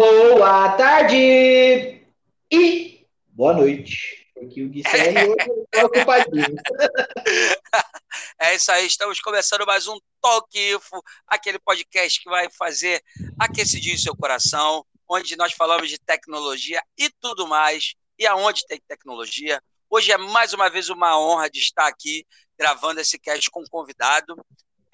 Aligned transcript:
Boa 0.00 0.78
tarde 0.78 2.06
e 2.50 3.06
boa 3.28 3.52
noite. 3.52 4.32
Porque 4.32 4.62
o 4.62 4.68
Guilherme 4.70 5.28
hoje 5.28 5.60
está 5.60 5.84
ocupadinho. 5.84 6.56
É 8.40 8.54
isso 8.54 8.72
aí, 8.72 8.86
estamos 8.86 9.20
começando 9.20 9.66
mais 9.66 9.86
um 9.86 9.98
Talk 10.22 10.48
Info, 10.58 11.02
aquele 11.26 11.58
podcast 11.58 12.18
que 12.18 12.30
vai 12.30 12.48
fazer 12.50 13.02
aquecidinho 13.38 13.94
em 13.94 13.98
seu 13.98 14.16
coração, 14.16 14.86
onde 15.06 15.36
nós 15.36 15.52
falamos 15.52 15.90
de 15.90 15.98
tecnologia 15.98 16.82
e 16.96 17.10
tudo 17.20 17.46
mais, 17.46 17.92
e 18.18 18.26
aonde 18.26 18.66
tem 18.66 18.80
tecnologia. 18.88 19.62
Hoje 19.90 20.10
é 20.12 20.16
mais 20.16 20.54
uma 20.54 20.70
vez 20.70 20.88
uma 20.88 21.20
honra 21.20 21.50
de 21.50 21.58
estar 21.58 21.86
aqui 21.86 22.24
gravando 22.58 23.00
esse 23.02 23.18
cast 23.18 23.50
com 23.50 23.60
um 23.60 23.68
convidado. 23.70 24.42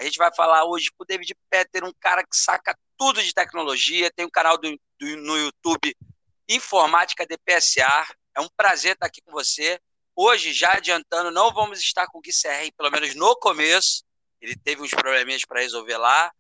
A 0.00 0.02
gente 0.02 0.18
vai 0.18 0.34
falar 0.34 0.64
hoje 0.64 0.90
com 0.90 1.04
o 1.04 1.06
David 1.06 1.32
Petter, 1.48 1.84
um 1.84 1.92
cara 2.00 2.24
que 2.24 2.36
saca 2.36 2.76
tudo 2.98 3.22
de 3.22 3.32
tecnologia, 3.32 4.10
tem 4.10 4.26
um 4.26 4.30
canal 4.30 4.58
do, 4.58 4.76
do, 4.98 5.16
no 5.16 5.36
YouTube 5.36 5.96
Informática 6.48 7.26
DPSA. 7.26 8.06
É 8.34 8.40
um 8.40 8.48
prazer 8.56 8.92
estar 8.92 9.06
aqui 9.06 9.20
com 9.22 9.32
você. 9.32 9.80
Hoje, 10.14 10.52
já 10.52 10.72
adiantando, 10.74 11.30
não 11.30 11.52
vamos 11.52 11.78
estar 11.80 12.06
com 12.06 12.18
o 12.18 12.20
Gui 12.20 12.32
Serri, 12.32 12.72
pelo 12.72 12.90
menos 12.90 13.14
no 13.14 13.36
começo. 13.36 14.04
Ele 14.40 14.56
teve 14.56 14.82
uns 14.82 14.90
probleminhas 14.90 15.42
para 15.44 15.60
resolver 15.60 15.96
lá 15.96 16.32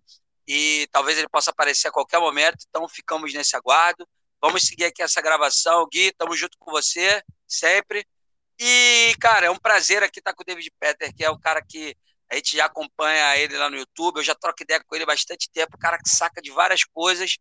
e 0.46 0.86
talvez 0.92 1.18
ele 1.18 1.28
possa 1.28 1.50
aparecer 1.50 1.88
a 1.88 1.92
qualquer 1.92 2.20
momento, 2.20 2.64
então 2.68 2.88
ficamos 2.88 3.34
nesse 3.34 3.56
aguardo. 3.56 4.06
Vamos 4.40 4.62
seguir 4.62 4.84
aqui 4.84 5.02
essa 5.02 5.20
gravação. 5.20 5.88
Gui, 5.92 6.08
estamos 6.08 6.38
junto 6.38 6.56
com 6.58 6.70
você, 6.70 7.22
sempre. 7.48 8.06
E, 8.58 9.14
cara, 9.20 9.46
é 9.46 9.50
um 9.50 9.58
prazer 9.58 10.02
aqui 10.02 10.20
estar 10.20 10.32
com 10.32 10.42
o 10.42 10.46
David 10.46 10.70
Petter, 10.78 11.14
que 11.14 11.24
é 11.24 11.30
o 11.30 11.38
cara 11.38 11.60
que 11.60 11.96
a 12.30 12.36
gente 12.36 12.56
já 12.56 12.66
acompanha 12.66 13.36
ele 13.36 13.56
lá 13.56 13.70
no 13.70 13.76
YouTube, 13.76 14.16
eu 14.16 14.22
já 14.22 14.34
troco 14.34 14.62
ideia 14.62 14.82
com 14.84 14.94
ele 14.94 15.04
há 15.04 15.06
bastante 15.06 15.48
tempo, 15.50 15.76
o 15.76 15.78
cara 15.78 15.98
que 15.98 16.08
saca 16.08 16.40
de 16.40 16.50
várias 16.50 16.84
coisas. 16.84 17.36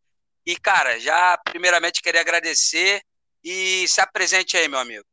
E, 0.45 0.55
cara, 0.55 0.99
já 0.99 1.37
primeiramente 1.43 2.01
queria 2.01 2.21
agradecer 2.21 3.01
e 3.43 3.87
se 3.87 3.99
apresente 3.99 4.55
aí, 4.55 4.67
meu 4.67 4.79
amigo. 4.79 5.03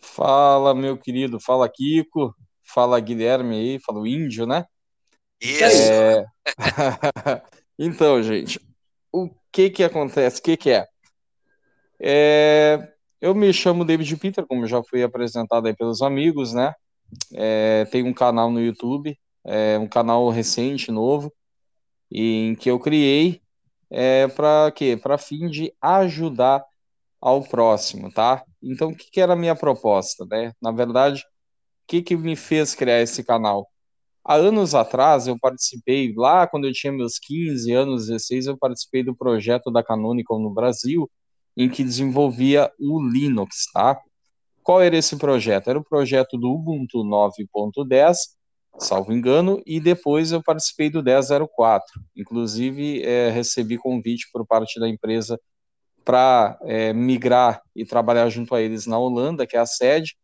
Fala, 0.00 0.74
meu 0.74 0.96
querido, 0.96 1.38
fala 1.38 1.68
Kiko, 1.68 2.34
fala 2.62 2.98
Guilherme 2.98 3.56
aí, 3.56 3.78
fala 3.78 4.00
o 4.00 4.06
índio, 4.06 4.46
né? 4.46 4.64
Isso. 5.40 5.64
É... 5.64 6.24
então, 7.78 8.22
gente, 8.22 8.58
o 9.12 9.28
que 9.52 9.68
que 9.68 9.84
acontece? 9.84 10.40
O 10.40 10.42
que 10.42 10.56
que 10.56 10.70
é? 10.70 10.86
é? 12.00 12.92
Eu 13.20 13.34
me 13.34 13.52
chamo 13.52 13.84
David 13.84 14.16
Peter, 14.16 14.46
como 14.46 14.66
já 14.66 14.82
fui 14.82 15.02
apresentado 15.02 15.66
aí 15.66 15.76
pelos 15.76 16.00
amigos, 16.00 16.54
né? 16.54 16.74
É, 17.34 17.84
tem 17.86 18.02
um 18.02 18.14
canal 18.14 18.50
no 18.50 18.60
YouTube, 18.60 19.18
é 19.44 19.78
um 19.78 19.86
canal 19.86 20.28
recente, 20.30 20.90
novo, 20.90 21.30
em 22.10 22.54
que 22.54 22.70
eu 22.70 22.78
criei 22.78 23.42
é, 23.90 24.28
para 24.28 24.70
quê? 24.72 24.96
Para 24.96 25.18
fim 25.18 25.48
de 25.48 25.72
ajudar 25.80 26.64
ao 27.20 27.42
próximo, 27.42 28.10
tá? 28.12 28.44
Então, 28.62 28.90
o 28.90 28.96
que, 28.96 29.10
que 29.10 29.20
era 29.20 29.34
a 29.34 29.36
minha 29.36 29.54
proposta, 29.56 30.24
né? 30.30 30.52
Na 30.62 30.70
verdade, 30.72 31.22
o 31.22 31.24
que, 31.88 32.02
que 32.02 32.16
me 32.16 32.36
fez 32.36 32.74
criar 32.74 33.00
esse 33.00 33.24
canal? 33.24 33.68
Há 34.24 34.34
anos 34.36 34.74
atrás, 34.74 35.26
eu 35.26 35.38
participei, 35.38 36.12
lá 36.16 36.46
quando 36.46 36.66
eu 36.66 36.72
tinha 36.72 36.92
meus 36.92 37.18
15 37.18 37.72
anos, 37.72 38.06
16, 38.06 38.46
eu 38.46 38.58
participei 38.58 39.02
do 39.02 39.14
projeto 39.14 39.70
da 39.70 39.82
Canonical 39.82 40.38
no 40.38 40.50
Brasil, 40.50 41.10
em 41.56 41.68
que 41.68 41.82
desenvolvia 41.82 42.70
o 42.78 43.02
Linux, 43.02 43.70
tá? 43.72 44.00
Qual 44.62 44.80
era 44.80 44.96
esse 44.96 45.16
projeto? 45.16 45.68
Era 45.68 45.78
o 45.78 45.84
projeto 45.84 46.38
do 46.38 46.50
Ubuntu 46.50 46.98
9.10, 47.02 48.16
salvo 48.78 49.12
engano, 49.12 49.62
e 49.66 49.80
depois 49.80 50.32
eu 50.32 50.42
participei 50.42 50.90
do 50.90 51.02
10.04. 51.02 51.82
Inclusive, 52.16 53.02
é, 53.02 53.30
recebi 53.30 53.76
convite 53.76 54.28
por 54.32 54.46
parte 54.46 54.78
da 54.80 54.88
empresa 54.88 55.38
para 56.04 56.58
é, 56.62 56.92
migrar 56.92 57.60
e 57.74 57.84
trabalhar 57.84 58.28
junto 58.30 58.54
a 58.54 58.60
eles 58.60 58.86
na 58.86 58.98
Holanda, 58.98 59.46
que 59.46 59.56
é 59.56 59.60
a 59.60 59.66
sede, 59.66 60.16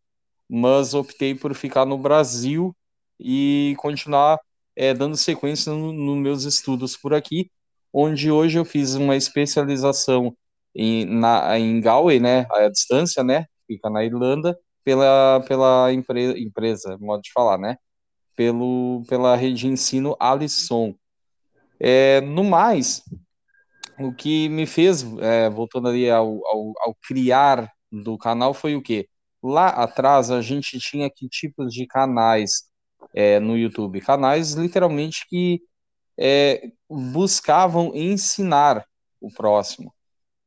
mas 0.49 0.93
optei 0.93 1.35
por 1.35 1.53
ficar 1.53 1.85
no 1.85 1.97
Brasil 1.97 2.75
e 3.19 3.75
continuar 3.77 4.39
é, 4.75 4.93
dando 4.93 5.17
sequência 5.17 5.71
nos 5.73 5.93
no 5.93 6.15
meus 6.15 6.43
estudos 6.43 6.95
por 6.95 7.13
aqui, 7.13 7.51
onde 7.91 8.31
hoje 8.31 8.59
eu 8.59 8.65
fiz 8.65 8.95
uma 8.95 9.15
especialização 9.15 10.35
em, 10.75 11.05
na, 11.05 11.57
em 11.57 11.81
Galway, 11.81 12.19
né, 12.19 12.45
à 12.51 12.69
distância, 12.69 13.23
né, 13.23 13.45
fica 13.65 13.89
na 13.89 14.03
Irlanda, 14.05 14.57
pela, 14.83 15.43
pela 15.47 15.91
empre, 15.91 16.41
empresa, 16.41 16.97
modo 16.99 17.21
de 17.21 17.31
falar, 17.33 17.57
né? 17.57 17.77
Pelo, 18.37 19.03
pela 19.09 19.35
rede 19.35 19.61
de 19.61 19.67
ensino 19.67 20.15
Alisson. 20.19 20.95
É, 21.79 22.21
no 22.21 22.43
mais, 22.43 23.03
o 23.99 24.13
que 24.13 24.47
me 24.47 24.67
fez, 24.67 25.03
é, 25.19 25.49
voltando 25.49 25.87
ali 25.89 26.09
ao, 26.09 26.45
ao, 26.45 26.73
ao, 26.81 26.95
criar 27.07 27.71
do 27.91 28.17
canal, 28.17 28.53
foi 28.53 28.75
o 28.75 28.81
quê? 28.81 29.09
Lá 29.41 29.69
atrás 29.69 30.29
a 30.29 30.39
gente 30.41 30.79
tinha 30.79 31.09
que 31.09 31.27
tipos 31.27 31.73
de 31.73 31.87
canais 31.87 32.63
é, 33.13 33.39
no 33.39 33.57
YouTube? 33.57 34.01
Canais 34.01 34.53
literalmente 34.53 35.25
que 35.27 35.61
é, 36.17 36.71
buscavam 36.89 37.91
ensinar 37.95 38.85
o 39.19 39.31
próximo. 39.31 39.93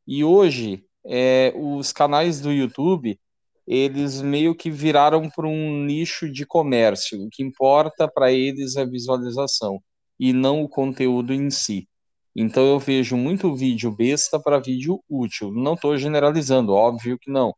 E 0.06 0.24
hoje 0.24 0.84
é, 1.04 1.52
os 1.56 1.92
canais 1.92 2.40
do 2.40 2.52
YouTube 2.52 3.18
eles 3.66 4.20
meio 4.20 4.54
que 4.54 4.70
viraram 4.70 5.28
para 5.30 5.46
um 5.46 5.84
nicho 5.84 6.30
de 6.30 6.46
comércio. 6.46 7.22
O 7.24 7.28
que 7.30 7.42
importa 7.42 8.08
para 8.08 8.32
eles 8.32 8.76
é 8.76 8.82
a 8.82 8.86
visualização 8.86 9.80
e 10.18 10.32
não 10.32 10.62
o 10.62 10.68
conteúdo 10.68 11.32
em 11.32 11.50
si. 11.50 11.88
Então 12.34 12.64
eu 12.64 12.78
vejo 12.78 13.16
muito 13.16 13.54
vídeo 13.54 13.90
besta 13.90 14.38
para 14.40 14.58
vídeo 14.60 15.02
útil. 15.08 15.50
Não 15.52 15.74
estou 15.74 15.96
generalizando, 15.96 16.72
óbvio 16.72 17.18
que 17.18 17.30
não. 17.30 17.54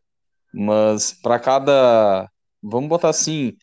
Mas 0.52 1.12
para 1.12 1.38
cada, 1.38 2.28
vamos 2.62 2.88
botar 2.88 3.10
assim, 3.10 3.54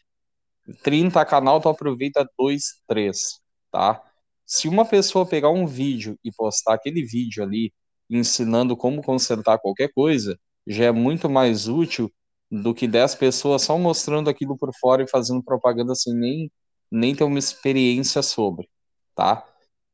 30 0.83 1.23
canal, 1.25 1.61
tu 1.61 1.69
aproveita 1.69 2.27
2, 2.37 2.63
3, 2.87 3.39
tá? 3.71 4.01
Se 4.45 4.67
uma 4.67 4.85
pessoa 4.85 5.25
pegar 5.25 5.49
um 5.49 5.67
vídeo 5.67 6.17
e 6.23 6.31
postar 6.31 6.75
aquele 6.75 7.03
vídeo 7.03 7.43
ali 7.43 7.71
ensinando 8.09 8.75
como 8.75 9.03
consertar 9.03 9.59
qualquer 9.59 9.91
coisa, 9.93 10.37
já 10.65 10.85
é 10.85 10.91
muito 10.91 11.29
mais 11.29 11.67
útil 11.67 12.11
do 12.51 12.73
que 12.73 12.87
10 12.87 13.15
pessoas 13.15 13.63
só 13.63 13.77
mostrando 13.77 14.29
aquilo 14.29 14.57
por 14.57 14.71
fora 14.79 15.03
e 15.03 15.09
fazendo 15.09 15.43
propaganda 15.43 15.95
sem 15.95 16.13
nem, 16.13 16.51
nem 16.91 17.15
ter 17.15 17.23
uma 17.23 17.39
experiência 17.39 18.21
sobre, 18.21 18.67
tá? 19.15 19.45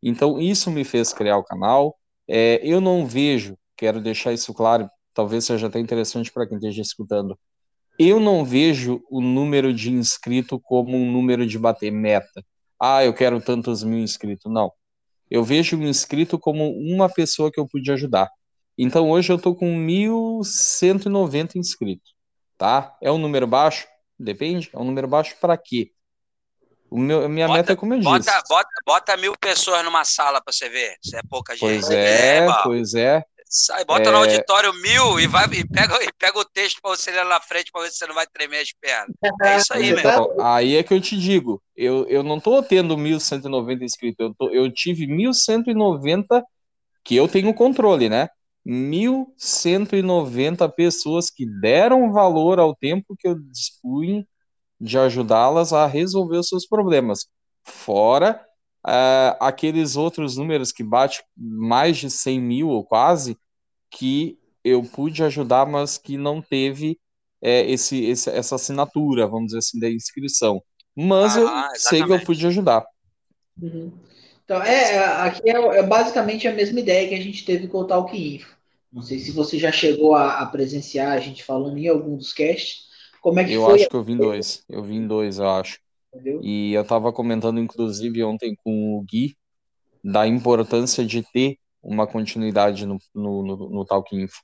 Então, 0.01 0.39
isso 0.39 0.71
me 0.71 0.83
fez 0.83 1.13
criar 1.13 1.37
o 1.37 1.43
canal. 1.43 1.97
É, 2.27 2.59
eu 2.63 2.79
não 2.81 3.05
vejo, 3.05 3.57
quero 3.75 4.01
deixar 4.01 4.33
isso 4.33 4.53
claro, 4.53 4.89
talvez 5.13 5.45
seja 5.45 5.67
até 5.67 5.79
interessante 5.79 6.31
para 6.31 6.47
quem 6.47 6.57
esteja 6.57 6.81
escutando, 6.81 7.37
eu 7.97 8.19
não 8.19 8.43
vejo 8.43 9.01
o 9.09 9.21
número 9.21 9.73
de 9.73 9.91
inscrito 9.91 10.59
como 10.59 10.97
um 10.97 11.11
número 11.11 11.47
de 11.47 11.57
bater 11.57 11.91
meta. 11.91 12.43
Ah, 12.79 13.05
eu 13.05 13.13
quero 13.13 13.41
tantos 13.41 13.83
mil 13.83 13.99
inscritos. 13.99 14.51
Não. 14.51 14.71
Eu 15.29 15.43
vejo 15.43 15.77
o 15.77 15.83
inscrito 15.83 16.37
como 16.37 16.71
uma 16.71 17.09
pessoa 17.09 17.51
que 17.51 17.59
eu 17.59 17.67
pude 17.67 17.91
ajudar. 17.91 18.29
Então 18.77 19.09
hoje 19.09 19.31
eu 19.31 19.37
estou 19.37 19.55
com 19.55 19.67
1.190 19.67 21.55
inscritos, 21.55 22.13
tá? 22.57 22.95
É 23.01 23.11
um 23.11 23.17
número 23.17 23.47
baixo? 23.47 23.87
Depende. 24.19 24.69
É 24.73 24.77
um 24.77 24.83
número 24.83 25.07
baixo 25.07 25.35
para 25.39 25.57
quê? 25.57 25.91
O 26.89 26.97
meu, 26.97 27.27
minha 27.27 27.47
bota, 27.47 27.57
meta 27.57 27.73
é 27.73 27.75
como 27.75 27.93
eu 27.93 28.01
bota, 28.01 28.19
disse. 28.19 28.43
Bota, 28.47 28.69
bota 28.85 29.17
mil 29.17 29.35
pessoas 29.37 29.83
numa 29.83 30.05
sala 30.05 30.41
para 30.41 30.53
você 30.53 30.69
ver. 30.69 30.95
Se 31.03 31.17
é 31.17 31.21
pouca 31.29 31.53
gente. 31.53 31.61
Pois 31.61 31.89
é, 31.89 32.37
é 32.37 32.63
pois 32.63 32.93
é. 32.93 33.23
Sai, 33.47 33.85
bota 33.85 34.09
é... 34.09 34.11
no 34.11 34.17
auditório 34.17 34.73
mil 34.73 35.19
e 35.19 35.27
vai 35.27 35.45
e 35.45 35.67
pega, 35.67 36.03
e 36.03 36.11
pega 36.17 36.39
o 36.39 36.45
texto 36.45 36.81
para 36.81 36.95
você 36.95 37.11
ler 37.11 37.25
na 37.25 37.39
frente 37.39 37.71
para 37.71 37.83
ver 37.83 37.91
se 37.91 37.97
você 37.97 38.07
não 38.07 38.15
vai 38.15 38.25
tremer 38.27 38.61
as 38.61 38.71
pernas. 38.73 39.15
É 39.43 39.57
isso 39.57 39.73
aí, 39.73 39.89
então, 39.91 40.27
mesmo. 40.27 40.41
Aí 40.41 40.75
é 40.75 40.83
que 40.83 40.93
eu 40.93 40.99
te 40.99 41.17
digo, 41.17 41.61
eu, 41.75 42.07
eu 42.07 42.23
não 42.23 42.39
tô 42.39 42.61
tendo 42.63 42.97
1.190 42.97 43.81
inscritos, 43.83 44.19
eu, 44.19 44.33
tô, 44.33 44.49
eu 44.49 44.71
tive 44.71 45.05
1.190 45.05 46.43
que 47.03 47.15
eu 47.15 47.27
tenho 47.27 47.53
controle, 47.53 48.09
né? 48.09 48.29
1.190 48.65 50.67
pessoas 50.73 51.29
que 51.29 51.45
deram 51.45 52.11
valor 52.11 52.59
ao 52.59 52.75
tempo 52.75 53.15
que 53.17 53.27
eu 53.27 53.39
dispunha 53.39 54.27
de 54.79 54.97
ajudá-las 54.97 55.71
a 55.71 55.85
resolver 55.85 56.37
os 56.37 56.47
seus 56.47 56.65
problemas. 56.65 57.27
Fora 57.63 58.43
uh, 58.85 59.35
aqueles 59.39 59.95
outros 59.95 60.37
números 60.37 60.71
que 60.71 60.83
bate 60.83 61.23
mais 61.35 61.97
de 61.97 62.09
100 62.09 62.41
mil 62.41 62.69
ou 62.69 62.83
quase, 62.83 63.37
que 63.91 64.37
eu 64.63 64.83
pude 64.83 65.23
ajudar, 65.23 65.65
mas 65.65 65.97
que 65.97 66.17
não 66.17 66.41
teve 66.41 66.99
é, 67.41 67.69
esse, 67.69 68.03
esse, 68.05 68.29
essa 68.29 68.55
assinatura, 68.55 69.27
vamos 69.27 69.47
dizer 69.47 69.59
assim, 69.59 69.79
da 69.79 69.89
inscrição. 69.89 70.61
Mas 70.95 71.35
ah, 71.35 71.39
eu 71.39 71.47
exatamente. 71.47 71.81
sei 71.81 72.03
que 72.03 72.11
eu 72.11 72.19
pude 72.21 72.47
ajudar. 72.47 72.85
Uhum. 73.61 73.91
Então, 74.43 74.61
é, 74.61 74.97
aqui 75.21 75.49
é, 75.49 75.53
é, 75.53 75.83
basicamente 75.83 76.47
a 76.47 76.53
mesma 76.53 76.79
ideia 76.79 77.07
que 77.07 77.15
a 77.15 77.21
gente 77.21 77.45
teve 77.45 77.67
com 77.67 77.79
o 77.79 77.85
Talk 77.85 78.15
Info. 78.15 78.54
Não 78.95 79.01
sei 79.01 79.19
se 79.19 79.31
você 79.31 79.59
já 79.59 79.73
chegou 79.73 80.15
a, 80.15 80.39
a 80.39 80.45
presenciar 80.45 81.11
a 81.11 81.19
gente 81.19 81.43
falando 81.43 81.77
em 81.77 81.89
algum 81.89 82.15
dos 82.15 82.31
casts. 82.31 82.85
Como 83.21 83.37
é 83.41 83.43
que 83.43 83.51
eu 83.51 83.61
foi? 83.61 83.71
Eu 83.71 83.75
acho 83.75 83.89
que 83.89 83.95
eu 83.97 84.03
vim 84.05 84.15
dois. 84.15 84.63
Eu 84.69 84.81
vim 84.81 85.05
dois, 85.05 85.37
eu 85.37 85.49
acho. 85.49 85.79
Entendeu? 86.13 86.39
E 86.41 86.71
eu 86.73 86.81
estava 86.81 87.11
comentando, 87.11 87.59
inclusive, 87.59 88.23
ontem 88.23 88.55
com 88.63 88.97
o 88.97 89.01
Gui, 89.03 89.35
da 90.01 90.25
importância 90.25 91.05
de 91.05 91.21
ter 91.33 91.57
uma 91.83 92.07
continuidade 92.07 92.85
no, 92.85 92.97
no, 93.13 93.43
no, 93.43 93.69
no 93.69 93.85
Talk 93.85 94.15
Info. 94.15 94.41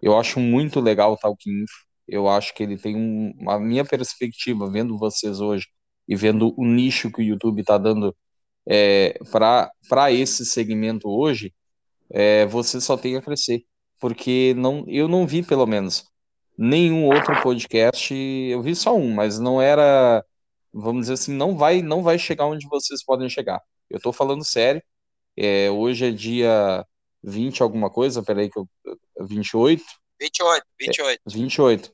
Eu 0.00 0.16
acho 0.16 0.38
muito 0.38 0.78
legal 0.78 1.14
o 1.14 1.16
Talk 1.16 1.50
Info. 1.50 1.84
Eu 2.06 2.28
acho 2.28 2.54
que 2.54 2.62
ele 2.62 2.78
tem 2.78 2.94
um, 2.94 3.50
a 3.50 3.58
minha 3.58 3.84
perspectiva, 3.84 4.70
vendo 4.70 4.96
vocês 4.96 5.40
hoje 5.40 5.66
e 6.06 6.14
vendo 6.14 6.54
o 6.56 6.64
nicho 6.64 7.10
que 7.10 7.20
o 7.20 7.24
YouTube 7.24 7.62
está 7.62 7.76
dando 7.76 8.14
é, 8.64 9.18
para 9.28 10.12
esse 10.12 10.46
segmento 10.46 11.08
hoje, 11.08 11.52
é, 12.12 12.46
você 12.46 12.80
só 12.80 12.96
tem 12.96 13.16
a 13.16 13.20
crescer. 13.20 13.64
Porque 13.98 14.54
não, 14.56 14.84
eu 14.88 15.08
não 15.08 15.26
vi, 15.26 15.42
pelo 15.42 15.66
menos, 15.66 16.06
nenhum 16.56 17.06
outro 17.06 17.40
podcast. 17.42 18.14
Eu 18.14 18.62
vi 18.62 18.74
só 18.74 18.96
um, 18.96 19.12
mas 19.14 19.38
não 19.38 19.60
era. 19.60 20.24
Vamos 20.72 21.02
dizer 21.02 21.14
assim, 21.14 21.32
não 21.32 21.56
vai, 21.56 21.82
não 21.82 22.02
vai 22.02 22.18
chegar 22.18 22.46
onde 22.46 22.68
vocês 22.68 23.04
podem 23.04 23.28
chegar. 23.28 23.60
Eu 23.88 23.96
estou 23.96 24.12
falando 24.12 24.44
sério. 24.44 24.82
É, 25.36 25.70
hoje 25.70 26.06
é 26.06 26.10
dia 26.10 26.86
20 27.22 27.62
alguma 27.62 27.90
coisa, 27.90 28.22
peraí 28.22 28.50
que 28.50 28.58
eu. 28.58 28.68
28? 29.20 29.82
28, 30.20 30.64
28. 30.80 31.20
É, 31.26 31.30
28. 31.30 31.92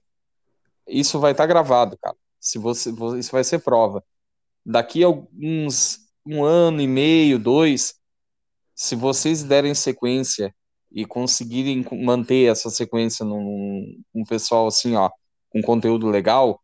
Isso 0.88 1.18
vai 1.18 1.32
estar 1.32 1.44
tá 1.44 1.48
gravado, 1.48 1.96
cara. 1.98 2.16
Se 2.40 2.58
você, 2.58 2.90
isso 3.18 3.32
vai 3.32 3.44
ser 3.44 3.60
prova. 3.60 4.04
Daqui 4.64 5.02
a 5.04 5.08
uns 5.08 6.04
um 6.26 6.42
ano 6.42 6.80
e 6.80 6.86
meio, 6.86 7.38
dois, 7.38 7.94
se 8.74 8.96
vocês 8.96 9.42
derem 9.42 9.74
sequência 9.74 10.54
e 10.94 11.04
conseguirem 11.04 11.84
manter 12.04 12.48
essa 12.48 12.70
sequência 12.70 13.24
num, 13.24 14.00
um 14.14 14.24
pessoal 14.24 14.68
assim, 14.68 14.94
ó, 14.94 15.10
com 15.50 15.60
conteúdo 15.60 16.08
legal, 16.08 16.62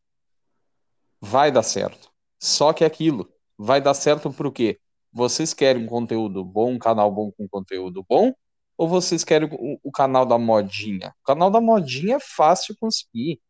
vai 1.21 1.51
dar 1.51 1.65
certo. 1.65 2.09
Só 2.39 2.73
que 2.73 2.85
é 2.85 2.87
aquilo, 2.87 3.29
vai 3.59 3.81
dar 3.81 3.93
certo 3.93 4.33
por 4.33 4.53
quê? 4.53 4.79
Vocês 5.13 5.53
querem 5.53 5.83
um 5.83 5.89
conteúdo 5.89 6.45
bom, 6.45 6.71
um 6.71 6.79
canal 6.79 7.11
bom 7.11 7.33
com 7.33 7.49
conteúdo 7.49 8.07
bom, 8.09 8.33
ou 8.79 8.89
vocês 8.89 9.25
querem 9.25 9.49
o, 9.53 9.81
o 9.83 9.91
canal 9.91 10.25
da 10.25 10.39
modinha? 10.39 11.13
O 11.23 11.27
canal 11.27 11.51
da 11.51 11.61
modinha 11.61 12.17
é 12.17 12.21
fácil 12.21 12.77
conseguir. 12.81 13.41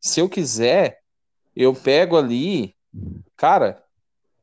Se 0.00 0.18
eu 0.18 0.30
quiser, 0.30 0.98
eu 1.54 1.74
pego 1.74 2.16
ali, 2.16 2.74
cara, 3.36 3.84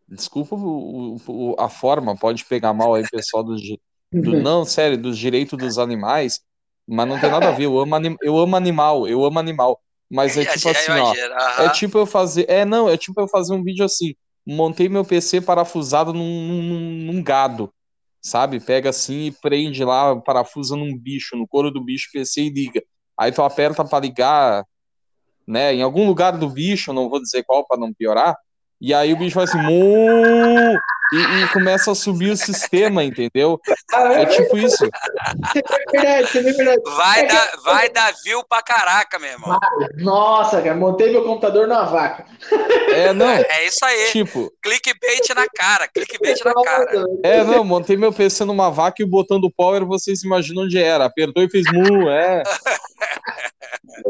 desculpa 0.08 0.56
o, 0.56 1.18
o, 1.28 1.56
a 1.60 1.68
forma, 1.68 2.16
pode 2.16 2.46
pegar 2.46 2.74
mal 2.74 2.94
aí, 2.94 3.04
pessoal 3.10 3.44
do, 3.44 3.56
do 4.12 4.42
não, 4.42 4.66
sério, 4.66 4.98
dos 4.98 5.18
direitos 5.18 5.58
dos 5.58 5.78
animais, 5.78 6.42
mas 6.88 7.08
não 7.08 7.20
tem 7.20 7.30
nada 7.30 7.50
a 7.50 7.52
ver. 7.52 7.66
Eu 7.66 7.80
amo, 7.80 7.96
anim, 7.96 8.16
eu 8.22 8.38
amo 8.38 8.56
animal, 8.56 9.08
eu 9.08 9.24
amo 9.24 9.40
animal. 9.40 9.80
Mas 10.10 10.38
é 10.38 10.46
tipo 10.58 10.70
assim, 10.70 10.92
ó. 10.92 11.14
É 11.64 11.70
tipo 11.70 11.98
eu 11.98 12.06
fazer. 12.06 12.50
É, 12.50 12.66
não, 12.66 12.90
é 12.90 12.98
tipo 12.98 13.20
eu 13.22 13.28
fazer 13.28 13.54
um 13.54 13.64
vídeo 13.64 13.86
assim. 13.86 14.16
Montei 14.46 14.90
meu 14.90 15.06
PC 15.06 15.42
parafusado 15.42 16.14
num, 16.14 16.48
num, 16.48 16.80
num 17.14 17.24
gado. 17.24 17.72
Sabe? 18.22 18.60
Pega 18.60 18.90
assim 18.90 19.28
e 19.28 19.32
prende 19.32 19.84
lá, 19.86 20.16
parafusa 20.16 20.76
num 20.76 20.98
bicho, 20.98 21.38
no 21.38 21.48
couro 21.48 21.72
do 21.72 21.84
bicho, 21.84 22.10
PC 22.12 22.42
e 22.42 22.50
liga. 22.50 22.84
Aí 23.18 23.32
tu 23.32 23.42
aperta 23.44 23.86
para 23.86 24.00
ligar, 24.00 24.66
né? 25.48 25.74
Em 25.74 25.82
algum 25.82 26.08
lugar 26.08 26.38
do 26.38 26.50
bicho, 26.50 26.92
não 26.92 27.10
vou 27.10 27.22
dizer 27.22 27.44
qual 27.44 27.66
para 27.66 27.80
não 27.80 27.94
piorar. 27.94 28.36
E 28.82 28.94
aí 28.94 29.14
o 29.14 29.18
bicho 29.18 29.36
vai 29.36 29.44
assim, 29.44 29.62
Muuu! 29.62 30.80
E, 31.12 31.44
e, 31.44 31.48
começa 31.50 31.92
a 31.92 31.96
subir 31.96 32.32
o 32.32 32.38
sistema, 32.38 33.04
entendeu? 33.04 33.60
É 33.94 34.26
tipo 34.26 34.58
isso. 34.58 34.86
É 34.86 35.92
verdade, 35.92 36.38
é 36.38 36.42
verdade. 36.42 36.82
Vai, 36.96 37.20
é 37.22 37.28
dar, 37.28 37.58
vai 37.64 37.90
dar 37.90 38.14
view 38.24 38.44
pra 38.48 38.62
caraca, 38.62 39.18
meu 39.18 39.32
irmão. 39.32 39.60
Nossa, 39.98 40.62
cara, 40.62 40.76
montei 40.76 41.12
meu 41.12 41.24
computador 41.24 41.68
na 41.68 41.84
vaca. 41.84 42.26
É, 42.94 43.12
não. 43.14 43.28
É 43.28 43.66
isso 43.66 43.84
aí. 43.84 44.12
Tipo. 44.12 44.52
Clickbait 44.62 45.30
na 45.36 45.48
cara, 45.48 45.88
clickbait 45.88 46.40
na 46.46 46.54
cara. 46.54 47.06
É, 47.24 47.44
não, 47.44 47.64
montei 47.64 47.98
meu 47.98 48.14
PC 48.14 48.46
numa 48.46 48.70
vaca 48.70 49.02
e 49.02 49.06
botando 49.06 49.52
power, 49.52 49.86
vocês 49.86 50.24
imaginam 50.24 50.64
onde 50.64 50.78
era. 50.78 51.06
Apertou 51.06 51.44
e 51.44 51.50
fez 51.50 51.66
mu, 51.72 52.10
é. 52.10 52.44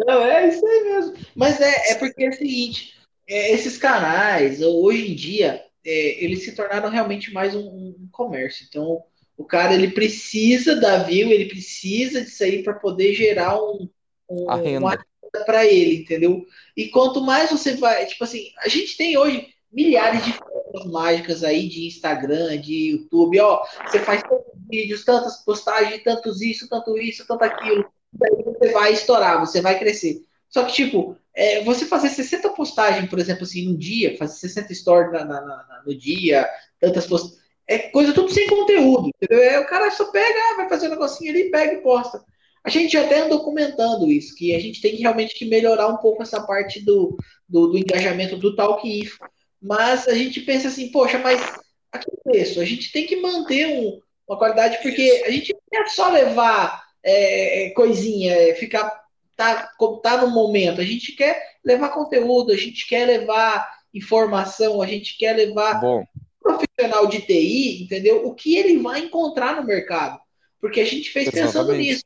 Não, 0.06 0.24
é 0.24 0.48
isso 0.48 0.66
aí 0.66 0.84
mesmo. 0.84 1.14
Mas 1.36 1.60
é, 1.60 1.92
é 1.92 1.96
porque 1.96 2.24
é 2.24 2.30
o 2.30 2.34
seguinte 2.34 3.00
é, 3.30 3.54
esses 3.54 3.78
canais, 3.78 4.62
hoje 4.62 5.12
em 5.12 5.16
dia, 5.16 5.64
é, 5.86 6.24
eles 6.24 6.44
se 6.44 6.54
tornaram 6.54 6.90
realmente 6.90 7.32
mais 7.34 7.56
um, 7.56 7.68
um, 7.68 8.10
comércio. 8.12 8.66
Então, 8.68 9.02
o 9.38 9.44
cara 9.44 9.74
ele 9.74 9.92
precisa 9.92 10.76
da 10.76 11.04
view, 11.04 11.32
ele 11.32 11.46
precisa 11.46 12.22
disso 12.22 12.44
aí 12.44 12.64
para 12.64 12.74
poder 12.74 13.14
gerar 13.14 13.58
um, 13.62 13.90
um, 14.30 14.50
a 14.50 14.56
renda. 14.56 14.80
uma 14.80 14.92
renda 14.92 15.46
para 15.46 15.66
ele, 15.66 16.02
entendeu? 16.02 16.46
E 16.76 16.90
quanto 16.90 17.22
mais 17.22 17.50
você 17.50 17.76
vai, 17.76 18.06
tipo 18.06 18.24
assim, 18.24 18.52
a 18.60 18.68
gente 18.68 18.98
tem 18.98 19.18
hoje 19.18 19.48
milhares 19.72 20.26
de 20.26 20.34
fotos 20.34 20.92
mágicas 20.92 21.44
aí 21.44 21.68
de 21.68 21.88
Instagram, 21.88 22.60
de 22.60 22.92
YouTube, 22.92 23.40
ó, 23.40 23.64
você 23.86 24.00
faz 24.00 24.22
tantos 24.24 24.54
vídeos, 24.68 25.06
tantas 25.06 25.44
postagens, 25.44 26.04
tantos 26.04 26.42
isso, 26.42 26.68
tanto 26.68 26.98
isso, 26.98 27.26
tanto 27.28 27.44
aquilo, 27.44 27.86
daí 28.12 28.44
você 28.44 28.72
vai 28.72 28.94
estourar, 28.94 29.40
você 29.40 29.62
vai 29.62 29.78
crescer. 29.78 30.22
Só 30.50 30.64
que, 30.64 30.74
tipo, 30.74 31.16
é, 31.34 31.64
você 31.64 31.86
fazer 31.86 32.10
60 32.10 32.50
postagens, 32.50 33.10
por 33.10 33.20
exemplo, 33.20 33.44
assim, 33.44 33.68
no 33.68 33.78
dia, 33.78 34.18
fazer 34.18 34.40
60 34.40 34.74
stories 34.74 35.12
na, 35.12 35.24
na, 35.26 35.42
na, 35.42 35.84
no 35.86 35.96
dia, 35.96 36.48
tantas 36.80 37.06
postagens, 37.06 37.40
é 37.68 37.78
coisa 37.90 38.14
tudo 38.14 38.32
sem 38.32 38.48
conteúdo, 38.48 39.10
entendeu? 39.10 39.44
É, 39.44 39.60
o 39.60 39.68
cara 39.68 39.92
só 39.92 40.06
pega, 40.06 40.56
vai 40.58 40.68
fazer 40.68 40.88
um 40.88 40.92
negocinho 40.92 41.32
ali, 41.32 41.52
pega 41.52 41.74
e 41.74 41.82
posta. 41.82 42.24
A 42.64 42.70
gente 42.70 42.92
já 42.94 43.06
até 43.06 43.22
andou 43.22 43.44
comentando 43.44 44.12
isso, 44.12 44.36
que 44.36 44.56
a 44.56 44.60
gente 44.60 44.82
tem 44.82 44.96
que 44.96 45.02
realmente 45.02 45.36
que 45.36 45.46
melhorar 45.46 45.88
um 45.88 45.98
pouco 45.98 46.24
essa 46.24 46.42
parte 46.42 46.84
do, 46.84 47.16
do, 47.48 47.68
do 47.68 47.78
engajamento 47.78 48.36
do 48.38 48.56
Talk 48.56 48.88
Info. 48.88 49.20
Mas 49.62 50.08
a 50.08 50.14
gente 50.14 50.42
pensa 50.42 50.68
assim, 50.68 50.92
poxa, 50.92 51.20
mas 51.20 51.40
a 51.92 52.00
que 52.00 52.10
preço? 52.24 52.60
A 52.60 52.66
gente 52.66 52.92
tem 52.92 53.06
que 53.06 53.18
manter 53.18 53.68
um, 53.68 54.00
uma 54.28 54.38
qualidade, 54.38 54.80
porque 54.82 55.24
a 55.26 55.32
gente 55.32 55.56
não 55.72 55.82
é 55.82 55.88
só 55.88 56.10
levar 56.10 56.84
é, 57.04 57.70
coisinha, 57.76 58.34
é, 58.34 58.56
ficar 58.56 59.00
tá, 59.40 59.72
tá 60.04 60.18
no 60.18 60.30
momento. 60.32 60.82
A 60.82 60.84
gente 60.84 61.14
quer 61.14 61.42
levar 61.64 61.90
conteúdo, 61.90 62.52
a 62.52 62.58
gente 62.58 62.86
quer 62.86 63.06
levar 63.06 63.80
informação, 63.94 64.82
a 64.82 64.86
gente 64.86 65.18
quer 65.18 65.34
levar 65.34 65.80
Bom. 65.80 66.06
profissional 66.42 67.08
de 67.08 67.22
TI, 67.22 67.84
entendeu? 67.84 68.28
O 68.28 68.36
que 68.36 68.58
ele 68.58 68.78
vai 68.80 69.00
encontrar 69.00 69.56
no 69.56 69.66
mercado. 69.66 70.20
Porque 70.60 70.82
a 70.82 70.86
gente 70.86 71.10
fez 71.10 71.28
Exatamente. 71.28 71.54
pensando 71.54 71.74
nisso. 71.74 72.04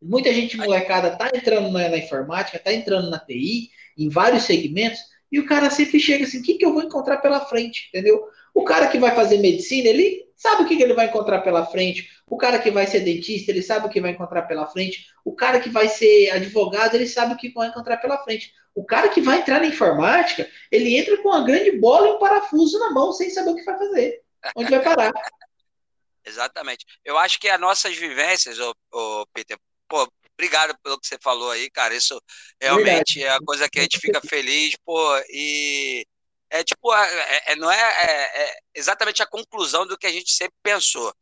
Muita 0.00 0.32
gente 0.32 0.56
molecada 0.56 1.14
tá 1.14 1.30
entrando 1.34 1.70
na, 1.70 1.90
na, 1.90 1.98
informática, 1.98 2.58
tá 2.58 2.72
entrando 2.72 3.10
na 3.10 3.18
TI, 3.18 3.70
em 3.96 4.08
vários 4.08 4.44
segmentos, 4.44 5.00
e 5.30 5.38
o 5.38 5.46
cara 5.46 5.68
sempre 5.68 6.00
chega 6.00 6.24
assim, 6.24 6.40
o 6.40 6.42
que, 6.42 6.54
que 6.54 6.64
eu 6.64 6.72
vou 6.72 6.82
encontrar 6.82 7.18
pela 7.18 7.40
frente, 7.40 7.88
entendeu? 7.88 8.22
O 8.54 8.64
cara 8.64 8.86
que 8.86 8.98
vai 8.98 9.14
fazer 9.14 9.38
medicina, 9.38 9.88
ele 9.88 10.24
sabe 10.36 10.62
o 10.62 10.66
que, 10.66 10.80
ele 10.80 10.94
vai 10.94 11.06
encontrar 11.06 11.40
pela 11.40 11.66
frente. 11.66 12.08
O 12.26 12.36
cara 12.36 12.58
que 12.58 12.70
vai 12.70 12.86
ser 12.86 13.00
dentista, 13.00 13.50
ele 13.50 13.62
sabe 13.62 13.86
o 13.86 13.90
que 13.90 14.00
vai 14.00 14.12
encontrar 14.12 14.42
pela 14.42 14.66
frente. 14.66 15.06
O 15.24 15.34
cara 15.34 15.58
que 15.58 15.68
vai 15.68 15.88
ser 15.88 16.30
advogado, 16.30 16.94
ele 16.94 17.06
sabe 17.06 17.34
o 17.34 17.36
que 17.36 17.52
vai 17.52 17.68
encontrar 17.68 17.96
pela 17.96 18.22
frente. 18.22 18.52
O 18.74 18.84
cara 18.84 19.08
que 19.08 19.20
vai 19.20 19.38
entrar 19.38 19.60
na 19.60 19.66
informática, 19.66 20.48
ele 20.70 20.96
entra 20.96 21.16
com 21.18 21.28
uma 21.28 21.44
grande 21.44 21.72
bola 21.72 22.08
e 22.08 22.10
um 22.12 22.18
parafuso 22.18 22.78
na 22.78 22.90
mão, 22.90 23.12
sem 23.12 23.28
saber 23.30 23.50
o 23.50 23.56
que 23.56 23.64
vai 23.64 23.76
fazer. 23.76 24.22
Onde 24.56 24.70
vai 24.70 24.82
parar. 24.82 25.12
Exatamente. 26.24 26.86
Eu 27.04 27.18
acho 27.18 27.38
que 27.38 27.48
as 27.48 27.60
nossas 27.60 27.96
vivências, 27.96 28.58
ô, 28.58 28.74
ô, 28.92 29.26
Peter, 29.32 29.58
pô, 29.88 30.08
obrigado 30.32 30.76
pelo 30.82 30.98
que 30.98 31.06
você 31.06 31.18
falou 31.22 31.50
aí, 31.50 31.70
cara. 31.70 31.94
Isso 31.94 32.20
realmente 32.60 33.18
Verdade. 33.18 33.22
é 33.24 33.30
a 33.30 33.44
coisa 33.44 33.68
que 33.68 33.78
a 33.78 33.82
gente 33.82 33.98
fica 33.98 34.20
feliz, 34.20 34.74
pô, 34.84 35.00
e 35.28 36.04
é 36.50 36.62
tipo, 36.62 36.94
é, 36.94 37.42
é, 37.46 37.56
não 37.56 37.70
é, 37.70 37.76
é, 37.76 38.42
é, 38.42 38.58
exatamente 38.74 39.22
a 39.22 39.26
conclusão 39.26 39.86
do 39.86 39.98
que 39.98 40.06
a 40.06 40.12
gente 40.12 40.32
sempre 40.32 40.54
pensou. 40.62 41.14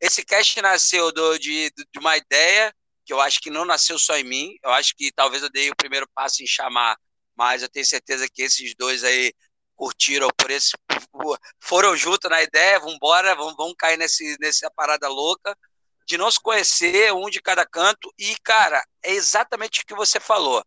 Esse 0.00 0.24
cast 0.24 0.60
nasceu 0.60 1.12
do, 1.12 1.38
de, 1.38 1.70
de 1.70 1.98
uma 1.98 2.16
ideia 2.16 2.74
que 3.04 3.12
eu 3.12 3.20
acho 3.20 3.40
que 3.40 3.50
não 3.50 3.64
nasceu 3.64 3.98
só 3.98 4.16
em 4.16 4.24
mim. 4.24 4.56
Eu 4.62 4.70
acho 4.70 4.94
que 4.96 5.12
talvez 5.12 5.42
eu 5.42 5.50
dei 5.50 5.70
o 5.70 5.76
primeiro 5.76 6.08
passo 6.14 6.42
em 6.42 6.46
chamar, 6.46 6.96
mas 7.36 7.62
eu 7.62 7.68
tenho 7.68 7.86
certeza 7.86 8.28
que 8.28 8.42
esses 8.42 8.74
dois 8.74 9.04
aí 9.04 9.32
curtiram 9.76 10.28
por 10.36 10.50
esse, 10.50 10.72
foram 11.58 11.96
juntos 11.96 12.30
na 12.30 12.42
ideia, 12.42 12.78
vamos 12.78 12.96
embora, 12.96 13.34
vamos, 13.34 13.54
vamos 13.56 13.74
cair 13.78 13.96
nesse, 13.96 14.36
nessa 14.38 14.70
parada 14.70 15.08
louca 15.08 15.56
de 16.06 16.18
não 16.18 16.30
se 16.30 16.40
conhecer 16.40 17.12
um 17.14 17.30
de 17.30 17.40
cada 17.40 17.64
canto 17.64 18.12
e 18.18 18.36
cara 18.42 18.84
é 19.02 19.12
exatamente 19.12 19.80
o 19.80 19.86
que 19.86 19.94
você 19.94 20.18
falou 20.20 20.62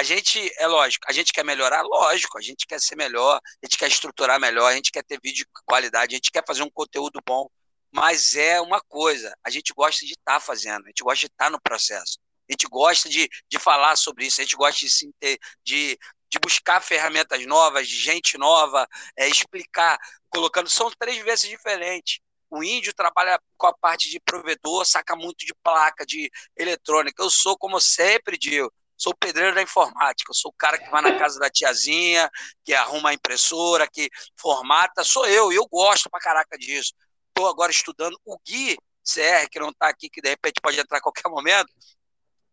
a 0.00 0.02
gente, 0.02 0.50
é 0.58 0.66
lógico, 0.66 1.04
a 1.06 1.12
gente 1.12 1.30
quer 1.30 1.44
melhorar, 1.44 1.82
lógico, 1.82 2.38
a 2.38 2.40
gente 2.40 2.66
quer 2.66 2.80
ser 2.80 2.96
melhor, 2.96 3.38
a 3.62 3.66
gente 3.66 3.76
quer 3.76 3.86
estruturar 3.86 4.40
melhor, 4.40 4.72
a 4.72 4.74
gente 4.74 4.90
quer 4.90 5.04
ter 5.04 5.20
vídeo 5.22 5.44
de 5.44 5.62
qualidade, 5.66 6.14
a 6.14 6.16
gente 6.16 6.32
quer 6.32 6.42
fazer 6.46 6.62
um 6.62 6.70
conteúdo 6.70 7.20
bom, 7.26 7.50
mas 7.92 8.34
é 8.34 8.58
uma 8.62 8.80
coisa, 8.80 9.36
a 9.44 9.50
gente 9.50 9.74
gosta 9.74 10.06
de 10.06 10.12
estar 10.12 10.34
tá 10.34 10.40
fazendo, 10.40 10.86
a 10.86 10.88
gente 10.88 11.02
gosta 11.02 11.26
de 11.26 11.26
estar 11.26 11.44
tá 11.44 11.50
no 11.50 11.60
processo, 11.60 12.18
a 12.48 12.52
gente 12.54 12.66
gosta 12.66 13.10
de, 13.10 13.28
de 13.46 13.58
falar 13.58 13.94
sobre 13.94 14.24
isso, 14.24 14.40
a 14.40 14.44
gente 14.44 14.56
gosta 14.56 14.86
de, 14.86 15.38
de, 15.62 15.98
de 16.30 16.38
buscar 16.40 16.80
ferramentas 16.80 17.44
novas, 17.44 17.86
de 17.86 17.96
gente 17.96 18.38
nova, 18.38 18.88
é, 19.18 19.28
explicar, 19.28 19.98
colocando, 20.30 20.70
são 20.70 20.90
três 20.98 21.22
vezes 21.22 21.46
diferentes. 21.46 22.20
O 22.48 22.64
índio 22.64 22.94
trabalha 22.94 23.38
com 23.58 23.66
a 23.66 23.74
parte 23.74 24.08
de 24.10 24.18
provedor, 24.18 24.86
saca 24.86 25.14
muito 25.14 25.44
de 25.44 25.54
placa, 25.62 26.06
de 26.06 26.30
eletrônica. 26.56 27.22
Eu 27.22 27.30
sou, 27.30 27.56
como 27.56 27.78
sempre 27.78 28.36
digo, 28.38 28.72
sou 29.00 29.14
pedreiro 29.14 29.54
da 29.54 29.62
informática, 29.62 30.32
sou 30.34 30.50
o 30.50 30.54
cara 30.58 30.76
que 30.76 30.90
vai 30.90 31.00
na 31.00 31.18
casa 31.18 31.38
da 31.40 31.48
tiazinha, 31.48 32.30
que 32.62 32.74
arruma 32.74 33.10
a 33.10 33.14
impressora, 33.14 33.88
que 33.90 34.10
formata, 34.36 35.02
sou 35.02 35.26
eu, 35.26 35.50
e 35.50 35.56
eu 35.56 35.66
gosto 35.66 36.10
pra 36.10 36.20
caraca 36.20 36.58
disso. 36.58 36.92
Estou 37.28 37.48
agora 37.48 37.72
estudando. 37.72 38.20
O 38.26 38.38
Gui 38.46 38.76
CR, 39.02 39.48
que 39.50 39.58
não 39.58 39.70
está 39.70 39.88
aqui, 39.88 40.10
que 40.10 40.20
de 40.20 40.28
repente 40.28 40.60
pode 40.60 40.78
entrar 40.78 40.98
a 40.98 41.00
qualquer 41.00 41.30
momento. 41.30 41.72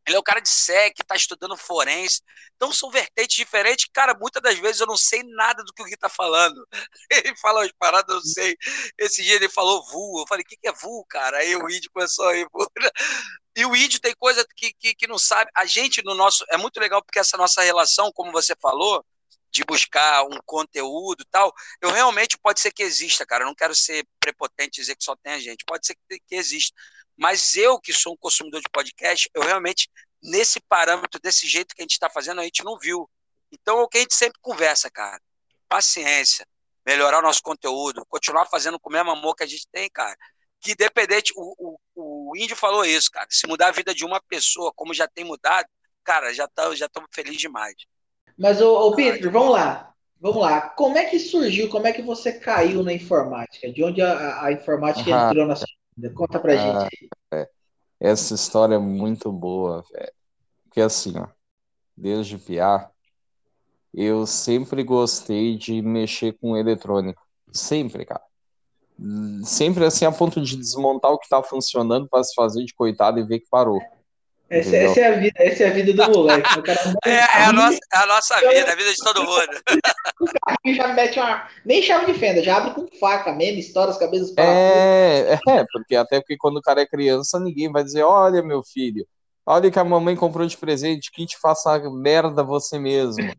Ele 0.07 0.15
é 0.15 0.19
o 0.19 0.23
cara 0.23 0.39
de 0.39 0.47
SEC, 0.47 1.01
está 1.01 1.15
estudando 1.15 1.57
forense. 1.57 2.21
Então 2.55 2.71
são 2.71 2.89
vertentes 2.89 3.35
diferentes. 3.35 3.89
Cara, 3.93 4.13
muitas 4.17 4.41
das 4.41 4.57
vezes 4.57 4.79
eu 4.79 4.87
não 4.87 4.95
sei 4.95 5.21
nada 5.23 5.61
do 5.65 5.73
que 5.73 5.81
o 5.81 5.85
Gui 5.85 5.95
está 5.95 6.07
falando. 6.07 6.65
Ele 7.11 7.35
fala 7.37 7.59
umas 7.59 7.71
paradas, 7.73 8.09
eu 8.09 8.15
não 8.15 8.21
sei. 8.21 8.55
Esse 8.97 9.21
dia 9.21 9.35
ele 9.35 9.49
falou 9.49 9.85
VU. 9.85 10.21
Eu 10.21 10.27
falei, 10.27 10.43
o 10.43 10.47
que, 10.47 10.55
que 10.55 10.67
é 10.67 10.71
VU, 10.71 11.05
cara? 11.09 11.37
Aí 11.37 11.55
o 11.57 11.69
índio 11.69 11.91
começou 11.93 12.27
a 12.27 12.37
ir. 12.37 12.47
E 13.57 13.65
o 13.65 13.75
índio 13.75 13.99
tem 13.99 14.13
coisa 14.13 14.45
que, 14.55 14.71
que, 14.71 14.93
que 14.93 15.07
não 15.07 15.17
sabe. 15.17 15.49
A 15.55 15.65
gente, 15.65 16.03
no 16.03 16.13
nosso. 16.13 16.45
É 16.51 16.57
muito 16.57 16.79
legal 16.79 17.01
porque 17.03 17.17
essa 17.17 17.35
nossa 17.37 17.63
relação, 17.63 18.11
como 18.13 18.31
você 18.31 18.55
falou, 18.61 19.03
de 19.51 19.63
buscar 19.63 20.23
um 20.25 20.37
conteúdo 20.45 21.21
e 21.21 21.25
tal, 21.25 21.51
eu 21.81 21.89
realmente 21.89 22.37
pode 22.37 22.59
ser 22.59 22.71
que 22.71 22.83
exista, 22.83 23.25
cara. 23.25 23.43
Eu 23.43 23.47
não 23.47 23.55
quero 23.55 23.73
ser 23.73 24.07
prepotente 24.19 24.79
e 24.79 24.83
dizer 24.83 24.95
que 24.95 25.03
só 25.03 25.15
tem 25.15 25.33
a 25.33 25.39
gente. 25.39 25.65
Pode 25.65 25.87
ser 25.87 25.95
que, 26.07 26.19
que 26.19 26.35
exista. 26.35 26.71
Mas 27.17 27.55
eu, 27.55 27.79
que 27.79 27.91
sou 27.91 28.13
um 28.13 28.17
consumidor 28.17 28.61
de 28.61 28.69
podcast, 28.69 29.29
eu 29.33 29.41
realmente, 29.41 29.89
nesse 30.21 30.59
parâmetro, 30.59 31.19
desse 31.19 31.47
jeito 31.47 31.75
que 31.75 31.81
a 31.81 31.83
gente 31.83 31.93
está 31.93 32.09
fazendo, 32.09 32.41
a 32.41 32.43
gente 32.43 32.63
não 32.63 32.77
viu. 32.77 33.09
Então, 33.51 33.79
é 33.79 33.81
o 33.81 33.87
que 33.87 33.97
a 33.97 34.01
gente 34.01 34.13
sempre 34.13 34.39
conversa, 34.41 34.89
cara. 34.89 35.19
Paciência, 35.67 36.45
melhorar 36.85 37.19
o 37.19 37.23
nosso 37.23 37.41
conteúdo, 37.41 38.05
continuar 38.07 38.45
fazendo 38.45 38.79
com 38.79 38.89
o 38.89 38.93
mesmo 38.93 39.11
amor 39.11 39.35
que 39.35 39.43
a 39.43 39.47
gente 39.47 39.67
tem, 39.71 39.89
cara. 39.89 40.15
Que 40.61 40.71
independente, 40.71 41.33
o, 41.35 41.77
o, 41.95 42.31
o 42.31 42.37
índio 42.37 42.55
falou 42.55 42.85
isso, 42.85 43.09
cara. 43.11 43.27
Se 43.29 43.47
mudar 43.47 43.67
a 43.67 43.71
vida 43.71 43.93
de 43.93 44.05
uma 44.05 44.21
pessoa, 44.21 44.71
como 44.75 44.93
já 44.93 45.07
tem 45.07 45.23
mudado, 45.23 45.67
cara, 46.03 46.33
já 46.33 46.45
estamos 46.45 46.77
já 46.77 46.89
felizes 47.11 47.39
demais. 47.39 47.75
Mas, 48.37 48.61
ô, 48.61 48.87
ô 48.87 48.95
Pedro, 48.95 49.31
vamos 49.31 49.53
lá. 49.53 49.93
Vamos 50.19 50.41
lá. 50.41 50.61
Como 50.69 50.97
é 50.97 51.05
que 51.05 51.19
surgiu, 51.19 51.69
como 51.69 51.87
é 51.87 51.93
que 51.93 52.01
você 52.01 52.33
caiu 52.33 52.83
na 52.83 52.93
informática? 52.93 53.71
De 53.71 53.83
onde 53.83 54.01
a, 54.01 54.45
a 54.45 54.51
informática 54.51 55.09
ah, 55.15 55.29
entrou 55.29 55.45
na 55.45 55.55
sua 55.55 55.65
vida? 55.65 55.86
Conta 56.13 56.39
pra 56.39 56.53
ah, 56.53 56.89
gente. 56.89 57.09
É. 57.33 57.49
Essa 57.99 58.35
história 58.35 58.75
é 58.75 58.79
muito 58.79 59.31
boa, 59.31 59.83
velho. 59.91 60.11
Porque 60.63 60.81
assim, 60.81 61.17
ó, 61.17 61.27
desde 61.95 62.37
piar, 62.37 62.91
eu 63.93 64.27
sempre 64.27 64.83
gostei 64.83 65.57
de 65.57 65.81
mexer 65.81 66.37
com 66.39 66.55
eletrônico. 66.55 67.25
Sempre, 67.51 68.05
cara. 68.05 68.21
Sempre 69.43 69.85
assim, 69.85 70.05
a 70.05 70.11
ponto 70.11 70.41
de 70.41 70.55
desmontar 70.55 71.11
o 71.11 71.17
que 71.17 71.29
tá 71.29 71.41
funcionando 71.41 72.07
para 72.07 72.23
se 72.23 72.33
fazer 72.35 72.63
de 72.63 72.73
coitado 72.73 73.19
e 73.19 73.23
ver 73.23 73.39
que 73.39 73.49
parou. 73.49 73.81
Essa, 74.49 74.77
essa, 74.77 74.99
é 75.01 75.07
a 75.07 75.11
vida, 75.11 75.33
essa 75.35 75.63
é 75.63 75.67
a 75.67 75.73
vida 75.73 75.93
do 75.93 76.11
moleque. 76.11 76.49
é, 77.05 77.11
é, 77.11 77.43
a 77.43 77.51
nossa, 77.51 77.77
é 77.93 77.97
a 77.97 78.05
nossa 78.05 78.35
vida, 78.37 78.71
a 78.71 78.75
vida 78.75 78.93
de 78.93 79.03
todo 79.03 79.25
mundo. 79.25 79.47
o 80.21 80.25
carrinho 80.25 80.75
já 80.75 80.87
mete 80.93 81.19
uma. 81.19 81.47
Nem 81.65 81.81
chave 81.81 82.11
de 82.11 82.17
fenda, 82.17 82.41
já 82.41 82.57
abre 82.57 82.71
com 82.71 82.87
faca 82.97 83.33
mesmo, 83.33 83.59
estoura 83.59 83.91
as 83.91 83.97
cabeças 83.97 84.31
para 84.31 84.45
é, 84.45 85.39
é, 85.49 85.65
porque 85.71 85.95
até 85.95 86.21
porque 86.21 86.37
quando 86.37 86.57
o 86.57 86.61
cara 86.61 86.81
é 86.81 86.85
criança, 86.85 87.39
ninguém 87.39 87.69
vai 87.69 87.83
dizer: 87.83 88.03
olha, 88.03 88.41
meu 88.41 88.63
filho, 88.63 89.05
olha 89.45 89.69
que 89.69 89.79
a 89.79 89.83
mamãe 89.83 90.15
comprou 90.15 90.47
de 90.47 90.55
presente, 90.55 91.11
que 91.11 91.25
te 91.25 91.37
faça 91.37 91.77
merda 91.89 92.41
você 92.41 92.79
mesmo. 92.79 93.29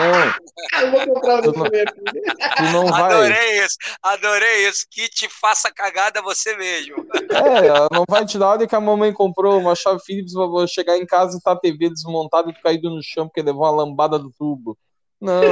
Não. 0.00 0.80
Eu 0.80 0.90
vou 0.90 1.14
comprar 1.14 1.42
tu, 1.42 1.52
não, 1.52 1.64
tu 1.64 2.62
não 2.72 2.86
vai. 2.86 3.12
Adorei 3.12 3.64
isso, 3.64 3.76
adorei 4.02 4.68
isso. 4.68 4.86
Que 4.90 5.08
te 5.08 5.28
faça 5.28 5.70
cagada 5.72 6.22
você 6.22 6.56
mesmo. 6.56 7.06
É, 7.30 7.66
ela 7.66 7.88
não 7.92 8.04
vai 8.08 8.24
te 8.24 8.38
dar. 8.38 8.50
Olha 8.50 8.66
que 8.66 8.74
a 8.74 8.80
mamãe 8.80 9.12
comprou 9.12 9.58
uma 9.58 9.74
chave 9.74 10.00
Philips 10.04 10.32
pra 10.32 10.66
chegar 10.66 10.96
em 10.96 11.06
casa 11.06 11.36
e 11.36 11.40
tá 11.40 11.52
a 11.52 11.56
TV 11.56 11.90
desmontada 11.90 12.50
e 12.50 12.54
caído 12.54 12.90
no 12.90 13.02
chão 13.02 13.26
porque 13.26 13.42
levou 13.42 13.62
uma 13.62 13.84
lambada 13.84 14.18
do 14.18 14.30
tubo. 14.30 14.76
Não. 15.20 15.42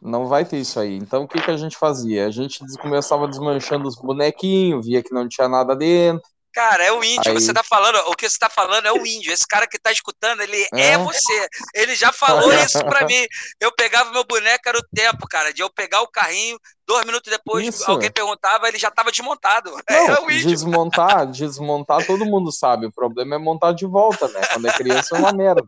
Não 0.00 0.26
vai 0.26 0.44
ter 0.44 0.58
isso 0.58 0.78
aí. 0.78 0.96
Então 0.96 1.24
o 1.24 1.28
que, 1.28 1.40
que 1.40 1.50
a 1.50 1.56
gente 1.56 1.78
fazia? 1.78 2.26
A 2.26 2.30
gente 2.30 2.60
começava 2.78 3.26
desmanchando 3.26 3.88
os 3.88 3.96
bonequinhos, 3.96 4.86
via 4.86 5.02
que 5.02 5.14
não 5.14 5.26
tinha 5.26 5.48
nada 5.48 5.74
dentro. 5.74 6.28
Cara, 6.54 6.84
é 6.84 6.92
o 6.92 7.02
índio. 7.02 7.32
Aí... 7.32 7.34
Você 7.34 7.52
tá 7.52 7.64
falando, 7.64 7.96
o 8.06 8.14
que 8.14 8.28
você 8.28 8.38
tá 8.38 8.48
falando 8.48 8.86
é 8.86 8.92
o 8.92 9.04
índio. 9.04 9.32
Esse 9.32 9.46
cara 9.46 9.66
que 9.66 9.76
tá 9.76 9.90
escutando, 9.90 10.40
ele 10.40 10.62
é, 10.72 10.92
é 10.92 10.98
você. 10.98 11.48
Ele 11.74 11.96
já 11.96 12.12
falou 12.12 12.52
isso 12.54 12.78
pra 12.84 13.04
mim. 13.04 13.26
Eu 13.60 13.72
pegava 13.72 14.12
meu 14.12 14.24
boneco, 14.24 14.68
era 14.68 14.78
o 14.78 14.86
tempo, 14.94 15.26
cara, 15.28 15.52
de 15.52 15.62
eu 15.62 15.68
pegar 15.68 16.02
o 16.02 16.08
carrinho, 16.08 16.56
dois 16.86 17.04
minutos 17.04 17.28
depois, 17.28 17.66
isso. 17.66 17.90
alguém 17.90 18.10
perguntava, 18.10 18.68
ele 18.68 18.78
já 18.78 18.88
tava 18.88 19.10
desmontado. 19.10 19.70
Não, 19.90 19.96
é 19.96 20.20
o 20.20 20.30
índio. 20.30 20.48
Desmontar, 20.48 21.26
desmontar, 21.26 22.06
todo 22.06 22.24
mundo 22.24 22.52
sabe. 22.52 22.86
O 22.86 22.92
problema 22.92 23.34
é 23.34 23.38
montar 23.38 23.72
de 23.72 23.84
volta, 23.84 24.28
né? 24.28 24.40
Quando 24.52 24.68
é 24.68 24.72
criança 24.72 25.16
é 25.16 25.18
uma 25.18 25.32
merda. 25.32 25.64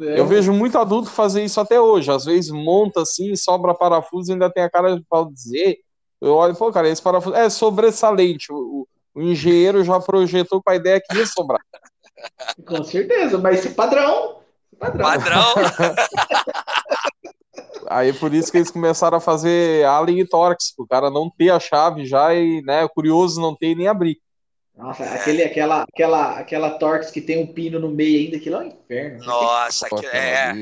É. 0.00 0.18
Eu 0.18 0.26
vejo 0.26 0.52
muito 0.52 0.76
adulto 0.76 1.08
fazer 1.08 1.44
isso 1.44 1.60
até 1.60 1.80
hoje. 1.80 2.10
Às 2.10 2.24
vezes 2.24 2.50
monta 2.50 3.02
assim, 3.02 3.36
sobra 3.36 3.74
parafuso 3.74 4.30
e 4.30 4.32
ainda 4.32 4.50
tem 4.50 4.64
a 4.64 4.70
cara 4.70 4.96
de 4.96 5.04
dizer. 5.32 5.78
Eu 6.20 6.34
olho 6.34 6.52
e 6.52 6.56
falo, 6.56 6.72
cara, 6.72 6.88
esse 6.88 7.00
parafuso 7.00 7.36
é 7.36 7.48
sobressalente. 7.48 8.52
O, 8.52 8.86
o 9.14 9.22
engenheiro 9.22 9.84
já 9.84 9.98
projetou 10.00 10.62
com 10.62 10.70
a 10.70 10.76
ideia 10.76 11.00
que 11.00 11.16
ia 11.16 11.26
sobrar. 11.26 11.60
Com 12.66 12.82
certeza, 12.84 13.38
mas 13.38 13.60
esse 13.60 13.74
padrão. 13.74 14.40
Padrão. 14.78 15.04
padrão. 15.04 15.54
Aí 17.88 18.12
por 18.12 18.32
isso 18.32 18.52
que 18.52 18.58
eles 18.58 18.70
começaram 18.70 19.18
a 19.18 19.20
fazer 19.20 19.84
Allen 19.84 20.20
e 20.20 20.26
Torx, 20.26 20.74
o 20.78 20.86
cara 20.86 21.10
não 21.10 21.28
ter 21.30 21.50
a 21.50 21.58
chave 21.58 22.06
já 22.06 22.32
e, 22.34 22.62
né, 22.62 22.86
curioso 22.88 23.40
não 23.40 23.54
ter 23.54 23.74
nem 23.74 23.88
abrir. 23.88 24.20
Nossa, 24.76 25.04
aquele, 25.04 25.42
aquela, 25.42 25.82
aquela, 25.82 26.38
aquela 26.38 26.70
Torx 26.78 27.10
que 27.10 27.20
tem 27.20 27.42
um 27.42 27.52
pino 27.52 27.78
no 27.78 27.90
meio 27.90 28.20
ainda, 28.20 28.36
aquilo 28.36 28.56
é 28.56 28.58
um 28.60 28.68
inferno. 28.68 29.24
Nossa, 29.24 29.88
que, 29.88 30.06
é. 30.06 30.52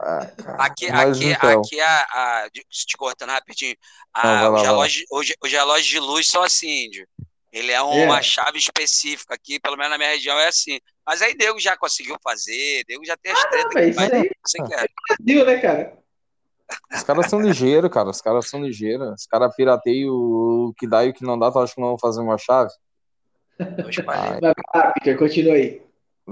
Ah, 0.00 0.30
aqui, 0.58 0.88
aqui, 0.88 1.24
então. 1.26 1.60
aqui 1.60 1.80
a, 1.80 2.00
a, 2.00 2.48
te 2.52 2.96
cortando 2.96 3.30
rapidinho, 3.30 3.74
a, 4.14 4.44
não, 4.44 4.54
os, 4.54 4.62
relógios, 4.62 5.04
os, 5.10 5.34
os 5.42 5.52
relógios 5.52 5.88
de 5.88 5.98
luz 5.98 6.26
são 6.28 6.42
assim, 6.42 6.86
índio. 6.86 7.06
Ele 7.58 7.72
é 7.72 7.82
uma 7.82 8.18
é. 8.18 8.22
chave 8.22 8.58
específica 8.58 9.34
aqui, 9.34 9.58
pelo 9.58 9.76
menos 9.76 9.90
na 9.90 9.98
minha 9.98 10.10
região 10.10 10.38
é 10.38 10.48
assim. 10.48 10.78
Mas 11.04 11.20
aí 11.20 11.34
Deus 11.34 11.62
já 11.62 11.76
conseguiu 11.76 12.16
fazer, 12.22 12.84
Deus 12.86 13.06
já 13.06 13.16
tem 13.16 13.32
as 13.32 13.44
ah, 13.44 13.48
tretas. 13.48 13.74
Mas 13.74 14.06
isso 14.06 14.14
aí 14.14 14.30
você 14.46 14.62
quer. 14.62 14.84
É 14.84 14.88
Brasil, 15.16 15.44
né, 15.44 15.58
cara? 15.58 15.98
Os 16.92 17.02
caras 17.02 17.26
são 17.26 17.40
ligeiros, 17.40 17.90
cara. 17.90 18.10
Os 18.10 18.20
caras 18.20 18.48
são 18.48 18.62
ligeiros. 18.62 19.08
Os 19.20 19.26
caras 19.26 19.54
pirateiam 19.56 20.14
o 20.14 20.72
que 20.76 20.86
dá 20.86 21.04
e 21.04 21.10
o 21.10 21.14
que 21.14 21.24
não 21.24 21.38
dá. 21.38 21.50
Tu 21.50 21.58
acha 21.58 21.74
que 21.74 21.80
não 21.80 21.88
vão 21.88 21.98
fazer 21.98 22.20
uma 22.20 22.38
chave? 22.38 22.70
Ah, 24.72 24.92
Peter, 24.92 25.18
continua 25.18 25.54
aí. 25.54 25.82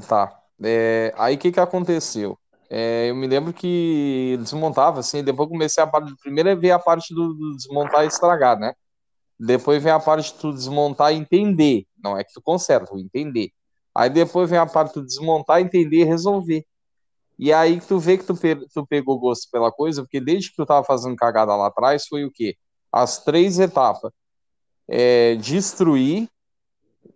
Tá. 0.06 0.38
É, 0.62 1.12
aí 1.16 1.34
o 1.34 1.38
que 1.38 1.50
que 1.50 1.60
aconteceu? 1.60 2.38
É, 2.68 3.10
eu 3.10 3.16
me 3.16 3.26
lembro 3.26 3.52
que 3.52 4.36
desmontava, 4.40 5.00
assim, 5.00 5.24
depois 5.24 5.48
comecei 5.48 5.82
a 5.82 5.86
parte. 5.86 6.14
Primeiro 6.20 6.48
é 6.48 6.54
ver 6.54 6.72
a 6.72 6.78
parte 6.78 7.14
do, 7.14 7.32
do 7.34 7.56
desmontar 7.56 8.04
e 8.04 8.08
estragar, 8.08 8.58
né? 8.58 8.74
Depois 9.38 9.82
vem 9.82 9.92
a 9.92 10.00
parte 10.00 10.32
de 10.32 10.38
tu 10.38 10.52
desmontar 10.52 11.12
e 11.12 11.16
entender. 11.16 11.86
Não 12.02 12.16
é 12.16 12.24
que 12.24 12.32
tu 12.32 12.40
conserta, 12.40 12.86
tu 12.86 12.98
entender. 12.98 13.50
Aí 13.94 14.10
depois 14.10 14.48
vem 14.48 14.58
a 14.58 14.66
parte 14.66 14.88
de 14.88 14.94
tu 14.94 15.02
desmontar, 15.02 15.60
entender 15.60 16.00
e 16.00 16.04
resolver. 16.04 16.64
E 17.38 17.52
aí 17.52 17.80
tu 17.80 17.98
vê 17.98 18.16
que 18.16 18.24
tu, 18.24 18.34
pe 18.34 18.56
tu 18.72 18.86
pegou 18.86 19.18
gosto 19.18 19.50
pela 19.50 19.70
coisa, 19.70 20.02
porque 20.02 20.20
desde 20.20 20.50
que 20.50 20.56
tu 20.56 20.66
tava 20.66 20.84
fazendo 20.84 21.16
cagada 21.16 21.54
lá 21.54 21.66
atrás, 21.66 22.06
foi 22.06 22.24
o 22.24 22.30
quê? 22.30 22.56
As 22.90 23.22
três 23.22 23.58
etapas. 23.58 24.10
É, 24.88 25.34
destruir, 25.36 26.28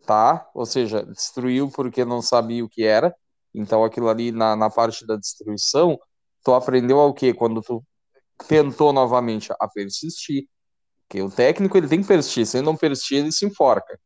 tá? 0.07 0.49
Ou 0.55 0.67
seja, 0.67 1.05
destruiu 1.05 1.71
porque 1.71 2.05
não 2.05 2.21
sabia 2.21 2.65
o 2.65 2.69
que 2.69 2.83
era. 2.83 3.15
Então 3.55 3.85
aquilo 3.85 4.09
ali 4.09 4.33
na, 4.33 4.57
na 4.57 4.71
parte 4.71 5.07
da 5.07 5.17
destruição, 5.17 5.99
tu 6.45 6.53
aprendeu 6.53 6.99
ao 7.00 7.15
quê? 7.15 7.33
Quando 7.35 7.62
tu 7.62 7.83
tentou 8.49 8.93
novamente 8.93 9.53
a 9.59 9.69
persistir, 9.69 10.47
porque 11.11 11.21
o 11.23 11.29
técnico 11.29 11.76
ele 11.76 11.88
tem 11.88 12.00
que 12.02 12.07
persistir, 12.07 12.47
se 12.47 12.57
ele 12.57 12.64
não 12.64 12.76
persistir, 12.76 13.19
ele 13.19 13.33
se 13.33 13.45
enforca. 13.45 13.99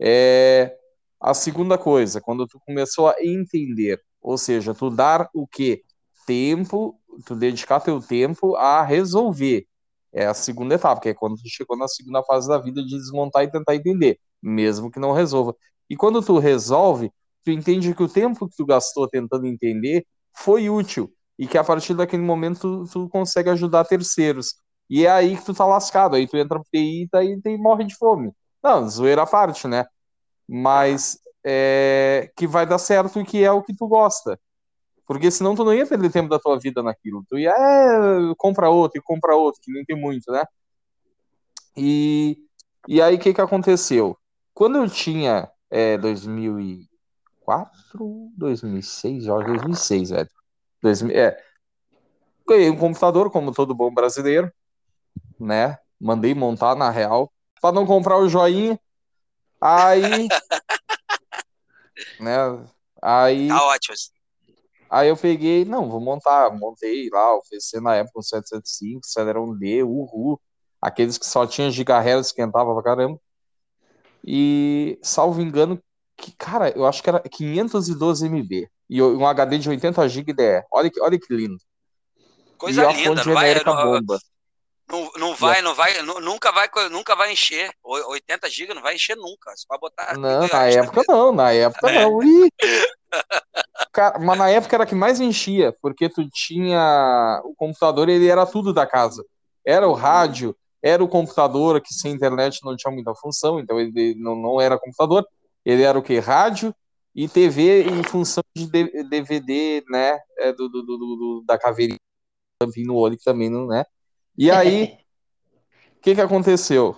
É, 0.00 0.76
a 1.20 1.34
segunda 1.34 1.76
coisa, 1.76 2.20
quando 2.20 2.46
tu 2.46 2.60
começou 2.64 3.08
a 3.08 3.16
entender, 3.20 4.00
ou 4.22 4.38
seja, 4.38 4.72
tu 4.72 4.88
dar 4.88 5.28
o 5.34 5.44
que? 5.44 5.82
Tempo, 6.24 7.00
tu 7.26 7.34
dedicar 7.34 7.80
teu 7.80 8.00
tempo 8.00 8.54
a 8.54 8.82
resolver. 8.84 9.66
É 10.12 10.26
a 10.26 10.34
segunda 10.34 10.76
etapa, 10.76 11.00
que 11.00 11.08
é 11.08 11.14
quando 11.14 11.34
tu 11.36 11.48
chegou 11.48 11.76
na 11.76 11.88
segunda 11.88 12.22
fase 12.22 12.48
da 12.48 12.58
vida 12.58 12.80
de 12.80 12.96
desmontar 12.96 13.42
e 13.42 13.50
tentar 13.50 13.74
entender, 13.74 14.20
mesmo 14.40 14.88
que 14.88 15.00
não 15.00 15.12
resolva. 15.12 15.52
E 15.90 15.96
quando 15.96 16.22
tu 16.22 16.38
resolve, 16.38 17.10
tu 17.44 17.50
entende 17.50 17.92
que 17.92 18.02
o 18.04 18.08
tempo 18.08 18.48
que 18.48 18.56
tu 18.56 18.64
gastou 18.64 19.08
tentando 19.08 19.46
entender 19.46 20.06
foi 20.32 20.70
útil 20.70 21.12
e 21.36 21.46
que 21.48 21.58
a 21.58 21.64
partir 21.64 21.94
daquele 21.94 22.22
momento 22.22 22.84
tu, 22.86 22.92
tu 22.92 23.08
consegue 23.08 23.50
ajudar 23.50 23.84
terceiros. 23.84 24.54
E 24.88 25.06
é 25.06 25.10
aí 25.10 25.36
que 25.36 25.44
tu 25.44 25.54
tá 25.54 25.66
lascado. 25.66 26.16
Aí 26.16 26.26
tu 26.26 26.36
entra 26.36 26.58
pro 26.58 26.68
TI 26.70 27.04
e, 27.04 27.08
tá, 27.08 27.24
e, 27.24 27.40
e 27.44 27.58
morre 27.58 27.84
de 27.84 27.94
fome. 27.96 28.32
Não, 28.62 28.88
zoeira 28.88 29.22
à 29.22 29.26
parte, 29.26 29.66
né? 29.68 29.86
Mas 30.48 31.18
é, 31.44 32.30
que 32.36 32.46
vai 32.46 32.66
dar 32.66 32.78
certo 32.78 33.20
e 33.20 33.24
que 33.24 33.44
é 33.44 33.50
o 33.52 33.62
que 33.62 33.74
tu 33.74 33.86
gosta. 33.88 34.38
Porque 35.06 35.30
senão 35.30 35.54
tu 35.54 35.64
não 35.64 35.74
ia 35.74 35.86
perder 35.86 36.10
tempo 36.10 36.28
da 36.28 36.38
tua 36.38 36.58
vida 36.58 36.82
naquilo. 36.82 37.24
Tu 37.28 37.38
ia, 37.38 37.52
é, 37.52 38.34
compra 38.36 38.68
outro 38.68 38.98
e 38.98 39.02
compra 39.02 39.34
outro, 39.36 39.60
que 39.62 39.72
nem 39.72 39.84
tem 39.84 39.96
muito, 39.96 40.30
né? 40.32 40.44
E, 41.76 42.38
e 42.88 43.00
aí 43.02 43.16
o 43.16 43.18
que 43.18 43.34
que 43.34 43.40
aconteceu? 43.40 44.16
Quando 44.54 44.76
eu 44.78 44.88
tinha 44.90 45.50
é, 45.70 45.98
2004, 45.98 48.30
2006, 48.36 49.24
já 49.24 49.36
2006, 49.38 50.10
velho. 50.10 50.28
2000, 50.82 51.16
é, 51.16 51.36
ganhei 52.48 52.70
um 52.70 52.76
computador, 52.76 53.30
como 53.30 53.52
todo 53.52 53.74
bom 53.74 53.92
brasileiro, 53.92 54.50
né? 55.38 55.78
Mandei 56.00 56.34
montar 56.34 56.74
na 56.74 56.90
real, 56.90 57.32
para 57.60 57.74
não 57.74 57.86
comprar 57.86 58.18
o 58.18 58.28
joinha. 58.28 58.78
Aí. 59.60 60.28
né? 62.20 62.36
Aí. 63.02 63.48
Tá 63.48 63.64
ótimo. 63.64 63.96
Aí 64.88 65.08
eu 65.08 65.16
peguei, 65.16 65.64
não, 65.64 65.88
vou 65.88 66.00
montar, 66.00 66.50
montei 66.56 67.10
lá, 67.10 67.34
o 67.34 67.42
PC 67.50 67.80
na 67.80 67.96
época, 67.96 68.20
um 68.20 68.22
775, 68.22 69.00
Celeron 69.04 69.56
D, 69.56 69.82
Uhu, 69.82 70.40
aqueles 70.80 71.18
que 71.18 71.26
só 71.26 71.44
tinham 71.46 71.70
gigahertz, 71.70 72.28
esquentava 72.28 72.72
pra 72.72 72.82
caramba. 72.84 73.20
E, 74.24 74.98
salvo 75.02 75.40
engano, 75.40 75.82
que, 76.16 76.32
cara, 76.32 76.70
eu 76.70 76.86
acho 76.86 77.02
que 77.02 77.08
era 77.08 77.20
512 77.20 78.26
MB. 78.26 78.68
E 78.88 79.02
um 79.02 79.26
HD 79.26 79.58
de 79.58 79.68
80 79.68 80.08
GB 80.08 80.32
DE. 80.32 80.64
Olha 80.72 80.90
que, 80.90 81.00
olha 81.00 81.18
que 81.18 81.34
lindo. 81.34 81.58
Coisa 82.56 82.82
e 82.82 82.86
a 82.86 82.92
linda, 82.92 83.08
fonte 83.08 83.34
vai, 83.34 83.48
genérica 83.48 83.74
não, 83.74 84.00
bomba. 84.00 84.18
Não, 84.88 85.10
não 85.16 85.34
vai, 85.34 85.60
não 85.62 85.74
vai, 85.74 86.00
nu- 86.02 86.20
nunca 86.20 86.52
vai, 86.52 86.68
nunca 86.90 87.14
vai 87.16 87.32
encher. 87.32 87.70
O- 87.82 88.10
80 88.12 88.48
GB 88.48 88.74
não 88.74 88.82
vai 88.82 88.94
encher 88.94 89.16
nunca. 89.16 89.50
Você 89.56 89.64
vai 89.68 89.78
botar. 89.78 90.16
Não, 90.16 90.46
na 90.46 90.66
época 90.66 91.02
não, 91.08 91.32
na 91.32 91.52
época 91.52 91.90
É. 91.90 92.02
não. 92.02 92.22
Ih! 92.22 92.50
Cara, 93.92 94.18
mas 94.18 94.38
na 94.38 94.50
época 94.50 94.76
era 94.76 94.86
que 94.86 94.94
mais 94.94 95.20
enchia, 95.20 95.74
porque 95.80 96.08
tu 96.08 96.28
tinha 96.30 97.40
o 97.44 97.54
computador, 97.54 98.08
ele 98.08 98.28
era 98.28 98.44
tudo 98.46 98.72
da 98.72 98.86
casa. 98.86 99.24
Era 99.64 99.88
o 99.88 99.92
rádio, 99.94 100.56
era 100.82 101.02
o 101.02 101.08
computador, 101.08 101.80
que 101.80 101.92
sem 101.94 102.12
internet 102.12 102.60
não 102.62 102.76
tinha 102.76 102.92
muita 102.92 103.14
função, 103.14 103.58
então 103.58 103.80
ele 103.80 104.14
não, 104.18 104.36
não 104.36 104.60
era 104.60 104.78
computador. 104.78 105.26
Ele 105.64 105.82
era 105.82 105.98
o 105.98 106.02
que? 106.02 106.18
Rádio 106.18 106.74
e 107.14 107.26
TV 107.28 107.84
em 107.84 108.04
função 108.04 108.44
de 108.54 108.66
DVD, 109.04 109.82
né? 109.88 110.18
É, 110.38 110.52
do, 110.52 110.68
do, 110.68 110.82
do- 110.82 110.96
do- 110.96 111.44
da 111.46 111.58
caveirinha 111.58 111.98
no 112.84 112.94
olho 112.94 113.16
que 113.18 113.24
também 113.24 113.50
não, 113.50 113.66
né? 113.66 113.84
E 114.36 114.50
aí, 114.50 114.98
o 115.98 116.00
que 116.02 116.14
que 116.14 116.20
aconteceu? 116.20 116.96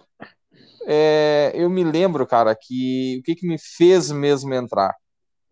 É, 0.87 1.53
eu 1.55 1.69
me 1.69 1.85
lembro, 1.85 2.27
cara, 2.27 2.55
que 2.55 3.19
o 3.21 3.23
que, 3.23 3.35
que 3.35 3.47
me 3.47 3.59
fez 3.59 4.11
mesmo 4.11 4.55
entrar? 4.55 4.95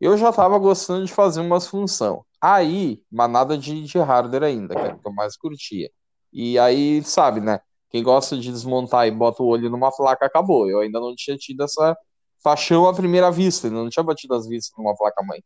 Eu 0.01 0.17
já 0.17 0.33
tava 0.33 0.59
gostando 0.59 1.05
de 1.07 1.13
fazer 1.13 1.41
umas 1.41 1.67
funções. 1.67 2.21
Aí, 2.41 3.03
mas 3.11 3.31
nada 3.31 3.57
de, 3.59 3.85
de 3.85 3.99
hardware 3.99 4.45
ainda, 4.45 4.75
que 4.75 4.81
era 4.81 4.95
o 4.95 5.01
que 5.01 5.09
eu 5.09 5.13
mais 5.13 5.37
curtia. 5.37 5.91
E 6.33 6.59
aí, 6.59 7.03
sabe, 7.03 7.41
né? 7.41 7.61
Quem 7.91 8.03
gosta 8.03 8.37
de 8.37 8.51
desmontar 8.51 9.07
e 9.07 9.11
bota 9.11 9.43
o 9.43 9.47
olho 9.47 9.71
numa 9.71 9.91
placa, 9.91 10.27
acabou. 10.27 10.69
Eu 10.69 10.81
ainda 10.81 11.01
não 11.01 11.15
tinha 11.15 11.37
tido 11.37 11.65
essa 11.65 11.97
paixão 12.43 12.87
à 12.87 12.95
primeira 12.95 13.31
vista, 13.31 13.67
ainda 13.69 13.81
não 13.83 13.89
tinha 13.89 14.03
batido 14.05 14.35
as 14.35 14.47
vistas 14.47 14.73
numa 14.77 14.95
placa-mãe. 14.97 15.43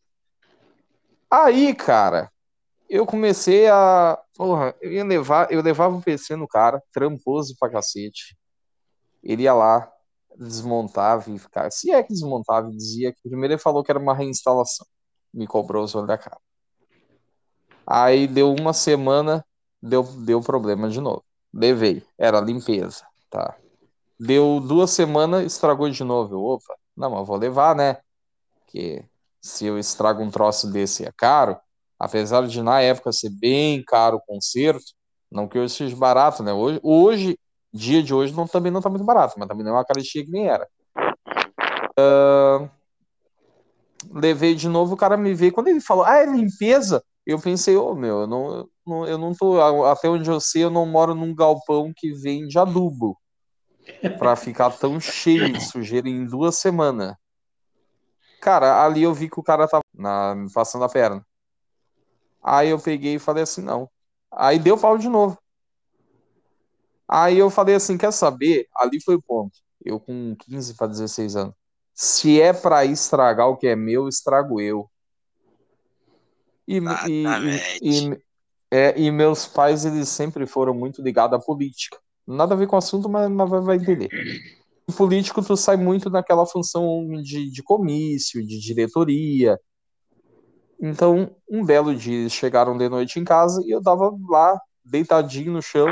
Aí, 1.30 1.75
cara, 1.75 2.30
eu 2.88 3.06
comecei 3.06 3.68
a. 3.68 4.18
Porra, 4.40 4.75
eu 4.80 4.90
ia 4.90 5.04
levar, 5.04 5.52
eu 5.52 5.61
levava 5.61 5.94
o 5.94 6.02
PC 6.02 6.35
no 6.35 6.49
cara, 6.49 6.82
tramposo 6.94 7.54
pra 7.61 7.68
cacete. 7.68 8.35
Ele 9.23 9.42
ia 9.42 9.52
lá, 9.52 9.92
desmontava 10.35 11.30
e 11.30 11.38
ficava. 11.38 11.70
Se 11.70 11.90
é 11.90 12.02
que 12.02 12.14
desmontava 12.14 12.70
dizia 12.70 13.12
que 13.12 13.20
primeiro 13.28 13.52
ele 13.52 13.61
falou 13.61 13.85
que 13.85 13.92
era 13.92 13.99
uma 13.99 14.14
reinstalação. 14.14 14.87
Me 15.30 15.47
cobrou 15.47 15.85
os 15.85 15.94
olhos 15.94 16.09
da 16.09 16.16
cara. 16.16 16.38
Aí 17.87 18.26
deu 18.26 18.54
uma 18.54 18.73
semana, 18.73 19.44
deu, 19.82 20.04
deu 20.04 20.40
problema 20.40 20.88
de 20.88 21.02
novo. 21.02 21.23
Levei, 21.52 22.02
era 22.16 22.40
limpeza, 22.40 23.05
tá? 23.29 23.55
Deu 24.18 24.59
duas 24.59 24.90
semanas, 24.90 25.44
estragou 25.44 25.90
de 25.90 26.03
novo. 26.03 26.35
Eu, 26.35 26.42
opa, 26.42 26.74
não, 26.96 27.11
mas 27.11 27.26
vou 27.26 27.37
levar, 27.37 27.76
né? 27.76 27.98
Porque 28.55 29.05
se 29.38 29.66
eu 29.66 29.79
estrago 29.79 30.22
um 30.22 30.31
troço 30.31 30.72
desse 30.72 31.05
é 31.05 31.12
caro, 31.12 31.61
apesar 32.01 32.47
de 32.49 32.63
na 32.63 32.81
época 32.81 33.13
ser 33.13 33.31
bem 33.31 33.85
caro 33.85 34.17
o 34.17 34.23
conserto, 34.27 34.93
não 35.31 35.47
que 35.47 35.59
hoje 35.59 35.75
seja 35.75 35.95
barato, 35.97 36.43
né? 36.43 36.53
Hoje, 36.53 36.81
hoje 36.83 37.39
dia 37.73 38.03
de 38.03 38.13
hoje 38.15 38.35
não, 38.35 38.47
também 38.49 38.73
não 38.73 38.81
tá 38.81 38.89
muito 38.89 39.05
barato, 39.05 39.35
mas 39.39 39.47
também 39.47 39.65
não 39.65 39.73
é 39.73 39.75
uma 39.77 39.85
carestia 39.85 40.25
que 40.25 40.31
nem 40.31 40.49
era. 40.49 40.67
Ah, 41.99 42.69
levei 44.13 44.55
de 44.55 44.69
novo, 44.69 44.95
o 44.95 44.97
cara 44.97 45.17
me 45.17 45.35
veio. 45.35 45.53
Quando 45.53 45.69
ele 45.69 45.81
falou, 45.81 46.05
ah, 46.05 46.17
é 46.19 46.27
limpeza, 46.27 47.03
eu 47.27 47.39
pensei, 47.39 47.77
ô 47.77 47.95
meu, 47.95 48.23
eu 48.23 48.27
não, 48.27 48.69
não- 48.87 49.07
eu 49.07 49.19
não 49.19 49.35
tô. 49.35 49.61
Até 49.85 50.09
onde 50.09 50.29
eu 50.31 50.41
sei, 50.41 50.65
eu 50.65 50.71
não 50.71 50.87
moro 50.87 51.15
num 51.15 51.35
galpão 51.35 51.93
que 51.95 52.13
vende 52.13 52.59
adubo 52.59 53.17
pra 54.19 54.35
ficar 54.37 54.71
tão 54.71 54.99
cheio 55.01 55.53
de 55.53 55.63
sujeira 55.71 56.09
em 56.09 56.25
duas 56.27 56.57
semanas. 56.59 57.15
Cara, 58.41 58.85
ali 58.85 59.03
eu 59.03 59.13
vi 59.13 59.29
que 59.29 59.39
o 59.39 59.43
cara 59.43 59.69
tava 59.69 59.83
na, 59.95 60.35
passando 60.55 60.85
a 60.85 60.89
perna. 60.89 61.25
Aí 62.42 62.70
eu 62.70 62.79
peguei 62.79 63.16
e 63.16 63.18
falei 63.18 63.42
assim, 63.42 63.62
não. 63.62 63.88
Aí 64.31 64.59
deu 64.59 64.79
pau 64.79 64.96
de 64.96 65.09
novo. 65.09 65.38
Aí 67.09 67.38
eu 67.38 67.50
falei 67.50 67.74
assim, 67.74 67.98
quer 67.98 68.12
saber? 68.12 68.68
Ali 68.76 69.03
foi 69.03 69.16
o 69.16 69.22
ponto. 69.22 69.59
Eu 69.85 69.98
com 69.98 70.37
15 70.37 70.74
para 70.74 70.87
16 70.87 71.37
anos. 71.37 71.55
Se 71.94 72.40
é 72.40 72.53
para 72.53 72.85
estragar 72.85 73.48
o 73.48 73.57
que 73.57 73.66
é 73.66 73.76
meu, 73.76 74.09
estrago 74.09 74.61
eu. 74.61 74.88
E, 76.66 76.79
e, 77.09 77.24
e, 77.83 78.22
é, 78.70 78.98
e 78.98 79.11
meus 79.11 79.46
pais, 79.46 79.85
eles 79.85 80.09
sempre 80.09 80.46
foram 80.46 80.72
muito 80.72 81.03
ligados 81.03 81.37
à 81.37 81.42
política. 81.42 81.98
Nada 82.26 82.55
a 82.55 82.57
ver 82.57 82.68
com 82.68 82.76
o 82.76 82.79
assunto, 82.79 83.09
mas, 83.09 83.29
mas 83.29 83.50
vai, 83.50 83.61
vai 83.61 83.76
entender. 83.76 84.09
O 84.88 84.92
político, 84.92 85.42
tu 85.42 85.57
sai 85.57 85.76
muito 85.76 86.09
naquela 86.09 86.46
função 86.46 87.09
de, 87.22 87.50
de 87.50 87.62
comício, 87.62 88.46
de 88.46 88.61
diretoria. 88.61 89.59
Então, 90.81 91.31
um 91.49 91.64
belo 91.64 91.95
dia, 91.95 92.21
eles 92.21 92.33
chegaram 92.33 92.77
de 92.77 92.88
noite 92.88 93.21
em 93.21 93.25
casa 93.25 93.62
e 93.66 93.71
eu 93.71 93.83
tava 93.83 94.11
lá, 94.29 94.59
deitadinho 94.83 95.53
no 95.53 95.61
chão, 95.61 95.87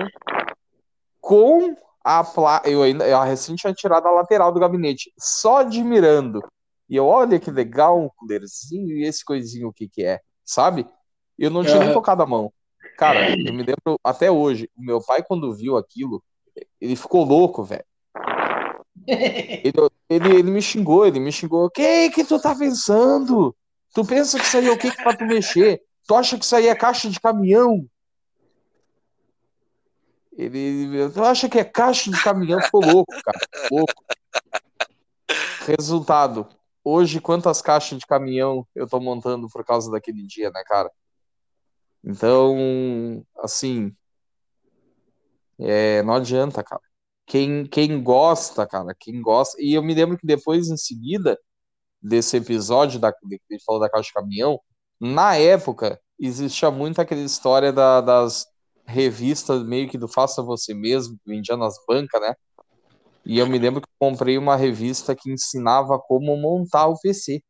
com 1.20 1.76
a 2.02 2.24
placa. 2.24 2.70
Eu 2.70 2.82
ainda 2.82 3.06
eu 3.06 3.20
recém 3.20 3.54
tinha 3.54 3.74
tirado 3.74 4.06
a 4.06 4.10
lateral 4.10 4.50
do 4.50 4.60
gabinete, 4.60 5.12
só 5.18 5.58
admirando. 5.58 6.42
E 6.88 6.96
eu, 6.96 7.04
olha 7.04 7.38
que 7.38 7.50
legal, 7.50 8.00
um 8.00 8.08
coolerzinho 8.16 8.96
e 8.96 9.06
esse 9.06 9.22
coisinho, 9.22 9.68
o 9.68 9.72
que 9.72 9.86
que 9.86 10.02
é, 10.02 10.20
sabe? 10.42 10.86
Eu 11.38 11.50
não 11.50 11.62
tinha 11.62 11.78
nem 11.78 11.92
tocado 11.92 12.22
a 12.22 12.26
mão. 12.26 12.50
Cara, 12.96 13.30
eu 13.30 13.52
me 13.52 13.62
lembro 13.62 14.00
até 14.02 14.30
hoje, 14.30 14.70
o 14.74 14.82
meu 14.82 15.04
pai, 15.04 15.22
quando 15.22 15.52
viu 15.52 15.76
aquilo, 15.76 16.22
ele 16.80 16.96
ficou 16.96 17.24
louco, 17.24 17.62
velho. 17.62 17.84
Ele, 19.08 19.72
ele, 20.10 20.38
ele 20.38 20.50
me 20.50 20.60
xingou, 20.60 21.06
ele 21.06 21.18
me 21.18 21.32
xingou. 21.32 21.64
O 21.64 21.70
que 21.70 22.10
que 22.10 22.24
tu 22.24 22.38
tá 22.38 22.54
pensando? 22.54 23.56
Tu 23.94 24.04
pensa 24.04 24.38
que 24.38 24.44
isso 24.44 24.56
aí 24.56 24.66
é 24.68 24.70
o 24.70 24.78
que 24.78 24.90
que 24.90 25.02
pra 25.02 25.16
tu 25.16 25.24
mexer? 25.24 25.82
Tu 26.06 26.14
acha 26.14 26.38
que 26.38 26.44
isso 26.44 26.56
aí 26.56 26.68
é 26.68 26.74
caixa 26.74 27.10
de 27.10 27.20
caminhão? 27.20 27.86
Ele, 30.36 31.10
tu 31.10 31.24
acha 31.24 31.48
que 31.48 31.58
é 31.58 31.64
caixa 31.64 32.10
de 32.10 32.22
caminhão? 32.22 32.60
Ficou 32.62 32.84
louco, 32.84 33.12
cara. 33.24 33.38
Louco. 33.70 34.04
Resultado. 35.66 36.48
Hoje, 36.84 37.20
quantas 37.20 37.60
caixas 37.60 37.98
de 37.98 38.06
caminhão 38.06 38.66
eu 38.74 38.88
tô 38.88 39.00
montando 39.00 39.48
por 39.48 39.64
causa 39.64 39.90
daquele 39.90 40.22
dia, 40.22 40.50
né, 40.50 40.62
cara? 40.64 40.90
Então, 42.04 43.22
assim, 43.38 43.94
é, 45.58 46.02
não 46.02 46.14
adianta, 46.14 46.62
cara. 46.62 46.80
Quem, 47.26 47.66
quem 47.66 48.02
gosta, 48.02 48.66
cara, 48.66 48.94
quem 48.98 49.20
gosta. 49.20 49.60
E 49.60 49.74
eu 49.74 49.82
me 49.82 49.92
lembro 49.92 50.16
que 50.16 50.26
depois, 50.26 50.68
em 50.68 50.76
seguida, 50.76 51.38
desse 52.02 52.36
episódio 52.36 52.98
da, 53.00 53.12
que 53.12 53.18
ele 53.50 53.60
falou 53.64 53.80
da 53.80 53.90
caixa 53.90 54.08
de 54.08 54.12
caminhão, 54.14 54.60
na 55.00 55.36
época, 55.36 56.00
existia 56.18 56.70
muito 56.70 57.00
aquela 57.00 57.20
história 57.22 57.72
da- 57.72 58.00
das 58.00 58.46
revistas 58.86 59.62
meio 59.64 59.88
que 59.88 59.98
do 59.98 60.08
Faça 60.08 60.42
Você 60.42 60.74
Mesmo, 60.74 61.16
que 61.18 61.30
vendia 61.30 61.56
nas 61.56 61.74
bancas, 61.86 62.20
né? 62.20 62.34
E 63.24 63.38
eu 63.38 63.46
me 63.46 63.58
lembro 63.58 63.80
que 63.82 63.88
comprei 63.98 64.38
uma 64.38 64.56
revista 64.56 65.14
que 65.14 65.30
ensinava 65.30 65.98
como 65.98 66.36
montar 66.36 66.86
o 66.88 66.98
PC. 66.98 67.42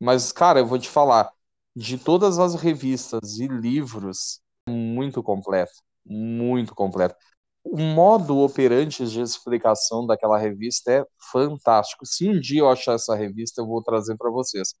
Mas, 0.00 0.32
cara, 0.32 0.60
eu 0.60 0.66
vou 0.66 0.78
te 0.78 0.88
falar, 0.88 1.30
de 1.76 1.98
todas 1.98 2.38
as 2.38 2.54
revistas 2.56 3.38
e 3.38 3.46
livros, 3.48 4.40
muito 4.68 5.22
completo, 5.22 5.72
muito 6.04 6.74
completo. 6.74 7.16
O 7.64 7.78
modo 7.78 8.38
operante 8.38 9.06
de 9.06 9.20
explicação 9.20 10.06
daquela 10.06 10.38
revista 10.38 10.90
é 10.92 11.04
fantástico. 11.30 12.06
Se 12.06 12.28
um 12.28 12.40
dia 12.40 12.60
eu 12.60 12.70
achar 12.70 12.94
essa 12.94 13.14
revista, 13.14 13.60
eu 13.60 13.66
vou 13.66 13.82
trazer 13.82 14.16
para 14.16 14.30
vocês. 14.30 14.74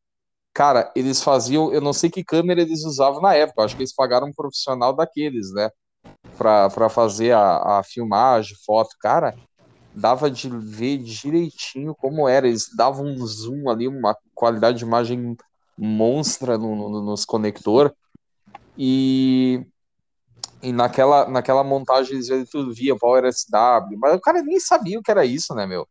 Cara, 0.54 0.90
eles 0.96 1.22
faziam, 1.22 1.72
eu 1.72 1.80
não 1.80 1.92
sei 1.92 2.10
que 2.10 2.24
câmera 2.24 2.60
eles 2.60 2.84
usavam 2.84 3.20
na 3.20 3.34
época, 3.34 3.62
acho 3.62 3.76
que 3.76 3.82
eles 3.82 3.94
pagaram 3.94 4.28
um 4.28 4.32
profissional 4.32 4.92
daqueles, 4.94 5.52
né? 5.52 5.70
Pra 6.38 6.88
fazer 6.88 7.32
a, 7.32 7.78
a 7.78 7.82
filmagem, 7.82 8.56
foto. 8.64 8.96
Cara, 9.00 9.34
dava 9.94 10.30
de 10.30 10.48
ver 10.48 10.98
direitinho 10.98 11.94
como 11.94 12.26
era. 12.28 12.48
Eles 12.48 12.66
davam 12.76 13.04
um 13.06 13.26
zoom 13.26 13.68
ali, 13.68 13.86
uma 13.86 14.16
qualidade 14.34 14.78
de 14.78 14.84
imagem 14.84 15.36
monstra 15.78 16.56
no, 16.58 16.74
no- 16.74 17.02
nos 17.02 17.24
conector. 17.24 17.94
E, 18.76 19.64
e 20.62 20.72
naquela, 20.72 21.28
naquela 21.28 21.64
montagem 21.64 22.16
eles 22.16 22.50
tu 22.50 22.72
via 22.72 22.96
Power 22.96 23.24
SW, 23.32 23.96
mas 23.98 24.14
o 24.14 24.20
cara 24.20 24.42
nem 24.42 24.60
sabia 24.60 24.98
o 24.98 25.02
que 25.02 25.10
era 25.10 25.24
isso, 25.24 25.54
né, 25.54 25.66
meu? 25.66 25.88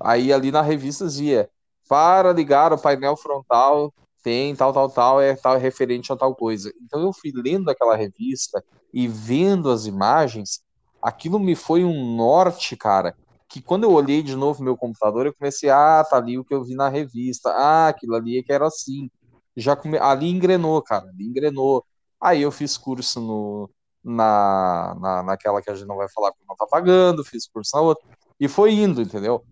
Aí 0.00 0.32
ali 0.32 0.50
na 0.50 0.62
revista 0.62 1.04
dizia, 1.04 1.50
para 1.88 2.32
ligar 2.32 2.72
o 2.72 2.78
painel 2.78 3.16
frontal, 3.16 3.92
tem 4.22 4.54
tal, 4.54 4.72
tal, 4.72 4.88
tal, 4.88 5.20
é 5.20 5.34
tal, 5.34 5.56
é 5.56 5.58
referente 5.58 6.12
a 6.12 6.16
tal 6.16 6.34
coisa. 6.34 6.72
Então 6.82 7.00
eu 7.02 7.12
fui 7.12 7.32
lendo 7.34 7.70
aquela 7.70 7.96
revista 7.96 8.64
e 8.92 9.06
vendo 9.06 9.70
as 9.70 9.86
imagens, 9.86 10.62
aquilo 11.02 11.38
me 11.38 11.54
foi 11.54 11.84
um 11.84 12.16
norte, 12.16 12.76
cara, 12.76 13.14
que 13.48 13.60
quando 13.60 13.84
eu 13.84 13.92
olhei 13.92 14.22
de 14.22 14.36
novo 14.36 14.62
meu 14.62 14.76
computador, 14.76 15.26
eu 15.26 15.34
comecei, 15.34 15.70
ah, 15.70 16.04
tá 16.08 16.16
ali 16.16 16.38
o 16.38 16.44
que 16.44 16.54
eu 16.54 16.62
vi 16.64 16.74
na 16.74 16.88
revista, 16.88 17.50
ah, 17.50 17.88
aquilo 17.88 18.14
ali 18.14 18.38
é 18.38 18.42
que 18.42 18.52
era 18.52 18.66
assim. 18.66 19.10
Já 19.56 19.74
come... 19.74 19.98
Ali 19.98 20.28
engrenou, 20.28 20.80
cara, 20.82 21.08
ali 21.08 21.24
engrenou. 21.26 21.84
Aí 22.20 22.42
eu 22.42 22.50
fiz 22.52 22.76
curso 22.76 23.20
no, 23.20 23.70
na, 24.08 24.96
na, 25.00 25.22
naquela 25.22 25.60
que 25.60 25.70
a 25.70 25.74
gente 25.74 25.86
não 25.86 25.96
vai 25.96 26.08
falar 26.08 26.32
porque 26.32 26.46
não 26.48 26.56
tá 26.56 26.66
pagando, 26.66 27.24
fiz 27.24 27.46
curso 27.46 27.76
na 27.76 27.82
outra, 27.82 28.04
e 28.40 28.48
foi 28.48 28.72
indo, 28.72 29.02
entendeu? 29.02 29.44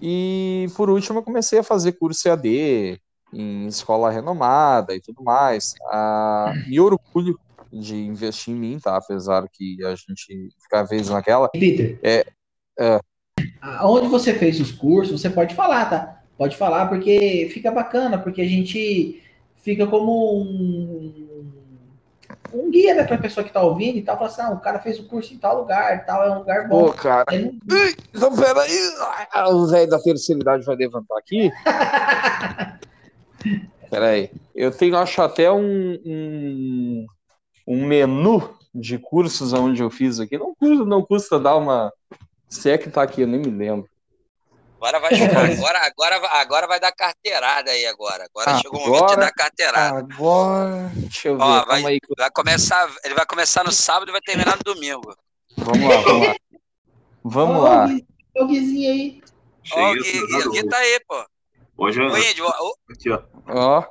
E 0.00 0.68
por 0.76 0.88
último 0.88 1.18
eu 1.18 1.22
comecei 1.22 1.58
a 1.58 1.64
fazer 1.64 1.92
curso 1.92 2.28
EAD 2.28 3.00
em 3.32 3.66
escola 3.66 4.10
renomada 4.10 4.94
e 4.94 5.00
tudo 5.00 5.22
mais. 5.22 5.74
Ah, 5.90 6.52
me 6.66 6.78
orgulho 6.78 7.38
de 7.72 7.96
investir 7.96 8.54
em 8.54 8.56
mim, 8.56 8.78
tá? 8.78 8.96
Apesar 8.96 9.46
que 9.52 9.84
a 9.84 9.94
gente 9.94 10.50
fica 10.62 10.84
vezes 10.84 11.10
naquela. 11.10 11.48
Peter. 11.48 11.98
É, 12.02 12.26
é. 12.78 13.00
Onde 13.82 14.06
você 14.06 14.32
fez 14.34 14.60
os 14.60 14.70
cursos, 14.70 15.20
você 15.20 15.28
pode 15.28 15.54
falar, 15.54 15.90
tá? 15.90 16.22
Pode 16.36 16.56
falar, 16.56 16.86
porque 16.86 17.50
fica 17.52 17.70
bacana, 17.70 18.18
porque 18.18 18.40
a 18.40 18.46
gente 18.46 19.20
fica 19.56 19.86
como 19.86 20.40
um, 20.40 21.27
um 22.52 22.70
guia 22.70 22.94
né, 22.94 23.04
pra 23.04 23.18
pessoa 23.18 23.44
que 23.44 23.52
tá 23.52 23.62
ouvindo 23.62 23.98
e 23.98 24.02
tal, 24.02 24.16
fala 24.16 24.28
assim, 24.28 24.42
ah, 24.42 24.50
o 24.50 24.60
cara 24.60 24.78
fez 24.78 24.98
o 24.98 25.04
curso 25.04 25.34
em 25.34 25.38
tal 25.38 25.60
lugar, 25.60 26.04
tal, 26.06 26.24
é 26.24 26.30
um 26.30 26.38
lugar 26.38 26.68
bom. 26.68 26.86
Pô, 26.86 26.92
cara. 26.92 27.26
Então, 27.32 28.34
peraí. 28.34 28.78
O 29.52 29.66
velho 29.66 29.90
da 29.90 29.98
terceira 29.98 30.40
idade 30.40 30.64
vai 30.64 30.76
levantar 30.76 31.18
aqui. 31.18 31.50
peraí. 33.90 34.30
Eu 34.54 34.70
tenho, 34.70 34.96
acho, 34.96 35.20
até 35.22 35.50
um, 35.50 35.98
um, 36.04 37.06
um 37.66 37.86
menu 37.86 38.56
de 38.74 38.98
cursos 38.98 39.52
onde 39.52 39.82
eu 39.82 39.90
fiz 39.90 40.20
aqui. 40.20 40.38
Não 40.38 40.54
custa, 40.54 40.84
não 40.84 41.02
custa 41.02 41.38
dar 41.38 41.56
uma. 41.56 41.92
Se 42.48 42.70
é 42.70 42.78
que 42.78 42.90
tá 42.90 43.02
aqui, 43.02 43.22
eu 43.22 43.28
nem 43.28 43.40
me 43.40 43.50
lembro. 43.50 43.88
Agora 44.80 45.00
vai 45.00 45.10
agora, 45.50 45.78
agora, 45.86 46.28
agora 46.40 46.66
vai 46.68 46.78
dar 46.78 46.92
carteirada 46.92 47.72
aí 47.72 47.84
agora. 47.86 48.24
Agora, 48.24 48.52
agora 48.52 48.62
chegou 48.62 48.80
o 48.80 48.86
momento 48.86 49.08
de 49.08 49.16
dar 49.16 49.32
carteirada. 49.32 49.98
Agora, 49.98 50.92
deixa 50.94 51.28
eu 51.28 51.36
ver. 51.36 51.42
Ó, 51.42 51.64
vai, 51.64 51.84
aí. 51.84 51.98
vai 52.16 52.30
começar, 52.30 52.88
ele 53.04 53.14
vai 53.14 53.26
começar 53.26 53.64
no 53.64 53.72
sábado 53.72 54.08
e 54.08 54.12
vai 54.12 54.20
terminar 54.20 54.56
no 54.56 54.62
domingo. 54.62 55.16
Vamos 55.56 55.88
lá, 55.88 56.00
vamos 56.00 56.26
lá. 56.28 56.36
Vamos 57.24 57.64
lá. 57.64 57.88
Ó, 58.36 58.44
o 58.44 58.46
Guizinho 58.46 58.92
aí. 58.92 59.22
Ó, 59.72 59.90
o 59.90 59.94
Gui, 59.94 60.46
o 60.46 60.50
Gui 60.52 60.68
tá 60.68 60.78
aí, 60.78 61.00
pô. 61.08 61.26
Hoje 61.76 62.00
eu... 62.00 62.06
Ô, 62.06 62.16
Índio, 62.16 62.46
ó, 62.46 62.72
Aqui, 62.92 63.10
ó. 63.10 63.22
Ó. 63.48 63.84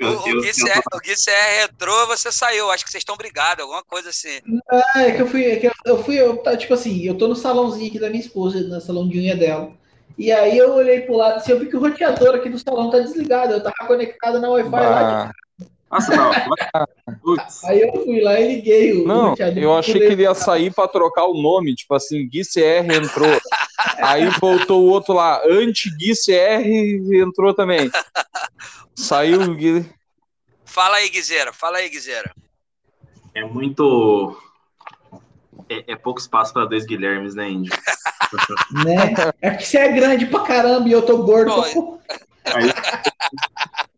o, 0.00 0.06
o, 0.06 0.40
Gui, 0.40 0.54
se 0.54 0.70
é, 0.70 0.78
o 0.78 0.98
Gui 1.00 1.16
se 1.16 1.30
é 1.30 1.60
retrô, 1.60 2.06
você 2.06 2.32
saiu. 2.32 2.70
Acho 2.70 2.82
que 2.82 2.90
vocês 2.90 3.02
estão 3.02 3.16
brigados, 3.16 3.62
alguma 3.62 3.84
coisa 3.84 4.08
assim. 4.08 4.40
Ah, 4.70 5.02
é 5.02 5.12
que 5.12 5.20
eu 5.20 5.26
fui, 5.26 5.44
é 5.44 5.56
que 5.56 5.66
eu, 5.66 5.72
eu 5.84 6.02
fui, 6.02 6.18
eu, 6.18 6.38
tá, 6.38 6.56
tipo 6.56 6.72
assim, 6.72 7.02
eu 7.02 7.18
tô 7.18 7.28
no 7.28 7.36
salãozinho 7.36 7.88
aqui 7.88 7.98
da 7.98 8.08
minha 8.08 8.22
esposa, 8.22 8.58
no 8.62 8.80
salão 8.80 9.06
de 9.06 9.18
unha 9.18 9.36
dela. 9.36 9.78
E 10.20 10.30
aí 10.30 10.58
eu 10.58 10.74
olhei 10.74 11.00
pro 11.00 11.16
lado 11.16 11.36
assim, 11.36 11.52
eu 11.52 11.58
vi 11.58 11.64
que 11.64 11.74
o 11.78 11.80
roteador 11.80 12.34
aqui 12.34 12.50
do 12.50 12.58
salão 12.58 12.90
tá 12.90 12.98
desligado. 12.98 13.54
Eu 13.54 13.62
tava 13.62 13.74
conectado 13.86 14.38
na 14.38 14.50
Wi-Fi 14.50 14.68
lá. 14.70 15.32
Nossa, 15.90 16.14
não. 16.14 16.30
Aí 17.64 17.80
eu 17.80 18.04
fui 18.04 18.20
lá 18.20 18.38
e 18.38 18.56
liguei 18.56 18.92
o 19.00 19.06
Não, 19.06 19.30
roteador. 19.30 19.62
eu 19.62 19.74
achei 19.74 19.94
que 19.94 20.04
ele 20.12 20.24
ia 20.24 20.34
sair 20.34 20.70
pra 20.74 20.86
trocar 20.86 21.24
o 21.24 21.40
nome, 21.40 21.74
tipo 21.74 21.94
assim, 21.94 22.28
Gui 22.28 22.42
CR 22.44 22.92
entrou. 23.02 23.40
Aí 24.02 24.26
voltou 24.38 24.82
o 24.84 24.90
outro 24.90 25.14
lá, 25.14 25.40
anti-Gui 25.46 26.12
CR 26.12 27.16
entrou 27.16 27.54
também. 27.54 27.90
Saiu 28.94 29.40
o 29.40 29.54
Gui. 29.54 29.90
Fala 30.66 30.98
aí, 30.98 31.08
Guizeira. 31.08 31.50
Fala 31.50 31.78
aí, 31.78 31.88
Guizeira. 31.88 32.30
É 33.34 33.42
muito. 33.42 34.36
É, 35.66 35.92
é 35.92 35.96
pouco 35.96 36.20
espaço 36.20 36.52
para 36.52 36.66
dois 36.66 36.84
Guilhermes, 36.84 37.34
né, 37.34 37.48
Índio? 37.48 37.72
Né? 38.84 39.14
É 39.40 39.50
que 39.50 39.66
você 39.66 39.78
é 39.78 39.92
grande 39.92 40.26
pra 40.26 40.40
caramba 40.40 40.88
e 40.88 40.92
eu 40.92 41.02
tô 41.02 41.22
gordo. 41.22 41.54
Pô, 41.54 42.00
Aí, 42.44 42.72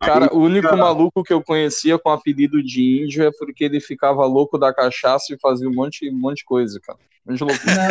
Cara, 0.01 0.35
o 0.35 0.41
único 0.41 0.69
cara, 0.69 0.77
maluco 0.77 1.23
que 1.23 1.33
eu 1.33 1.41
conhecia 1.43 1.99
com 1.99 2.11
apelido 2.11 2.63
de 2.63 3.05
índio 3.05 3.25
é 3.25 3.31
porque 3.39 3.65
ele 3.65 3.81
ficava 3.81 4.27
louco 4.27 4.59
da 4.59 4.75
cachaça 4.75 5.33
e 5.33 5.39
fazia 5.39 5.67
um 5.69 5.75
monte, 5.75 6.11
um 6.11 6.19
monte 6.19 6.39
de 6.39 6.45
coisa, 6.45 6.81
cara. 6.81 6.99
Um 7.25 7.31
monte 7.31 7.39
de 7.39 7.45
loucura. 7.45 7.75
Não, 7.75 7.89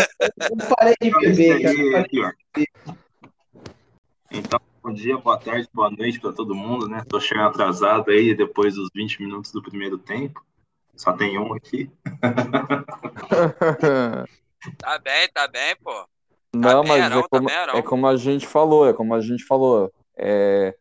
eu 0.49 0.58
não 0.58 0.67
parei 0.75 0.95
de 1.01 1.08
Esse 1.08 1.43
beber, 1.43 1.62
cara. 1.62 1.73
Eu 1.73 2.01
parei. 2.54 2.67
Então, 4.30 4.60
bom 4.84 4.93
dia, 4.93 5.17
boa 5.17 5.38
tarde, 5.38 5.69
boa 5.73 5.89
noite 5.89 6.19
para 6.19 6.34
todo 6.34 6.54
mundo, 6.54 6.86
né? 6.88 7.01
Tô 7.08 7.19
chegando 7.19 7.47
atrasado 7.47 8.12
aí 8.12 8.36
depois 8.36 8.75
dos 8.75 8.89
20 8.93 9.21
minutos 9.21 9.51
do 9.51 9.62
primeiro 9.62 9.97
tempo. 9.97 10.45
Só 10.95 11.13
tem 11.13 11.39
um 11.39 11.54
aqui. 11.54 11.89
tá 14.77 14.99
bem, 14.99 15.30
tá 15.34 15.47
bem, 15.47 15.75
pô. 15.82 16.06
Não, 16.54 16.82
bem, 16.82 16.90
mas 16.90 17.12
é, 17.12 17.22
tá 17.22 17.28
como, 17.30 17.50
é 17.50 17.82
como 17.82 18.08
a 18.08 18.16
gente 18.18 18.46
falou, 18.48 18.88
é 18.88 18.94
como 18.94 19.14
a 19.14 19.22
gente 19.22 19.44
falou. 19.46 19.92
É 20.18 20.76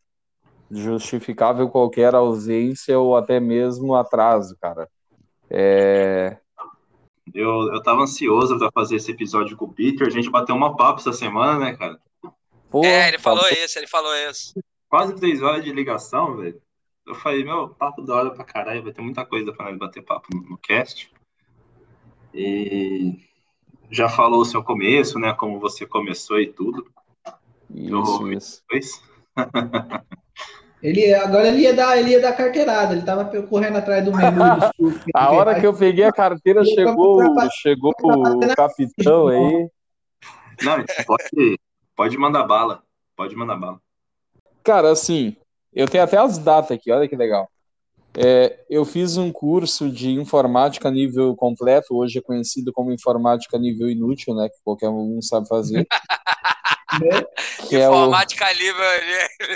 justificável 0.70 1.68
qualquer 1.68 2.14
ausência 2.14 2.98
ou 2.98 3.16
até 3.16 3.40
mesmo 3.40 3.94
atraso, 3.94 4.56
cara. 4.60 4.88
É, 5.48 6.38
Eu, 7.34 7.72
eu 7.72 7.82
tava 7.82 8.02
ansioso 8.02 8.56
para 8.58 8.70
fazer 8.72 8.96
esse 8.96 9.10
episódio 9.10 9.56
com 9.56 9.64
o 9.64 9.72
Peter. 9.72 10.06
A 10.06 10.10
gente 10.10 10.30
bateu 10.30 10.54
uma 10.54 10.76
papo 10.76 11.00
essa 11.00 11.12
semana, 11.12 11.58
né, 11.58 11.76
cara? 11.76 12.00
pô, 12.70 12.84
É, 12.84 13.08
ele 13.08 13.18
falou 13.18 13.42
tá- 13.42 13.50
isso, 13.50 13.78
ele 13.78 13.88
falou 13.88 14.14
isso. 14.14 14.54
Quase 14.88 15.14
três 15.16 15.42
horas 15.42 15.64
de 15.64 15.72
ligação, 15.72 16.36
velho. 16.36 16.60
Eu 17.06 17.14
falei, 17.16 17.42
meu, 17.44 17.68
papo 17.70 18.02
da 18.02 18.14
hora 18.14 18.30
pra 18.30 18.44
caralho. 18.44 18.82
Vai 18.82 18.92
ter 18.92 19.02
muita 19.02 19.24
coisa 19.24 19.52
pra 19.52 19.66
nós 19.66 19.78
bater 19.78 20.02
papo 20.04 20.28
no, 20.32 20.42
no 20.50 20.58
cast. 20.58 21.10
E 22.32 23.18
já 23.90 24.08
falou 24.08 24.40
o 24.40 24.44
seu 24.44 24.62
começo, 24.62 25.18
né? 25.18 25.32
Como 25.32 25.58
você 25.58 25.86
começou 25.86 26.40
e 26.40 26.46
tudo. 26.46 26.86
Isso, 27.74 28.32
isso. 28.72 29.02
Ele, 30.82 31.12
agora 31.12 31.48
ele 31.48 31.60
ia, 31.60 31.74
dar, 31.74 31.98
ele 31.98 32.12
ia 32.12 32.22
dar 32.22 32.32
carteirada, 32.32 32.94
ele 32.94 33.02
tava 33.02 33.26
correndo 33.42 33.76
atrás 33.76 34.02
do 34.02 34.16
menu 34.16 34.40
cursos. 34.78 35.02
A 35.14 35.30
hora 35.30 35.60
que 35.60 35.66
eu 35.66 35.74
peguei 35.74 36.04
a 36.04 36.12
carteira, 36.12 36.64
chegou, 36.64 37.20
chegou 37.60 37.92
o 38.02 38.56
capitão 38.56 39.28
aí. 39.28 39.68
Não, 40.62 40.82
pode, 41.06 41.60
pode 41.94 42.16
mandar 42.16 42.44
bala. 42.44 42.82
Pode 43.14 43.36
mandar 43.36 43.56
bala. 43.56 43.78
Cara, 44.64 44.90
assim, 44.90 45.36
eu 45.70 45.86
tenho 45.86 46.02
até 46.02 46.16
as 46.16 46.38
datas 46.38 46.70
aqui, 46.70 46.90
olha 46.90 47.06
que 47.06 47.14
legal. 47.14 47.50
É, 48.16 48.58
eu 48.68 48.84
fiz 48.84 49.16
um 49.16 49.30
curso 49.30 49.88
de 49.90 50.10
informática 50.10 50.90
nível 50.90 51.34
completo, 51.36 51.96
hoje 51.96 52.18
é 52.18 52.22
conhecido 52.22 52.72
como 52.72 52.92
informática 52.92 53.58
nível 53.58 53.88
inútil, 53.88 54.34
né? 54.34 54.48
Que 54.48 54.56
qualquer 54.64 54.88
um 54.88 55.22
sabe 55.22 55.48
fazer. 55.48 55.78
né? 55.78 55.84
Que 57.68 57.76
é 57.76 57.88
o 57.88 57.92
Informática 57.92 58.52
nível, 58.52 58.84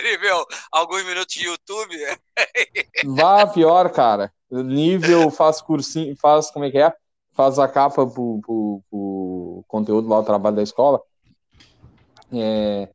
nível 0.05 0.47
alguns 0.71 1.05
minutos 1.05 1.35
de 1.35 1.47
YouTube. 1.47 1.97
Vá 3.07 3.45
pior, 3.45 3.91
cara. 3.91 4.33
Nível 4.49 5.31
faz 5.31 5.61
cursinho, 5.61 6.15
faz 6.17 6.49
como 6.53 6.65
é 6.65 6.71
que 6.71 6.79
é? 6.79 6.93
Faz 7.33 7.59
a 7.59 7.67
capa 7.67 8.07
pro, 8.07 8.41
pro, 8.41 8.83
pro 8.89 9.65
conteúdo 9.67 10.09
lá, 10.09 10.21
o 10.21 10.25
trabalho 10.25 10.55
da 10.55 10.63
escola. 10.63 11.01
É, 12.33 12.89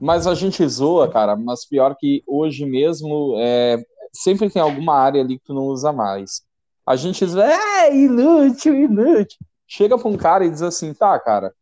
mas 0.00 0.26
a 0.26 0.34
gente 0.34 0.66
zoa, 0.68 1.10
cara, 1.10 1.34
mas 1.34 1.66
pior 1.66 1.96
que 1.98 2.22
hoje 2.26 2.64
mesmo, 2.64 3.34
é, 3.38 3.76
sempre 4.12 4.50
tem 4.50 4.60
alguma 4.60 4.94
área 4.94 5.22
ali 5.22 5.38
que 5.38 5.44
tu 5.44 5.54
não 5.54 5.64
usa 5.64 5.92
mais. 5.92 6.42
A 6.86 6.96
gente 6.96 7.24
diz, 7.24 7.36
é 7.36 7.94
inútil, 7.94 8.74
inútil. 8.74 9.38
Chega 9.66 9.96
pra 9.96 10.08
um 10.08 10.16
cara 10.16 10.44
e 10.44 10.50
diz 10.50 10.62
assim, 10.62 10.92
tá, 10.92 11.18
cara, 11.20 11.54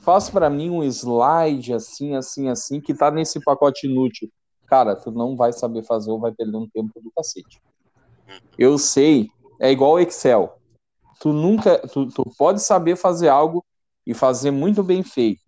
faz 0.00 0.30
pra 0.30 0.48
mim 0.48 0.70
um 0.70 0.82
slide 0.82 1.74
assim, 1.74 2.14
assim, 2.14 2.48
assim, 2.48 2.80
que 2.80 2.94
tá 2.94 3.10
nesse 3.10 3.40
pacote 3.40 3.86
inútil. 3.86 4.30
Cara, 4.66 4.96
tu 4.96 5.10
não 5.10 5.36
vai 5.36 5.52
saber 5.52 5.82
fazer 5.84 6.10
ou 6.10 6.18
vai 6.18 6.32
perder 6.32 6.56
um 6.56 6.68
tempo 6.68 7.00
do 7.00 7.10
cacete. 7.14 7.60
Eu 8.58 8.78
sei, 8.78 9.28
é 9.60 9.70
igual 9.70 10.00
Excel. 10.00 10.58
Tu 11.20 11.32
nunca, 11.32 11.78
tu, 11.88 12.08
tu 12.08 12.24
pode 12.36 12.62
saber 12.62 12.96
fazer 12.96 13.28
algo 13.28 13.64
e 14.06 14.14
fazer 14.14 14.50
muito 14.50 14.82
bem 14.82 15.02
feito, 15.02 15.42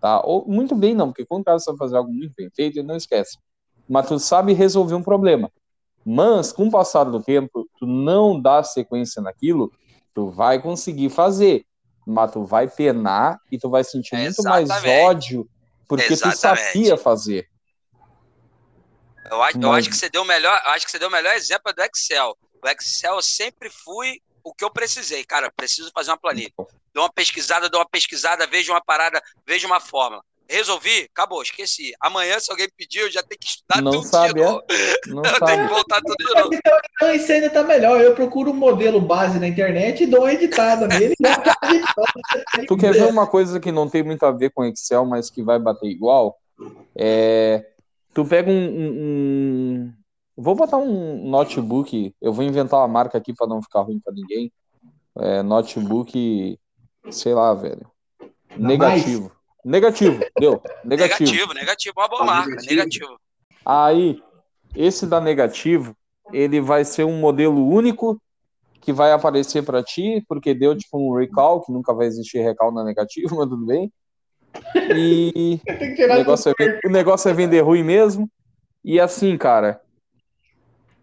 tá? 0.00 0.20
Ou 0.24 0.46
muito 0.46 0.74
bem 0.74 0.94
não, 0.94 1.08
porque 1.08 1.24
quando 1.24 1.42
o 1.42 1.44
cara 1.44 1.58
sabe 1.58 1.78
fazer 1.78 1.96
algo 1.96 2.12
muito 2.12 2.34
bem 2.36 2.50
feito, 2.54 2.78
ele 2.78 2.86
não 2.86 2.96
esquece. 2.96 3.38
Mas 3.88 4.08
tu 4.08 4.18
sabe 4.18 4.52
resolver 4.52 4.94
um 4.94 5.02
problema. 5.02 5.50
Mas 6.04 6.52
com 6.52 6.66
o 6.66 6.70
passar 6.70 7.04
do 7.04 7.22
tempo, 7.22 7.68
tu 7.78 7.86
não 7.86 8.40
dá 8.40 8.62
sequência 8.62 9.22
naquilo, 9.22 9.72
tu 10.12 10.30
vai 10.30 10.60
conseguir 10.60 11.08
fazer, 11.10 11.64
mas 12.06 12.30
tu 12.32 12.44
vai 12.44 12.68
penar 12.68 13.38
e 13.50 13.58
tu 13.58 13.70
vai 13.70 13.82
sentir 13.82 14.16
muito 14.16 14.42
mais 14.42 14.64
Exatamente. 14.68 15.02
ódio 15.04 15.48
porque 15.88 16.06
tu 16.06 16.12
Exatamente. 16.12 16.62
sabia 16.72 16.96
fazer. 16.96 17.48
Eu 19.30 19.42
acho, 19.42 19.56
eu 19.58 19.68
Mas- 19.68 19.78
acho 19.78 19.90
que 19.90 19.96
você 19.96 20.10
deu 20.10 20.22
o 20.22 20.26
melhor, 20.26 20.60
eu 20.64 20.70
acho 20.72 20.84
que 20.84 20.90
você 20.90 20.98
deu 20.98 21.08
o 21.08 21.12
melhor 21.12 21.34
exemplo 21.34 21.72
do 21.72 21.82
Excel. 21.82 22.36
O 22.62 22.68
Excel 22.68 23.14
eu 23.14 23.22
sempre 23.22 23.70
fui 23.70 24.20
o 24.42 24.52
que 24.54 24.62
eu 24.64 24.70
precisei, 24.70 25.24
cara. 25.24 25.50
Preciso 25.50 25.90
fazer 25.94 26.10
uma 26.10 26.18
planilha. 26.18 26.52
Dou 26.92 27.04
uma 27.04 27.12
pesquisada, 27.12 27.68
dou 27.70 27.80
uma 27.80 27.88
pesquisada, 27.88 28.46
vejo 28.46 28.72
uma 28.72 28.82
parada, 28.84 29.20
vejo 29.46 29.66
uma 29.66 29.80
fórmula. 29.80 30.22
Resolvi, 30.48 31.08
acabou, 31.12 31.42
esqueci. 31.42 31.92
Amanhã, 32.00 32.38
se 32.38 32.50
alguém 32.50 32.68
pedir, 32.76 33.00
eu 33.00 33.10
já 33.10 33.22
tenho 33.22 33.38
que 33.38 33.46
estudar 33.48 33.80
Não 33.82 33.92
tudo 33.92 34.04
sabe, 34.04 34.34
de 34.34 34.40
é? 34.40 34.50
novo. 34.50 34.64
Não 35.08 35.22
Eu 35.26 35.38
sabe. 35.38 35.46
tenho 35.46 35.62
que 35.68 35.74
voltar 35.74 36.00
tudo 36.02 36.16
de 36.16 36.34
novo. 36.34 36.54
Então, 36.54 36.78
então 36.96 37.14
isso 37.14 37.32
ainda 37.32 37.50
tá 37.50 37.62
melhor. 37.62 38.00
Eu 38.00 38.14
procuro 38.14 38.50
um 38.50 38.54
modelo 38.54 39.00
base 39.00 39.38
na 39.38 39.48
internet 39.48 40.02
e 40.02 40.06
dou 40.06 40.20
uma 40.20 40.32
editada 40.32 40.86
nele. 40.88 41.14
Tu 42.68 42.76
quer 42.76 42.92
ver 42.92 43.06
uma 43.06 43.26
coisa 43.26 43.58
que 43.60 43.72
não 43.72 43.88
tem 43.88 44.02
muito 44.02 44.24
a 44.24 44.30
ver 44.30 44.50
com 44.50 44.64
Excel, 44.64 45.04
mas 45.04 45.30
que 45.30 45.42
vai 45.42 45.58
bater 45.58 45.86
igual? 45.88 46.38
É, 46.96 47.66
tu 48.12 48.24
pega 48.24 48.50
um, 48.50 48.54
um- 48.54 48.92
um- 48.92 49.92
Vou 50.36 50.54
botar 50.56 50.78
um 50.78 51.28
notebook. 51.28 52.12
Eu 52.20 52.32
vou 52.32 52.44
inventar 52.44 52.80
uma 52.80 52.88
marca 52.88 53.16
aqui 53.18 53.32
para 53.32 53.46
não 53.46 53.62
ficar 53.62 53.82
ruim 53.82 54.00
para 54.00 54.12
ninguém. 54.12 54.52
É, 55.16 55.42
notebook, 55.42 56.58
sei 57.10 57.34
lá, 57.34 57.54
velho. 57.54 57.88
Negativo. 58.56 59.30
Negativo, 59.64 60.20
deu. 60.38 60.62
Negativo. 60.84 61.30
Negativo, 61.30 61.54
negativo, 61.54 61.94
uma 61.96 62.08
boa 62.08 62.24
marca, 62.24 62.50
Negativo. 62.50 62.74
negativo. 62.74 63.20
Aí, 63.64 64.22
esse 64.74 65.06
da 65.06 65.20
negativo, 65.20 65.96
ele 66.32 66.60
vai 66.60 66.84
ser 66.84 67.04
um 67.04 67.18
modelo 67.18 67.66
único 67.66 68.20
que 68.80 68.92
vai 68.92 69.12
aparecer 69.12 69.64
para 69.64 69.82
ti, 69.82 70.22
porque 70.28 70.52
deu 70.52 70.76
tipo 70.76 70.98
um 70.98 71.16
recall, 71.16 71.62
que 71.62 71.72
nunca 71.72 71.94
vai 71.94 72.06
existir 72.06 72.40
recall 72.40 72.70
na 72.70 72.84
negativo, 72.84 73.34
mas 73.36 73.48
tudo 73.48 73.64
bem. 73.64 73.90
E 74.94 75.60
o 75.98 76.14
negócio, 76.14 76.52
é, 76.60 76.80
o 76.86 76.90
negócio 76.90 77.28
é 77.28 77.32
vender 77.32 77.60
ruim 77.62 77.82
mesmo. 77.82 78.30
E 78.84 79.00
assim, 79.00 79.36
cara, 79.38 79.80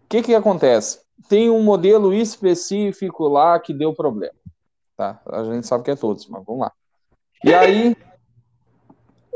o 0.04 0.08
que 0.08 0.22
que 0.22 0.34
acontece? 0.34 1.00
Tem 1.28 1.50
um 1.50 1.62
modelo 1.62 2.14
específico 2.14 3.26
lá 3.26 3.58
que 3.58 3.74
deu 3.74 3.92
problema, 3.92 4.34
tá? 4.96 5.20
A 5.26 5.42
gente 5.44 5.66
sabe 5.66 5.84
que 5.84 5.90
é 5.90 5.96
todos, 5.96 6.26
mas 6.28 6.44
vamos 6.44 6.62
lá. 6.62 6.72
E 7.44 7.52
aí, 7.52 7.96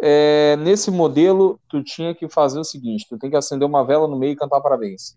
é, 0.02 0.56
nesse 0.56 0.90
modelo, 0.90 1.58
tu 1.68 1.82
tinha 1.82 2.14
que 2.14 2.28
fazer 2.28 2.58
o 2.58 2.64
seguinte: 2.64 3.06
tu 3.08 3.18
tem 3.18 3.30
que 3.30 3.36
acender 3.36 3.66
uma 3.66 3.84
vela 3.84 4.06
no 4.06 4.18
meio 4.18 4.32
e 4.32 4.36
cantar 4.36 4.60
parabéns. 4.60 5.16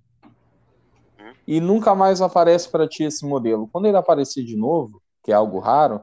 E 1.47 1.59
nunca 1.59 1.95
mais 1.95 2.21
aparece 2.21 2.69
para 2.69 2.87
ti 2.87 3.03
esse 3.03 3.25
modelo. 3.25 3.67
Quando 3.71 3.87
ele 3.87 3.97
aparecer 3.97 4.43
de 4.43 4.55
novo, 4.55 5.01
que 5.23 5.31
é 5.31 5.35
algo 5.35 5.59
raro, 5.59 6.01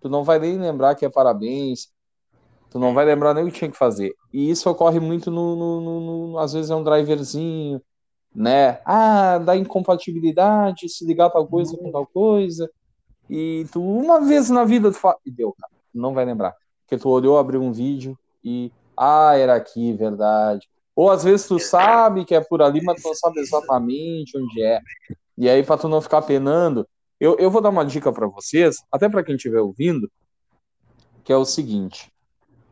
tu 0.00 0.08
não 0.08 0.24
vai 0.24 0.38
nem 0.38 0.58
lembrar 0.58 0.94
que 0.94 1.04
é 1.06 1.08
parabéns, 1.08 1.88
tu 2.70 2.78
não 2.78 2.92
vai 2.94 3.04
lembrar 3.04 3.34
nem 3.34 3.44
o 3.44 3.46
que 3.52 3.58
tinha 3.58 3.70
que 3.70 3.78
fazer. 3.78 4.12
E 4.32 4.50
isso 4.50 4.68
ocorre 4.68 5.00
muito 5.00 5.30
no, 5.30 5.56
no- 5.56 5.80
no- 5.80 6.28
no- 6.32 6.38
às 6.38 6.52
vezes 6.52 6.70
é 6.70 6.74
um 6.76 6.84
driverzinho, 6.84 7.80
né? 8.34 8.80
Ah, 8.84 9.38
dá 9.38 9.56
incompatibilidade, 9.56 10.88
se 10.88 11.06
ligar 11.06 11.30
tal 11.30 11.46
coisa 11.46 11.76
com 11.76 11.90
tal 11.92 12.06
coisa. 12.06 12.70
E 13.30 13.66
tu, 13.72 13.82
uma 13.82 14.20
vez 14.20 14.50
na 14.50 14.64
vida, 14.64 14.90
tu 14.90 14.98
fala, 14.98 15.16
e 15.24 15.30
deu, 15.30 15.54
cara, 15.58 15.72
não 15.94 16.14
vai 16.14 16.24
lembrar. 16.24 16.54
Porque 16.88 16.96
tu 16.96 17.10
olhou, 17.10 17.36
abriu 17.36 17.62
um 17.62 17.70
vídeo 17.70 18.18
e, 18.42 18.72
ah, 18.96 19.36
era 19.36 19.54
aqui, 19.54 19.92
verdade. 19.92 20.66
Ou 20.96 21.10
às 21.10 21.22
vezes 21.22 21.46
tu 21.46 21.58
sabe 21.58 22.24
que 22.24 22.34
é 22.34 22.40
por 22.40 22.62
ali, 22.62 22.82
mas 22.82 23.02
tu 23.02 23.08
não 23.08 23.14
sabe 23.14 23.40
exatamente 23.40 24.38
onde 24.38 24.62
é. 24.62 24.80
E 25.36 25.50
aí, 25.50 25.62
pra 25.62 25.76
tu 25.76 25.86
não 25.86 26.00
ficar 26.00 26.22
penando, 26.22 26.88
eu, 27.20 27.36
eu 27.38 27.50
vou 27.50 27.60
dar 27.60 27.68
uma 27.68 27.84
dica 27.84 28.10
pra 28.10 28.26
vocês, 28.26 28.78
até 28.90 29.06
pra 29.06 29.22
quem 29.22 29.36
estiver 29.36 29.60
ouvindo, 29.60 30.10
que 31.22 31.30
é 31.30 31.36
o 31.36 31.44
seguinte. 31.44 32.10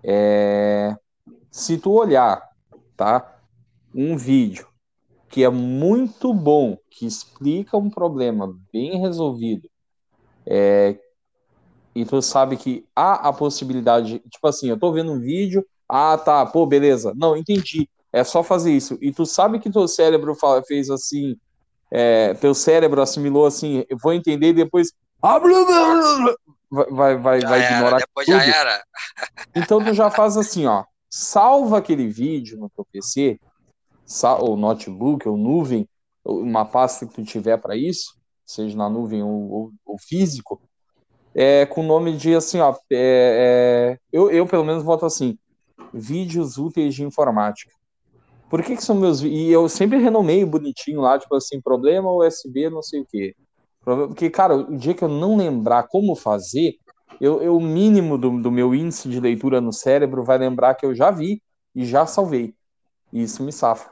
É, 0.02 0.96
se 1.50 1.76
tu 1.76 1.92
olhar, 1.92 2.42
tá, 2.96 3.38
um 3.94 4.16
vídeo 4.16 4.66
que 5.28 5.44
é 5.44 5.50
muito 5.50 6.32
bom, 6.32 6.78
que 6.88 7.04
explica 7.04 7.76
um 7.76 7.90
problema 7.90 8.58
bem 8.72 8.98
resolvido, 8.98 9.68
é, 10.46 10.98
e 11.96 12.04
tu 12.04 12.20
sabe 12.20 12.56
que 12.56 12.84
há 12.94 13.28
a 13.28 13.32
possibilidade, 13.32 14.18
tipo 14.30 14.46
assim, 14.46 14.68
eu 14.68 14.78
tô 14.78 14.92
vendo 14.92 15.12
um 15.12 15.20
vídeo, 15.20 15.64
ah, 15.88 16.18
tá, 16.18 16.44
pô, 16.44 16.66
beleza, 16.66 17.12
não, 17.16 17.36
entendi, 17.36 17.88
é 18.12 18.22
só 18.22 18.42
fazer 18.42 18.72
isso, 18.72 18.98
e 19.00 19.12
tu 19.12 19.24
sabe 19.24 19.58
que 19.58 19.70
teu 19.70 19.88
cérebro 19.88 20.34
fez 20.66 20.90
assim, 20.90 21.36
é, 21.90 22.34
teu 22.34 22.54
cérebro 22.54 23.00
assimilou 23.00 23.46
assim, 23.46 23.84
eu 23.88 23.96
vou 24.02 24.12
entender 24.12 24.48
e 24.48 24.52
depois. 24.52 24.92
Vai, 25.22 26.86
vai, 26.90 27.16
vai, 27.16 27.40
Já 27.40 27.48
vai 27.48 27.58
era, 27.60 27.72
ignorar 27.72 27.98
depois 27.98 28.26
tudo. 28.26 28.36
já 28.38 28.42
era. 28.44 28.84
Então 29.54 29.82
tu 29.82 29.94
já 29.94 30.10
faz 30.10 30.36
assim, 30.36 30.66
ó, 30.66 30.84
salva 31.08 31.78
aquele 31.78 32.08
vídeo 32.08 32.58
no 32.58 32.68
teu 32.70 32.84
PC, 32.92 33.38
ou 34.40 34.56
notebook, 34.56 35.28
ou 35.28 35.36
nuvem, 35.36 35.88
uma 36.24 36.64
pasta 36.64 37.06
que 37.06 37.14
tu 37.14 37.24
tiver 37.24 37.56
para 37.58 37.76
isso, 37.76 38.14
seja 38.44 38.76
na 38.76 38.88
nuvem 38.90 39.22
ou, 39.22 39.50
ou- 39.50 39.72
ou 39.84 39.96
físico, 39.98 40.60
é, 41.38 41.66
com 41.66 41.82
o 41.82 41.86
nome 41.86 42.16
de 42.16 42.34
assim, 42.34 42.60
ó, 42.60 42.74
é, 42.90 43.94
é, 43.94 43.98
eu, 44.10 44.30
eu 44.30 44.46
pelo 44.46 44.64
menos 44.64 44.82
boto 44.82 45.04
assim, 45.04 45.38
vídeos 45.92 46.56
úteis 46.56 46.94
de 46.94 47.04
informática. 47.04 47.70
Por 48.48 48.62
que 48.62 48.74
que 48.74 48.82
são 48.82 48.96
meus 48.96 49.20
e 49.20 49.50
eu 49.50 49.68
sempre 49.68 49.98
renomeio 49.98 50.46
bonitinho 50.46 51.02
lá, 51.02 51.18
tipo 51.18 51.34
assim, 51.36 51.60
problema 51.60 52.10
USB, 52.10 52.70
não 52.70 52.82
sei 52.82 53.00
o 53.00 53.06
quê. 53.06 53.36
Porque, 53.84 54.30
cara, 54.30 54.56
o 54.56 54.78
dia 54.78 54.94
que 54.94 55.04
eu 55.04 55.08
não 55.08 55.36
lembrar 55.36 55.88
como 55.88 56.16
fazer, 56.16 56.78
eu, 57.20 57.42
eu 57.42 57.56
o 57.56 57.60
mínimo 57.60 58.16
do, 58.16 58.40
do 58.40 58.50
meu 58.50 58.74
índice 58.74 59.08
de 59.08 59.20
leitura 59.20 59.60
no 59.60 59.72
cérebro 59.72 60.24
vai 60.24 60.38
lembrar 60.38 60.74
que 60.74 60.86
eu 60.86 60.94
já 60.94 61.10
vi 61.10 61.42
e 61.74 61.84
já 61.84 62.06
salvei. 62.06 62.54
E 63.12 63.22
isso 63.22 63.42
me 63.42 63.52
safa. 63.52 63.90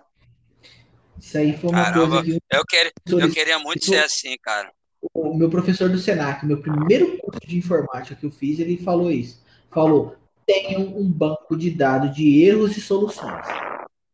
Isso 1.19 1.37
aí 1.37 1.57
foi 1.59 1.71
uma 1.71 1.85
Caramba. 1.85 2.23
coisa 2.23 2.25
que 2.25 2.39
Eu, 2.51 2.65
queria, 2.65 2.93
eu 3.07 3.31
queria 3.31 3.59
muito 3.59 3.85
ser 3.85 4.03
assim, 4.03 4.37
cara. 4.43 4.73
O 5.13 5.35
meu 5.35 5.51
professor 5.51 5.89
do 5.89 5.99
Senac, 5.99 6.47
meu 6.47 6.61
primeiro 6.61 7.19
curso 7.19 7.41
de 7.47 7.59
informática 7.59 8.15
que 8.15 8.25
eu 8.25 8.31
fiz, 8.31 8.59
ele 8.59 8.77
falou 8.77 9.11
isso. 9.11 9.43
Falou: 9.71 10.17
tenham 10.47 10.97
um 10.97 11.11
banco 11.11 11.57
de 11.57 11.71
dados 11.71 12.15
de 12.15 12.43
erros 12.43 12.77
e 12.77 12.81
soluções. 12.81 13.47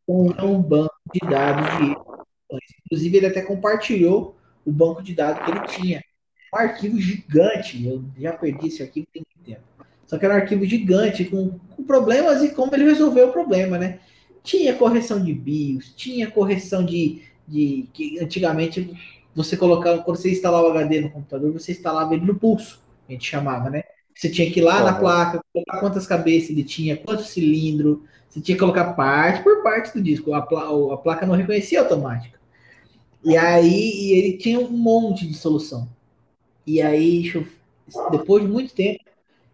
Tenham 0.07 0.55
um 0.55 0.62
banco 0.62 0.94
de 1.12 1.29
dados 1.29 1.79
de 1.79 1.92
erros. 1.92 2.20
Inclusive, 2.87 3.16
ele 3.16 3.26
até 3.26 3.42
compartilhou 3.42 4.37
o 4.64 4.72
banco 4.72 5.03
de 5.03 5.14
dados 5.14 5.44
que 5.44 5.50
ele 5.50 5.66
tinha. 5.66 6.05
Um 6.53 6.59
arquivo 6.59 7.00
gigante. 7.00 7.85
Eu 7.85 8.05
já 8.18 8.33
perdi 8.33 8.68
esse 8.68 8.83
arquivo 8.83 9.07
tem 9.12 9.22
muito 9.24 9.46
tempo. 9.46 9.62
Só 10.07 10.18
que 10.18 10.24
era 10.24 10.35
um 10.35 10.38
arquivo 10.38 10.64
gigante, 10.64 11.24
com, 11.24 11.59
com 11.76 11.85
problemas 11.85 12.42
e 12.42 12.53
como 12.53 12.74
ele 12.74 12.85
resolveu 12.85 13.29
o 13.29 13.33
problema, 13.33 13.79
né? 13.79 14.00
Tinha 14.42 14.74
correção 14.74 15.22
de 15.22 15.33
BIOS, 15.33 15.94
tinha 15.94 16.31
correção 16.31 16.85
de. 16.85 17.22
de 17.46 17.88
que 17.92 18.18
antigamente 18.18 18.90
você 19.42 19.57
colocava, 19.57 20.03
quando 20.03 20.16
você 20.18 20.31
instalava 20.33 20.68
o 20.68 20.70
HD 20.70 21.00
no 21.03 21.11
computador, 21.11 21.53
você 21.53 21.72
instalava 21.72 22.14
ele 22.14 22.24
no 22.26 22.35
pulso, 22.38 22.83
a 23.09 23.12
gente 23.12 23.26
chamava, 23.29 23.70
né? 23.70 23.83
Você 24.14 24.29
tinha 24.31 24.50
que 24.50 24.61
ir 24.61 24.62
lá 24.62 24.83
na 24.85 24.94
placa, 24.94 25.40
colocar 25.53 25.81
quantas 25.81 26.07
cabeças 26.07 26.50
ele 26.50 26.64
tinha, 26.64 26.96
quantos 26.96 27.29
cilindros, 27.29 27.98
você 28.29 28.40
tinha 28.40 28.55
que 28.57 28.61
colocar 28.61 28.92
parte 28.94 29.42
por 29.42 29.62
parte 29.62 29.92
do 29.94 30.03
disco, 30.03 30.35
a, 30.35 30.42
pla- 30.42 30.68
a 30.94 30.96
placa 30.98 31.26
não 31.26 31.35
reconhecia 31.35 31.81
automática. 31.81 32.38
E 33.24 33.37
aí 33.37 34.12
ele 34.12 34.38
tinha 34.38 34.59
um 34.61 34.70
monte 34.70 35.26
de 35.26 35.35
solução. 35.35 35.88
E 36.66 36.81
aí, 36.83 37.31
eu- 37.35 37.46
depois 38.11 38.44
de 38.44 38.50
muito 38.50 38.74
tempo, 38.74 39.05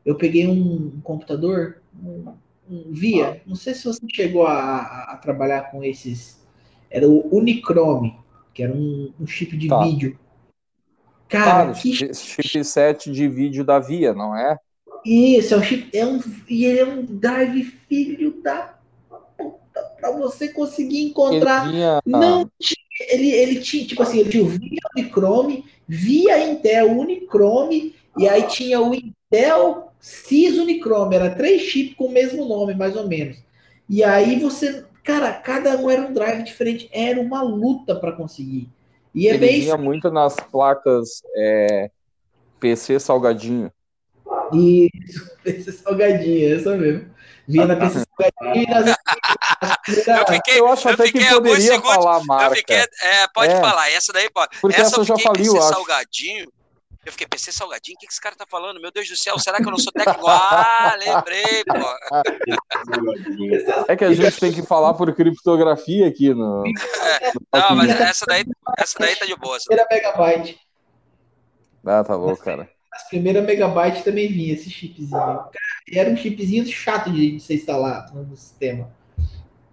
eu 0.07 0.17
peguei 0.17 0.47
um 0.49 1.01
computador, 1.03 1.83
um, 2.03 2.35
um 2.71 2.93
Via, 2.93 3.43
não 3.47 3.57
sei 3.57 3.75
se 3.75 3.85
você 3.85 4.01
chegou 4.15 4.47
a, 4.47 5.13
a- 5.13 5.19
trabalhar 5.19 5.71
com 5.71 5.85
esses, 5.85 6.41
era 6.91 7.09
o 7.09 7.29
Unichrome, 7.37 8.19
que 8.57 8.63
era 8.63 8.73
um, 8.73 9.13
um 9.21 9.27
chip 9.27 9.55
de 9.57 9.69
Tá. 9.69 9.79
vídeo. 9.79 10.19
Cara, 11.29 11.63
Claro, 11.63 11.75
que 11.75 11.91
chi- 11.91 12.13
chipset 12.15 13.11
de 13.13 13.29
vídeo 13.29 13.65
da 13.65 13.79
Via, 13.79 14.13
não 14.15 14.37
é? 14.37 14.59
Isso, 15.05 15.55
é 15.55 15.57
um 15.59 15.63
chip. 15.63 15.97
É 15.97 16.05
um, 16.05 16.21
e 16.49 16.65
ele 16.65 16.79
é 16.81 16.85
um 16.87 17.05
drive 17.05 17.63
filho 17.89 18.43
da 18.43 18.79
puta 19.39 19.83
pra 19.99 20.11
você 20.13 20.49
conseguir 20.49 21.03
Ele 21.29 21.47
encontrar. 21.51 21.73
Não 22.05 22.51
tinha. 22.61 22.77
Ele, 23.11 23.31
ele 23.31 23.61
tinha, 23.61 23.87
tipo 23.87 24.03
assim, 24.03 24.21
ele 24.21 24.31
tinha 24.31 24.43
o 24.43 24.49
Via 24.49 24.81
Unichrome, 24.97 25.65
via 25.87 26.49
Intel 26.51 26.93
Unichrome, 26.99 27.95
e 28.17 28.27
aí 28.29 28.45
tinha 28.49 28.81
o 28.81 28.95
Intel 28.95 29.93
Sys 30.01 30.57
Unichrome. 30.59 31.15
Era 31.17 31.35
três 31.35 31.63
chips 31.63 31.95
com 31.97 32.07
o 32.07 32.13
mesmo 32.13 32.47
nome, 32.47 32.75
mais 32.75 32.97
ou 32.97 33.07
menos. 33.07 33.37
E 33.89 34.03
aí 34.03 34.39
você. 34.41 34.85
Cara, 35.07 35.33
cada 35.35 35.77
um 35.77 35.89
era 35.89 36.03
um 36.03 36.13
drive 36.13 36.43
diferente. 36.43 36.89
Era 36.93 37.21
uma 37.21 37.41
luta 37.41 37.95
para 37.95 38.11
conseguir. 38.11 38.69
E 39.15 39.29
é 39.29 39.31
Ele 39.31 39.39
bem 39.39 39.61
vinha 39.61 39.77
muito 39.77 40.11
nas 40.11 40.35
placas 40.35 41.23
é, 41.37 41.91
PC 42.59 42.99
salgadinho. 42.99 43.73
Isso, 44.53 45.31
PC 45.45 45.73
salgadinho, 45.73 46.55
essa 46.57 46.77
mesmo. 46.77 47.09
Vinha 47.49 47.67
na 47.67 47.77
PC 47.77 48.05
salgadinho 48.19 48.65
e 48.65 48.71
nas, 48.71 48.85
nas 48.87 50.07
Eu 50.09 50.27
fiquei, 50.35 50.59
Eu 50.61 50.67
acho 50.69 50.89
eu 50.89 50.95
até 50.95 51.05
que 51.13 51.25
poderia 51.25 51.61
segundos. 51.63 51.95
falar 51.95 52.17
a 52.17 52.19
Eu 52.19 52.25
marca. 52.27 52.57
fiquei. 52.57 52.77
É, 52.77 53.29
pode 53.33 53.53
É. 53.53 53.61
falar, 53.61 53.91
essa 53.93 54.13
daí 54.13 54.29
pode. 54.31 54.59
Porque 54.61 54.81
essa, 54.81 55.01
eu 55.01 55.05
já 55.05 55.15
fiquei 55.17 55.33
faliu, 55.33 55.53
PC 55.53 55.57
eu 55.57 55.63
acho. 55.63 55.75
salgadinho. 55.75 56.53
Eu 57.07 57.13
fiquei, 57.13 57.27
PC 57.29 57.53
salgadinho? 57.53 57.95
O 57.95 58.01
que, 58.01 58.07
que 58.09 58.13
esse 58.13 58.21
cara 58.21 58.35
tá 58.35 58.45
falando? 58.51 58.81
Meu 58.81 58.91
Deus 58.91 59.09
do 59.09 59.17
céu, 59.17 59.39
será 59.39 59.59
que 59.59 59.67
eu 59.67 59.71
não 59.71 59.79
sou 59.79 59.93
técnico? 59.93 60.27
Ah, 60.29 60.97
lembrei, 60.99 61.65
pô. 61.65 61.77
É 63.89 63.97
que 63.97 64.05
a 64.05 64.13
gente 64.13 64.41
tem 64.41 64.53
que 64.53 64.63
falar 64.63 64.95
por 64.95 65.15
criptografia 65.15 66.09
aqui 66.09 66.35
no. 66.35 66.65
Não, 67.53 67.77
mas 67.77 67.91
essa 67.91 68.27
daí, 68.27 68.45
essa 68.79 68.99
daí 68.99 69.15
tá 69.15 69.25
de 69.25 69.37
boa. 69.37 69.57
primeira 69.65 69.87
megabyte. 69.91 70.59
Ah, 71.85 72.03
tá 72.03 72.17
louco, 72.17 72.43
cara. 72.43 72.69
As 72.93 73.09
primeiras 73.09 73.45
megabytes 73.45 74.03
também 74.03 74.29
vinha 74.29 74.55
esse 74.55 74.69
chipzinho. 74.69 75.11
Cara, 75.11 75.51
era 75.93 76.11
um 76.11 76.17
chipzinho 76.17 76.67
chato 76.67 77.11
de, 77.13 77.37
de 77.37 77.41
se 77.41 77.55
instalar 77.55 78.13
no 78.13 78.37
sistema. 78.37 78.91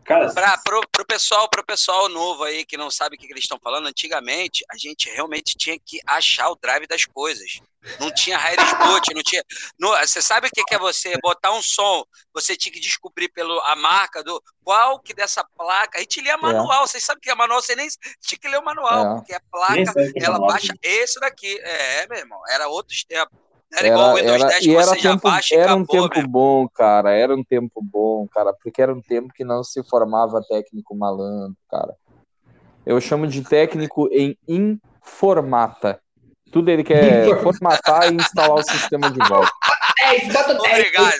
Cara, 0.04 0.34
pra, 0.34 0.58
pro, 0.58 0.82
pro, 0.92 1.06
pessoal, 1.06 1.50
pro 1.50 1.66
pessoal 1.66 2.10
novo 2.10 2.44
aí 2.44 2.66
que 2.66 2.78
não 2.78 2.92
sabe 2.92 3.16
o 3.16 3.20
que, 3.20 3.26
que 3.26 3.34
eles 3.34 3.44
estão 3.44 3.60
falando, 3.60 3.88
antigamente 3.88 4.66
a 4.70 4.78
gente 4.78 5.10
realmente 5.10 5.58
tinha 5.58 5.78
que 5.80 6.00
achar 6.06 6.50
o 6.50 6.56
drive 6.56 6.88
das 6.88 7.06
coisas. 7.06 7.62
Não 8.00 8.12
tinha 8.13 8.38
Spot, 8.38 9.08
não 9.13 9.24
tinha. 9.24 9.44
Não, 9.78 9.89
você 10.00 10.22
sabe 10.22 10.48
o 10.48 10.52
que, 10.52 10.63
que 10.63 10.76
é 10.76 10.80
você 10.80 11.18
botar 11.22 11.52
um 11.52 11.62
som? 11.62 12.04
Você 12.34 12.56
tinha 12.56 12.72
que 12.72 12.80
descobrir 12.80 13.30
pelo 13.30 13.60
a 13.62 13.76
marca 13.76 14.24
do 14.24 14.42
qual 14.63 15.00
que 15.00 15.13
dessa 15.13 15.44
placa. 15.44 15.98
A 15.98 16.02
gente 16.02 16.22
lia 16.22 16.38
manual. 16.38 16.84
É. 16.84 16.88
Vocês 16.88 17.04
sabem 17.04 17.22
que 17.22 17.30
é 17.30 17.36
manual, 17.36 17.62
você 17.62 17.76
nem 17.76 17.88
tinha 18.22 18.39
que 18.39 18.48
ler 18.48 18.60
o 18.60 18.63
manual, 18.63 19.06
é. 19.06 19.16
porque 19.16 19.34
a 19.34 19.42
placa 19.52 19.94
ela 20.16 20.39
baixa 20.39 20.74
esse 20.82 21.20
daqui. 21.20 21.60
É, 21.62 22.08
meu 22.08 22.20
irmão, 22.20 22.42
era 22.48 22.68
outros 22.68 23.04
tempos. 23.04 23.38
Era, 23.76 23.88
igual 23.88 24.12
o 24.12 24.16
Windows 24.16 24.42
era, 24.42 24.48
10 24.50 24.60
que 24.60 24.74
você 24.74 24.96
tempo, 24.98 25.22
baixa 25.24 25.56
Era 25.56 25.76
um 25.76 25.86
tempo 25.86 26.16
mesmo. 26.16 26.30
bom, 26.30 26.68
cara. 26.70 27.12
Era 27.12 27.36
um 27.36 27.44
tempo 27.44 27.82
bom, 27.82 28.28
cara. 28.28 28.54
Porque 28.54 28.82
era 28.82 28.94
um 28.94 29.02
tempo 29.02 29.34
que 29.34 29.44
não 29.44 29.64
se 29.64 29.84
formava 29.84 30.42
técnico 30.48 30.96
malandro, 30.96 31.58
cara. 31.70 31.96
Eu 32.86 33.00
chamo 33.02 33.26
de 33.26 33.42
técnico 33.42 34.10
em 34.12 34.38
informata. 34.48 36.00
Tudo 36.52 36.70
ele 36.70 36.84
quer 36.84 37.42
formatar 37.42 38.12
e 38.12 38.16
instalar 38.16 38.60
o 38.60 38.64
sistema 38.64 39.10
de 39.10 39.20
volta. 39.28 39.52
É, 40.00 40.18
obrigado. 40.52 41.18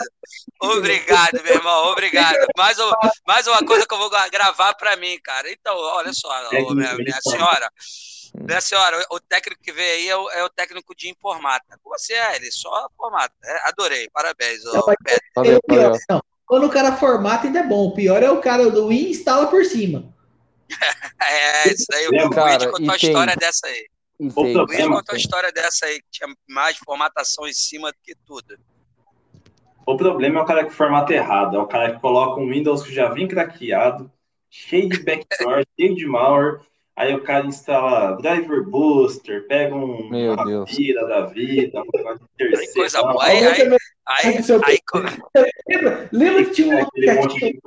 Obrigado, 0.62 1.44
meu 1.44 1.56
irmão. 1.56 1.92
Obrigado. 1.92 2.38
Mais, 2.58 2.78
um, 2.78 2.92
mais 3.26 3.48
uma 3.48 3.66
coisa 3.66 3.86
que 3.88 3.94
eu 3.94 3.98
vou 3.98 4.12
gravar 4.32 4.74
para 4.76 4.96
mim, 4.98 5.18
cara. 5.24 5.50
Então, 5.52 5.76
olha 5.76 6.14
só, 6.14 6.30
minha, 6.52 6.94
minha 6.96 7.20
senhora. 7.22 7.70
Minha 8.34 8.62
senhora, 8.62 9.06
o 9.12 9.20
técnico 9.20 9.62
que 9.62 9.72
veio 9.72 9.94
aí 9.94 10.10
é 10.10 10.18
o, 10.18 10.30
é 10.32 10.44
o 10.44 10.50
técnico 10.50 10.96
de 10.96 11.10
informata. 11.10 11.80
Você 11.86 12.14
é, 12.14 12.36
ele 12.36 12.52
só 12.52 12.90
formata. 12.98 13.34
É, 13.44 13.70
adorei, 13.70 14.10
parabéns. 14.12 14.64
Não, 14.66 14.84
valeu, 15.36 15.60
valeu. 15.68 15.92
Não, 16.10 16.22
quando 16.46 16.66
o 16.66 16.70
cara 16.70 16.96
formata 16.98 17.48
ainda 17.48 17.60
é 17.60 17.64
bom. 17.64 17.88
O 17.88 17.94
pior 17.94 18.24
é 18.24 18.30
o 18.30 18.42
cara 18.42 18.70
do 18.70 18.88
Win 18.88 19.12
instala 19.12 19.48
por 19.48 19.64
cima. 19.64 20.12
é, 21.22 21.70
isso 21.70 21.86
aí. 21.94 22.08
O 22.08 22.12
Luiz 22.12 22.66
contou 22.66 22.92
a 22.92 22.98
história 22.98 23.36
dessa 23.36 23.68
aí. 23.68 23.88
O 24.20 24.42
Luiz 24.42 24.88
contou 24.88 25.16
a 25.16 25.18
história 25.18 25.52
dessa 25.52 25.86
aí, 25.86 26.02
que 26.02 26.08
tinha 26.12 26.36
mais 26.50 26.78
formatação 26.78 27.48
em 27.48 27.54
cima 27.54 27.92
do 27.92 27.98
que 28.04 28.16
tudo. 28.26 28.58
O 29.86 29.96
problema 29.96 30.40
é 30.40 30.44
o 30.44 30.46
cara 30.46 30.66
que 30.66 30.74
formata 30.74 31.14
errado. 31.14 31.56
É 31.56 31.60
o 31.60 31.68
cara 31.68 31.94
que 31.94 32.02
coloca 32.02 32.42
um 32.42 32.50
Windows 32.50 32.84
que 32.84 32.94
já 32.94 33.10
vem 33.10 33.28
craqueado, 33.28 34.12
cheio 34.50 34.90
de 34.90 35.04
backdoor, 35.04 35.64
cheio 35.80 35.96
de 35.96 36.06
malware 36.06 36.62
Aí 36.96 37.16
o 37.16 37.24
cara 37.24 37.46
instala 37.48 38.16
Driver 38.18 38.64
Booster, 38.64 39.48
pega 39.48 39.74
um, 39.74 40.10
Meu 40.10 40.34
uma 40.34 40.46
Deus. 40.46 40.76
vira 40.76 41.08
da 41.08 41.26
vida, 41.26 41.82
um 41.82 41.98
negócio 41.98 42.20
de 42.20 42.28
terceiro. 42.38 42.74
Coisa 42.74 43.02
boa. 43.02 43.24
Aí, 43.24 43.38
aí, 43.38 43.62
aí, 44.08 44.38
aí, 44.66 44.80
lembra, 45.68 46.10
lembra 46.12 46.46
que 46.46 46.52
tinha 46.52 46.68
um... 46.68 46.80
Monte 47.16 47.40
de. 47.40 47.60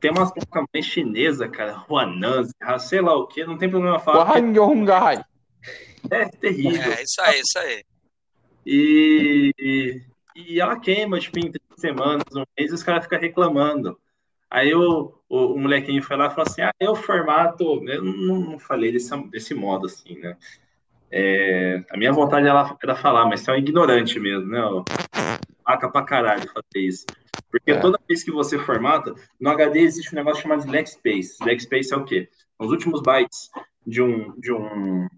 Tem 0.00 0.10
umas 0.10 0.32
placas 0.32 0.84
chinesas, 0.84 1.48
cara, 1.50 1.84
Huananzi, 1.88 2.52
sei 2.80 3.00
lá 3.00 3.14
o 3.14 3.26
que, 3.26 3.44
não 3.44 3.56
tem 3.56 3.70
problema 3.70 4.00
falar. 4.00 4.24
É 6.10 6.24
terrível. 6.26 6.92
É, 6.92 7.02
isso 7.02 7.20
aí, 7.22 7.40
isso 7.40 7.58
aí. 7.58 7.84
E, 8.66 9.52
e, 9.58 10.02
e 10.34 10.60
ela 10.60 10.78
queima, 10.78 11.20
tipo, 11.20 11.38
em 11.38 11.52
três 11.52 11.64
semanas, 11.76 12.24
um 12.34 12.44
mês, 12.58 12.70
e 12.70 12.74
os 12.74 12.82
caras 12.82 13.04
ficam 13.04 13.20
reclamando. 13.20 13.96
Aí 14.50 14.74
o, 14.74 15.14
o, 15.32 15.54
o, 15.54 15.58
molequinho 15.58 16.02
foi 16.02 16.14
lá 16.14 16.26
e 16.26 16.30
falou 16.30 16.44
assim: 16.46 16.60
Ah, 16.60 16.74
eu 16.78 16.94
formato. 16.94 17.82
Eu 17.88 18.04
não, 18.04 18.40
não 18.40 18.58
falei 18.58 18.92
desse, 18.92 19.16
desse 19.28 19.54
modo 19.54 19.86
assim, 19.86 20.18
né? 20.18 20.36
É, 21.10 21.82
a 21.90 21.96
minha 21.96 22.12
vontade 22.12 22.46
era, 22.46 22.76
era 22.82 22.94
falar, 22.94 23.26
mas 23.26 23.40
você 23.40 23.50
é 23.50 23.54
um 23.54 23.58
ignorante 23.58 24.20
mesmo, 24.20 24.46
né? 24.46 24.60
Paca 25.64 25.90
pra 25.90 26.02
caralho 26.02 26.46
fazer 26.52 26.86
isso. 26.86 27.06
Porque 27.50 27.70
é. 27.70 27.78
toda 27.78 27.98
vez 28.06 28.22
que 28.22 28.30
você 28.30 28.58
formata, 28.58 29.14
no 29.40 29.50
HD 29.50 29.80
existe 29.80 30.12
um 30.12 30.16
negócio 30.16 30.42
chamado 30.42 30.66
black 30.66 30.90
space. 30.90 31.38
Black 31.40 31.62
space 31.62 31.94
é 31.94 31.96
o 31.96 32.04
quê? 32.04 32.28
Os 32.58 32.70
últimos 32.70 33.00
bytes 33.00 33.50
de 33.86 34.02
um, 34.02 34.38
de 34.38 34.52
um, 34.52 35.08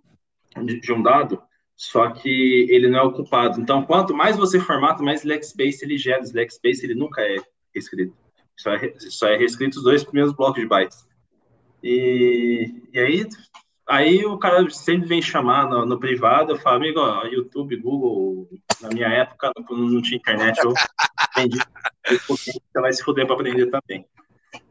de, 0.65 0.93
um 0.93 1.03
dado, 1.03 1.43
só 1.75 2.11
que 2.11 2.69
ele 2.71 2.89
não 2.89 3.01
é 3.01 3.03
ocupado. 3.03 3.61
Então, 3.61 3.85
quanto 3.85 4.15
mais 4.15 4.37
você 4.37 4.61
formata, 4.61 5.03
mais 5.03 5.25
black 5.25 5.45
space 5.45 5.85
ele 5.85 5.99
gera. 5.99 6.23
Black 6.33 6.55
space 6.55 6.85
ele 6.87 6.95
nunca 6.95 7.21
é 7.21 7.37
escrito. 7.75 8.24
Só 8.57 8.73
é, 8.73 8.95
só 8.99 9.29
é 9.29 9.37
reescrito 9.37 9.79
os 9.79 9.85
dois 9.85 10.05
primeiros 10.05 10.35
blocos 10.35 10.63
de 10.63 10.69
bytes. 10.69 11.07
E, 11.83 12.83
e 12.93 12.99
aí, 12.99 13.29
aí 13.89 14.25
o 14.25 14.39
cara 14.39 14.69
sempre 14.71 15.09
vem 15.09 15.21
chamar 15.21 15.69
no, 15.69 15.85
no 15.85 15.99
privado, 15.99 16.53
eu 16.53 16.59
falo, 16.59 16.77
amigo, 16.77 17.01
ó, 17.01 17.25
YouTube, 17.25 17.77
Google, 17.77 18.49
na 18.81 18.89
minha 18.89 19.09
época 19.09 19.51
não, 19.71 20.01
tinha 20.01 20.17
internet, 20.17 20.59
eu 20.63 20.73
aprendi. 21.19 21.59
Você 22.29 22.81
vai 22.81 22.93
se 22.93 23.03
fuder 23.03 23.27
para 23.27 23.35
aprender 23.35 23.67
também. 23.67 24.07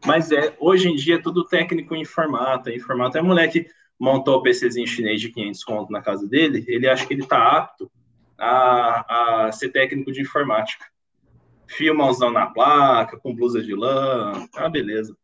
Mas 0.06 0.32
é, 0.32 0.56
hoje 0.60 0.90
em 0.90 0.96
dia 0.96 1.16
é 1.16 1.22
tudo 1.22 1.46
técnico 1.46 1.96
em 1.96 2.02
informática. 2.02 2.76
Informática 2.76 3.20
é 3.20 3.22
moleque 3.22 3.68
montou 4.00 4.38
o 4.38 4.42
PCzinho 4.42 4.88
chinês 4.88 5.22
de 5.22 5.30
500 5.30 5.64
conto 5.64 5.92
na 5.92 6.02
casa 6.02 6.28
dele, 6.28 6.66
ele 6.68 6.88
acha 6.90 7.06
que 7.06 7.14
ele 7.14 7.24
está 7.24 7.58
apto 7.58 7.90
a, 8.38 9.46
a 9.46 9.52
ser 9.52 9.70
técnico 9.70 10.12
de 10.12 10.22
informática 10.22 10.86
filmãozão 11.68 12.32
na 12.32 12.48
placa, 12.48 13.18
com 13.18 13.36
blusa 13.36 13.62
de 13.62 13.76
lã. 13.76 14.48
Ah, 14.54 14.70
beleza. 14.70 15.16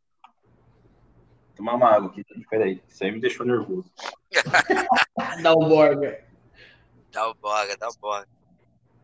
Tomar 1.56 1.76
uma 1.76 1.90
água 1.90 2.10
aqui. 2.10 2.24
Peraí, 2.50 2.82
isso 2.88 3.04
aí 3.04 3.12
me 3.12 3.20
deixou 3.20 3.46
nervoso. 3.46 3.92
Dá 5.44 5.54
o 5.54 5.60
borga. 5.68 6.24
Dá 7.12 7.28
o 7.28 7.34
borga, 7.34 7.76
dá 7.76 7.90
o 7.90 7.94
borga. 8.00 8.30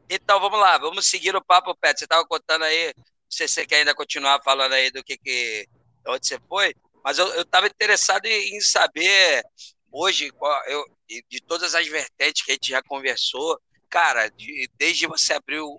Então, 0.09 0.39
vamos 0.39 0.59
lá, 0.59 0.77
vamos 0.77 1.07
seguir 1.07 1.35
o 1.35 1.43
papo, 1.43 1.75
Pet. 1.75 1.97
Você 1.97 2.05
estava 2.05 2.25
contando 2.25 2.63
aí, 2.63 2.93
não 2.95 3.03
sei 3.29 3.47
se 3.47 3.55
você 3.55 3.65
quer 3.65 3.77
ainda 3.77 3.95
continuar 3.95 4.39
falando 4.43 4.73
aí 4.73 4.91
do 4.91 5.03
que, 5.03 5.17
que 5.17 5.67
onde 6.07 6.27
você 6.27 6.39
foi, 6.47 6.73
mas 7.03 7.17
eu 7.17 7.41
estava 7.41 7.67
interessado 7.67 8.25
em 8.25 8.61
saber 8.61 9.43
hoje, 9.91 10.31
eu, 10.67 10.85
de 11.29 11.41
todas 11.41 11.73
as 11.73 11.87
vertentes 11.87 12.43
que 12.43 12.51
a 12.51 12.53
gente 12.53 12.69
já 12.69 12.81
conversou, 12.83 13.59
cara, 13.89 14.27
de, 14.29 14.69
desde 14.77 15.07
você 15.07 15.33
abrir 15.33 15.59
o, 15.59 15.69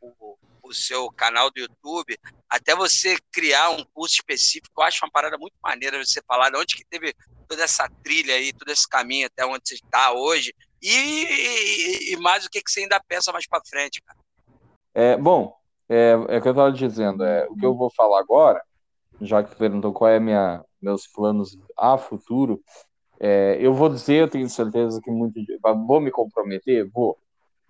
o, 0.00 0.38
o 0.62 0.72
seu 0.72 1.10
canal 1.10 1.50
do 1.50 1.60
YouTube, 1.60 2.18
até 2.48 2.74
você 2.74 3.16
criar 3.32 3.70
um 3.70 3.84
curso 3.92 4.14
específico, 4.14 4.80
eu 4.80 4.84
acho 4.84 5.04
uma 5.04 5.10
parada 5.10 5.36
muito 5.38 5.54
maneira 5.62 6.02
você 6.02 6.20
falar 6.22 6.50
de 6.50 6.56
onde 6.56 6.76
que 6.76 6.84
teve 6.84 7.14
toda 7.48 7.64
essa 7.64 7.88
trilha 8.02 8.34
aí, 8.34 8.52
todo 8.52 8.70
esse 8.70 8.88
caminho 8.88 9.26
até 9.26 9.44
onde 9.44 9.68
você 9.68 9.74
está 9.74 10.12
hoje, 10.12 10.54
e, 10.80 12.12
e, 12.12 12.16
mais 12.16 12.44
o 12.44 12.50
que, 12.50 12.60
que 12.60 12.70
você 12.70 12.80
ainda 12.80 13.00
pensa 13.06 13.32
mais 13.32 13.46
para 13.46 13.64
frente, 13.64 14.02
cara. 14.02 14.18
É, 14.94 15.16
bom, 15.16 15.56
é, 15.88 16.12
é 16.28 16.38
o 16.38 16.42
que 16.42 16.48
eu 16.48 16.52
estava 16.52 16.72
dizendo, 16.72 17.24
é, 17.24 17.46
o 17.48 17.56
que 17.56 17.64
eu 17.64 17.74
vou 17.74 17.90
falar 17.90 18.20
agora, 18.20 18.62
já 19.20 19.42
que 19.42 19.54
perguntou 19.54 19.92
qual 19.92 20.10
é 20.10 20.18
minha, 20.18 20.64
meus 20.80 21.06
planos 21.06 21.56
a 21.78 21.96
futuro, 21.96 22.62
é, 23.24 23.56
eu 23.60 23.72
vou 23.72 23.88
dizer, 23.88 24.14
eu 24.14 24.28
tenho 24.28 24.48
certeza 24.50 25.00
que 25.00 25.08
muito. 25.08 25.40
Vou 25.86 26.00
me 26.00 26.10
comprometer? 26.10 26.90
Vou. 26.90 27.16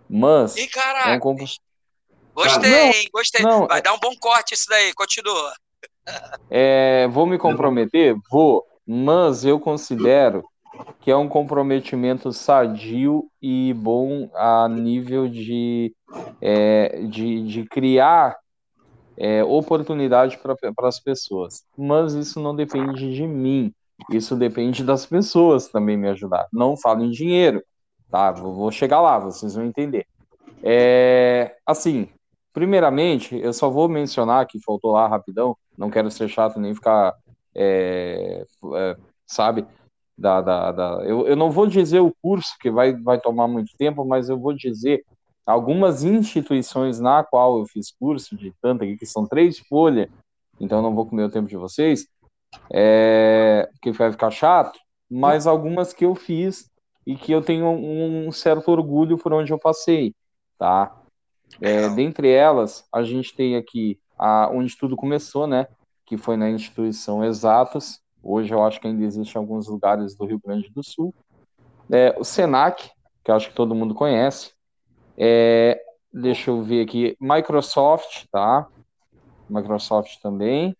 Mas. 0.08 0.56
Ih, 0.56 0.66
é 1.04 1.20
um, 1.22 1.36
Gostei, 2.34 2.70
não, 2.70 2.78
hein? 2.78 3.08
Gostei. 3.12 3.42
Não, 3.42 3.66
Vai 3.66 3.82
dar 3.82 3.92
um 3.92 3.98
bom 3.98 4.14
corte 4.20 4.54
isso 4.54 4.66
daí, 4.68 4.92
continua. 4.94 5.52
É, 6.50 7.06
vou 7.08 7.26
me 7.26 7.38
comprometer? 7.38 8.16
Vou, 8.28 8.66
mas 8.84 9.44
eu 9.44 9.60
considero 9.60 10.42
que 11.00 11.10
é 11.10 11.16
um 11.16 11.28
comprometimento 11.28 12.32
sadio 12.32 13.30
e 13.40 13.72
bom 13.74 14.28
a 14.34 14.68
nível 14.68 15.28
de, 15.28 15.94
é, 16.40 17.02
de, 17.06 17.46
de 17.46 17.64
criar 17.66 18.36
é, 19.16 19.44
oportunidade 19.44 20.38
para 20.38 20.88
as 20.88 20.98
pessoas. 20.98 21.62
Mas 21.76 22.14
isso 22.14 22.40
não 22.40 22.54
depende 22.54 23.14
de 23.14 23.26
mim, 23.26 23.72
isso 24.10 24.34
depende 24.36 24.82
das 24.82 25.06
pessoas 25.06 25.68
também 25.68 25.96
me 25.96 26.08
ajudar. 26.08 26.48
Não 26.52 26.76
falo 26.76 27.04
em 27.04 27.10
dinheiro, 27.10 27.62
tá? 28.10 28.32
Vou 28.32 28.70
chegar 28.70 29.00
lá, 29.00 29.18
vocês 29.18 29.54
vão 29.54 29.64
entender. 29.64 30.06
É, 30.62 31.56
assim, 31.66 32.08
Primeiramente, 32.52 33.36
eu 33.36 33.52
só 33.52 33.70
vou 33.70 33.88
mencionar 33.88 34.46
que 34.46 34.60
faltou 34.60 34.92
lá 34.92 35.08
rapidão, 35.08 35.56
não 35.76 35.90
quero 35.90 36.10
ser 36.10 36.28
chato 36.28 36.60
nem 36.60 36.74
ficar, 36.74 37.14
é, 37.54 38.44
é, 38.74 38.96
sabe, 39.26 39.66
da, 40.16 40.40
da, 40.42 40.72
da, 40.72 41.04
eu, 41.04 41.26
eu 41.26 41.34
não 41.34 41.50
vou 41.50 41.66
dizer 41.66 42.00
o 42.00 42.14
curso, 42.22 42.54
que 42.60 42.70
vai, 42.70 42.94
vai 42.94 43.18
tomar 43.18 43.48
muito 43.48 43.74
tempo, 43.76 44.04
mas 44.04 44.28
eu 44.28 44.38
vou 44.38 44.52
dizer 44.52 45.04
algumas 45.46 46.04
instituições 46.04 47.00
na 47.00 47.24
qual 47.24 47.58
eu 47.58 47.66
fiz 47.66 47.90
curso, 47.90 48.36
de 48.36 48.52
tanta 48.60 48.84
que 48.84 49.06
são 49.06 49.26
três 49.26 49.58
folhas, 49.58 50.08
então 50.60 50.82
não 50.82 50.94
vou 50.94 51.06
comer 51.06 51.24
o 51.24 51.30
tempo 51.30 51.48
de 51.48 51.56
vocês, 51.56 52.06
é, 52.70 53.68
que 53.80 53.92
vai 53.92 54.12
ficar 54.12 54.30
chato, 54.30 54.78
mas 55.10 55.46
algumas 55.46 55.92
que 55.92 56.04
eu 56.04 56.14
fiz 56.14 56.70
e 57.06 57.16
que 57.16 57.32
eu 57.32 57.42
tenho 57.42 57.68
um 57.68 58.30
certo 58.30 58.70
orgulho 58.70 59.18
por 59.18 59.32
onde 59.32 59.52
eu 59.52 59.58
passei, 59.58 60.14
tá? 60.58 61.01
É, 61.60 61.88
dentre 61.90 62.30
elas, 62.30 62.84
a 62.92 63.02
gente 63.02 63.34
tem 63.34 63.56
aqui 63.56 63.98
a, 64.18 64.50
onde 64.52 64.76
tudo 64.76 64.96
começou, 64.96 65.46
né? 65.46 65.66
Que 66.06 66.16
foi 66.16 66.36
na 66.36 66.50
instituição 66.50 67.24
Exatas. 67.24 68.00
Hoje 68.22 68.52
eu 68.52 68.62
acho 68.62 68.80
que 68.80 68.86
ainda 68.86 69.04
existe 69.04 69.34
em 69.34 69.38
alguns 69.38 69.68
lugares 69.68 70.14
do 70.14 70.24
Rio 70.24 70.40
Grande 70.44 70.70
do 70.70 70.82
Sul. 70.82 71.14
É, 71.90 72.14
o 72.18 72.24
Senac, 72.24 72.90
que 73.24 73.30
eu 73.30 73.34
acho 73.34 73.48
que 73.48 73.54
todo 73.54 73.74
mundo 73.74 73.94
conhece. 73.94 74.52
É, 75.16 75.80
Deixa 76.12 76.50
eu 76.50 76.62
ver 76.62 76.82
aqui. 76.82 77.16
Microsoft, 77.18 78.26
tá? 78.30 78.68
Microsoft 79.48 80.20
também. 80.20 80.76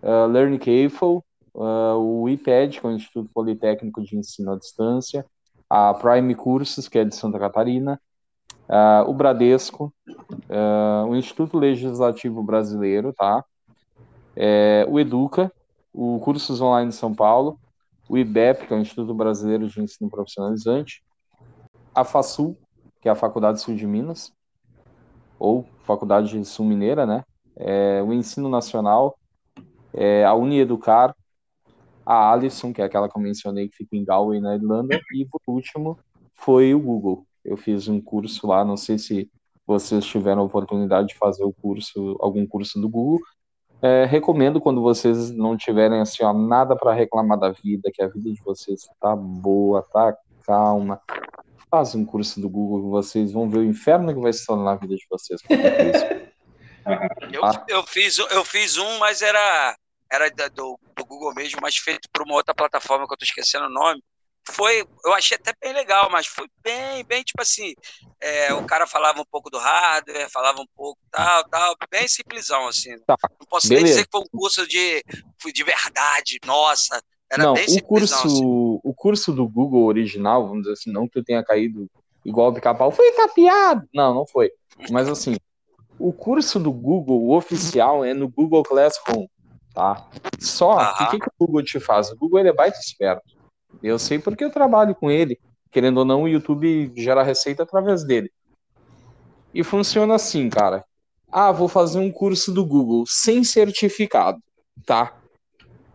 Uh, 0.00 0.26
Learn 0.30 0.58
Careful, 0.58 1.24
uh, 1.52 1.96
o 1.96 2.28
IPED, 2.28 2.78
que 2.80 2.86
é 2.86 2.88
o 2.88 2.92
Instituto 2.92 3.28
Politécnico 3.34 4.00
de 4.02 4.16
Ensino 4.16 4.52
à 4.52 4.56
Distância. 4.56 5.26
A 5.68 5.92
Prime 5.92 6.32
Cursos, 6.36 6.88
que 6.88 6.98
é 6.98 7.04
de 7.04 7.16
Santa 7.16 7.38
Catarina. 7.38 8.00
Uh, 8.68 9.08
o 9.08 9.14
Bradesco. 9.14 9.92
Uh, 10.48 11.08
o 11.08 11.16
Instituto 11.16 11.58
Legislativo 11.58 12.42
Brasileiro, 12.42 13.12
tá? 13.12 13.44
É, 14.34 14.84
o 14.88 15.00
Educa, 15.00 15.50
o 15.92 16.20
Cursos 16.20 16.60
Online 16.60 16.90
de 16.90 16.96
São 16.96 17.14
Paulo. 17.14 17.58
O 18.08 18.18
IBEP, 18.18 18.66
que 18.66 18.74
é 18.74 18.76
o 18.76 18.80
Instituto 18.80 19.14
Brasileiro 19.14 19.66
de 19.68 19.80
Ensino 19.80 20.10
Profissionalizante. 20.10 21.02
A 21.94 22.04
FASUL, 22.04 22.56
que 23.00 23.08
é 23.08 23.12
a 23.12 23.16
Faculdade 23.16 23.60
Sul 23.60 23.74
de 23.74 23.86
Minas 23.86 24.32
ou 25.38 25.66
Faculdade 25.84 26.44
Sul 26.44 26.66
Mineira, 26.66 27.06
né? 27.06 27.24
É, 27.56 28.02
o 28.02 28.12
Ensino 28.12 28.48
Nacional, 28.48 29.18
é, 29.92 30.24
a 30.24 30.34
Unieducar, 30.34 31.14
a 32.04 32.30
Alisson, 32.32 32.72
que 32.72 32.80
é 32.80 32.84
aquela 32.84 33.08
que 33.08 33.16
eu 33.16 33.22
mencionei 33.22 33.68
que 33.68 33.76
fica 33.76 33.96
em 33.96 34.04
Galway, 34.04 34.40
na 34.40 34.54
Irlanda, 34.54 34.98
e 35.12 35.24
por 35.24 35.40
último 35.46 35.98
foi 36.34 36.74
o 36.74 36.78
Google. 36.78 37.26
Eu 37.46 37.56
fiz 37.56 37.88
um 37.88 38.00
curso 38.00 38.46
lá, 38.46 38.64
não 38.64 38.76
sei 38.76 38.98
se 38.98 39.30
vocês 39.66 40.04
tiveram 40.04 40.42
a 40.42 40.44
oportunidade 40.44 41.08
de 41.08 41.14
fazer 41.16 41.44
o 41.44 41.52
curso, 41.52 42.16
algum 42.20 42.46
curso 42.46 42.80
do 42.80 42.88
Google. 42.88 43.20
É, 43.82 44.04
recomendo 44.04 44.60
quando 44.60 44.80
vocês 44.80 45.30
não 45.30 45.56
tiverem 45.56 46.00
assim, 46.00 46.24
ó, 46.24 46.32
nada 46.32 46.74
para 46.74 46.94
reclamar 46.94 47.38
da 47.38 47.50
vida, 47.50 47.90
que 47.92 48.02
a 48.02 48.08
vida 48.08 48.32
de 48.32 48.42
vocês 48.42 48.82
tá 49.00 49.14
boa, 49.14 49.82
tá 49.82 50.16
calma, 50.44 51.00
Fazem 51.68 52.02
um 52.02 52.06
curso 52.06 52.40
do 52.40 52.48
Google, 52.48 52.90
vocês 52.90 53.32
vão 53.32 53.50
ver 53.50 53.58
o 53.58 53.64
inferno 53.64 54.14
que 54.14 54.20
vai 54.20 54.32
se 54.32 54.46
tornar 54.46 54.72
a 54.72 54.76
vida 54.76 54.94
de 54.94 55.04
vocês. 55.10 55.40
eu, 57.32 57.42
eu, 57.68 57.82
fiz, 57.82 58.18
eu 58.18 58.44
fiz 58.44 58.78
um, 58.78 58.98
mas 58.98 59.20
era, 59.20 59.76
era 60.10 60.30
do, 60.50 60.78
do 60.96 61.04
Google 61.04 61.34
mesmo, 61.34 61.58
mas 61.60 61.76
feito 61.76 62.08
por 62.12 62.22
uma 62.22 62.34
outra 62.34 62.54
plataforma 62.54 63.06
que 63.06 63.12
eu 63.12 63.18
tô 63.18 63.24
esquecendo 63.24 63.66
o 63.66 63.70
nome 63.70 64.00
foi, 64.50 64.86
eu 65.04 65.12
achei 65.14 65.36
até 65.36 65.52
bem 65.60 65.72
legal, 65.72 66.08
mas 66.10 66.26
foi 66.26 66.46
bem, 66.62 67.04
bem 67.04 67.22
tipo 67.22 67.42
assim, 67.42 67.74
é, 68.20 68.54
o 68.54 68.64
cara 68.64 68.86
falava 68.86 69.20
um 69.20 69.24
pouco 69.24 69.50
do 69.50 69.58
hardware, 69.58 70.30
falava 70.30 70.60
um 70.60 70.66
pouco 70.76 70.98
tal, 71.10 71.44
tal, 71.48 71.76
bem 71.90 72.06
simplesão, 72.08 72.68
assim. 72.68 72.98
Tá, 73.06 73.16
não 73.38 73.46
posso 73.48 73.68
beleza. 73.68 73.84
nem 73.84 73.92
dizer 73.92 74.04
que 74.04 74.12
foi 74.12 74.20
um 74.20 74.38
curso 74.38 74.66
de, 74.66 75.04
de 75.52 75.64
verdade, 75.64 76.38
nossa, 76.44 77.02
era 77.30 77.42
não, 77.42 77.54
o 77.54 77.82
curso, 77.82 78.14
assim. 78.14 78.40
o 78.44 78.94
curso 78.94 79.32
do 79.32 79.48
Google 79.48 79.84
original, 79.84 80.46
vamos 80.46 80.62
dizer 80.62 80.74
assim, 80.74 80.92
não 80.92 81.06
que 81.06 81.14
tu 81.14 81.24
tenha 81.24 81.44
caído 81.44 81.90
igual 82.24 82.50
o 82.50 82.54
pica-pau, 82.54 82.90
foi 82.90 83.10
tapeado. 83.12 83.88
Não, 83.92 84.14
não 84.14 84.26
foi. 84.26 84.50
Mas 84.90 85.08
assim, 85.08 85.36
o 85.98 86.12
curso 86.12 86.60
do 86.60 86.72
Google 86.72 87.30
oficial 87.30 88.04
é 88.04 88.14
no 88.14 88.28
Google 88.28 88.62
Classroom, 88.62 89.26
tá? 89.74 90.08
Só 90.40 90.94
que 90.94 91.02
o 91.02 91.10
que, 91.10 91.18
que, 91.20 91.26
o 91.26 91.46
Google 91.46 91.64
te 91.64 91.80
faz? 91.80 92.10
O 92.10 92.16
Google 92.16 92.40
ele 92.40 92.50
é 92.50 92.52
baita 92.52 92.78
esperto. 92.78 93.35
Eu 93.82 93.98
sei 93.98 94.18
porque 94.18 94.44
eu 94.44 94.50
trabalho 94.50 94.94
com 94.94 95.10
ele. 95.10 95.38
Querendo 95.70 95.98
ou 95.98 96.04
não, 96.04 96.22
o 96.22 96.28
YouTube 96.28 96.92
gera 96.96 97.22
receita 97.22 97.62
através 97.62 98.04
dele. 98.04 98.30
E 99.52 99.62
funciona 99.62 100.14
assim, 100.14 100.48
cara. 100.48 100.84
Ah, 101.30 101.52
vou 101.52 101.68
fazer 101.68 101.98
um 101.98 102.10
curso 102.10 102.52
do 102.52 102.64
Google 102.64 103.04
sem 103.06 103.42
certificado, 103.44 104.38
tá? 104.84 105.18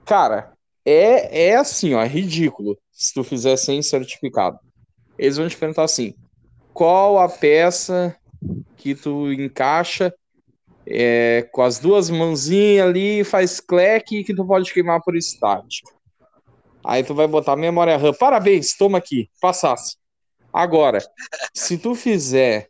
Cara, 0.05 0.53
é, 0.85 1.49
é 1.49 1.55
assim, 1.55 1.93
ó, 1.93 2.01
é 2.01 2.07
ridículo 2.07 2.77
se 2.91 3.13
tu 3.13 3.23
fizer 3.23 3.55
sem 3.57 3.81
certificado. 3.81 4.59
Eles 5.17 5.37
vão 5.37 5.47
te 5.47 5.57
perguntar 5.57 5.83
assim: 5.83 6.13
qual 6.73 7.17
a 7.17 7.29
peça 7.29 8.15
que 8.75 8.93
tu 8.93 9.31
encaixa 9.31 10.13
é, 10.85 11.47
com 11.51 11.61
as 11.61 11.79
duas 11.79 12.09
mãozinhas 12.09 12.87
ali, 12.87 13.23
faz 13.23 13.59
cleque 13.59 14.23
que 14.23 14.35
tu 14.35 14.45
pode 14.45 14.73
queimar 14.73 15.01
por 15.01 15.15
estático. 15.15 15.91
Aí 16.83 17.03
tu 17.03 17.13
vai 17.13 17.27
botar 17.27 17.55
memória 17.55 17.97
RAM. 17.97 18.13
Parabéns, 18.13 18.75
toma 18.75 18.97
aqui, 18.97 19.29
passasse. 19.39 19.97
Agora, 20.51 20.99
se 21.53 21.77
tu 21.77 21.95
fizer 21.95 22.69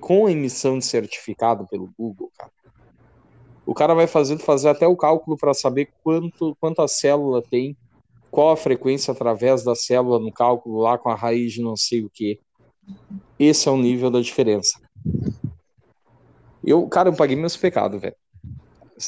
com 0.00 0.28
emissão 0.28 0.78
de 0.78 0.84
certificado 0.84 1.66
pelo 1.66 1.92
Google, 1.98 2.30
cara, 2.38 2.52
o 3.66 3.74
cara 3.74 3.94
vai 3.94 4.06
fazer, 4.06 4.38
fazer 4.38 4.68
até 4.68 4.86
o 4.86 4.96
cálculo 4.96 5.36
para 5.36 5.52
saber 5.52 5.88
quanto, 6.04 6.56
quanta 6.60 6.86
célula 6.86 7.42
tem, 7.42 7.76
qual 8.30 8.52
a 8.52 8.56
frequência 8.56 9.12
através 9.12 9.64
da 9.64 9.74
célula 9.74 10.20
no 10.20 10.32
cálculo 10.32 10.78
lá 10.78 10.96
com 10.96 11.08
a 11.08 11.16
raiz 11.16 11.52
de 11.52 11.62
não 11.62 11.76
sei 11.76 12.04
o 12.04 12.10
que. 12.10 12.38
Esse 13.38 13.68
é 13.68 13.72
o 13.72 13.76
nível 13.76 14.10
da 14.10 14.20
diferença. 14.20 14.80
Eu, 16.62 16.86
cara, 16.88 17.08
eu 17.08 17.16
paguei 17.16 17.36
meus 17.36 17.56
pecados, 17.56 18.00
velho. 18.00 18.14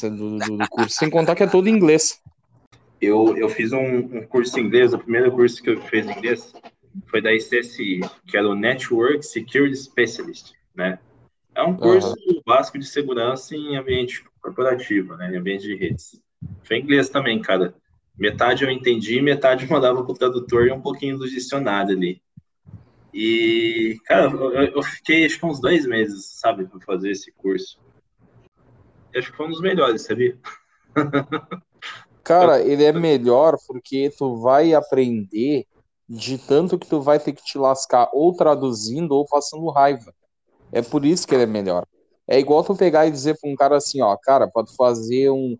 Do, 0.03 0.39
do, 0.39 0.57
do, 0.59 0.69
curso, 0.69 0.97
sem 0.97 1.09
contar 1.09 1.35
que 1.35 1.43
é 1.43 1.47
todo 1.47 1.69
em 1.69 1.73
inglês. 1.73 2.21
Eu, 3.01 3.37
eu 3.37 3.49
fiz 3.49 3.73
um, 3.73 3.97
um 3.97 4.27
curso 4.27 4.59
em 4.59 4.65
inglês, 4.65 4.93
o 4.93 4.99
primeiro 4.99 5.31
curso 5.33 5.63
que 5.63 5.71
eu 5.71 5.81
fiz 5.83 6.07
em 6.07 6.13
inglês 6.13 6.53
foi 7.07 7.21
da 7.21 7.33
ICSI, 7.33 8.01
que 8.27 8.37
era 8.37 8.49
o 8.49 8.55
Network 8.55 9.25
Security 9.25 9.77
Specialist, 9.77 10.53
né? 10.75 10.99
É 11.55 11.63
um 11.63 11.77
curso 11.77 12.15
uhum. 12.27 12.41
básico 12.47 12.79
de 12.79 12.87
segurança 12.87 13.55
em 13.55 13.77
ambiente 13.77 14.25
corporativo, 14.41 15.17
né, 15.17 15.33
em 15.33 15.37
ambiente 15.37 15.63
de 15.63 15.75
redes. 15.75 16.21
Foi 16.63 16.77
em 16.77 16.83
inglês 16.83 17.09
também, 17.09 17.41
cara. 17.43 17.75
Metade 18.17 18.65
eu 18.65 18.71
entendi, 18.71 19.21
metade 19.21 19.65
eu 19.65 19.71
mandava 19.71 20.05
pro 20.05 20.15
tradutor 20.15 20.67
e 20.67 20.73
um 20.73 20.81
pouquinho 20.81 21.19
do 21.19 21.29
dicionário 21.29 21.97
ali. 21.97 22.23
E, 23.13 23.99
cara, 24.05 24.31
eu, 24.31 24.53
eu 24.53 24.83
fiquei 24.83 25.25
acho 25.25 25.39
que 25.39 25.47
uns 25.47 25.61
dois 25.61 25.87
meses, 25.87 26.27
sabe, 26.39 26.65
para 26.67 26.81
fazer 26.81 27.11
esse 27.11 27.33
curso. 27.33 27.81
Eu 29.13 29.21
acho 29.21 29.31
que 29.31 29.37
foi 29.37 29.47
um 29.47 29.51
dos 29.51 29.61
melhores, 29.61 30.03
sabia? 30.03 30.39
Cara, 32.29 32.61
ele 32.61 32.85
é 32.85 32.93
melhor 32.93 33.57
porque 33.67 34.13
tu 34.17 34.37
vai 34.37 34.75
aprender 34.75 35.67
de 36.07 36.37
tanto 36.37 36.79
que 36.79 36.87
tu 36.87 37.01
vai 37.01 37.19
ter 37.19 37.33
que 37.33 37.43
te 37.43 37.57
lascar 37.57 38.11
ou 38.13 38.35
traduzindo 38.35 39.13
ou 39.13 39.25
passando 39.25 39.71
raiva. 39.71 40.13
É 40.71 40.83
por 40.83 41.07
isso 41.07 41.27
que 41.27 41.35
ele 41.35 41.45
é 41.45 41.47
melhor. 41.47 41.87
É 42.27 42.39
igual 42.39 42.63
tu 42.63 42.77
pegar 42.77 43.07
e 43.07 43.11
dizer 43.11 43.39
para 43.41 43.51
um 43.51 43.57
cara 43.57 43.79
assim, 43.79 44.03
ó, 44.03 44.15
cara, 44.15 44.47
pode 44.47 44.77
fazer 44.77 45.31
um, 45.31 45.57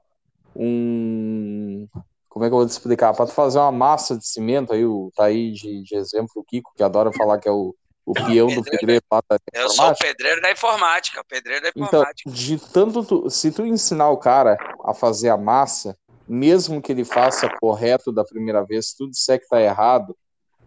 um 0.55 1.89
como 2.29 2.45
é 2.45 2.49
que 2.49 2.53
eu 2.53 2.59
vou 2.59 2.67
te 2.67 2.71
explicar? 2.71 3.15
Tu 3.15 3.27
fazer 3.29 3.59
uma 3.59 3.73
massa 3.73 4.17
de 4.17 4.27
cimento, 4.27 4.75
aí 4.75 4.85
o, 4.85 5.11
tá 5.17 5.25
aí 5.25 5.51
de, 5.53 5.83
de 5.83 5.97
exemplo 5.97 6.31
o 6.37 6.45
Kiko, 6.45 6.73
que 6.77 6.83
adora 6.83 7.11
falar 7.13 7.39
que 7.39 7.49
é 7.49 7.53
o, 7.53 7.75
o 8.05 8.13
peão 8.13 8.49
do 8.49 8.63
pedreiro 8.63 9.03
lá 9.11 9.23
da 9.27 9.39
Eu 9.55 9.71
sou 9.71 9.91
o 9.91 9.97
pedreiro 9.97 10.43
da 10.43 10.53
informática, 10.53 11.25
pedreiro 11.25 11.63
da 11.63 11.71
então, 11.71 11.85
informática. 11.85 12.29
Então, 12.29 12.33
de 12.33 12.59
tanto 12.59 13.05
tu, 13.05 13.31
se 13.31 13.51
tu 13.51 13.65
ensinar 13.65 14.11
o 14.11 14.19
cara 14.19 14.59
a 14.85 14.93
fazer 14.93 15.31
a 15.31 15.37
massa, 15.39 15.97
mesmo 16.29 16.83
que 16.83 16.93
ele 16.93 17.05
faça 17.05 17.49
correto 17.61 18.13
da 18.13 18.25
primeira 18.25 18.63
vez, 18.63 18.91
se 18.91 18.97
tu 18.97 19.09
disser 19.09 19.41
que 19.41 19.49
tá 19.49 19.61
errado, 19.61 20.17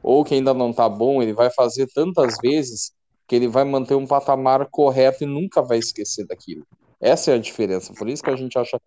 ou 0.01 0.24
que 0.24 0.34
ainda 0.34 0.53
não 0.53 0.74
tá 0.74 0.89
bom, 0.89 1.22
ele 1.22 1.34
vai 1.34 1.51
fazer 1.51 1.88
tantas 1.93 2.38
vezes 2.41 2.91
que 3.28 3.36
ele 3.36 3.47
vai 3.47 3.64
manter 3.64 3.95
um 3.95 4.07
patamar 4.07 4.68
correto 4.70 5.24
e 5.24 5.28
nunca 5.28 5.62
vai 5.62 5.78
esquecer 5.78 6.26
daquilo. 6.26 6.66
Essa 6.99 7.32
é 7.32 7.36
a 7.36 7.39
diferença. 7.39 7.93
Por 7.93 8.09
isso 8.09 8.24
que 8.24 8.30
a 8.30 8.36
gente 8.36 8.57
acha 8.57 8.80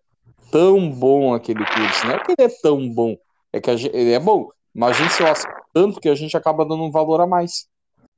tão 0.51 0.89
bom 0.89 1.33
aquele 1.33 1.65
curso. 1.65 2.05
Não 2.05 2.13
é 2.13 2.19
que 2.19 2.31
ele 2.37 2.51
é 2.51 2.55
tão 2.61 2.89
bom, 2.89 3.17
é 3.51 3.59
que 3.59 3.75
gente, 3.77 3.95
ele 3.95 4.11
é 4.11 4.19
bom, 4.19 4.49
mas 4.73 4.97
a 4.97 5.01
gente 5.01 5.13
se 5.13 5.23
lasca 5.23 5.65
tanto 5.73 5.99
que 5.99 6.09
a 6.09 6.15
gente 6.15 6.35
acaba 6.35 6.65
dando 6.65 6.83
um 6.83 6.91
valor 6.91 7.21
a 7.21 7.27
mais. 7.27 7.67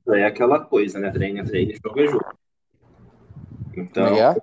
É 0.08 0.24
aquela 0.24 0.60
coisa, 0.60 0.98
né? 0.98 1.10
Treino 1.10 1.40
é 1.40 1.44
treino, 1.44 1.72
jogo 1.82 2.00
é 2.00 2.06
jogo. 2.06 2.38
Então, 3.76 4.06
é? 4.06 4.36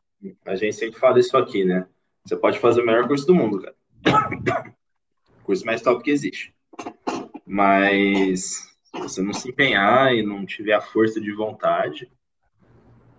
a 0.45 0.55
gente 0.55 0.75
sempre 0.75 0.99
fala 0.99 1.19
isso 1.19 1.35
aqui, 1.37 1.65
né? 1.65 1.87
Você 2.25 2.35
pode 2.35 2.59
fazer 2.59 2.81
o 2.81 2.85
melhor 2.85 3.07
curso 3.07 3.25
do 3.27 3.35
mundo, 3.35 3.61
cara. 3.61 3.74
Curso 5.43 5.65
mais 5.65 5.81
top 5.81 6.03
que 6.03 6.11
existe. 6.11 6.53
Mas 7.45 8.75
se 8.93 8.99
você 8.99 9.21
não 9.21 9.33
se 9.33 9.49
empenhar 9.49 10.13
e 10.13 10.23
não 10.23 10.45
tiver 10.45 10.73
a 10.73 10.81
força 10.81 11.21
de 11.21 11.31
vontade, 11.31 12.11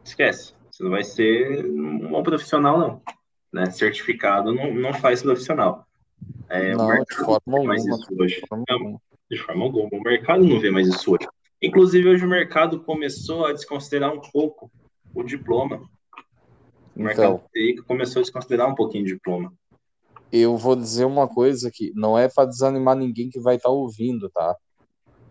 esquece. 0.05 0.55
Você 0.71 0.83
não 0.83 0.91
vai 0.91 1.05
ser 1.05 1.65
um 1.65 2.09
bom 2.11 2.23
profissional, 2.23 2.79
não. 2.79 3.03
Né? 3.53 3.71
Certificado 3.71 4.53
não, 4.53 4.75
não 4.75 4.93
faz 4.93 5.23
profissional. 5.23 5.87
É, 6.49 6.75
não, 6.75 6.89
de 7.03 7.15
forma 7.17 7.59
alguma. 7.59 7.77
De 7.77 8.41
forma, 8.47 8.65
não, 8.69 9.01
de 9.31 9.39
forma 9.39 9.65
alguma. 9.65 9.89
O 9.93 10.03
mercado 10.03 10.45
não 10.45 10.61
vê 10.61 10.71
mais 10.71 10.89
isso 10.89 11.13
hoje. 11.13 11.29
Inclusive, 11.63 12.09
hoje 12.09 12.25
o 12.25 12.29
mercado 12.29 12.81
começou 12.81 13.47
a 13.47 13.53
desconsiderar 13.53 14.13
um 14.13 14.21
pouco 14.21 14.71
o 15.15 15.23
diploma. 15.23 15.83
O 16.95 17.03
mercado 17.03 17.43
então, 17.55 17.85
começou 17.85 18.21
a 18.21 18.23
desconsiderar 18.23 18.69
um 18.69 18.75
pouquinho 18.75 19.05
o 19.05 19.07
diploma. 19.07 19.53
Eu 20.33 20.57
vou 20.57 20.75
dizer 20.77 21.05
uma 21.05 21.29
coisa 21.29 21.71
que 21.73 21.93
não 21.95 22.19
é 22.19 22.29
para 22.29 22.49
desanimar 22.49 22.97
ninguém 22.97 23.31
que 23.31 23.41
vai 23.41 23.57
estar 23.57 23.69
tá 23.69 23.75
ouvindo, 23.75 24.29
tá? 24.31 24.57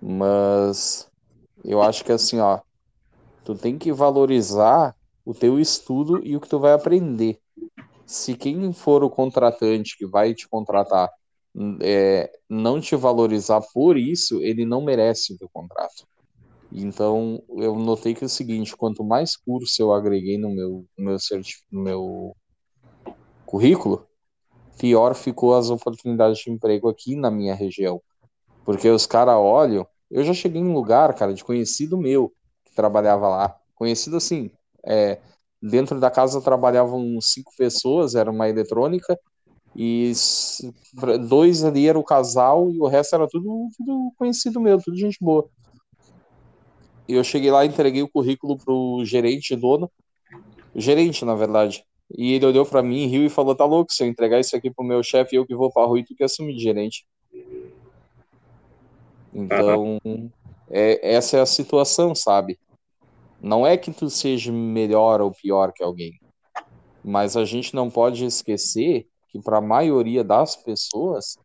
Mas 0.01 1.09
eu 1.63 1.81
acho 1.81 2.03
que 2.03 2.11
assim, 2.11 2.39
ó, 2.39 2.59
tu 3.43 3.55
tem 3.55 3.77
que 3.77 3.91
valorizar 3.91 4.95
o 5.25 5.33
teu 5.33 5.59
estudo 5.59 6.25
e 6.25 6.35
o 6.35 6.41
que 6.41 6.49
tu 6.49 6.59
vai 6.59 6.73
aprender. 6.73 7.39
Se 8.05 8.35
quem 8.35 8.71
for 8.71 9.03
o 9.03 9.09
contratante 9.09 9.97
que 9.97 10.05
vai 10.05 10.33
te 10.33 10.47
contratar 10.47 11.09
é, 11.81 12.31
não 12.49 12.79
te 12.79 12.95
valorizar 12.95 13.61
por 13.73 13.97
isso, 13.97 14.41
ele 14.41 14.65
não 14.65 14.83
merece 14.83 15.33
o 15.33 15.37
teu 15.37 15.49
contrato. 15.49 16.05
Então, 16.71 17.41
eu 17.57 17.75
notei 17.75 18.13
que 18.13 18.23
é 18.23 18.27
o 18.27 18.29
seguinte, 18.29 18.75
quanto 18.75 19.03
mais 19.03 19.37
curso 19.37 19.81
eu 19.81 19.93
agreguei 19.93 20.37
no 20.37 20.49
meu, 20.49 20.85
no 20.97 21.05
meu, 21.05 21.17
no 21.71 21.83
meu 21.83 22.35
currículo, 23.45 24.05
pior 24.77 25.15
ficou 25.15 25.55
as 25.55 25.69
oportunidades 25.69 26.39
de 26.39 26.51
emprego 26.51 26.89
aqui 26.89 27.15
na 27.15 27.31
minha 27.31 27.55
região. 27.55 28.01
Porque 28.63 28.89
os 28.89 29.05
caras 29.05 29.35
olham, 29.35 29.85
eu 30.09 30.23
já 30.23 30.33
cheguei 30.33 30.61
em 30.61 30.65
um 30.65 30.73
lugar, 30.73 31.13
cara, 31.13 31.33
de 31.33 31.43
conhecido 31.43 31.97
meu, 31.97 32.31
que 32.65 32.73
trabalhava 32.75 33.27
lá. 33.27 33.55
Conhecido 33.75 34.17
assim, 34.17 34.49
é, 34.85 35.19
dentro 35.61 35.99
da 35.99 36.09
casa 36.09 36.41
trabalhavam 36.41 37.19
cinco 37.21 37.51
pessoas, 37.57 38.15
era 38.15 38.31
uma 38.31 38.49
eletrônica, 38.49 39.17
e 39.75 40.13
dois 41.27 41.63
ali 41.63 41.87
era 41.87 41.99
o 41.99 42.03
casal 42.03 42.71
e 42.71 42.79
o 42.79 42.87
resto 42.87 43.15
era 43.15 43.27
tudo, 43.27 43.69
tudo 43.77 44.13
conhecido 44.17 44.61
meu, 44.61 44.81
tudo 44.81 44.97
gente 44.97 45.17
boa. 45.19 45.49
E 47.07 47.13
eu 47.13 47.23
cheguei 47.23 47.51
lá, 47.51 47.65
entreguei 47.65 48.01
o 48.01 48.09
currículo 48.09 48.57
pro 48.57 49.03
gerente 49.03 49.55
dono, 49.55 49.91
gerente, 50.73 51.25
na 51.25 51.35
verdade. 51.35 51.85
E 52.11 52.33
ele 52.33 52.45
olhou 52.45 52.65
para 52.65 52.83
mim, 52.83 53.07
riu 53.07 53.25
e 53.25 53.29
falou: 53.29 53.55
"Tá 53.55 53.65
louco, 53.65 53.91
se 53.91 54.03
eu 54.03 54.07
entregar 54.07 54.39
isso 54.39 54.55
aqui 54.55 54.71
pro 54.71 54.85
meu 54.85 55.01
chefe, 55.01 55.35
eu 55.35 55.45
que 55.45 55.55
vou 55.55 55.71
para 55.71 55.87
rua 55.87 55.99
e 55.99 56.05
tu 56.05 56.15
que 56.15 56.23
assumir 56.23 56.55
de 56.55 56.61
gerente". 56.61 57.05
Então, 59.33 59.99
é, 60.69 61.15
essa 61.15 61.37
é 61.37 61.41
a 61.41 61.45
situação, 61.45 62.15
sabe? 62.15 62.57
Não 63.41 63.67
é 63.67 63.77
que 63.77 63.91
tu 63.91 64.09
seja 64.09 64.51
melhor 64.51 65.21
ou 65.21 65.31
pior 65.31 65.73
que 65.73 65.83
alguém, 65.83 66.13
mas 67.03 67.35
a 67.35 67.43
gente 67.43 67.75
não 67.75 67.89
pode 67.89 68.25
esquecer 68.25 69.07
que 69.29 69.39
para 69.41 69.57
a 69.57 69.61
maioria 69.61 70.23
das 70.23 70.55
pessoas, 70.55 71.37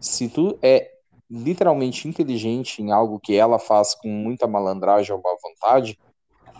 se 0.00 0.28
tu 0.28 0.58
é 0.60 0.90
literalmente 1.30 2.08
inteligente 2.08 2.82
em 2.82 2.90
algo 2.90 3.20
que 3.20 3.34
ela 3.34 3.58
faz 3.58 3.94
com 3.94 4.08
muita 4.08 4.46
malandragem 4.46 5.14
ou 5.14 5.22
má 5.22 5.30
vontade, 5.42 5.98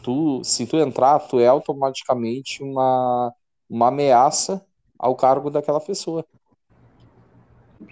tu, 0.03 0.43
se 0.45 0.67
tu 0.67 0.77
entrar, 0.77 1.19
tu 1.21 1.41
é 1.41 1.47
automaticamente 1.47 2.63
uma, 2.63 3.33
uma 3.69 3.89
ameaça 3.89 4.65
ao 4.99 5.15
cargo 5.15 5.51
daquela 5.51 5.81
pessoa. 5.81 6.25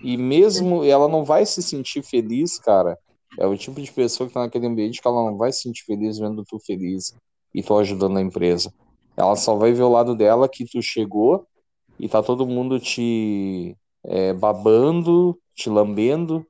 E 0.03 0.17
mesmo 0.17 0.85
ela 0.85 1.09
não 1.09 1.25
vai 1.25 1.47
se 1.47 1.63
sentir 1.63 2.03
feliz, 2.03 2.59
cara. 2.59 2.99
É 3.39 3.47
o 3.47 3.57
tipo 3.57 3.81
de 3.81 3.91
pessoa 3.93 4.27
que 4.27 4.35
tá 4.35 4.41
naquele 4.41 4.67
ambiente 4.67 5.01
que 5.01 5.07
ela 5.07 5.31
não 5.31 5.37
vai 5.37 5.53
se 5.53 5.63
sentir 5.63 5.85
feliz 5.85 6.19
vendo 6.19 6.45
tu 6.45 6.59
feliz 6.59 7.15
e 7.55 7.63
tu 7.63 7.77
ajudando 7.77 8.19
a 8.19 8.23
empresa. 8.23 8.73
Ela 9.17 9.37
só 9.37 9.55
vai 9.57 9.73
ver 9.73 9.83
o 9.83 9.91
lado 9.91 10.15
dela 10.15 10.49
que 10.49 10.65
tu 10.65 10.83
chegou 10.83 11.47
e 11.99 12.09
tá 12.09 12.23
todo 12.23 12.47
mundo 12.47 12.79
te 12.79 13.77
é, 14.05 14.33
babando, 14.33 15.39
te 15.55 15.71
lambendo, 15.71 16.47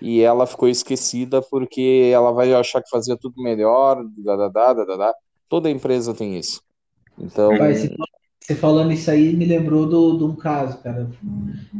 e 0.00 0.20
ela 0.20 0.46
ficou 0.46 0.68
esquecida 0.68 1.40
porque 1.40 2.10
ela 2.12 2.32
vai 2.32 2.52
achar 2.52 2.82
que 2.82 2.90
fazia 2.90 3.16
tudo 3.16 3.40
melhor, 3.42 4.04
dadadá, 4.18 4.72
dadadá. 4.72 5.14
Toda 5.48 5.70
empresa 5.70 6.12
tem 6.12 6.36
isso. 6.36 6.60
Então. 7.18 7.50
Você 8.42 8.56
falando 8.56 8.92
isso 8.92 9.10
aí 9.10 9.32
me 9.32 9.44
lembrou 9.44 9.88
do, 9.88 10.18
de 10.18 10.24
um 10.24 10.34
caso, 10.34 10.78
cara. 10.78 11.08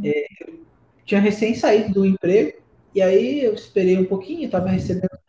É, 0.03 0.25
eu 0.47 0.59
tinha 1.05 1.19
recém 1.19 1.53
saído 1.53 1.93
do 1.93 2.05
emprego, 2.05 2.57
e 2.95 3.01
aí 3.01 3.43
eu 3.43 3.53
esperei 3.53 3.97
um 3.97 4.05
pouquinho, 4.05 4.49
tava 4.49 4.69
recebendo. 4.69 5.19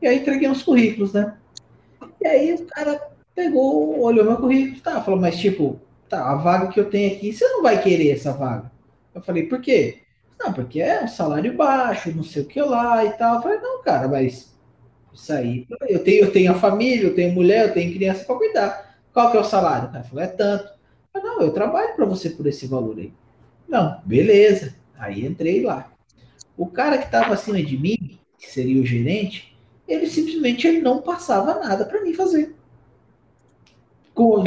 E 0.00 0.06
aí 0.06 0.18
entreguei 0.18 0.48
uns 0.48 0.62
currículos, 0.62 1.12
né? 1.12 1.36
E 2.20 2.26
aí 2.26 2.54
o 2.54 2.66
cara 2.66 3.10
pegou, 3.34 4.00
olhou 4.00 4.24
meu 4.24 4.36
currículo, 4.36 4.80
tá, 4.80 5.02
falou, 5.02 5.20
mas 5.20 5.38
tipo, 5.38 5.78
tá, 6.08 6.30
a 6.30 6.34
vaga 6.36 6.68
que 6.68 6.80
eu 6.80 6.88
tenho 6.88 7.14
aqui, 7.14 7.32
você 7.32 7.46
não 7.48 7.62
vai 7.62 7.82
querer 7.82 8.10
essa 8.10 8.32
vaga. 8.32 8.72
Eu 9.14 9.20
falei, 9.20 9.44
por 9.44 9.60
quê? 9.60 9.98
Não, 10.40 10.52
porque 10.52 10.80
é 10.80 11.04
um 11.04 11.08
salário 11.08 11.54
baixo, 11.56 12.10
não 12.14 12.24
sei 12.24 12.42
o 12.42 12.46
que 12.46 12.60
lá 12.60 13.04
e 13.04 13.12
tal. 13.12 13.36
Eu 13.36 13.42
falei, 13.42 13.58
não, 13.58 13.82
cara, 13.82 14.08
mas 14.08 14.52
isso 15.12 15.32
aí, 15.32 15.66
eu 15.88 16.02
tenho, 16.02 16.24
eu 16.24 16.32
tenho 16.32 16.52
a 16.52 16.54
família, 16.54 17.04
eu 17.04 17.14
tenho 17.14 17.34
mulher, 17.34 17.68
eu 17.68 17.74
tenho 17.74 17.92
criança 17.92 18.24
para 18.24 18.36
cuidar. 18.36 18.81
Qual 19.12 19.30
que 19.30 19.36
é 19.36 19.40
o 19.40 19.44
salário? 19.44 19.88
O 19.88 19.92
cara 19.92 20.04
falou, 20.04 20.24
é 20.24 20.26
tanto. 20.26 20.70
Eu 21.14 21.22
não, 21.22 21.40
eu 21.42 21.52
trabalho 21.52 21.94
para 21.94 22.06
você 22.06 22.30
por 22.30 22.46
esse 22.46 22.66
valor 22.66 22.98
aí. 22.98 23.12
Não, 23.68 24.00
beleza. 24.04 24.74
Aí 24.98 25.24
entrei 25.26 25.62
lá. 25.62 25.92
O 26.56 26.66
cara 26.66 26.98
que 26.98 27.04
estava 27.04 27.34
acima 27.34 27.62
de 27.62 27.76
mim, 27.78 28.18
que 28.38 28.50
seria 28.50 28.80
o 28.80 28.86
gerente, 28.86 29.56
ele 29.86 30.06
simplesmente 30.06 30.66
ele 30.66 30.80
não 30.80 31.02
passava 31.02 31.58
nada 31.58 31.84
para 31.84 32.02
mim 32.02 32.14
fazer. 32.14 32.54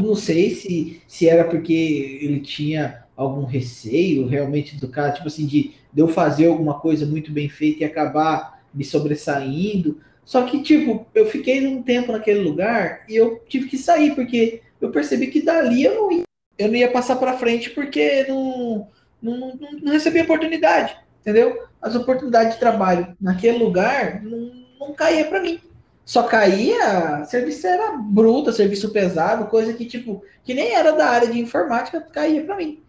Não 0.01 0.15
sei 0.15 0.51
se, 0.55 1.01
se 1.07 1.27
era 1.27 1.43
porque 1.45 1.73
ele 2.21 2.39
tinha 2.39 3.03
algum 3.15 3.43
receio 3.45 4.27
realmente 4.27 4.75
do 4.77 4.87
cara, 4.87 5.11
tipo 5.11 5.27
assim, 5.27 5.45
de, 5.45 5.73
de 5.93 6.01
eu 6.01 6.07
fazer 6.07 6.47
alguma 6.47 6.79
coisa 6.79 7.05
muito 7.05 7.31
bem 7.31 7.49
feita 7.49 7.83
e 7.83 7.85
acabar 7.85 8.63
me 8.73 8.83
sobressaindo. 8.83 9.99
Só 10.25 10.43
que, 10.43 10.61
tipo, 10.61 11.05
eu 11.13 11.27
fiquei 11.27 11.65
um 11.65 11.81
tempo 11.83 12.11
naquele 12.11 12.39
lugar 12.39 13.05
e 13.07 13.15
eu 13.15 13.43
tive 13.47 13.67
que 13.67 13.77
sair, 13.77 14.15
porque 14.15 14.61
eu 14.81 14.89
percebi 14.91 15.27
que 15.27 15.41
dali 15.41 15.83
eu 15.83 15.95
não 15.95 16.11
ia, 16.11 16.23
eu 16.57 16.67
não 16.67 16.75
ia 16.75 16.91
passar 16.91 17.15
para 17.17 17.37
frente 17.37 17.69
porque 17.69 18.25
não, 18.27 18.87
não, 19.21 19.55
não, 19.55 19.71
não 19.83 19.93
recebia 19.93 20.23
oportunidade, 20.23 20.97
entendeu? 21.21 21.63
As 21.81 21.95
oportunidades 21.95 22.55
de 22.55 22.59
trabalho 22.59 23.15
naquele 23.21 23.59
lugar 23.59 24.23
não, 24.23 24.51
não 24.79 24.93
caía 24.93 25.25
para 25.25 25.41
mim. 25.41 25.61
Só 26.03 26.23
caía, 26.23 27.23
serviço 27.25 27.65
era 27.67 27.91
bruta, 27.97 28.51
serviço 28.51 28.91
pesado, 28.91 29.47
coisa 29.47 29.73
que, 29.73 29.85
tipo, 29.85 30.23
que 30.43 30.53
nem 30.53 30.73
era 30.73 30.91
da 30.91 31.07
área 31.07 31.27
de 31.27 31.39
informática, 31.39 32.01
caía 32.01 32.43
para 32.43 32.57
mim 32.57 32.83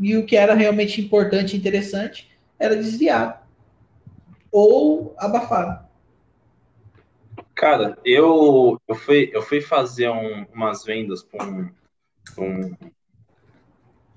e 0.00 0.16
o 0.16 0.24
que 0.24 0.34
era 0.34 0.54
realmente 0.54 1.00
importante 1.00 1.54
e 1.54 1.58
interessante 1.58 2.30
era 2.58 2.74
desviado 2.74 3.38
ou 4.50 5.14
abafado. 5.18 5.86
Cara, 7.60 7.98
eu, 8.06 8.80
eu, 8.88 8.94
fui, 8.94 9.30
eu 9.34 9.42
fui 9.42 9.60
fazer 9.60 10.08
um, 10.08 10.46
umas 10.50 10.82
vendas 10.82 11.28
um, 11.34 11.68
um, 12.42 12.74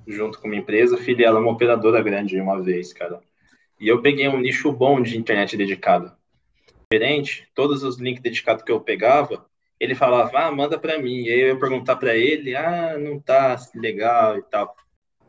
junto 0.07 0.39
com 0.39 0.47
uma 0.47 0.55
empresa, 0.55 0.95
filial, 0.95 1.37
uma 1.37 1.51
operadora 1.51 2.01
grande 2.01 2.39
uma 2.39 2.61
vez, 2.61 2.93
cara. 2.93 3.19
E 3.77 3.85
eu 3.89 4.01
peguei 4.01 4.29
um 4.29 4.39
nicho 4.39 4.71
bom 4.71 5.01
de 5.01 5.17
internet 5.17 5.57
dedicado. 5.57 6.13
Diferente, 6.89 7.45
todos 7.53 7.83
os 7.83 7.99
links 7.99 8.23
dedicados 8.23 8.63
que 8.63 8.71
eu 8.71 8.79
pegava, 8.79 9.45
ele 9.77 9.93
falava, 9.93 10.39
ah, 10.39 10.49
manda 10.49 10.79
para 10.79 10.97
mim. 10.97 11.23
E 11.23 11.29
aí 11.29 11.41
eu 11.41 11.47
ia 11.49 11.59
perguntar 11.59 11.97
para 11.97 12.15
ele, 12.15 12.55
ah, 12.55 12.97
não 12.97 13.19
tá 13.19 13.57
legal 13.75 14.37
e 14.37 14.43
tal. 14.43 14.73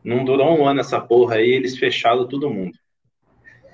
Não 0.01 0.23
durou 0.23 0.57
um 0.57 0.65
ano 0.65 0.79
essa 0.79 1.01
porra 1.01 1.35
aí, 1.35 1.49
eles 1.49 1.77
fecharam 1.77 2.25
todo 2.25 2.49
mundo. 2.49 2.77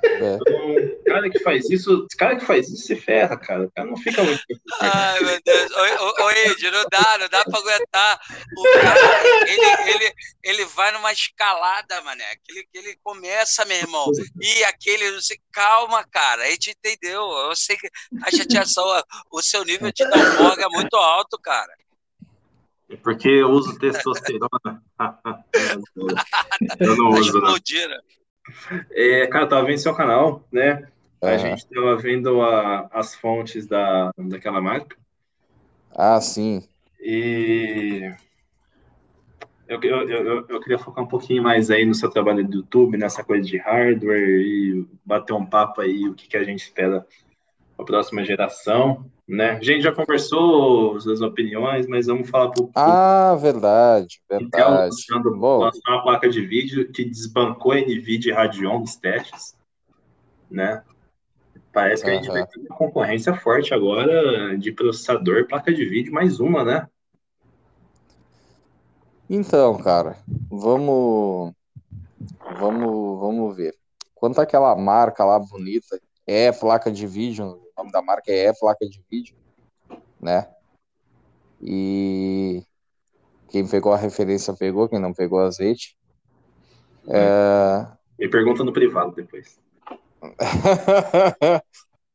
É. 0.04 0.36
Então, 0.36 1.04
cara 1.06 1.30
que 1.30 1.39
faz 1.39 1.70
isso, 1.70 2.08
cara 2.18 2.36
que 2.36 2.45
faz 2.45 2.70
isso 2.70 2.86
se 2.86 2.95
ferra, 2.95 3.38
cara. 3.38 3.64
O 3.66 3.72
cara 3.72 3.88
não 3.88 3.97
fica 3.97 4.24
muito. 4.24 4.41
Ai, 4.80 5.20
meu 5.20 5.39
Deus. 5.43 5.72
Ô, 5.72 6.24
ô, 6.24 6.32
Ed, 6.32 6.72
não 6.72 6.86
dá, 6.89 7.18
não 7.20 7.30
dá 7.30 7.43
pra 7.43 7.60
aguentar. 7.60 8.20
O 8.58 8.64
cara, 8.82 9.47
ele, 9.47 9.91
ele, 9.91 10.14
ele 10.43 10.66
vai 10.66 10.91
numa 10.91 11.12
escalada, 11.12 12.02
mané. 12.02 12.26
Aquele 12.32 12.64
que 12.64 12.78
ele 12.78 12.97
começa, 13.04 13.66
meu 13.66 13.78
irmão. 13.78 14.12
E 14.41 14.64
aquele, 14.64 15.12
você, 15.12 15.38
calma, 15.52 16.06
cara. 16.10 16.43
A 16.43 16.49
gente 16.52 16.72
entendeu. 16.72 17.22
Eu 17.22 17.56
sei 17.56 17.78
que 17.78 17.89
a 18.24 18.32
chateação, 18.32 18.86
o 19.32 19.41
seu 19.41 19.64
nível 19.64 19.91
de 19.91 20.08
dar 20.08 20.60
é 20.60 20.68
muito 20.70 20.95
alto, 20.95 21.38
cara. 21.39 21.74
Porque 23.04 23.30
eu 23.30 23.49
uso 23.49 23.78
testosterona. 23.80 24.84
eu 26.80 26.97
não 26.97 27.10
uso, 27.10 27.39
não. 27.39 27.56
É, 28.91 29.28
cara, 29.28 29.45
eu 29.45 29.49
tava 29.49 29.66
vendo 29.66 29.78
seu 29.78 29.95
canal, 29.95 30.43
né? 30.52 30.88
A 31.22 31.38
gente 31.38 31.68
tava 31.68 31.95
vendo 31.97 32.41
a, 32.41 32.89
as 32.91 33.14
fontes 33.14 33.68
da, 33.68 34.12
daquela 34.18 34.60
marca. 34.60 34.97
Ah, 35.93 36.20
sim. 36.20 36.68
E 36.99 38.12
eu, 39.68 39.80
eu, 39.82 40.10
eu, 40.10 40.47
eu, 40.49 40.60
queria 40.60 40.78
focar 40.78 41.04
um 41.04 41.08
pouquinho 41.08 41.43
mais 41.43 41.70
aí 41.70 41.86
no 41.86 41.93
seu 41.93 42.10
trabalho 42.10 42.45
do 42.45 42.58
YouTube, 42.58 42.97
nessa 42.97 43.24
coisa 43.24 43.47
de 43.47 43.58
hardware 43.58 44.41
e 44.41 44.86
bater 45.06 45.34
um 45.34 45.45
papo 45.45 45.82
aí, 45.82 46.10
o 46.10 46.14
que, 46.14 46.28
que 46.28 46.38
a 46.38 46.43
gente 46.43 46.64
espera 46.64 47.06
para 47.76 47.84
a 47.84 47.86
próxima 47.86 48.26
geração 48.26 49.06
né? 49.32 49.52
A 49.52 49.64
gente 49.64 49.84
já 49.84 49.94
conversou 49.94 50.98
as 50.98 51.22
opiniões, 51.22 51.88
mas 51.88 52.08
vamos 52.08 52.30
falar 52.30 52.52
o 52.60 52.70
Ah, 52.76 53.34
verdade, 53.40 54.22
verdade. 54.30 54.70
Lançando, 54.70 55.30
uma 55.34 56.04
placa 56.04 56.30
de 56.30 56.46
vídeo 56.46 56.92
que 56.92 57.06
desbancou 57.06 57.72
a 57.72 57.78
NVIDIA 57.78 58.32
e 58.32 58.36
Radeon 58.36 58.80
nos 58.80 58.98
testes, 58.98 59.56
né? 60.50 60.84
Parece 61.72 62.04
que 62.04 62.10
uhum. 62.10 62.16
a 62.18 62.22
gente 62.22 62.30
vai 62.30 62.46
ter 62.46 62.60
uma 62.60 62.76
concorrência 62.76 63.34
forte 63.34 63.74
agora 63.74 64.58
de 64.58 64.70
processador 64.74 65.38
e 65.38 65.48
placa 65.48 65.74
de 65.74 65.86
vídeo, 65.86 66.14
mais 66.14 66.42
uma, 66.42 66.66
né? 66.66 66.88
Então, 69.30 69.78
cara, 69.78 70.18
vamos, 70.50 71.54
vamos, 72.60 73.20
vamos 73.22 73.56
ver. 73.56 73.74
Quanto 74.14 74.42
àquela 74.42 74.76
marca 74.76 75.24
lá 75.24 75.40
bonita, 75.40 75.98
é 76.28 76.52
placa 76.52 76.92
de 76.92 77.08
vídeo, 77.08 77.62
nome 77.78 77.92
da 77.92 78.02
marca 78.02 78.32
é 78.32 78.54
placa 78.54 78.88
de 78.88 79.04
vídeo, 79.10 79.36
né? 80.20 80.48
E 81.62 82.64
quem 83.50 83.68
pegou 83.68 83.94
a 83.94 83.98
referência 83.98 84.54
pegou, 84.54 84.90
quem 84.90 85.00
não 85.00 85.14
pegou 85.14 85.40
azeite. 85.40 85.98
É... 87.08 87.88
Me 88.18 88.30
pergunta 88.30 88.64
no 88.64 88.74
privado 88.74 89.14
depois. 89.14 89.60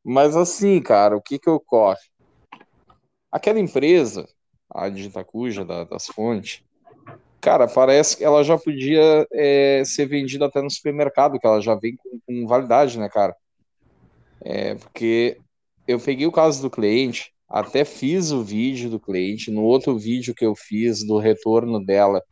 Mas 0.04 0.36
assim, 0.36 0.80
cara, 0.80 1.16
o 1.16 1.22
que 1.22 1.38
que 1.38 1.50
ocorre? 1.50 2.00
Aquela 3.30 3.58
empresa, 3.58 4.26
a 4.70 4.88
de 4.88 5.08
Itacuja, 5.08 5.64
da, 5.64 5.84
das 5.84 6.06
fontes, 6.06 6.64
cara, 7.40 7.68
parece 7.68 8.16
que 8.16 8.24
ela 8.24 8.42
já 8.42 8.56
podia 8.56 9.26
é, 9.32 9.82
ser 9.84 10.06
vendida 10.06 10.46
até 10.46 10.62
no 10.62 10.70
supermercado, 10.70 11.38
que 11.38 11.46
ela 11.46 11.60
já 11.60 11.74
vem 11.74 11.96
com, 11.96 12.20
com 12.24 12.46
validade, 12.46 12.98
né, 12.98 13.08
cara? 13.08 13.36
É, 14.40 14.74
porque 14.76 15.38
eu 15.86 15.98
peguei 16.00 16.26
o 16.26 16.32
caso 16.32 16.62
do 16.62 16.70
cliente, 16.70 17.32
até 17.48 17.84
fiz 17.84 18.32
o 18.32 18.42
vídeo 18.42 18.90
do 18.90 18.98
cliente, 18.98 19.50
no 19.50 19.62
outro 19.62 19.96
vídeo 19.98 20.34
que 20.34 20.44
eu 20.44 20.54
fiz 20.54 21.04
do 21.04 21.18
retorno 21.18 21.84
dela, 21.84 22.22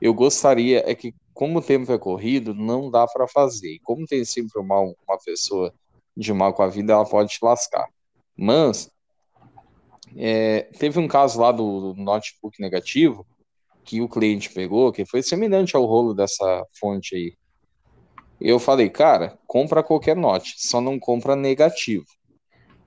eu 0.00 0.14
gostaria, 0.14 0.82
é 0.86 0.94
que 0.94 1.14
como 1.32 1.58
o 1.58 1.62
tempo 1.62 1.90
é 1.90 1.98
corrido, 1.98 2.54
não 2.54 2.90
dá 2.90 3.06
para 3.06 3.26
fazer. 3.26 3.74
E 3.74 3.80
como 3.80 4.06
tem 4.06 4.24
sempre 4.24 4.60
uma, 4.60 4.80
uma 4.80 5.18
pessoa 5.24 5.72
de 6.16 6.32
mal 6.32 6.52
com 6.52 6.62
a 6.62 6.68
vida, 6.68 6.92
ela 6.92 7.08
pode 7.08 7.30
te 7.30 7.38
lascar. 7.42 7.86
Mas, 8.36 8.90
é, 10.16 10.62
teve 10.78 10.98
um 10.98 11.08
caso 11.08 11.40
lá 11.40 11.50
do, 11.52 11.94
do 11.94 12.02
notebook 12.02 12.60
negativo, 12.60 13.26
que 13.84 14.00
o 14.00 14.08
cliente 14.08 14.50
pegou, 14.50 14.92
que 14.92 15.06
foi 15.06 15.22
semelhante 15.22 15.74
ao 15.74 15.84
rolo 15.84 16.14
dessa 16.14 16.66
fonte 16.78 17.14
aí. 17.14 17.34
Eu 18.40 18.58
falei, 18.58 18.88
cara, 18.88 19.38
compra 19.46 19.82
qualquer 19.82 20.16
note, 20.16 20.54
só 20.56 20.80
não 20.80 20.98
compra 20.98 21.36
negativo. 21.36 22.06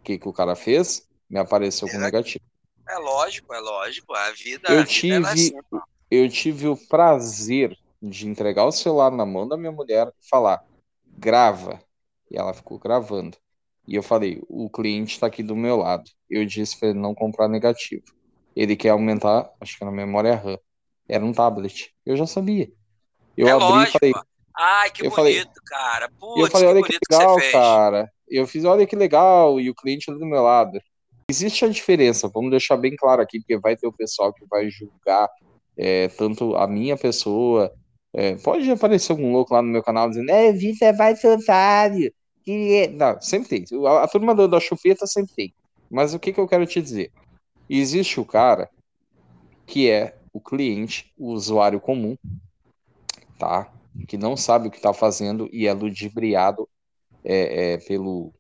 O 0.04 0.06
que, 0.06 0.20
que 0.20 0.28
o 0.28 0.34
cara 0.34 0.54
fez? 0.54 1.08
Me 1.30 1.40
apareceu 1.40 1.88
com 1.88 1.98
negativo. 1.98 2.44
É 2.90 2.98
lógico, 2.98 3.54
é 3.54 3.60
lógico. 3.62 4.14
A 4.14 4.32
vida. 4.32 4.68
Eu 4.68 4.82
a 4.82 4.84
vida 4.84 4.86
tive, 4.86 5.14
é 5.14 5.18
assim. 5.30 5.52
eu 6.12 6.30
tive 6.30 6.68
o 6.68 6.76
prazer 6.76 7.74
de 8.02 8.28
entregar 8.28 8.66
o 8.66 8.72
celular 8.74 9.10
na 9.12 9.26
mão 9.26 9.48
da 9.48 9.56
minha 9.56 9.72
mulher 9.72 10.08
e 10.22 10.28
falar, 10.30 10.62
grava. 11.08 11.80
E 12.30 12.38
ela 12.38 12.54
ficou 12.54 12.78
gravando. 12.78 13.38
E 13.88 13.96
eu 13.96 14.04
falei, 14.04 14.42
o 14.50 14.70
cliente 14.70 15.14
está 15.14 15.28
aqui 15.28 15.42
do 15.42 15.56
meu 15.56 15.78
lado. 15.78 16.04
Eu 16.30 16.46
disse 16.46 16.78
para 16.78 16.90
ele 16.90 17.00
não 17.00 17.16
comprar 17.16 17.48
negativo. 17.48 18.04
Ele 18.54 18.76
quer 18.76 18.90
aumentar, 18.90 19.50
acho 19.62 19.78
que 19.78 19.86
na 19.86 19.92
memória 19.92 20.36
RAM. 20.36 20.60
Era 21.08 21.24
um 21.24 21.32
tablet. 21.32 21.96
Eu 22.06 22.18
já 22.18 22.28
sabia. 22.28 22.70
Eu 23.38 23.48
é 23.48 23.52
abri 23.52 23.66
lógico. 23.68 23.98
e 23.98 24.00
falei, 24.12 24.14
Ai, 24.58 24.92
que 24.92 25.06
eu 25.06 25.10
bonito, 25.10 25.16
falei- 25.16 25.46
cara. 25.66 26.06
e 26.08 26.20
Putz, 26.20 26.40
eu 26.42 26.48
falei, 26.52 26.68
que 26.68 26.74
olha 26.74 26.84
que 26.84 27.00
legal, 27.10 27.36
que 27.36 27.42
fez. 27.42 27.54
cara. 27.54 28.12
Eu 28.36 28.48
fiz, 28.48 28.66
olha 28.66 28.86
que 28.88 28.96
legal, 28.96 29.60
e 29.60 29.70
o 29.70 29.76
cliente 29.76 30.10
ali 30.10 30.20
do 30.20 30.26
meu 30.26 30.42
lado. 30.42 30.80
Existe 31.30 31.64
a 31.66 31.70
diferença, 31.70 32.28
vamos 32.28 32.52
deixar 32.52 32.78
bem 32.78 32.96
claro 32.96 33.22
aqui, 33.22 33.40
porque 33.40 33.58
vai 33.58 33.76
ter 33.78 33.88
o 33.88 33.94
pessoal 33.94 34.34
que 34.34 34.46
vai 34.48 34.70
julgar 34.70 35.30
é, 35.78 36.08
tanto 36.10 36.56
a 36.56 36.68
minha 36.68 36.98
pessoa. 36.98 37.72
é, 38.14 38.36
pode 38.36 38.70
aparecer 38.70 39.12
algum 39.12 39.32
louco 39.32 39.54
lá 39.54 39.62
no 39.62 39.70
meu 39.70 39.82
canal 39.84 40.10
dizendo, 40.10 40.30
é, 40.30 40.52
Vitor 40.52 40.88
é 40.90 40.94
mais 40.94 41.24
otário. 41.24 42.14
que 42.44 42.74
é-" 42.76 42.88
Não, 42.90 43.20
sempre 43.22 43.50
tem. 43.64 43.86
A, 43.88 44.04
a 44.04 44.08
turma 44.08 44.36
do- 44.36 44.48
da 44.48 44.60
chupeta 44.60 45.08
sempre 45.08 45.34
tem. 45.34 45.54
Mas 45.90 46.14
o 46.14 46.20
que, 46.20 46.34
que 46.34 46.40
eu 46.40 46.48
quero 46.48 46.66
te 46.66 46.82
dizer? 46.82 47.12
Existe 47.70 48.20
o 48.20 48.26
cara 48.26 48.70
que 49.66 49.90
é 49.90 50.16
o 50.34 50.42
cliente, 50.42 51.12
o 51.18 51.32
usuário 51.32 51.80
comum, 51.80 52.18
tá? 53.40 53.72
Que 54.08 54.18
não 54.18 54.36
sabe 54.36 54.68
o 54.68 54.72
que 54.72 54.78
está 54.78 54.94
fazendo 54.94 55.50
e 55.52 55.68
é 55.68 55.74
ludibriado 55.74 56.68
é, 57.24 57.74
é, 57.74 57.78
pelo 57.78 58.34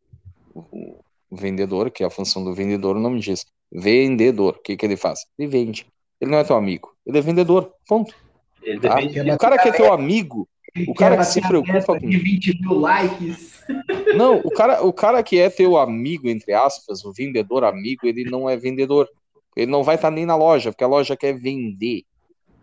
vendedor, 1.31 1.89
que 1.89 2.03
é 2.03 2.07
a 2.07 2.11
função 2.11 2.43
do 2.43 2.53
vendedor, 2.53 2.95
o 2.95 2.99
nome 2.99 3.19
diz. 3.19 3.45
Vendedor. 3.71 4.55
O 4.55 4.61
que, 4.61 4.77
que 4.77 4.85
ele 4.85 4.97
faz? 4.97 5.21
Ele 5.37 5.47
vende. 5.47 5.87
Ele 6.21 6.31
não 6.31 6.37
é 6.37 6.43
teu 6.43 6.55
amigo. 6.55 6.95
Ele 7.05 7.17
é 7.17 7.21
vendedor. 7.21 7.73
Ponto. 7.87 8.15
Ele 8.61 8.79
Tá? 8.79 8.95
O 9.33 9.37
cara 9.37 9.57
que 9.57 9.69
é 9.69 9.71
teu 9.71 9.91
amigo, 9.91 10.47
Ele 10.75 10.89
O 10.89 10.93
cara 10.93 11.17
que 11.17 11.25
se 11.25 11.41
preocupa 11.41 11.99
com- 11.99 12.09
de 12.09 12.17
20 12.17 12.59
mil 12.61 12.79
likes. 12.79 13.63
Não, 14.17 14.37
o 14.39 14.49
cara, 14.49 14.83
o 14.83 14.91
cara 14.91 15.23
que 15.23 15.37
é 15.39 15.49
teu 15.49 15.77
amigo, 15.77 16.27
entre 16.27 16.51
aspas, 16.53 17.03
o 17.05 17.13
vendedor 17.13 17.63
amigo, 17.63 18.05
ele 18.05 18.25
não 18.25 18.49
é 18.49 18.57
vendedor. 18.57 19.07
Ele 19.55 19.71
não 19.71 19.83
vai 19.83 19.95
estar 19.95 20.11
nem 20.11 20.25
na 20.25 20.35
loja, 20.35 20.71
porque 20.71 20.83
a 20.83 20.87
loja 20.87 21.15
quer 21.15 21.33
vender. 21.33 22.03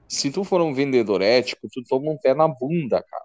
Se 0.08 0.30
tu 0.30 0.44
for 0.44 0.60
um 0.60 0.74
vendedor 0.74 1.22
ético, 1.22 1.68
tu 1.72 1.82
toma 1.88 2.10
um 2.10 2.18
pé 2.18 2.34
na 2.34 2.46
bunda, 2.48 3.02
cara. 3.02 3.24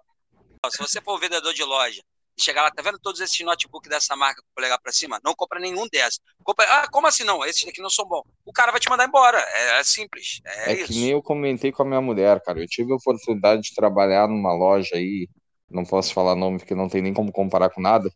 Se 0.70 0.78
você 0.78 1.00
for 1.00 1.16
um 1.16 1.20
vendedor 1.20 1.52
de 1.52 1.64
loja 1.64 2.02
e 2.36 2.42
chegar 2.42 2.62
lá, 2.62 2.70
tá 2.70 2.82
vendo 2.82 2.98
todos 2.98 3.20
esses 3.20 3.38
notebooks 3.44 3.88
dessa 3.88 4.14
marca 4.14 4.42
com 4.42 4.48
o 4.48 4.54
polegar 4.54 4.78
pra 4.80 4.92
cima? 4.92 5.18
Não 5.24 5.34
compra 5.34 5.58
nenhum 5.58 5.86
desses. 5.88 6.20
Compra... 6.44 6.66
Ah, 6.68 6.88
como 6.90 7.06
assim 7.06 7.24
não? 7.24 7.44
Esses 7.44 7.64
daqui 7.64 7.80
não 7.80 7.88
são 7.90 8.06
bons. 8.06 8.24
O 8.44 8.52
cara 8.52 8.70
vai 8.70 8.80
te 8.80 8.88
mandar 8.90 9.06
embora. 9.06 9.38
É, 9.38 9.80
é 9.80 9.84
simples. 9.84 10.40
É, 10.44 10.72
É, 10.72 10.74
isso. 10.74 10.92
que 10.92 10.98
nem 11.00 11.10
eu 11.12 11.22
comentei 11.22 11.72
com 11.72 11.82
a 11.82 11.86
minha 11.86 12.00
mulher, 12.00 12.40
cara. 12.42 12.60
Eu 12.60 12.66
tive 12.66 12.92
a 12.92 12.96
oportunidade 12.96 13.62
de 13.62 13.74
trabalhar 13.74 14.28
numa 14.28 14.52
loja 14.54 14.96
aí, 14.96 15.28
não 15.70 15.84
posso 15.84 16.12
falar 16.12 16.34
nome 16.34 16.58
porque 16.58 16.74
não 16.74 16.88
tem 16.88 17.00
nem 17.00 17.14
como 17.14 17.32
comparar 17.32 17.70
com 17.70 17.80
nada. 17.80 18.10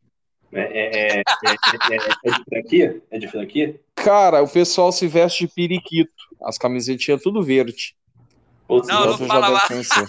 É, 0.52 0.60
é, 0.60 1.16
é, 1.18 1.20
é, 1.20 1.22
é, 1.22 1.98
é 2.24 2.30
de 2.32 2.44
franquia? 2.44 3.02
É 3.10 3.18
de 3.18 3.28
franquia? 3.28 3.80
Cara, 3.94 4.42
o 4.42 4.48
pessoal 4.48 4.90
se 4.92 5.06
veste 5.06 5.46
de 5.46 5.54
periquito. 5.54 6.12
As 6.42 6.58
camisetinhas 6.58 7.22
tudo 7.22 7.42
verde. 7.42 7.94
Putz, 8.66 8.86
Não, 8.88 9.00
Então 9.04 9.18
não 9.18 9.26
fala 9.26 9.48
lá. 9.48 9.66
conhecer. 9.66 10.06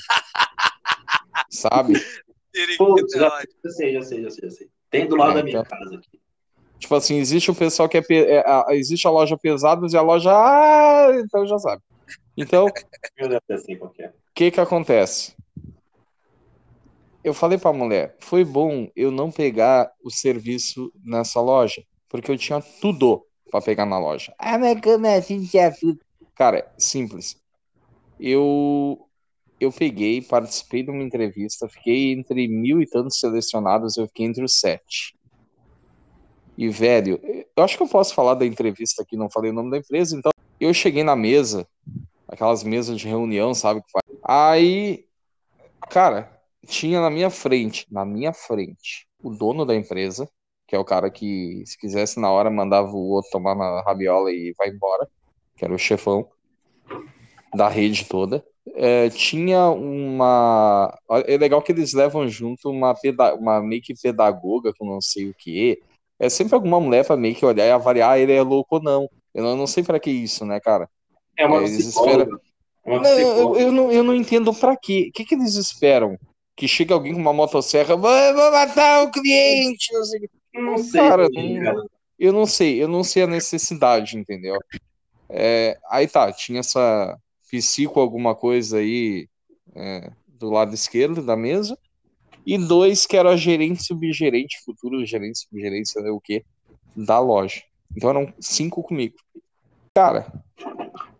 Sabe? 1.50 1.94
Putz, 2.78 3.14
é 3.14 3.20
já, 3.20 3.28
ótimo. 3.28 3.54
já 3.64 3.70
sei, 3.72 3.94
já 3.94 4.02
sei, 4.02 4.24
já 4.24 4.30
sei, 4.30 4.50
já 4.50 4.56
sei. 4.56 4.70
Tem 4.90 5.08
do 5.08 5.16
lado 5.16 5.32
É, 5.32 5.36
da 5.36 5.44
minha 5.44 5.60
então. 5.60 5.78
casa 5.78 5.96
aqui. 5.96 6.20
Tipo 6.80 6.96
assim, 6.96 7.18
existe 7.18 7.52
o 7.52 7.56
pessoal 7.56 7.88
que 7.88 7.98
é, 7.98 8.02
pe- 8.02 8.26
é, 8.26 8.40
a- 8.40 8.66
existe 8.72 9.08
a 9.08 9.12
loja 9.12 9.38
pesados 9.38 9.94
e 9.94 9.98
a 9.98 10.02
loja 10.02 10.32
ah, 10.34 11.10
então 11.24 11.46
já 11.46 11.58
sabe. 11.60 11.82
Então, 12.36 12.66
o 13.26 13.54
assim 13.54 13.78
qual 13.78 13.92
que 13.92 14.04
é. 14.04 14.14
que 14.34 14.60
acontece? 14.60 15.36
Eu 17.24 17.34
falei 17.36 17.58
pra 17.58 17.72
mulher, 17.72 18.18
foi 18.20 18.44
bom 18.44 18.90
eu 18.96 19.12
não 19.12 19.32
pegar 19.32 19.92
o 20.04 20.10
serviço 20.10 20.92
nessa 21.04 21.40
loja, 21.40 21.84
porque 22.10 22.32
eu 22.32 22.38
tinha 22.38 22.60
tudo 22.82 23.24
pra 23.52 23.62
pegar 23.62 23.86
na 23.86 24.00
loja. 24.00 24.34
Ah, 24.40 24.58
mas 24.58 24.82
como 24.82 25.06
assim? 25.06 25.48
Cara, 26.36 26.68
simples. 26.80 27.36
Eu 28.20 29.08
eu 29.66 29.72
peguei, 29.72 30.22
participei 30.22 30.84
de 30.84 30.90
uma 30.90 31.04
entrevista, 31.04 31.70
fiquei 31.70 32.14
entre 32.14 32.48
mil 32.48 32.82
e 32.82 32.88
tantos 32.88 33.20
selecionados, 33.20 33.98
eu 33.98 34.08
fiquei 34.08 34.26
entre 34.26 34.44
os 34.44 34.60
sete. 34.60 35.16
E, 36.58 36.68
velho, 36.70 37.20
eu 37.56 37.64
acho 37.64 37.78
que 37.78 37.84
eu 37.84 37.88
posso 37.88 38.14
falar 38.14 38.36
da 38.36 38.46
entrevista 38.46 39.04
aqui, 39.04 39.16
não 39.16 39.30
falei 39.30 39.52
o 39.52 39.54
nome 39.54 39.72
da 39.72 39.78
empresa, 39.78 40.18
então 40.18 40.32
eu 40.60 40.74
cheguei 40.74 41.04
na 41.04 41.16
mesa, 41.16 41.68
aquelas 42.28 42.64
mesas 42.64 43.00
de 43.00 43.08
reunião, 43.08 43.54
sabe? 43.54 43.82
Aí, 44.24 45.06
cara, 45.90 46.42
tinha 46.66 47.02
na 47.02 47.10
minha 47.10 47.30
frente, 47.30 47.86
na 47.92 48.06
minha 48.06 48.34
frente, 48.34 49.08
o 49.24 49.30
dono 49.30 49.66
da 49.66 49.76
empresa, 49.76 50.30
que 50.68 50.76
é 50.76 50.80
o 50.80 50.86
cara 50.86 51.10
que, 51.10 51.64
se 51.66 51.78
quisesse 51.78 52.20
na 52.20 52.32
hora, 52.32 52.50
mandava 52.50 52.92
o 52.92 53.10
outro 53.10 53.32
tomar 53.32 53.56
na 53.56 53.82
rabiola 53.82 54.32
e 54.32 54.54
vai 54.58 54.70
embora, 54.70 55.08
que 55.56 55.66
era 55.66 55.74
o 55.74 55.80
chefão 55.80 56.28
da 57.54 57.68
rede 57.68 58.06
toda. 58.06 58.46
É, 58.76 59.10
tinha 59.10 59.70
uma. 59.70 60.96
É 61.26 61.38
legal 61.38 61.62
que 61.62 61.72
eles 61.72 61.94
levam 61.94 62.28
junto 62.28 62.70
uma, 62.70 62.94
peda... 62.94 63.34
uma 63.36 63.62
meio 63.62 63.82
que 63.82 63.94
pedagoga 63.96 64.72
com 64.78 64.86
não 64.86 65.02
sei 65.02 65.30
o 65.30 65.34
que. 65.34 65.82
É 66.20 66.30
sempre 66.30 66.54
alguma 66.54 66.80
mulher 66.80 67.06
pra 67.06 67.18
meio 67.18 67.34
que 67.36 67.46
olhar 67.46 67.66
e 67.66 67.72
avaliar 67.72 68.20
ele 68.20 68.34
é 68.34 68.42
louco 68.42 68.76
ou 68.76 68.82
não. 68.84 69.10
Eu 69.34 69.44
não, 69.44 69.58
não 69.58 69.66
sei 69.68 69.84
pra 69.84 70.00
que 70.00 70.12
isso, 70.12 70.46
né, 70.46 70.60
cara? 70.60 70.88
É 71.36 71.46
uma 71.46 71.58
É, 71.58 71.64
eles 71.64 71.88
psicóloga. 71.88 72.40
É 72.86 73.00
Não, 73.00 73.20
eu, 73.20 73.56
eu 73.58 73.72
não, 73.72 73.92
eu 73.92 74.04
não 74.04 74.16
entendo 74.16 74.54
pra 74.54 74.76
quê. 74.78 75.08
O 75.10 75.12
que, 75.12 75.26
que 75.26 75.36
eles 75.36 75.56
esperam? 75.56 76.18
Que 76.56 76.68
chegue 76.68 76.94
alguém 76.94 77.14
com 77.14 77.20
uma 77.20 77.34
motosserra, 77.34 77.96
"Vai- 77.96 78.34
vou 78.34 78.52
matar 78.52 79.04
o 79.04 79.12
cliente. 79.12 79.92
não 79.94 80.04
sei 80.04 80.20
o 80.20 80.22
quê. 80.22 80.30
Não 80.54 80.78
sei, 80.78 81.02
Cara, 81.02 81.28
não-. 81.30 81.86
Eu 82.20 82.32
não 82.34 82.46
sei, 82.46 82.82
eu 82.82 82.88
não 82.88 83.04
sei 83.04 83.24
a 83.24 83.28
necessidade, 83.28 84.16
entendeu? 84.16 84.60
É, 85.28 85.78
aí 85.90 86.08
tá, 86.08 86.32
tinha 86.32 86.60
essa 86.60 87.18
psico 87.52 88.00
alguma 88.00 88.34
coisa 88.34 88.78
aí 88.78 89.28
é, 89.76 90.10
do 90.26 90.50
lado 90.50 90.74
esquerdo 90.74 91.22
da 91.22 91.36
mesa, 91.36 91.78
e 92.46 92.58
dois 92.58 93.06
que 93.06 93.18
era 93.18 93.36
gerente, 93.36 93.84
subgerente, 93.84 94.64
futuro 94.66 95.06
gerente, 95.06 95.40
subgerente, 95.40 95.90
sei 95.90 96.02
lá 96.02 96.12
o 96.12 96.22
quê, 96.22 96.44
da 96.96 97.20
loja. 97.20 97.62
Então 97.96 98.10
eram 98.10 98.34
cinco 98.40 98.82
comigo. 98.82 99.16
Cara, 99.94 100.32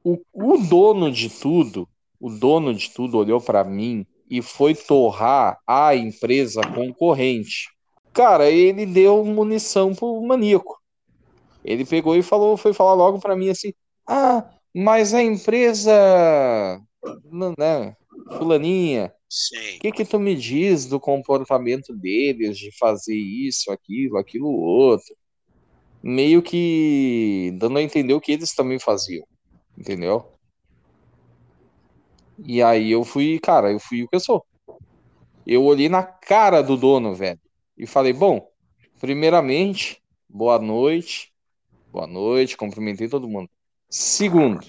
o, 0.04 0.18
o 0.34 0.58
dono 0.58 1.12
de 1.12 1.30
tudo, 1.30 1.88
o 2.20 2.30
dono 2.30 2.74
de 2.74 2.90
tudo 2.92 3.18
olhou 3.18 3.42
pra 3.42 3.64
mim 3.64 4.06
e 4.30 4.42
foi 4.42 4.74
torrar 4.74 5.60
a 5.68 5.94
empresa 5.96 6.62
concorrente. 6.74 7.70
Cara, 8.14 8.50
ele 8.50 8.86
deu 8.86 9.24
munição 9.26 9.94
pro 9.94 10.22
maníaco. 10.22 10.82
Ele 11.64 11.86
pegou 11.86 12.16
e 12.16 12.24
falou, 12.24 12.58
foi 12.58 12.74
falar 12.74 12.94
logo 12.94 13.20
pra 13.20 13.36
mim 13.36 13.50
assim: 13.50 13.74
"Ah, 14.08 14.50
mas 14.74 15.14
a 15.14 15.22
empresa, 15.22 15.92
não, 17.26 17.54
né, 17.58 17.96
fulaninha, 18.38 19.14
Sim. 19.30 19.78
o 19.78 19.80
que 19.80 19.92
que 19.92 20.06
tu 20.06 20.20
me 20.20 20.36
diz 20.36 20.86
do 20.86 21.00
comportamento 21.00 21.94
deles 21.94 22.58
de 22.58 22.72
fazer 22.78 23.16
isso, 23.16 23.72
aquilo, 23.72 24.18
aquilo 24.18 24.50
outro?" 24.50 25.16
Meio 26.04 26.42
que 26.42 27.54
dando 27.60 27.78
a 27.78 27.82
entender 27.84 28.14
o 28.14 28.22
que 28.22 28.32
eles 28.32 28.56
também 28.56 28.80
faziam, 28.80 29.26
entendeu? 29.78 30.26
E 32.44 32.62
aí 32.64 32.92
eu 32.92 33.04
fui, 33.04 33.40
cara, 33.40 33.72
eu 33.72 33.80
fui 33.80 34.04
o 34.04 34.08
que 34.08 34.16
eu 34.16 34.20
sou. 34.20 34.44
Eu 35.46 35.64
olhei 35.64 35.90
na 35.90 36.04
cara 36.04 36.62
do 36.62 36.76
dono, 36.76 37.14
velho, 37.14 37.40
e 37.78 37.86
falei: 37.86 38.14
"Bom, 38.14 38.48
primeiramente, 39.00 40.02
boa 40.28 40.58
noite, 40.58 41.32
boa 41.92 42.08
noite, 42.08 42.58
cumprimentei 42.58 43.08
todo 43.08 43.28
mundo. 43.28 43.50
Segundo, 43.94 44.66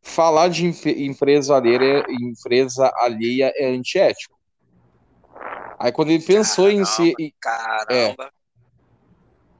falar 0.00 0.46
de 0.46 0.64
empresa 0.64 1.56
alheia, 1.56 2.04
empresa 2.08 2.88
alheia 2.98 3.52
é 3.56 3.66
antiético. 3.66 4.38
Aí 5.76 5.90
quando 5.90 6.10
ele 6.10 6.22
pensou 6.22 6.66
Caramba, 6.66 6.80
em 6.80 6.84
ser. 6.84 7.14
Caramba. 7.40 8.24
É, 8.24 8.30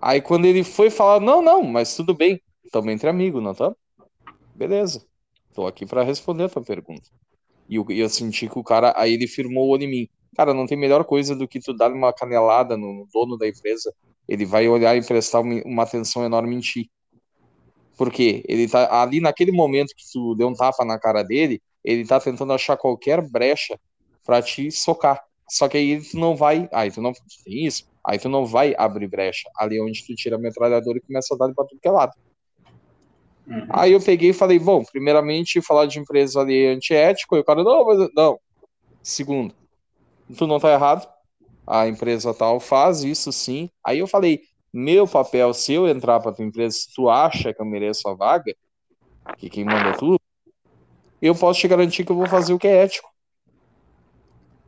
aí 0.00 0.22
quando 0.22 0.44
ele 0.44 0.62
foi 0.62 0.90
falar, 0.90 1.18
não, 1.18 1.42
não, 1.42 1.64
mas 1.64 1.96
tudo 1.96 2.14
bem, 2.14 2.40
estamos 2.64 2.92
entre 2.92 3.08
amigos, 3.08 3.42
não 3.42 3.50
estamos? 3.50 3.76
Beleza. 4.54 5.04
Tô 5.52 5.66
aqui 5.66 5.84
para 5.84 6.04
responder 6.04 6.44
a 6.44 6.48
tua 6.48 6.62
pergunta. 6.62 7.10
E 7.68 7.74
eu, 7.74 7.86
eu, 7.88 8.08
senti 8.08 8.48
que 8.48 8.58
o 8.60 8.62
cara, 8.62 8.94
aí 8.96 9.12
ele 9.12 9.26
firmou 9.26 9.66
o 9.66 9.70
olho 9.70 9.82
em 9.82 9.90
mim. 9.90 10.08
Cara, 10.36 10.54
não 10.54 10.66
tem 10.66 10.78
melhor 10.78 11.04
coisa 11.04 11.34
do 11.34 11.48
que 11.48 11.58
tu 11.58 11.74
dar 11.74 11.90
uma 11.90 12.12
canelada 12.12 12.76
no 12.76 13.08
dono 13.12 13.36
da 13.36 13.48
empresa. 13.48 13.92
Ele 14.28 14.46
vai 14.46 14.68
olhar 14.68 14.96
e 14.96 15.04
prestar 15.04 15.40
uma 15.40 15.82
atenção 15.82 16.24
enorme 16.24 16.54
em 16.54 16.60
ti. 16.60 16.88
Porque 17.96 18.44
ele 18.46 18.68
tá 18.68 19.02
ali 19.02 19.20
naquele 19.20 19.52
momento 19.52 19.94
que 19.96 20.04
tu 20.12 20.34
deu 20.34 20.48
um 20.48 20.54
tapa 20.54 20.84
na 20.84 20.98
cara 20.98 21.22
dele, 21.22 21.60
ele 21.82 22.04
tá 22.06 22.20
tentando 22.20 22.52
achar 22.52 22.76
qualquer 22.76 23.22
brecha 23.22 23.78
para 24.24 24.42
te 24.42 24.70
socar. 24.70 25.22
Só 25.48 25.68
que 25.68 25.76
aí 25.76 26.00
tu 26.00 26.18
não 26.18 26.34
vai, 26.34 26.68
aí 26.72 26.90
tu 26.90 27.00
não 27.00 27.12
tem 27.12 27.64
isso, 27.64 27.84
aí 28.04 28.18
tu 28.18 28.28
não 28.28 28.44
vai 28.44 28.74
abrir 28.76 29.06
brecha. 29.06 29.48
Ali 29.56 29.78
é 29.78 29.82
onde 29.82 30.04
tu 30.04 30.14
tira 30.14 30.36
a 30.36 30.38
metralhadora 30.38 30.98
e 30.98 31.00
começa 31.00 31.34
a 31.34 31.38
dar 31.38 31.54
para 31.54 31.64
tudo 31.64 31.80
que 31.80 31.88
é 31.88 31.90
lado. 31.90 32.12
Uhum. 33.46 33.66
Aí 33.70 33.92
eu 33.92 34.00
peguei 34.00 34.30
e 34.30 34.34
falei, 34.34 34.58
bom, 34.58 34.84
primeiramente 34.84 35.62
falar 35.62 35.86
de 35.86 36.00
empresa 36.00 36.40
ali 36.40 36.64
é 36.64 36.72
antiético, 36.72 37.36
e 37.36 37.40
o 37.40 37.44
cara, 37.44 37.62
não, 37.62 37.84
mas 37.84 38.10
não. 38.14 38.40
Segundo, 39.02 39.54
tu 40.36 40.48
não 40.48 40.58
tá 40.58 40.72
errado, 40.72 41.08
a 41.64 41.86
empresa 41.86 42.34
tal 42.34 42.58
faz 42.58 43.04
isso 43.04 43.32
sim. 43.32 43.70
Aí 43.84 44.00
eu 44.00 44.08
falei, 44.08 44.40
meu 44.76 45.08
papel, 45.08 45.54
se 45.54 45.72
eu 45.72 45.88
entrar 45.88 46.20
para 46.20 46.32
tua 46.32 46.44
empresa, 46.44 46.76
se 46.76 46.94
tu 46.94 47.08
acha 47.08 47.54
que 47.54 47.62
eu 47.62 47.64
mereço 47.64 48.06
a 48.08 48.14
vaga, 48.14 48.54
que 49.38 49.48
quem 49.48 49.64
manda 49.64 49.96
tudo, 49.96 50.20
eu 51.20 51.34
posso 51.34 51.60
te 51.60 51.66
garantir 51.66 52.04
que 52.04 52.12
eu 52.12 52.16
vou 52.16 52.26
fazer 52.26 52.52
o 52.52 52.58
que 52.58 52.68
é 52.68 52.82
ético. 52.84 53.08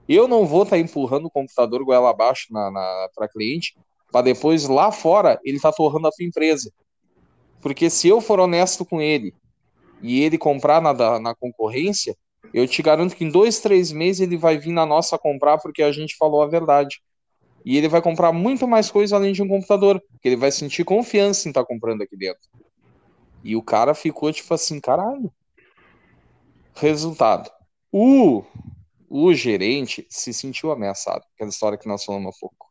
Eu 0.08 0.26
não 0.26 0.46
vou 0.46 0.62
estar 0.62 0.76
tá 0.76 0.80
empurrando 0.80 1.26
o 1.26 1.30
computador 1.30 1.84
goela 1.84 2.08
abaixo 2.08 2.46
na, 2.50 2.70
na 2.70 3.08
para 3.14 3.28
cliente, 3.28 3.76
para 4.10 4.22
depois 4.22 4.66
lá 4.66 4.90
fora 4.90 5.38
ele 5.44 5.60
tá 5.60 5.70
torrando 5.70 6.08
a 6.08 6.10
tua 6.10 6.24
empresa. 6.24 6.72
Porque 7.60 7.90
se 7.90 8.08
eu 8.08 8.20
for 8.22 8.40
honesto 8.40 8.86
com 8.86 9.02
ele 9.02 9.34
e 10.00 10.22
ele 10.22 10.38
comprar 10.38 10.80
na, 10.80 11.20
na 11.20 11.34
concorrência, 11.34 12.16
eu 12.54 12.66
te 12.66 12.80
garanto 12.80 13.14
que 13.14 13.24
em 13.24 13.30
dois, 13.30 13.60
três 13.60 13.92
meses 13.92 14.22
ele 14.22 14.38
vai 14.38 14.56
vir 14.56 14.72
na 14.72 14.86
nossa 14.86 15.18
comprar 15.18 15.58
porque 15.58 15.82
a 15.82 15.92
gente 15.92 16.16
falou 16.16 16.40
a 16.40 16.46
verdade. 16.46 17.02
E 17.64 17.76
ele 17.76 17.88
vai 17.88 18.00
comprar 18.00 18.32
muito 18.32 18.66
mais 18.66 18.90
coisa 18.90 19.16
além 19.16 19.32
de 19.32 19.42
um 19.42 19.48
computador, 19.48 20.00
porque 20.10 20.28
ele 20.28 20.36
vai 20.36 20.50
sentir 20.50 20.84
confiança 20.84 21.48
em 21.48 21.50
estar 21.50 21.62
tá 21.62 21.66
comprando 21.66 22.02
aqui 22.02 22.16
dentro. 22.16 22.48
E 23.42 23.56
o 23.56 23.62
cara 23.62 23.94
ficou 23.94 24.32
tipo 24.32 24.52
assim, 24.54 24.80
caralho. 24.80 25.32
Resultado. 26.74 27.50
O, 27.92 28.44
o 29.08 29.34
gerente 29.34 30.06
se 30.08 30.32
sentiu 30.32 30.70
ameaçado. 30.70 31.24
Aquela 31.34 31.50
história 31.50 31.78
que 31.78 31.88
nós 31.88 32.04
falamos 32.04 32.34
há 32.34 32.38
pouco. 32.40 32.66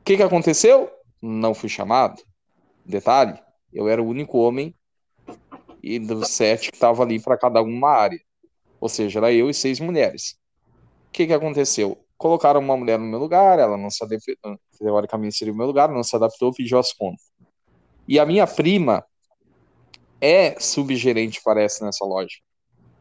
O 0.00 0.04
que, 0.04 0.16
que 0.16 0.22
aconteceu? 0.22 0.90
Não 1.20 1.54
fui 1.54 1.68
chamado. 1.68 2.22
Detalhe, 2.84 3.38
eu 3.72 3.88
era 3.88 4.02
o 4.02 4.06
único 4.06 4.38
homem 4.38 4.74
e 5.82 5.98
dos 5.98 6.28
sete 6.30 6.70
que 6.70 6.76
estava 6.76 7.02
ali 7.02 7.20
para 7.20 7.38
cada 7.38 7.62
uma 7.62 7.90
área. 7.90 8.20
Ou 8.80 8.88
seja, 8.88 9.18
era 9.18 9.32
eu 9.32 9.48
e 9.48 9.54
seis 9.54 9.78
mulheres. 9.78 10.36
O 11.08 11.12
que, 11.12 11.26
que 11.26 11.32
aconteceu? 11.32 11.98
Colocaram 12.20 12.60
uma 12.60 12.76
mulher 12.76 12.98
no 12.98 13.06
meu 13.06 13.18
lugar, 13.18 13.58
ela 13.58 13.78
não 13.78 13.88
se 13.88 14.04
adaptou, 14.04 14.34
teoricamente 14.78 15.36
seria 15.36 15.54
o 15.54 15.56
meu 15.56 15.66
lugar, 15.66 15.88
não 15.88 16.02
se 16.02 16.14
adaptou, 16.14 16.52
pediu 16.52 16.78
as 16.78 16.92
contas. 16.92 17.24
E 18.06 18.18
a 18.18 18.26
minha 18.26 18.46
prima 18.46 19.02
é 20.20 20.54
subgerente, 20.60 21.40
parece, 21.42 21.82
nessa 21.82 22.04
loja. 22.04 22.36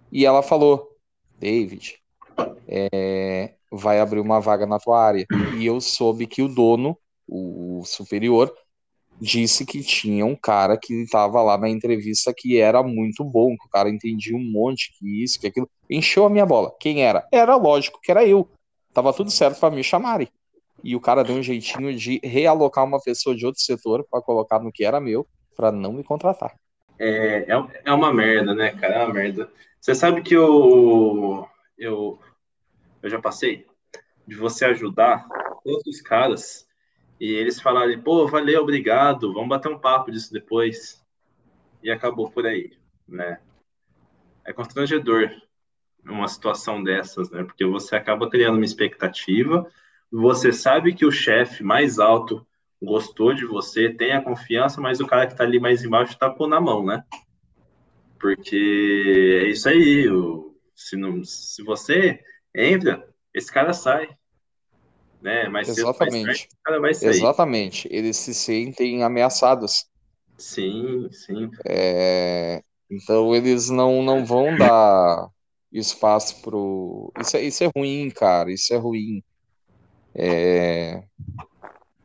E 0.10 0.26
ela 0.26 0.42
falou, 0.42 0.96
David, 1.38 1.98
é, 2.66 3.56
vai 3.70 4.00
abrir 4.00 4.22
uma 4.22 4.40
vaga 4.40 4.66
na 4.66 4.80
tua 4.80 5.04
área. 5.06 5.26
E 5.58 5.66
eu 5.66 5.82
soube 5.82 6.26
que 6.26 6.42
o 6.42 6.48
dono, 6.48 6.98
o 7.28 7.84
superior, 7.84 8.56
disse 9.20 9.66
que 9.66 9.84
tinha 9.84 10.26
um 10.26 10.36
cara 10.36 10.78
que 10.78 10.94
estava 10.94 11.42
lá 11.42 11.58
na 11.58 11.68
entrevista 11.68 12.34
que 12.34 12.58
era 12.58 12.82
muito 12.82 13.26
bom, 13.26 13.50
que 13.58 13.68
o 13.68 13.70
cara 13.70 13.90
entendia 13.90 14.38
um 14.38 14.50
monte, 14.50 14.98
que 14.98 15.26
isso, 15.26 15.38
que 15.38 15.48
aquilo. 15.48 15.70
Encheu 15.90 16.24
a 16.24 16.30
minha 16.30 16.46
bola. 16.46 16.74
Quem 16.80 17.04
era? 17.04 17.28
Era 17.34 17.58
lógico 17.58 18.00
que 18.02 18.12
era 18.12 18.26
eu. 18.26 18.50
Tava 18.94 19.14
tudo 19.14 19.30
certo 19.30 19.60
para 19.60 19.74
me 19.74 19.84
chamarem. 19.84 20.28
E 20.84 20.96
o 20.96 21.02
cara 21.02 21.24
deu 21.24 21.36
um 21.36 21.44
jeitinho 21.44 21.96
de 21.96 22.20
realocar 22.24 22.86
uma 22.86 23.02
pessoa 23.02 23.36
de 23.36 23.46
outro 23.46 23.62
setor 23.62 24.06
para 24.10 24.22
colocar 24.22 24.60
no 24.60 24.72
que 24.72 24.86
era 24.86 25.00
meu, 25.00 25.28
para 25.56 25.72
não 25.72 25.94
me 25.94 26.04
contratar. 26.04 26.56
É, 26.98 27.46
é, 27.52 27.82
é 27.86 27.94
uma 27.94 28.14
merda, 28.14 28.54
né, 28.54 28.72
cara? 28.72 28.96
É 28.96 29.06
uma 29.06 29.14
merda. 29.14 29.50
Você 29.80 29.96
sabe 29.96 30.22
que 30.22 30.34
eu, 30.36 31.48
eu, 31.78 32.20
eu 33.02 33.10
já 33.10 33.20
passei 33.20 33.66
de 34.28 34.36
você 34.36 34.66
ajudar 34.66 35.28
todos 35.64 35.86
os 35.88 36.02
caras 36.02 36.68
e 37.20 37.32
eles 37.34 37.60
falaram, 37.60 38.02
pô, 38.02 38.28
valeu, 38.28 38.62
obrigado, 38.62 39.34
vamos 39.34 39.50
bater 39.50 39.72
um 39.72 39.80
papo 39.80 40.12
disso 40.12 40.32
depois. 40.32 41.04
E 41.84 41.90
acabou 41.90 42.30
por 42.30 42.46
aí, 42.46 42.72
né? 43.08 43.40
É 44.46 44.54
constrangedor 44.54 45.30
uma 46.06 46.28
situação 46.28 46.84
dessas, 46.84 47.30
né? 47.30 47.44
Porque 47.44 47.66
você 47.66 47.96
acaba 47.96 48.30
criando 48.30 48.56
uma 48.56 48.66
expectativa, 48.66 49.70
você 50.12 50.52
sabe 50.52 50.94
que 50.94 51.06
o 51.06 51.12
chefe 51.12 51.64
mais 51.64 52.00
alto 52.00 52.46
gostou 52.82 53.34
de 53.34 53.46
você, 53.46 53.90
tem 53.90 54.14
a 54.14 54.22
confiança, 54.22 54.80
mas 54.80 55.00
o 55.00 55.08
cara 55.08 55.28
que 55.28 55.36
tá 55.36 55.44
ali 55.44 55.60
mais 55.60 55.84
embaixo 55.84 56.18
tá 56.18 56.30
com 56.30 56.48
na 56.48 56.62
mão, 56.62 56.86
né? 56.86 57.04
Porque 58.20 59.44
é 59.46 59.50
isso 59.50 59.68
aí, 59.70 60.10
o, 60.10 60.56
se, 60.76 60.96
não, 60.96 61.24
se 61.24 61.64
você 61.64 62.20
entra, 62.56 63.08
esse 63.34 63.52
cara 63.52 63.74
sai 63.74 64.10
né? 65.22 65.48
Mas 65.50 65.70
Exatamente. 65.70 66.50
Exatamente. 67.02 67.88
Eles 67.92 68.18
se 68.18 68.34
sentem 68.34 69.04
ameaçados. 69.04 69.86
Sim, 70.38 71.10
sim. 71.12 71.50
É... 71.66 72.64
Então 72.90 73.36
eles 73.36 73.70
não, 73.70 74.02
não 74.02 74.26
vão 74.26 74.58
dar 74.58 75.30
espaço 75.72 76.42
pro. 76.42 77.12
Isso 77.20 77.38
é, 77.38 77.42
isso 77.42 77.64
é 77.64 77.70
ruim, 77.76 78.10
cara. 78.10 78.52
Isso 78.52 78.74
é 78.74 78.78
ruim. 78.78 79.24
É... 80.16 81.04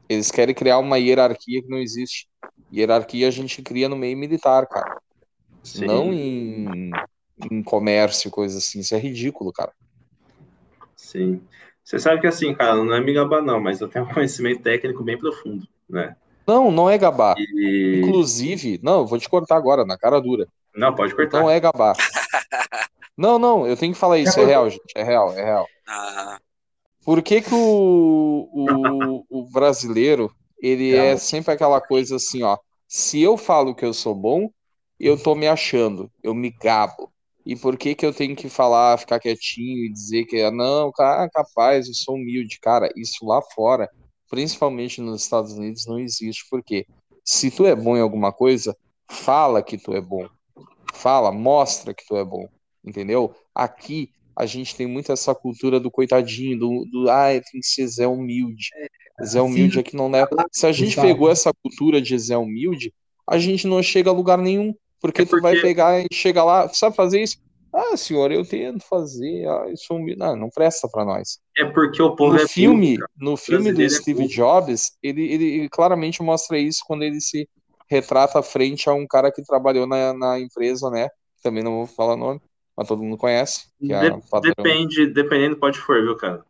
Eles 0.08 0.30
querem 0.30 0.54
criar 0.54 0.78
uma 0.78 0.98
hierarquia 0.98 1.62
que 1.62 1.68
não 1.68 1.78
existe. 1.78 2.28
Hierarquia 2.72 3.28
a 3.28 3.30
gente 3.30 3.62
cria 3.62 3.88
no 3.88 3.96
meio 3.96 4.16
militar, 4.16 4.66
cara. 4.66 5.00
Sim. 5.62 5.86
Não 5.86 6.12
em, 6.12 6.90
em 7.50 7.62
comércio, 7.62 8.30
coisa 8.30 8.58
assim. 8.58 8.80
Isso 8.80 8.94
é 8.94 8.98
ridículo, 8.98 9.52
cara. 9.52 9.72
Sim. 10.94 11.40
Você 11.82 11.98
sabe 11.98 12.20
que 12.20 12.26
assim, 12.26 12.54
cara, 12.54 12.76
não 12.76 12.94
é 12.94 13.00
me 13.00 13.12
gabar, 13.12 13.42
não, 13.42 13.60
mas 13.60 13.80
eu 13.80 13.88
tenho 13.88 14.04
um 14.04 14.12
conhecimento 14.12 14.62
técnico 14.62 15.02
bem 15.02 15.18
profundo, 15.18 15.66
né? 15.88 16.16
Não, 16.46 16.70
não 16.70 16.88
é 16.88 16.98
gabar. 16.98 17.36
E... 17.38 18.00
Inclusive, 18.02 18.78
não, 18.82 19.00
eu 19.00 19.06
vou 19.06 19.18
te 19.18 19.28
cortar 19.28 19.56
agora, 19.56 19.84
na 19.84 19.96
cara 19.96 20.20
dura. 20.20 20.46
Não, 20.74 20.94
pode 20.94 21.14
cortar. 21.14 21.40
Não 21.40 21.50
é 21.50 21.58
gabar. 21.60 21.94
não, 23.16 23.38
não, 23.38 23.66
eu 23.66 23.76
tenho 23.76 23.92
que 23.92 23.98
falar 23.98 24.18
isso, 24.18 24.38
é 24.40 24.44
real, 24.44 24.68
gente, 24.68 24.92
é 24.96 25.02
real, 25.02 25.32
é 25.32 25.44
real. 25.44 25.66
Ah. 25.86 26.38
Por 27.04 27.22
que 27.22 27.42
que 27.42 27.54
o, 27.54 28.48
o, 28.52 29.26
o 29.28 29.50
brasileiro, 29.50 30.34
ele 30.60 30.94
é 30.96 31.16
sempre 31.16 31.52
aquela 31.52 31.80
coisa 31.80 32.16
assim, 32.16 32.42
ó, 32.42 32.56
se 32.88 33.20
eu 33.20 33.36
falo 33.36 33.74
que 33.74 33.84
eu 33.84 33.92
sou 33.92 34.14
bom, 34.14 34.50
eu 34.98 35.20
tô 35.20 35.34
me 35.34 35.46
achando, 35.46 36.10
eu 36.22 36.34
me 36.34 36.50
gabo. 36.50 37.12
E 37.44 37.54
por 37.54 37.76
que 37.76 37.94
que 37.94 38.06
eu 38.06 38.14
tenho 38.14 38.34
que 38.34 38.48
falar, 38.48 38.98
ficar 38.98 39.20
quietinho 39.20 39.84
e 39.84 39.92
dizer 39.92 40.24
que 40.24 40.50
não, 40.50 40.90
cara, 40.90 41.28
capaz, 41.28 41.86
eu 41.86 41.94
sou 41.94 42.14
humilde, 42.14 42.58
cara, 42.58 42.90
isso 42.96 43.26
lá 43.26 43.42
fora, 43.54 43.90
principalmente 44.30 45.00
nos 45.00 45.22
Estados 45.22 45.52
Unidos, 45.52 45.86
não 45.86 45.98
existe, 45.98 46.46
porque 46.50 46.86
se 47.22 47.50
tu 47.50 47.66
é 47.66 47.74
bom 47.76 47.96
em 47.96 48.00
alguma 48.00 48.32
coisa, 48.32 48.74
fala 49.10 49.62
que 49.62 49.76
tu 49.76 49.94
é 49.94 50.00
bom. 50.00 50.26
Fala, 50.94 51.30
mostra 51.30 51.92
que 51.92 52.06
tu 52.06 52.16
é 52.16 52.24
bom, 52.24 52.48
entendeu? 52.84 53.34
Aqui 53.54 54.10
a 54.36 54.46
gente 54.46 54.74
tem 54.74 54.86
muito 54.86 55.12
essa 55.12 55.34
cultura 55.34 55.78
do 55.78 55.90
coitadinho, 55.90 56.58
do, 56.58 56.84
do 56.90 57.10
ah, 57.10 57.28
tem 57.28 57.60
que 57.60 57.66
ser 57.66 57.86
Zé 57.86 58.06
humilde. 58.06 58.70
Zé 59.24 59.40
humilde 59.40 59.78
aqui 59.78 59.94
não 59.94 60.10
leva. 60.10 60.28
Se 60.50 60.66
a 60.66 60.72
gente 60.72 61.00
pegou 61.00 61.30
essa 61.30 61.52
cultura 61.62 62.02
de 62.02 62.18
Zé 62.18 62.36
humilde, 62.36 62.92
a 63.28 63.38
gente 63.38 63.66
não 63.66 63.82
chega 63.82 64.10
a 64.10 64.12
lugar 64.12 64.38
nenhum. 64.38 64.74
Porque, 65.00 65.22
é 65.22 65.24
porque, 65.24 65.40
tu 65.40 65.42
vai 65.42 65.60
pegar 65.60 66.00
e 66.00 66.06
chega 66.12 66.42
lá, 66.42 66.68
sabe 66.68 66.96
fazer 66.96 67.22
isso? 67.22 67.36
Ah, 67.72 67.96
senhor, 67.96 68.30
eu 68.32 68.44
tento 68.44 68.84
fazer. 68.88 69.46
Ah, 69.46 69.66
isso 69.70 69.98
não, 70.16 70.36
não 70.36 70.48
presta 70.48 70.88
para 70.88 71.04
nós. 71.04 71.38
É 71.56 71.64
porque 71.64 72.00
o 72.00 72.14
povo 72.14 72.34
no 72.34 72.40
é 72.40 72.48
filme, 72.48 72.98
no 73.16 73.36
filme 73.36 73.72
do 73.72 73.82
é 73.82 73.88
Steve 73.88 74.26
Jobs, 74.28 74.92
ele, 75.02 75.22
ele, 75.30 75.44
ele, 75.58 75.68
claramente 75.68 76.22
mostra 76.22 76.58
isso 76.58 76.82
quando 76.86 77.02
ele 77.02 77.20
se 77.20 77.48
retrata 77.88 78.42
frente 78.42 78.88
a 78.88 78.94
um 78.94 79.06
cara 79.06 79.30
que 79.30 79.42
trabalhou 79.42 79.86
na, 79.86 80.12
na 80.14 80.38
empresa, 80.38 80.88
né? 80.88 81.08
Também 81.42 81.62
não 81.62 81.78
vou 81.78 81.86
falar 81.86 82.16
nome, 82.16 82.40
mas 82.76 82.88
todo 82.88 83.02
mundo 83.02 83.16
conhece. 83.16 83.68
É 83.82 84.10
De, 84.10 84.40
depende, 84.42 85.06
dependendo 85.06 85.56
pode 85.56 85.78
for, 85.78 86.02
viu, 86.02 86.16
cara? 86.16 86.44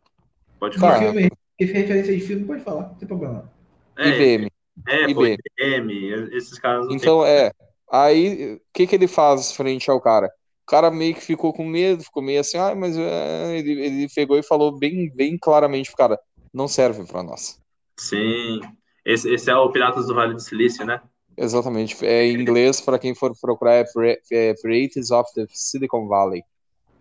Pode 0.59 0.79
tá. 0.79 0.93
for. 0.93 0.99
Filme, 0.99 1.29
referência 1.59 2.15
de 2.15 2.21
filme, 2.21 2.45
pode 2.45 2.63
falar, 2.63 2.87
não 2.87 2.95
tem 2.95 3.07
problema. 3.07 3.51
É, 3.97 4.09
IBM. 4.09 4.51
É, 4.87 5.09
IB. 5.09 5.37
IBM, 5.59 6.35
esses 6.35 6.59
caras 6.59 6.87
não 6.87 6.95
Então, 6.95 7.25
é. 7.25 7.51
Aí, 7.91 8.55
o 8.55 8.61
que 8.73 8.87
que 8.87 8.95
ele 8.95 9.07
faz 9.07 9.51
frente 9.51 9.89
ao 9.89 10.01
cara? 10.01 10.27
O 10.63 10.65
cara 10.65 10.89
meio 10.89 11.13
que 11.13 11.21
ficou 11.21 11.53
com 11.53 11.63
medo, 11.63 12.03
ficou 12.03 12.23
meio 12.23 12.39
assim, 12.39 12.57
ah, 12.57 12.73
mas 12.73 12.97
é, 12.97 13.57
ele, 13.57 13.85
ele 13.85 14.07
pegou 14.13 14.37
e 14.37 14.43
falou 14.43 14.75
bem, 14.75 15.11
bem 15.15 15.37
claramente 15.37 15.91
pro 15.91 15.97
cara, 15.97 16.19
não 16.51 16.67
serve 16.67 17.05
pra 17.05 17.21
nós. 17.21 17.59
Sim. 17.99 18.59
Esse, 19.05 19.31
esse 19.31 19.49
é 19.49 19.55
o 19.55 19.71
Piratas 19.71 20.07
do 20.07 20.15
Vale 20.15 20.33
do 20.33 20.39
Silício, 20.39 20.83
né? 20.83 20.99
Exatamente. 21.37 22.05
É 22.05 22.25
em 22.25 22.33
inglês, 22.39 22.79
para 22.81 22.97
quem 22.99 23.13
for 23.13 23.35
procurar, 23.39 23.73
é, 23.75 23.85
é 24.31 24.53
Pirates 24.53 25.11
of 25.11 25.31
the 25.33 25.45
Silicon 25.49 26.07
Valley. 26.07 26.43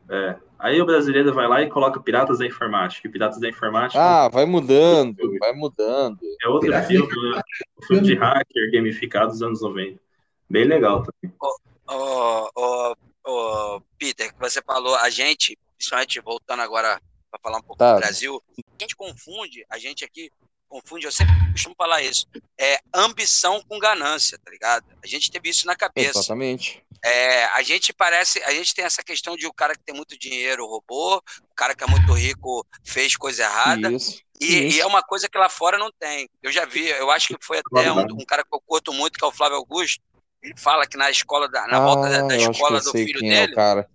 É. 0.09 0.37
Aí 0.59 0.81
o 0.81 0.87
brasileiro 0.87 1.33
vai 1.33 1.47
lá 1.49 1.63
e 1.63 1.69
coloca 1.69 2.01
Piratas 2.01 2.39
da 2.39 2.47
Informática. 2.47 3.09
Piratas 3.09 3.39
da 3.41 3.49
Informática 3.49 4.01
Ah, 4.01 4.29
vai 4.29 4.45
mudando, 4.45 5.17
vai 5.39 5.53
mudando. 5.53 6.19
é 6.43 6.49
outro 6.49 6.69
Piratas 6.69 6.89
filme, 6.89 7.07
né? 7.35 7.41
Um 7.81 7.87
filme 7.87 8.03
de 8.03 8.15
hacker 8.15 8.73
gamificado 8.73 9.29
dos 9.33 9.43
anos 9.43 9.61
90. 9.63 10.01
Bem 10.49 10.65
legal 10.65 11.03
também. 11.05 11.35
Ô, 11.89 12.49
ô, 12.55 12.95
ô, 13.27 13.81
Peter, 13.99 14.33
que 14.33 14.39
você 14.41 14.61
falou, 14.63 14.95
a 14.97 15.11
gente, 15.11 15.59
principalmente 15.77 16.21
voltando 16.21 16.61
agora 16.61 17.01
para 17.31 17.41
falar 17.43 17.59
um 17.59 17.63
pouco 17.63 17.77
Tá. 17.79 17.95
do 17.95 18.01
Brasil, 18.01 18.43
a 18.59 18.83
gente 18.83 18.97
confunde, 18.97 19.65
a 19.71 19.79
gente 19.79 20.05
aqui 20.05 20.31
confunde, 20.75 21.07
eu 21.07 21.13
sempre 21.13 21.35
costumo 21.53 21.75
falar 21.79 22.03
isso, 22.03 22.27
é 22.59 22.81
ambição 22.93 23.63
com 23.69 23.79
ganância, 23.79 24.37
tá 24.45 24.51
ligado? 24.51 24.85
A 25.03 25.07
gente 25.07 25.31
teve 25.31 25.49
isso 25.49 25.67
na 25.67 25.77
cabeça. 25.77 26.19
Exatamente. 26.19 26.83
É, 27.05 27.45
a 27.47 27.63
gente 27.63 27.93
parece, 27.93 28.43
a 28.43 28.51
gente 28.51 28.75
tem 28.75 28.85
essa 28.85 29.03
questão 29.03 29.37
de 29.37 29.47
o 29.47 29.53
cara 29.53 29.75
que 29.75 29.85
tem 29.85 29.95
muito 29.95 30.19
dinheiro 30.19 30.67
roubou, 30.67 31.19
o 31.19 31.55
cara 31.55 31.75
que 31.75 31.85
é 31.85 31.87
muito 31.87 32.13
rico 32.13 32.67
fez 32.83 33.15
coisa 33.15 33.45
errada, 33.45 33.93
Isso. 33.93 34.21
e, 34.41 34.75
e 34.77 34.81
é 34.81 34.87
uma 34.87 35.03
coisa 35.03 35.29
que 35.29 35.39
lá 35.39 35.49
fora 35.49 35.79
não 35.79 35.93
tem. 35.93 36.29
Eu 36.43 36.51
já 36.51 36.65
vi, 36.65 36.89
eu 36.89 37.11
acho 37.11 37.29
que 37.29 37.37
foi 37.41 37.59
até 37.59 37.93
um, 37.93 38.01
um 38.01 38.25
cara 38.27 38.43
que 38.43 38.53
eu 38.53 38.61
curto 38.61 38.93
muito, 38.93 39.19
que 39.19 39.25
é 39.25 39.29
o 39.29 39.33
Flávio 39.33 39.59
Augusto. 39.59 40.03
Ele 40.43 40.55
fala 40.59 40.87
que 40.87 40.97
na 40.97 41.11
escola, 41.11 41.49
da, 41.49 41.67
na 41.69 41.79
volta 41.79 42.09
da, 42.09 42.19
Ah, 42.19 42.23
da 42.23 42.37
escola 42.37 42.81
do 42.81 42.91
filho 42.91 43.19
é 43.19 43.41
dele, 43.41 43.53
o 43.53 43.55
cara. 43.55 43.89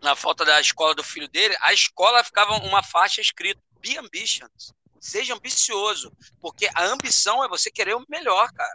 na 0.00 0.16
falta 0.16 0.44
da 0.44 0.60
escola 0.60 0.94
do 0.94 1.04
filho 1.04 1.28
dele, 1.28 1.54
a 1.60 1.72
escola 1.72 2.24
ficava 2.24 2.54
uma 2.64 2.82
faixa 2.82 3.20
escrito 3.20 3.60
Be 3.80 3.98
Ambitions. 3.98 4.72
Seja 5.02 5.34
ambicioso. 5.34 6.12
Porque 6.40 6.68
a 6.74 6.84
ambição 6.84 7.42
é 7.44 7.48
você 7.48 7.70
querer 7.70 7.94
o 7.96 8.04
melhor, 8.08 8.50
cara. 8.52 8.72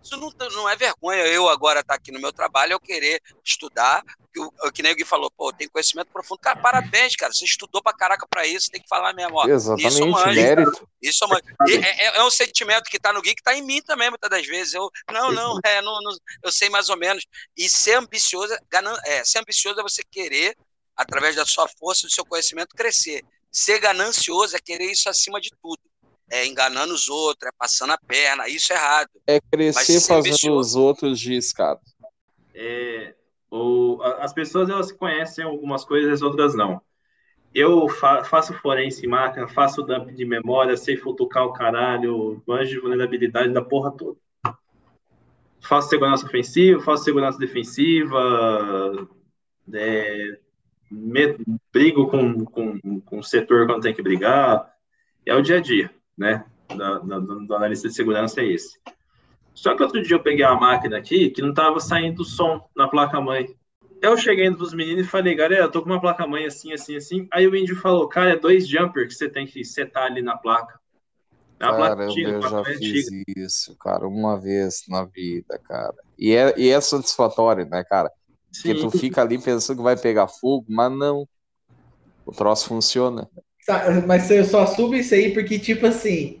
Isso 0.00 0.16
não, 0.16 0.30
não 0.52 0.68
é 0.68 0.76
vergonha 0.76 1.26
eu 1.26 1.48
agora 1.48 1.80
estar 1.80 1.94
aqui 1.94 2.12
no 2.12 2.20
meu 2.20 2.32
trabalho, 2.32 2.72
eu 2.72 2.80
querer 2.80 3.20
estudar, 3.44 4.02
que, 4.32 4.38
o, 4.40 4.50
que 4.72 4.82
nem 4.82 4.92
o 4.92 4.94
Gui 4.94 5.04
falou, 5.04 5.28
pô, 5.36 5.52
tem 5.52 5.68
conhecimento 5.68 6.10
profundo. 6.12 6.38
Cara, 6.38 6.56
parabéns, 6.62 7.16
cara. 7.16 7.32
Você 7.32 7.44
estudou 7.44 7.82
pra 7.82 7.92
caraca 7.92 8.24
pra 8.30 8.46
isso, 8.46 8.70
tem 8.70 8.80
que 8.80 8.88
falar 8.88 9.12
mesmo, 9.12 9.36
ó. 9.36 9.46
Exatamente, 9.48 9.88
isso 9.88 9.98
eu 10.02 10.06
manjo, 10.08 10.40
mérito. 10.40 10.88
Isso 11.02 11.24
é, 11.24 11.40
e 11.68 11.76
é, 11.76 12.04
é- 12.06 12.16
é 12.18 12.24
um 12.24 12.30
sentimento 12.30 12.84
que 12.88 12.98
tá 12.98 13.12
no 13.12 13.20
Gui, 13.20 13.34
que 13.34 13.42
tá 13.42 13.54
em 13.54 13.60
mim 13.62 13.82
também, 13.82 14.08
muitas 14.08 14.30
das 14.30 14.46
vezes. 14.46 14.72
Eu, 14.72 14.88
não, 15.12 15.32
não, 15.32 15.58
é, 15.64 15.82
não, 15.82 16.00
não- 16.00 16.16
eu 16.44 16.52
sei 16.52 16.70
mais 16.70 16.88
ou 16.88 16.96
menos. 16.96 17.26
E 17.56 17.68
ser 17.68 17.94
ambicioso, 17.94 18.56
ganan- 18.70 18.98
é, 19.04 19.24
ser 19.24 19.40
ambicioso 19.40 19.80
é 19.80 19.82
você 19.82 20.02
querer, 20.08 20.56
através 20.96 21.34
da 21.34 21.44
sua 21.44 21.68
força, 21.68 22.06
do 22.06 22.12
seu 22.12 22.24
conhecimento, 22.24 22.74
crescer. 22.76 23.22
Ser 23.50 23.78
ganancioso 23.80 24.56
é 24.56 24.60
querer 24.60 24.90
isso 24.90 25.08
acima 25.08 25.40
de 25.40 25.50
tudo. 25.62 25.80
É 26.30 26.46
enganando 26.46 26.92
os 26.92 27.08
outros, 27.08 27.48
é 27.48 27.52
passando 27.58 27.92
a 27.92 27.98
perna, 27.98 28.48
isso 28.48 28.72
é 28.72 28.76
errado. 28.76 29.08
É 29.26 29.40
crescer 29.40 30.00
fazendo 30.00 30.56
os 30.58 30.76
outros 30.76 31.18
de 31.18 31.34
escada. 31.34 31.80
É, 32.54 33.14
o, 33.50 33.98
a- 34.02 34.24
as 34.24 34.32
pessoas 34.32 34.68
elas 34.68 34.92
conhecem 34.92 35.44
algumas 35.44 35.84
coisas, 35.84 36.20
outras 36.20 36.54
não. 36.54 36.82
Eu 37.54 37.88
fa- 37.88 38.22
faço 38.24 38.52
forense 38.54 39.06
em 39.06 39.08
máquina, 39.08 39.48
faço 39.48 39.82
dump 39.82 40.10
de 40.12 40.24
memória, 40.26 40.76
sei 40.76 40.98
futucar 40.98 41.44
o 41.46 41.52
caralho, 41.52 42.42
manjo 42.46 42.70
de 42.72 42.80
vulnerabilidade 42.80 43.52
da 43.52 43.62
porra 43.62 43.90
toda. 43.90 44.18
Faço 45.60 45.88
segurança 45.88 46.26
ofensiva, 46.26 46.80
faço 46.82 47.04
segurança 47.04 47.38
defensiva, 47.38 49.08
é, 49.72 50.38
me- 50.90 51.36
brigo 51.72 52.08
com, 52.08 52.44
com, 52.44 53.00
com 53.00 53.18
o 53.18 53.22
setor 53.22 53.66
quando 53.66 53.82
tem 53.82 53.94
que 53.94 54.02
brigar. 54.02 54.72
É 55.26 55.34
o 55.34 55.42
dia 55.42 55.58
a 55.58 55.60
dia, 55.60 55.90
né? 56.16 56.44
Da, 56.68 56.98
da, 56.98 57.18
do 57.18 57.54
analista 57.54 57.88
de 57.88 57.94
segurança 57.94 58.40
é 58.40 58.46
esse. 58.46 58.78
Só 59.54 59.74
que 59.74 59.82
outro 59.82 60.02
dia 60.02 60.16
eu 60.16 60.22
peguei 60.22 60.44
uma 60.44 60.60
máquina 60.60 60.96
aqui 60.98 61.30
que 61.30 61.42
não 61.42 61.52
tava 61.52 61.80
saindo 61.80 62.24
som 62.24 62.64
na 62.76 62.86
placa-mãe. 62.88 63.54
Eu 64.00 64.16
cheguei 64.16 64.48
pros 64.52 64.72
meninos 64.72 65.06
e 65.06 65.10
falei, 65.10 65.34
galera, 65.34 65.64
eu 65.64 65.70
tô 65.70 65.82
com 65.82 65.90
uma 65.90 66.00
placa-mãe 66.00 66.46
assim, 66.46 66.72
assim, 66.72 66.94
assim. 66.96 67.28
Aí 67.32 67.46
o 67.48 67.56
índio 67.56 67.74
falou, 67.76 68.08
cara, 68.08 68.30
é 68.30 68.36
dois 68.36 68.68
jumper 68.68 69.08
que 69.08 69.14
você 69.14 69.28
tem 69.28 69.46
que 69.46 69.64
setar 69.64 70.04
ali 70.04 70.22
na 70.22 70.36
placa. 70.36 70.78
É 71.58 71.64
uma 71.64 71.74
placa 71.74 71.96
Cara, 71.96 72.04
antiga, 72.04 72.30
eu 72.30 72.42
já 72.42 72.64
fiz 72.64 72.76
antiga. 72.76 73.24
isso, 73.36 73.76
cara, 73.78 74.06
uma 74.06 74.40
vez 74.40 74.84
na 74.88 75.04
vida, 75.04 75.58
cara. 75.58 75.96
E 76.16 76.32
é, 76.32 76.54
e 76.56 76.68
é 76.68 76.80
satisfatório, 76.80 77.66
né, 77.68 77.82
cara? 77.82 78.12
Porque 78.60 78.74
tu 78.74 78.90
fica 78.90 79.22
ali 79.22 79.38
pensando 79.38 79.76
que 79.78 79.82
vai 79.82 79.96
pegar 79.96 80.28
fogo, 80.28 80.66
mas 80.68 80.90
não. 80.92 81.28
O 82.24 82.32
troço 82.32 82.68
funciona. 82.68 83.28
Mas 84.06 84.30
eu 84.30 84.44
só 84.44 84.66
subo 84.66 84.94
isso 84.94 85.14
aí 85.14 85.32
porque, 85.34 85.58
tipo 85.58 85.86
assim, 85.86 86.38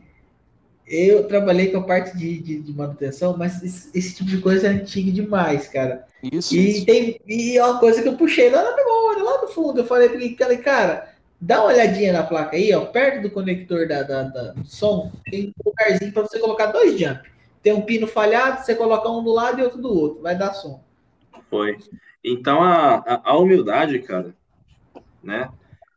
eu 0.86 1.26
trabalhei 1.28 1.70
com 1.70 1.78
a 1.78 1.84
parte 1.84 2.16
de, 2.16 2.38
de, 2.40 2.60
de 2.62 2.72
manutenção, 2.72 3.36
mas 3.36 3.62
esse, 3.62 3.90
esse 3.96 4.14
tipo 4.16 4.30
de 4.30 4.38
coisa 4.40 4.68
é 4.68 4.70
antiga 4.70 5.12
demais, 5.12 5.68
cara. 5.68 6.06
Isso, 6.22 6.54
E 6.54 6.56
isso. 6.56 6.86
tem 6.86 7.20
e 7.26 7.58
é 7.58 7.64
uma 7.64 7.78
coisa 7.80 8.02
que 8.02 8.08
eu 8.08 8.16
puxei 8.16 8.50
lá 8.50 8.62
na 8.62 8.76
memória, 8.76 9.22
lá 9.22 9.42
no 9.42 9.48
fundo. 9.48 9.80
Eu 9.80 9.86
falei 9.86 10.08
pra 10.08 10.18
ele, 10.20 10.36
falei, 10.36 10.58
cara, 10.58 11.14
dá 11.40 11.60
uma 11.62 11.72
olhadinha 11.72 12.12
na 12.12 12.22
placa 12.22 12.56
aí, 12.56 12.72
ó, 12.74 12.86
perto 12.86 13.22
do 13.22 13.30
conector 13.30 13.86
da, 13.88 14.02
da, 14.02 14.22
da- 14.24 14.52
do 14.52 14.66
som, 14.66 15.12
tem 15.30 15.48
um 15.48 15.52
lugarzinho 15.66 16.12
pra 16.12 16.22
você 16.22 16.38
colocar 16.38 16.66
dois 16.66 16.98
jump. 16.98 17.28
Tem 17.62 17.72
um 17.72 17.82
pino 17.82 18.06
falhado, 18.06 18.64
você 18.64 18.74
coloca 18.74 19.08
um 19.10 19.22
do 19.22 19.32
lado 19.32 19.60
e 19.60 19.64
outro 19.64 19.80
do 19.82 19.92
outro, 19.92 20.22
vai 20.22 20.36
dar 20.38 20.54
som. 20.54 20.82
Foi. 21.50 21.76
Então 22.22 22.62
a, 22.62 23.22
a, 23.24 23.38
humildade, 23.38 23.98
cara, 24.00 24.34
né? 25.22 25.50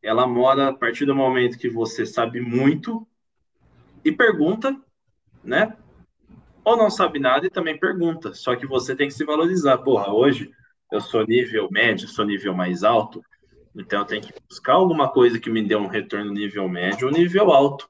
Ela 0.04 0.26
mora 0.26 0.70
a 0.70 0.74
partir 0.74 1.06
do 1.06 1.16
momento 1.16 1.58
que 1.58 1.70
você 1.70 2.06
sabe 2.06 2.40
muito 2.40 3.08
e 4.04 4.12
pergunta, 4.12 4.76
né? 5.44 5.76
Ou 6.64 6.78
não 6.78 6.90
sabe 6.90 7.20
nada 7.20 7.46
e 7.46 7.50
também 7.50 7.80
pergunta. 7.80 8.34
Só 8.34 8.56
que 8.56 8.66
você 8.66 8.96
tem 8.96 9.08
que 9.08 9.14
se 9.14 9.26
valorizar. 9.26 9.80
Porra, 9.80 10.12
hoje 10.12 10.52
eu 10.92 11.02
sou 11.02 11.26
nível 11.26 11.70
médio, 11.72 12.08
sou 12.08 12.26
nível 12.26 12.54
mais 12.54 12.84
alto, 12.84 13.24
então 13.76 14.00
eu 14.00 14.06
tenho 14.06 14.22
que 14.22 14.34
buscar 14.48 14.74
alguma 14.74 15.10
coisa 15.10 15.40
que 15.40 15.50
me 15.50 15.66
dê 15.66 15.76
um 15.76 15.88
retorno 15.88 16.34
nível 16.34 16.68
médio 16.68 17.08
ou 17.08 17.14
nível 17.14 17.52
alto, 17.52 17.90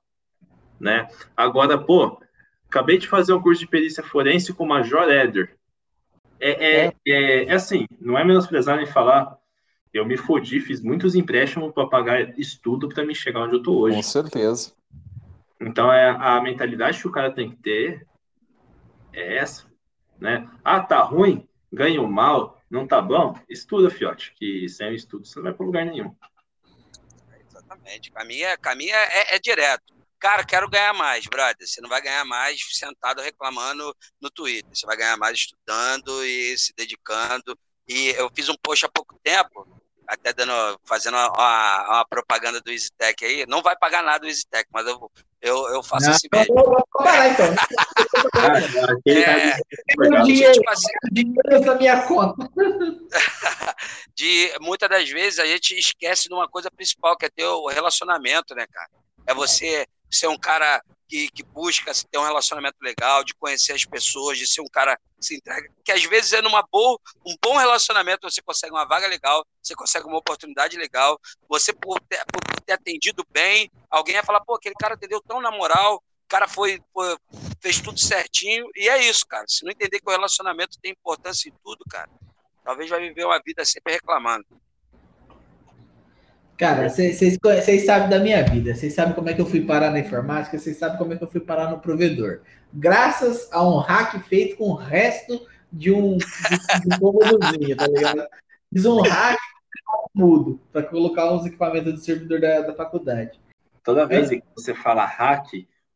né? 0.79 1.07
Agora, 1.35 1.77
pô, 1.77 2.21
acabei 2.69 2.97
de 2.97 3.07
fazer 3.07 3.33
um 3.33 3.41
curso 3.41 3.61
de 3.61 3.67
perícia 3.67 4.03
forense 4.03 4.53
com 4.53 4.63
o 4.63 4.67
Major 4.67 5.09
Éder. 5.09 5.57
É, 6.41 6.85
é, 6.85 6.93
é, 7.07 7.45
é 7.45 7.53
assim, 7.53 7.85
não 7.99 8.17
é 8.17 8.25
menosprezar 8.25 8.75
nem 8.75 8.87
falar. 8.87 9.37
Eu 9.93 10.05
me 10.05 10.17
fodi, 10.17 10.59
fiz 10.59 10.81
muitos 10.81 11.13
empréstimos 11.13 11.71
para 11.71 11.87
pagar 11.87 12.39
estudo 12.39 12.89
para 12.89 13.05
me 13.05 13.13
chegar 13.13 13.41
onde 13.41 13.57
eu 13.57 13.63
tô 13.63 13.77
hoje. 13.77 13.97
Com 13.97 14.03
certeza. 14.03 14.73
Então 15.59 15.93
é 15.93 16.09
a 16.09 16.41
mentalidade 16.41 16.99
que 16.99 17.07
o 17.07 17.11
cara 17.11 17.31
tem 17.31 17.51
que 17.51 17.57
ter 17.57 18.07
é 19.13 19.37
essa, 19.37 19.67
né? 20.19 20.49
Ah, 20.63 20.79
tá 20.79 21.01
ruim, 21.03 21.47
ganho 21.71 22.07
mal, 22.07 22.59
não 22.69 22.87
tá 22.87 22.99
bom, 23.01 23.37
estuda, 23.47 23.89
fiote, 23.89 24.33
que 24.33 24.67
sem 24.67 24.89
o 24.89 24.95
estudo 24.95 25.25
você 25.25 25.37
não 25.37 25.43
vai 25.43 25.53
para 25.53 25.65
lugar 25.65 25.85
nenhum. 25.85 26.15
Exatamente. 27.47 28.11
Caminha, 28.11 28.57
caminha 28.57 28.95
é, 28.95 29.35
é 29.35 29.39
direto. 29.39 29.90
Cara, 30.21 30.45
quero 30.45 30.69
ganhar 30.69 30.93
mais, 30.93 31.25
brother. 31.25 31.67
Você 31.67 31.81
não 31.81 31.89
vai 31.89 31.99
ganhar 31.99 32.23
mais 32.23 32.61
sentado 32.77 33.21
reclamando 33.21 33.91
no 34.21 34.29
Twitter. 34.29 34.69
Você 34.71 34.85
vai 34.85 34.95
ganhar 34.95 35.17
mais 35.17 35.35
estudando 35.35 36.23
e 36.23 36.55
se 36.59 36.71
dedicando. 36.77 37.57
E 37.89 38.09
eu 38.09 38.29
fiz 38.35 38.47
um 38.47 38.55
post 38.61 38.85
há 38.85 38.89
pouco 38.89 39.19
tempo, 39.23 39.67
até 40.07 40.31
dando, 40.31 40.79
fazendo 40.85 41.15
uma, 41.17 41.27
uma- 41.31 41.85
uma 41.95 42.05
propaganda 42.07 42.61
do 42.61 42.71
EasyTech 42.71 43.25
aí. 43.25 43.45
Não 43.47 43.63
vai 43.63 43.75
pagar 43.75 44.03
nada 44.03 44.23
o 44.23 44.29
EasyTech, 44.29 44.69
mas 44.71 44.85
eu, 44.85 45.11
eu, 45.41 45.67
eu 45.69 45.81
faço 45.81 46.05
Não, 46.05 46.13
assim 46.13 46.27
mesmo. 46.31 46.53
vou, 46.53 46.65
vou 46.65 46.85
parar 46.93 47.27
então. 47.29 47.47
É, 49.07 49.57
Meu 49.97 50.21
de, 50.21 50.33
dinheiro, 50.33 50.53
tipo 50.53 50.69
assim, 50.69 50.87
dinheiro 51.11 51.65
na 51.65 51.75
minha 51.75 52.01
conta. 52.07 52.47
de 54.15 54.53
muitas 54.61 54.89
das 54.89 55.09
vezes 55.09 55.39
a 55.39 55.45
gente 55.45 55.77
esquece 55.77 56.27
de 56.27 56.33
uma 56.33 56.47
coisa 56.47 56.69
principal, 56.69 57.17
que 57.17 57.25
é 57.25 57.29
ter 57.29 57.45
o 57.45 57.67
relacionamento, 57.67 58.53
né, 58.53 58.65
cara? 58.71 58.89
É 59.25 59.33
você 59.33 59.85
ser 60.11 60.27
um 60.27 60.37
cara 60.37 60.81
que, 61.11 61.29
que 61.29 61.43
busca 61.43 61.91
ter 62.09 62.17
um 62.17 62.23
relacionamento 62.23 62.77
legal, 62.81 63.21
de 63.21 63.33
conhecer 63.35 63.73
as 63.73 63.83
pessoas, 63.83 64.37
de 64.37 64.47
ser 64.47 64.61
um 64.61 64.67
cara 64.71 64.95
que 65.19 65.25
se 65.25 65.35
entrega, 65.35 65.69
que 65.83 65.91
às 65.91 66.03
vezes 66.05 66.31
é 66.31 66.41
numa 66.41 66.65
boa, 66.71 66.97
um 67.27 67.35
bom 67.43 67.57
relacionamento 67.57 68.29
você 68.29 68.41
consegue 68.41 68.71
uma 68.73 68.87
vaga 68.87 69.07
legal, 69.07 69.45
você 69.61 69.75
consegue 69.75 70.07
uma 70.07 70.17
oportunidade 70.17 70.77
legal, 70.77 71.19
você 71.49 71.73
por 71.73 71.99
ter, 72.01 72.23
por 72.31 72.41
ter 72.61 72.73
atendido 72.73 73.25
bem, 73.29 73.69
alguém 73.89 74.15
vai 74.15 74.23
falar, 74.23 74.39
pô, 74.45 74.55
aquele 74.55 74.75
cara 74.75 74.93
atendeu 74.93 75.21
tão 75.21 75.41
na 75.41 75.51
moral, 75.51 75.95
o 75.97 76.27
cara 76.29 76.47
foi, 76.47 76.81
foi- 76.93 77.17
fez 77.59 77.81
tudo 77.81 77.99
certinho, 77.99 78.69
e 78.73 78.87
é 78.87 79.03
isso, 79.03 79.27
cara. 79.27 79.43
Se 79.49 79.65
não 79.65 79.71
entender 79.71 79.99
que 79.99 80.07
o 80.07 80.11
relacionamento 80.11 80.79
tem 80.81 80.93
importância 80.93 81.49
em 81.49 81.53
tudo, 81.61 81.83
cara, 81.89 82.09
talvez 82.63 82.89
vai 82.89 83.01
viver 83.01 83.25
uma 83.25 83.41
vida 83.45 83.65
sempre 83.65 83.93
reclamando. 83.93 84.45
Cara, 86.61 86.87
vocês 86.89 87.85
sabem 87.87 88.07
da 88.07 88.19
minha 88.19 88.43
vida, 88.43 88.75
vocês 88.75 88.93
sabem 88.93 89.15
como 89.15 89.27
é 89.27 89.33
que 89.33 89.41
eu 89.41 89.47
fui 89.47 89.65
parar 89.65 89.89
na 89.89 89.99
informática, 89.99 90.59
vocês 90.59 90.77
sabem 90.77 90.95
como 90.95 91.11
é 91.11 91.17
que 91.17 91.23
eu 91.23 91.27
fui 91.27 91.41
parar 91.41 91.71
no 91.71 91.79
provedor. 91.79 92.41
Graças 92.71 93.51
a 93.51 93.67
um 93.67 93.79
hack 93.79 94.23
feito 94.27 94.57
com 94.57 94.65
o 94.65 94.75
resto 94.75 95.43
de 95.73 95.91
um, 95.91 96.19
de, 96.19 97.03
um 97.03 97.75
tá 97.75 97.87
ligado? 97.87 98.27
Fiz 98.71 98.85
um 98.85 99.01
hack 99.01 99.39
mudo 100.13 100.61
para 100.71 100.83
colocar 100.83 101.33
uns 101.33 101.47
equipamentos 101.47 101.93
do 101.93 101.99
servidor 101.99 102.39
da, 102.39 102.61
da 102.61 102.75
faculdade. 102.75 103.39
Toda 103.83 104.05
vez 104.05 104.29
que 104.29 104.43
você 104.55 104.75
fala 104.75 105.03
hack, 105.03 105.47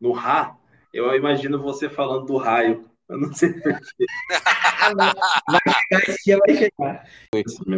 no 0.01 0.13
Ra, 0.13 0.57
eu 0.91 1.13
imagino 1.13 1.61
você 1.61 1.87
falando 1.87 2.25
do 2.25 2.37
raio. 2.37 2.89
Eu 3.07 3.19
não 3.19 3.31
sei 3.31 3.53
porquê. 3.53 4.05
vai 5.91 6.01
chegar, 6.17 6.39
vai 6.39 6.55
chegar. 6.55 7.07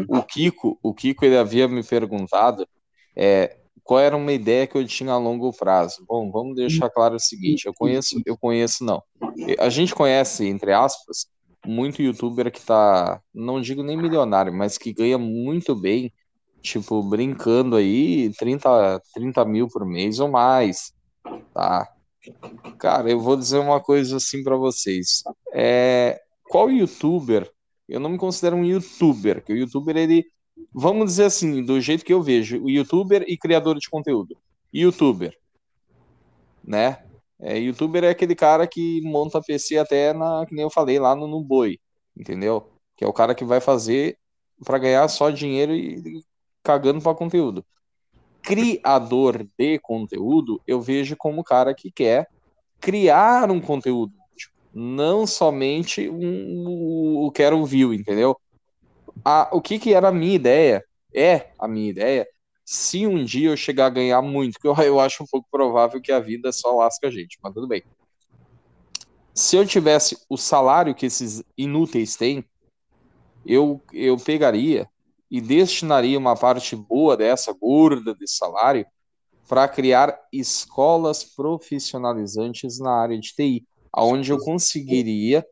O 0.07 0.23
Kiko, 0.23 0.79
o 0.81 0.93
Kiko 0.93 1.25
ele 1.25 1.37
havia 1.37 1.67
me 1.67 1.83
perguntado 1.83 2.65
é, 3.17 3.57
qual 3.83 3.99
era 3.99 4.15
uma 4.15 4.31
ideia 4.31 4.67
que 4.67 4.77
eu 4.77 4.85
tinha 4.85 5.13
a 5.13 5.17
longo 5.17 5.51
prazo. 5.51 6.05
Bom, 6.07 6.29
vamos 6.29 6.55
deixar 6.55 6.89
claro 6.89 7.15
o 7.15 7.19
seguinte: 7.19 7.65
eu 7.65 7.73
conheço, 7.73 8.21
eu 8.25 8.37
conheço 8.37 8.83
não. 8.83 9.01
A 9.57 9.69
gente 9.69 9.95
conhece, 9.95 10.45
entre 10.45 10.71
aspas, 10.71 11.25
muito 11.65 12.01
youtuber 12.01 12.51
que 12.51 12.61
tá, 12.61 13.19
não 13.33 13.59
digo 13.59 13.81
nem 13.81 13.97
milionário, 13.97 14.53
mas 14.53 14.77
que 14.77 14.93
ganha 14.93 15.17
muito 15.17 15.75
bem, 15.75 16.13
tipo, 16.61 17.01
brincando 17.01 17.75
aí, 17.75 18.31
30, 18.37 19.01
30 19.13 19.45
mil 19.45 19.67
por 19.67 19.85
mês 19.85 20.19
ou 20.19 20.29
mais, 20.29 20.93
tá? 21.53 21.89
Cara, 22.77 23.09
eu 23.09 23.19
vou 23.19 23.35
dizer 23.35 23.57
uma 23.57 23.79
coisa 23.79 24.17
assim 24.17 24.43
para 24.43 24.57
vocês. 24.57 25.23
É, 25.53 26.19
qual 26.43 26.69
youtuber? 26.69 27.49
Eu 27.87 28.01
não 28.01 28.09
me 28.09 28.17
considero 28.17 28.57
um 28.57 28.65
youtuber, 28.65 29.43
que 29.43 29.53
o 29.53 29.55
youtuber 29.55 29.95
ele 29.95 30.25
vamos 30.73 31.05
dizer 31.07 31.25
assim, 31.25 31.63
do 31.63 31.79
jeito 31.81 32.05
que 32.05 32.13
eu 32.13 32.21
vejo, 32.21 32.63
o 32.63 32.69
youtuber 32.69 33.23
e 33.27 33.37
criador 33.37 33.77
de 33.79 33.89
conteúdo. 33.89 34.37
Youtuber, 34.73 35.35
né? 36.63 37.03
É, 37.39 37.57
youtuber 37.57 38.03
é 38.03 38.09
aquele 38.09 38.35
cara 38.35 38.67
que 38.67 39.01
monta 39.01 39.41
PC 39.41 39.77
até 39.77 40.13
na, 40.13 40.45
que 40.45 40.55
nem 40.55 40.63
eu 40.63 40.69
falei 40.69 40.99
lá 40.99 41.15
no, 41.15 41.27
no 41.27 41.41
Boi, 41.41 41.79
entendeu? 42.15 42.71
Que 42.95 43.05
é 43.05 43.07
o 43.07 43.13
cara 43.13 43.35
que 43.35 43.45
vai 43.45 43.61
fazer 43.61 44.17
para 44.65 44.79
ganhar 44.79 45.07
só 45.07 45.29
dinheiro 45.29 45.73
e, 45.73 45.97
e 45.99 46.21
cagando 46.63 47.01
para 47.01 47.15
conteúdo. 47.15 47.65
Criador 48.41 49.47
de 49.57 49.79
conteúdo, 49.79 50.61
eu 50.65 50.81
vejo 50.81 51.15
como 51.15 51.41
o 51.41 51.43
cara 51.43 51.73
que 51.73 51.91
quer 51.91 52.27
criar 52.79 53.51
um 53.51 53.59
conteúdo, 53.59 54.13
não 54.73 55.27
somente 55.27 56.09
um, 56.09 57.25
o 57.25 57.31
quero 57.31 57.63
view, 57.65 57.93
entendeu? 57.93 58.39
A, 59.23 59.49
o 59.51 59.61
que, 59.61 59.79
que 59.79 59.93
era 59.93 60.09
a 60.09 60.11
minha 60.11 60.35
ideia, 60.35 60.83
é 61.13 61.51
a 61.59 61.67
minha 61.67 61.89
ideia, 61.89 62.27
se 62.65 63.07
um 63.07 63.23
dia 63.23 63.49
eu 63.49 63.57
chegar 63.57 63.85
a 63.85 63.89
ganhar 63.89 64.21
muito, 64.21 64.59
que 64.59 64.67
eu, 64.67 64.75
eu 64.75 64.99
acho 64.99 65.23
um 65.23 65.27
pouco 65.27 65.47
provável 65.49 66.01
que 66.01 66.11
a 66.11 66.19
vida 66.19 66.51
só 66.51 66.75
lasca 66.75 67.07
a 67.07 67.11
gente, 67.11 67.37
mas 67.41 67.53
tudo 67.53 67.67
bem. 67.67 67.83
Se 69.33 69.55
eu 69.55 69.65
tivesse 69.65 70.17
o 70.29 70.35
salário 70.35 70.95
que 70.95 71.05
esses 71.05 71.43
inúteis 71.57 72.15
têm, 72.15 72.43
eu, 73.45 73.81
eu 73.93 74.17
pegaria 74.17 74.89
e 75.29 75.39
destinaria 75.39 76.17
uma 76.17 76.35
parte 76.35 76.75
boa 76.75 77.15
dessa, 77.15 77.53
gorda 77.53 78.13
desse 78.13 78.35
salário, 78.35 78.85
para 79.47 79.67
criar 79.67 80.19
escolas 80.33 81.23
profissionalizantes 81.23 82.79
na 82.79 82.91
área 82.91 83.17
de 83.17 83.33
TI, 83.33 83.65
onde 83.95 84.31
eu 84.31 84.39
conseguiria 84.39 85.45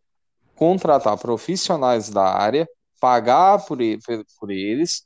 contratar 0.55 1.17
profissionais 1.17 2.09
da 2.09 2.25
área 2.25 2.67
pagar 2.99 3.65
por, 3.65 3.77
por 4.39 4.51
eles 4.51 5.05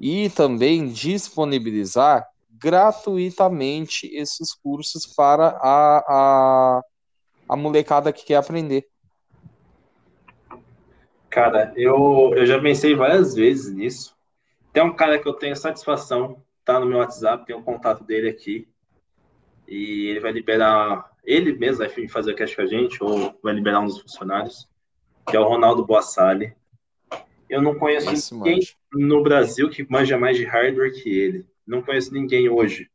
e 0.00 0.28
também 0.30 0.88
disponibilizar 0.88 2.26
gratuitamente 2.50 4.06
esses 4.14 4.54
cursos 4.54 5.06
para 5.06 5.48
a, 5.60 5.98
a, 6.08 6.82
a 7.48 7.56
molecada 7.56 8.12
que 8.12 8.24
quer 8.24 8.36
aprender. 8.36 8.86
Cara, 11.28 11.72
eu, 11.76 12.32
eu 12.36 12.46
já 12.46 12.60
pensei 12.60 12.94
várias 12.94 13.34
vezes 13.34 13.74
nisso. 13.74 14.16
Tem 14.72 14.82
um 14.82 14.94
cara 14.94 15.18
que 15.18 15.28
eu 15.28 15.34
tenho 15.34 15.56
satisfação, 15.56 16.42
tá 16.64 16.78
no 16.78 16.86
meu 16.86 16.98
WhatsApp, 16.98 17.44
tem 17.44 17.56
o 17.56 17.58
um 17.58 17.62
contato 17.62 18.04
dele 18.04 18.28
aqui. 18.28 18.68
E 19.66 20.06
ele 20.10 20.20
vai 20.20 20.32
liberar, 20.32 21.10
ele 21.24 21.52
mesmo 21.52 21.78
vai 21.78 22.08
fazer 22.08 22.32
o 22.32 22.36
cast 22.36 22.54
com 22.54 22.62
a 22.62 22.66
gente, 22.66 23.02
ou 23.02 23.36
vai 23.42 23.52
liberar 23.52 23.80
um 23.80 23.86
dos 23.86 24.00
funcionários, 24.00 24.68
que 25.28 25.36
é 25.36 25.40
o 25.40 25.48
Ronaldo 25.48 25.84
Boassali. 25.84 26.54
Eu 27.48 27.62
não 27.62 27.74
conheço 27.74 28.06
Nossa, 28.06 28.34
ninguém 28.34 28.60
no 28.92 29.22
Brasil 29.22 29.68
que 29.68 29.86
manja 29.88 30.18
mais 30.18 30.36
de 30.36 30.44
hardware 30.44 30.92
que 30.92 31.08
ele. 31.08 31.46
Não 31.66 31.82
conheço 31.82 32.12
ninguém 32.12 32.48
hoje. 32.48 32.90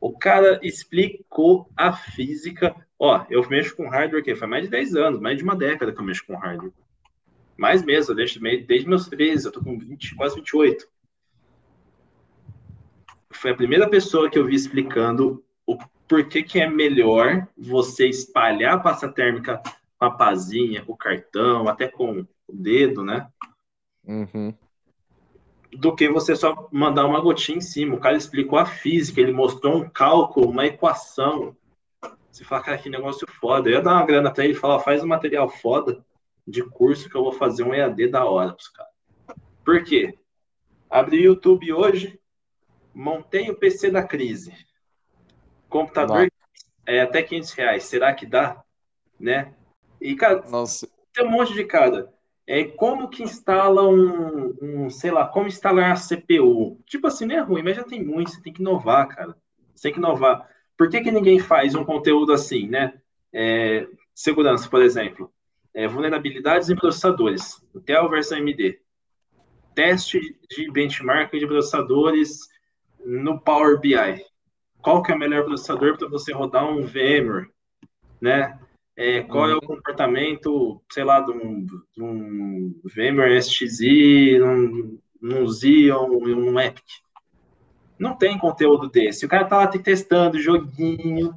O 0.00 0.12
cara 0.12 0.60
explicou 0.62 1.68
a 1.76 1.92
física. 1.92 2.74
Ó, 2.98 3.24
eu 3.30 3.46
mexo 3.48 3.76
com 3.76 3.88
hardware 3.88 4.22
que 4.22 4.34
faz 4.34 4.50
mais 4.50 4.64
de 4.64 4.70
10 4.70 4.96
anos, 4.96 5.20
mais 5.20 5.38
de 5.38 5.44
uma 5.44 5.56
década 5.56 5.92
que 5.92 6.00
eu 6.00 6.04
mexo 6.04 6.26
com 6.26 6.36
hardware. 6.36 6.72
Mais 7.56 7.84
mesmo, 7.84 8.14
desde, 8.14 8.40
desde 8.40 8.88
meus 8.88 9.08
13, 9.08 9.46
eu 9.46 9.52
tô 9.52 9.62
com 9.62 9.78
20, 9.78 10.14
quase 10.16 10.36
28. 10.36 10.86
Foi 13.30 13.50
a 13.50 13.56
primeira 13.56 13.88
pessoa 13.88 14.30
que 14.30 14.38
eu 14.38 14.46
vi 14.46 14.54
explicando 14.54 15.44
o 15.66 15.78
porquê 16.08 16.42
que 16.42 16.60
é 16.60 16.68
melhor 16.68 17.46
você 17.56 18.08
espalhar 18.08 18.74
a 18.74 18.80
pasta 18.80 19.08
térmica 19.08 19.62
com 19.98 20.04
a 20.04 20.10
pazinha, 20.10 20.84
com 20.84 20.92
o 20.92 20.96
cartão, 20.96 21.68
até 21.68 21.88
com 21.88 22.26
o 22.46 22.52
dedo, 22.52 23.02
né? 23.02 23.26
Uhum. 24.06 24.54
Do 25.72 25.94
que 25.94 26.08
você 26.08 26.36
só 26.36 26.68
mandar 26.70 27.04
uma 27.06 27.20
gotinha 27.20 27.58
em 27.58 27.60
cima. 27.60 27.96
O 27.96 28.00
cara 28.00 28.16
explicou 28.16 28.58
a 28.58 28.66
física, 28.66 29.20
ele 29.20 29.32
mostrou 29.32 29.76
um 29.76 29.88
cálculo, 29.88 30.50
uma 30.50 30.66
equação. 30.66 31.56
Você 32.30 32.44
fala, 32.44 32.62
cara, 32.62 32.78
que 32.78 32.88
negócio 32.88 33.26
foda. 33.40 33.68
Eu 33.68 33.74
ia 33.74 33.82
dar 33.82 33.94
uma 33.94 34.06
grana 34.06 34.30
pra 34.30 34.44
ele 34.44 34.54
e 34.54 34.56
falar, 34.56 34.80
faz 34.80 35.02
um 35.02 35.08
material 35.08 35.48
foda 35.48 36.04
de 36.46 36.62
curso 36.62 37.08
que 37.08 37.16
eu 37.16 37.22
vou 37.22 37.32
fazer 37.32 37.64
um 37.64 37.74
EAD 37.74 38.08
da 38.08 38.24
hora 38.24 38.52
pros 38.52 38.68
caras. 38.68 38.92
Por 39.64 39.82
quê? 39.82 40.18
Abri 40.90 41.20
o 41.20 41.32
YouTube 41.32 41.72
hoje, 41.72 42.20
montei 42.94 43.50
o 43.50 43.56
PC 43.56 43.90
da 43.90 44.02
crise. 44.02 44.54
Computador 45.68 46.30
é 46.86 47.00
até 47.00 47.22
500 47.22 47.52
reais. 47.52 47.84
Será 47.84 48.14
que 48.14 48.26
dá? 48.26 48.62
Né? 49.18 49.54
E, 50.00 50.14
cara, 50.14 50.44
Nossa. 50.48 50.88
tem 51.12 51.24
um 51.24 51.30
monte 51.30 51.54
de 51.54 51.64
cara 51.64 52.12
é 52.46 52.64
como 52.64 53.08
que 53.08 53.22
instala 53.22 53.82
um, 53.88 54.54
um, 54.60 54.90
sei 54.90 55.10
lá, 55.10 55.26
como 55.26 55.46
instalar 55.46 55.92
a 55.92 55.96
CPU. 55.96 56.78
Tipo 56.86 57.06
assim, 57.06 57.24
não 57.24 57.36
é 57.36 57.40
ruim, 57.40 57.62
mas 57.62 57.76
já 57.76 57.84
tem 57.84 58.04
muito, 58.04 58.30
você 58.30 58.42
tem 58.42 58.52
que 58.52 58.60
inovar, 58.60 59.08
cara. 59.08 59.36
Você 59.74 59.84
tem 59.84 59.92
que 59.92 59.98
inovar. 59.98 60.48
Por 60.76 60.88
que, 60.88 61.00
que 61.00 61.10
ninguém 61.10 61.38
faz 61.38 61.74
um 61.74 61.84
conteúdo 61.84 62.32
assim, 62.32 62.68
né? 62.68 62.94
É, 63.32 63.86
segurança, 64.14 64.68
por 64.68 64.82
exemplo. 64.82 65.32
É, 65.72 65.88
vulnerabilidades 65.88 66.68
em 66.68 66.76
processadores. 66.76 67.62
Intel 67.74 68.08
versus 68.10 68.32
AMD. 68.32 68.78
Teste 69.74 70.20
de 70.50 70.70
benchmark 70.70 71.32
de 71.32 71.46
processadores 71.46 72.40
no 73.04 73.40
Power 73.40 73.80
BI. 73.80 74.24
Qual 74.82 75.02
que 75.02 75.10
é 75.10 75.14
o 75.14 75.18
melhor 75.18 75.44
processador 75.44 75.96
para 75.96 76.08
você 76.08 76.32
rodar 76.32 76.68
um 76.68 76.82
VMware, 76.82 77.48
né? 78.20 78.58
É, 78.96 79.22
qual 79.22 79.48
é 79.50 79.52
o 79.52 79.56
uhum. 79.56 79.76
comportamento, 79.76 80.80
sei 80.90 81.02
lá, 81.02 81.20
de 81.20 81.32
um, 81.32 81.64
de 81.64 82.02
um 82.02 82.80
VMware 82.84 83.36
SXI, 83.38 84.38
num, 84.38 84.98
num 85.20 85.48
Xeon, 85.48 86.08
num 86.08 86.60
Epic? 86.60 86.84
Não 87.98 88.16
tem 88.16 88.38
conteúdo 88.38 88.88
desse. 88.88 89.26
O 89.26 89.28
cara 89.28 89.44
tá 89.44 89.58
lá 89.58 89.66
te 89.66 89.78
testando 89.78 90.38
joguinho, 90.38 91.34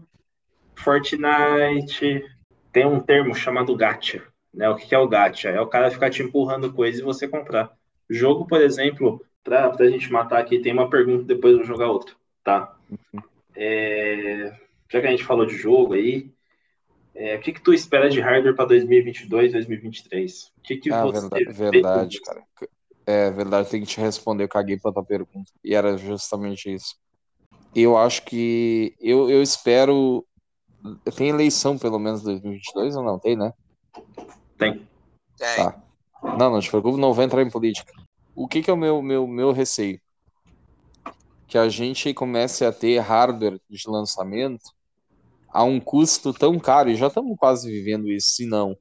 Fortnite. 0.75 2.23
Tem 2.71 2.85
um 2.85 2.99
termo 2.99 3.33
chamado 3.33 3.75
gacha. 3.75 4.23
Né? 4.53 4.69
O 4.69 4.75
que 4.75 4.93
é 4.93 4.99
o 4.99 5.07
gacha? 5.07 5.49
É 5.49 5.59
o 5.59 5.67
cara 5.67 5.91
ficar 5.91 6.09
te 6.09 6.21
empurrando 6.21 6.73
coisas 6.73 6.99
e 6.99 7.03
você 7.03 7.27
comprar. 7.27 7.71
Jogo, 8.09 8.45
por 8.45 8.61
exemplo, 8.61 9.23
para 9.43 9.73
a 9.79 9.89
gente 9.89 10.11
matar 10.11 10.39
aqui, 10.39 10.59
tem 10.59 10.73
uma 10.73 10.89
pergunta, 10.89 11.23
depois 11.23 11.53
eu 11.53 11.59
vou 11.59 11.67
jogar 11.67 11.87
outra, 11.87 12.13
tá? 12.43 12.75
Uhum. 12.89 13.21
É, 13.55 14.53
já 14.89 15.01
que 15.01 15.07
a 15.07 15.11
gente 15.11 15.23
falou 15.23 15.45
de 15.45 15.55
jogo 15.55 15.93
aí, 15.93 16.31
é, 17.19 17.35
o 17.35 17.39
que, 17.39 17.51
que 17.51 17.61
tu 17.61 17.73
espera 17.73 18.11
de 18.11 18.21
hardware 18.21 18.55
para 18.55 18.65
2022, 18.65 19.51
2023? 19.51 20.51
O 20.55 20.61
que, 20.61 20.77
que 20.77 20.93
ah, 20.93 21.03
você 21.03 21.27
verdade, 21.27 21.53
verdade 21.53 22.21
cara. 22.21 22.43
É 23.07 23.31
verdade, 23.31 23.69
tem 23.69 23.81
que 23.81 23.87
te 23.87 23.99
responder. 23.99 24.43
Eu 24.43 24.49
caguei 24.49 24.77
para 24.77 24.93
tua 24.93 25.03
pergunta. 25.03 25.51
E 25.63 25.73
era 25.73 25.97
justamente 25.97 26.71
isso. 26.71 26.95
Eu 27.75 27.97
acho 27.97 28.23
que. 28.23 28.95
Eu, 28.99 29.31
eu 29.31 29.41
espero. 29.41 30.23
Tem 31.15 31.29
eleição 31.29 31.75
pelo 31.75 31.97
menos 31.97 32.21
2022 32.21 32.95
ou 32.95 33.03
não? 33.03 33.17
Tem, 33.17 33.35
né? 33.35 33.51
Tem. 34.55 34.87
Tá. 35.37 35.81
Não, 36.21 36.51
não 36.51 36.59
te 36.59 36.69
preocupe, 36.69 36.99
não 36.99 37.13
vou 37.13 37.23
entrar 37.23 37.41
em 37.41 37.49
política. 37.49 37.91
O 38.35 38.47
que, 38.47 38.61
que 38.61 38.69
é 38.69 38.73
o 38.73 38.77
meu, 38.77 39.01
meu, 39.01 39.25
meu 39.25 39.51
receio? 39.51 39.99
Que 41.47 41.57
a 41.57 41.67
gente 41.67 42.13
comece 42.13 42.63
a 42.63 42.71
ter 42.71 42.99
hardware 42.99 43.59
de 43.67 43.89
lançamento 43.89 44.76
a 45.57 45.63
um 45.63 45.79
custo 45.79 46.33
tão 46.33 46.59
caro, 46.59 46.89
e 46.89 46.95
já 46.95 47.07
estamos 47.07 47.37
quase 47.37 47.69
vivendo 47.69 48.11
isso, 48.11 48.29
se 48.35 48.45
não, 48.45 48.77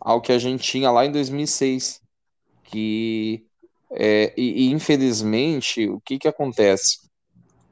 ao 0.00 0.20
que 0.20 0.32
a 0.32 0.38
gente 0.38 0.62
tinha 0.62 0.90
lá 0.90 1.04
em 1.04 1.12
2006, 1.12 2.00
que, 2.64 3.46
é, 3.92 4.32
e, 4.36 4.66
e, 4.66 4.70
infelizmente, 4.70 5.88
o 5.88 6.00
que 6.00 6.18
que 6.18 6.28
acontece? 6.28 7.04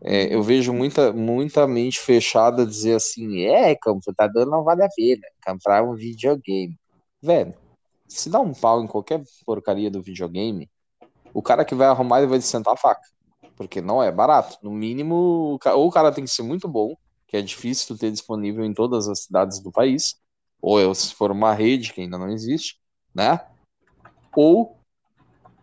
é, 0.05 0.35
eu 0.35 0.43
vejo 0.43 0.73
muita, 0.73 1.13
muita 1.13 1.67
mente 1.67 2.01
fechada 2.01 2.67
dizer 2.67 2.97
assim, 2.97 3.43
é, 3.45 3.77
computador 3.77 4.47
não 4.47 4.65
vale 4.65 4.83
a 4.83 4.89
pena, 4.89 5.23
comprar 5.45 5.85
um 5.85 5.95
videogame. 5.95 6.77
Velho, 7.23 7.55
se 8.09 8.29
dá 8.29 8.41
um 8.41 8.53
pau 8.53 8.83
em 8.83 8.87
qualquer 8.87 9.23
porcaria 9.47 9.91
do 9.91 10.03
videogame, 10.03 10.69
o 11.33 11.41
cara 11.41 11.65
que 11.65 11.75
vai 11.75 11.87
arrumar 11.87 12.19
ele 12.19 12.27
vai 12.27 12.41
sentar 12.41 12.75
a 12.75 12.77
faca. 12.77 13.07
Porque 13.57 13.81
não 13.81 14.03
é 14.03 14.11
barato. 14.11 14.59
No 14.63 14.73
mínimo, 14.73 15.59
ou 15.65 15.87
o 15.87 15.91
cara 15.91 16.11
tem 16.11 16.25
que 16.25 16.31
ser 16.31 16.43
muito 16.43 16.67
bom, 16.67 16.97
que 17.33 17.39
é 17.39 17.41
difícil 17.41 17.97
ter 17.97 18.11
disponível 18.11 18.63
em 18.63 18.75
todas 18.75 19.09
as 19.09 19.21
cidades 19.21 19.59
do 19.59 19.73
país, 19.73 20.17
ou 20.61 20.95
se 20.95 21.15
for 21.15 21.31
uma 21.31 21.55
rede 21.55 21.91
que 21.91 22.03
ainda 22.03 22.19
não 22.19 22.29
existe, 22.29 22.79
né? 23.15 23.41
Ou 24.37 24.79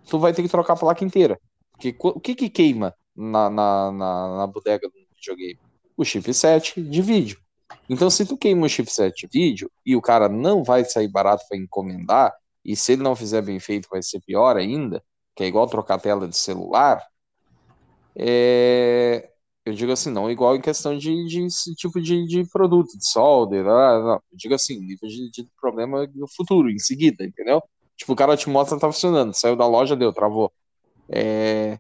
tu 0.10 0.18
vai 0.18 0.34
ter 0.34 0.42
que 0.42 0.50
trocar 0.50 0.74
a 0.74 0.78
placa 0.78 1.06
inteira. 1.06 1.40
Porque 1.72 1.96
o 2.00 2.20
que 2.20 2.34
que 2.34 2.50
queima 2.50 2.96
na, 3.16 3.52
na, 3.52 3.92
na, 3.92 4.38
na 4.38 4.48
bodega 4.48 4.90
do 4.90 4.96
videogame? 5.16 5.60
O 5.96 6.04
chipset 6.04 6.82
de 6.82 7.02
vídeo. 7.04 7.40
Então, 7.88 8.10
se 8.10 8.26
tu 8.26 8.36
queima 8.36 8.66
o 8.66 8.70
chipset 8.70 9.16
de 9.16 9.28
vídeo 9.32 9.72
e 9.86 9.96
o 9.96 10.02
cara 10.02 10.28
não 10.28 10.64
vai 10.64 10.84
sair 10.84 11.08
barato 11.08 11.46
para 11.48 11.56
encomendar, 11.56 12.36
e 12.66 12.76
se 12.76 12.94
ele 12.94 13.04
não 13.04 13.16
fizer 13.16 13.44
bem 13.44 13.60
feito 13.60 13.88
vai 13.92 14.02
ser 14.02 14.20
pior 14.22 14.58
ainda, 14.58 15.04
que 15.36 15.44
é 15.44 15.48
igual 15.48 15.68
trocar 15.68 16.00
tela 16.00 16.28
de 16.28 16.36
celular, 16.36 17.06
é... 18.16 19.30
eu 19.70 19.74
digo 19.74 19.92
assim, 19.92 20.12
não 20.12 20.30
igual 20.30 20.56
em 20.56 20.62
questão 20.62 20.98
de, 20.98 21.26
de 21.28 21.48
tipo 21.76 22.02
de, 22.02 22.26
de, 22.26 22.44
produto, 22.50 22.98
de 22.98 23.10
solder, 23.10 23.64
não. 23.64 24.14
eu 24.14 24.22
digo 24.34 24.54
assim, 24.56 24.80
nível 24.80 25.08
de, 25.10 25.30
de 25.32 25.48
problema 25.60 26.08
no 26.16 26.28
futuro, 26.28 26.70
em 26.70 26.80
seguida, 26.80 27.24
entendeu? 27.24 27.62
Tipo, 27.96 28.14
o 28.14 28.16
cara 28.16 28.38
te 28.38 28.50
mostra, 28.50 28.80
tá 28.80 28.92
funcionando, 28.92 29.34
saiu 29.34 29.56
da 29.56 29.68
loja, 29.68 29.96
deu, 29.96 30.14
travou. 30.14 30.52
É 31.10 31.80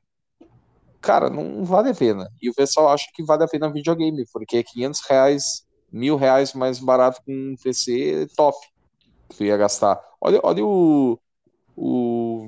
cara, 1.01 1.29
não 1.29 1.63
vale 1.65 1.89
a 1.89 1.95
pena. 1.95 2.29
E 2.41 2.49
o 2.49 2.53
pessoal 2.53 2.89
acha 2.89 3.05
que 3.13 3.23
vale 3.23 3.43
a 3.43 3.47
pena 3.47 3.71
videogame, 3.71 4.25
porque 4.31 4.63
500 4.63 5.01
reais, 5.09 5.65
mil 5.91 6.15
reais 6.15 6.53
mais 6.53 6.79
barato 6.79 7.21
com 7.25 7.31
um 7.31 7.55
PC 7.61 8.27
top 8.35 8.57
que 9.29 9.37
tu 9.37 9.43
ia 9.43 9.57
gastar. 9.57 9.99
Olha, 10.21 10.39
olha 10.43 10.65
o, 10.65 11.19
o 11.75 12.47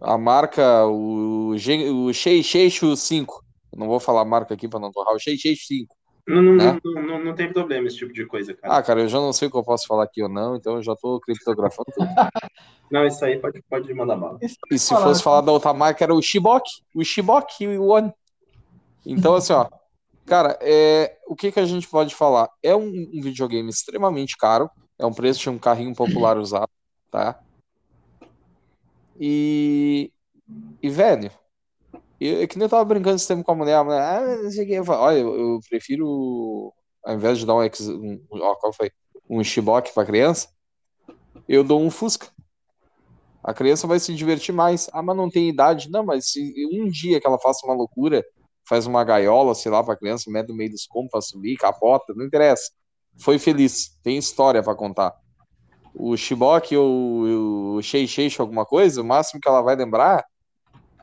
a 0.00 0.16
marca, 0.16 0.86
o, 0.86 1.50
o 1.50 2.12
Sheishu 2.12 2.96
5. 2.96 3.44
Não 3.76 3.86
vou 3.86 4.00
falar 4.00 4.22
a 4.22 4.24
marca 4.24 4.54
aqui 4.54 4.68
para 4.68 4.80
não 4.80 4.90
torrar, 4.90 5.14
o 5.14 5.18
Sheishu 5.18 5.54
5. 5.56 5.96
Não, 6.26 6.42
não, 6.42 6.54
né? 6.54 6.80
não, 6.84 7.02
não, 7.02 7.24
não, 7.24 7.34
tem 7.34 7.52
problema 7.52 7.88
esse 7.88 7.96
tipo 7.96 8.12
de 8.12 8.24
coisa, 8.26 8.54
cara. 8.54 8.76
Ah, 8.76 8.82
cara, 8.82 9.00
eu 9.00 9.08
já 9.08 9.18
não 9.18 9.32
sei 9.32 9.48
o 9.48 9.50
que 9.50 9.56
eu 9.56 9.64
posso 9.64 9.86
falar 9.86 10.04
aqui 10.04 10.22
ou 10.22 10.28
não, 10.28 10.54
então 10.54 10.76
eu 10.76 10.82
já 10.82 10.94
tô 10.94 11.18
criptografando 11.20 11.90
tudo. 11.92 12.06
não, 12.90 13.06
isso 13.06 13.24
aí 13.24 13.38
pode, 13.38 13.62
pode 13.68 13.92
mandar 13.94 14.16
bala. 14.16 14.38
E 14.70 14.78
se 14.78 14.94
fosse 14.94 15.22
falar 15.22 15.40
da 15.40 15.50
outra 15.50 15.72
marca, 15.72 16.04
era 16.04 16.14
o 16.14 16.22
Shibok, 16.22 16.68
o 16.94 17.02
Shibok 17.02 17.64
e 17.64 17.78
o 17.78 17.86
One. 17.86 18.12
Então, 19.04 19.34
assim, 19.34 19.52
ó, 19.52 19.66
cara, 20.26 20.58
é, 20.60 21.18
o 21.26 21.34
que, 21.34 21.50
que 21.50 21.58
a 21.58 21.66
gente 21.66 21.88
pode 21.88 22.14
falar? 22.14 22.48
É 22.62 22.76
um, 22.76 22.86
um 22.86 23.20
videogame 23.20 23.68
extremamente 23.68 24.36
caro, 24.36 24.70
é 24.98 25.06
um 25.06 25.12
preço 25.12 25.40
de 25.40 25.50
um 25.50 25.58
carrinho 25.58 25.94
popular 25.94 26.38
usado, 26.38 26.70
tá? 27.10 27.40
E, 29.18 30.12
e 30.82 30.88
velho, 30.88 31.30
eu, 32.20 32.42
é 32.42 32.46
que 32.46 32.58
nem 32.58 32.66
eu 32.66 32.70
tava 32.70 32.84
brincando 32.84 33.16
esse 33.16 33.26
tempo 33.26 33.42
com 33.42 33.52
a 33.52 33.54
mulher, 33.54 33.76
a 33.76 33.84
mulher, 33.84 34.00
ah, 34.00 34.42
não 34.42 34.50
sei 34.50 34.64
o 34.64 34.66
que. 34.66 34.74
Eu 34.74 34.84
falo, 34.84 35.02
Olha, 35.02 35.18
eu, 35.18 35.34
eu, 35.34 35.60
prefiro, 35.68 36.72
ao 37.04 37.14
invés 37.14 37.38
de 37.38 37.46
dar 37.46 37.54
um, 37.54 37.62
um, 37.62 38.20
ó, 38.42 38.54
qual 38.56 38.72
foi? 38.72 38.90
um 39.30 39.44
Shiboque 39.44 39.94
pra 39.94 40.04
criança, 40.04 40.48
eu 41.48 41.62
dou 41.62 41.80
um 41.80 41.90
Fusca. 41.90 42.26
A 43.42 43.54
criança 43.54 43.86
vai 43.86 43.98
se 44.00 44.14
divertir 44.14 44.52
mais. 44.52 44.90
Ah, 44.92 45.02
mas 45.02 45.16
não 45.16 45.30
tem 45.30 45.48
idade. 45.48 45.88
Não, 45.88 46.04
mas 46.04 46.30
se 46.32 46.52
um 46.72 46.88
dia 46.88 47.20
que 47.20 47.26
ela 47.26 47.38
faça 47.38 47.64
uma 47.64 47.74
loucura, 47.74 48.24
faz 48.68 48.86
uma 48.86 49.02
gaiola, 49.04 49.54
sei 49.54 49.70
lá, 49.70 49.82
pra 49.82 49.96
criança, 49.96 50.30
mete 50.30 50.48
no 50.48 50.56
meio 50.56 50.70
dos 50.70 50.86
compos 50.86 51.10
pra 51.10 51.20
subir, 51.20 51.56
capota, 51.56 52.12
não 52.14 52.26
interessa. 52.26 52.70
Foi 53.18 53.38
feliz, 53.38 53.98
tem 54.02 54.18
história 54.18 54.62
para 54.62 54.74
contar. 54.74 55.14
O 55.94 56.16
Shiboque 56.16 56.76
ou 56.76 57.76
o 57.76 57.82
Shei 57.82 58.06
Sheish 58.06 58.38
alguma 58.38 58.66
coisa, 58.66 59.00
o 59.00 59.04
máximo 59.04 59.40
que 59.40 59.48
ela 59.48 59.62
vai 59.62 59.74
lembrar 59.74 60.24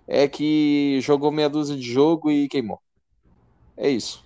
é 0.08 0.28
que 0.28 1.00
jogou 1.02 1.32
meia 1.32 1.50
dúzia 1.50 1.76
de 1.76 1.82
jogo 1.82 2.32
e 2.32 2.48
queimou. 2.48 2.80
É 3.76 3.90
isso. 3.90 4.24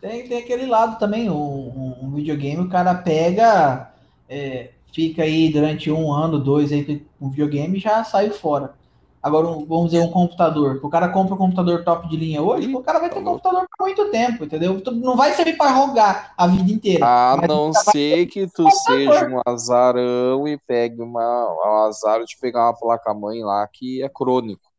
Tem, 0.00 0.28
tem 0.28 0.38
aquele 0.38 0.66
lado 0.66 0.98
também, 0.98 1.30
um, 1.30 1.96
um 2.02 2.12
videogame, 2.12 2.60
o 2.62 2.68
cara 2.68 2.94
pega, 2.94 3.90
é, 4.28 4.70
fica 4.92 5.22
aí 5.22 5.50
durante 5.50 5.90
um 5.90 6.12
ano, 6.12 6.38
dois 6.38 6.70
aí 6.70 6.84
com 7.18 7.26
um 7.26 7.30
videogame 7.30 7.78
e 7.78 7.80
já 7.80 8.04
sai 8.04 8.28
fora. 8.30 8.74
Agora, 9.22 9.48
um, 9.48 9.64
vamos 9.64 9.86
dizer, 9.86 10.00
um 10.04 10.10
computador. 10.10 10.78
O 10.82 10.90
cara 10.90 11.08
compra 11.08 11.34
um 11.34 11.38
computador 11.38 11.82
top 11.82 12.06
de 12.10 12.16
linha 12.18 12.42
hoje, 12.42 12.74
o 12.76 12.82
cara 12.82 12.98
vai 13.00 13.08
ter 13.08 13.18
um 13.18 13.24
computador 13.24 13.66
por 13.74 13.86
muito 13.86 14.10
tempo, 14.10 14.44
entendeu? 14.44 14.82
Não 14.92 15.16
vai 15.16 15.32
servir 15.32 15.56
para 15.56 15.72
rogar 15.72 16.34
a 16.36 16.46
vida 16.46 16.70
inteira. 16.70 17.06
A 17.06 17.38
não 17.48 17.72
ser 17.72 18.26
que 18.26 18.46
tu 18.46 18.70
seja 18.70 19.26
um 19.26 19.40
azarão 19.46 20.46
e 20.46 20.58
pegue 20.66 21.00
uma, 21.00 21.48
um 21.50 21.86
azar 21.86 22.22
de 22.22 22.36
pegar 22.38 22.66
uma 22.66 22.78
placa-mãe 22.78 23.42
lá 23.42 23.66
que 23.72 24.02
é 24.02 24.08
crônico. 24.10 24.73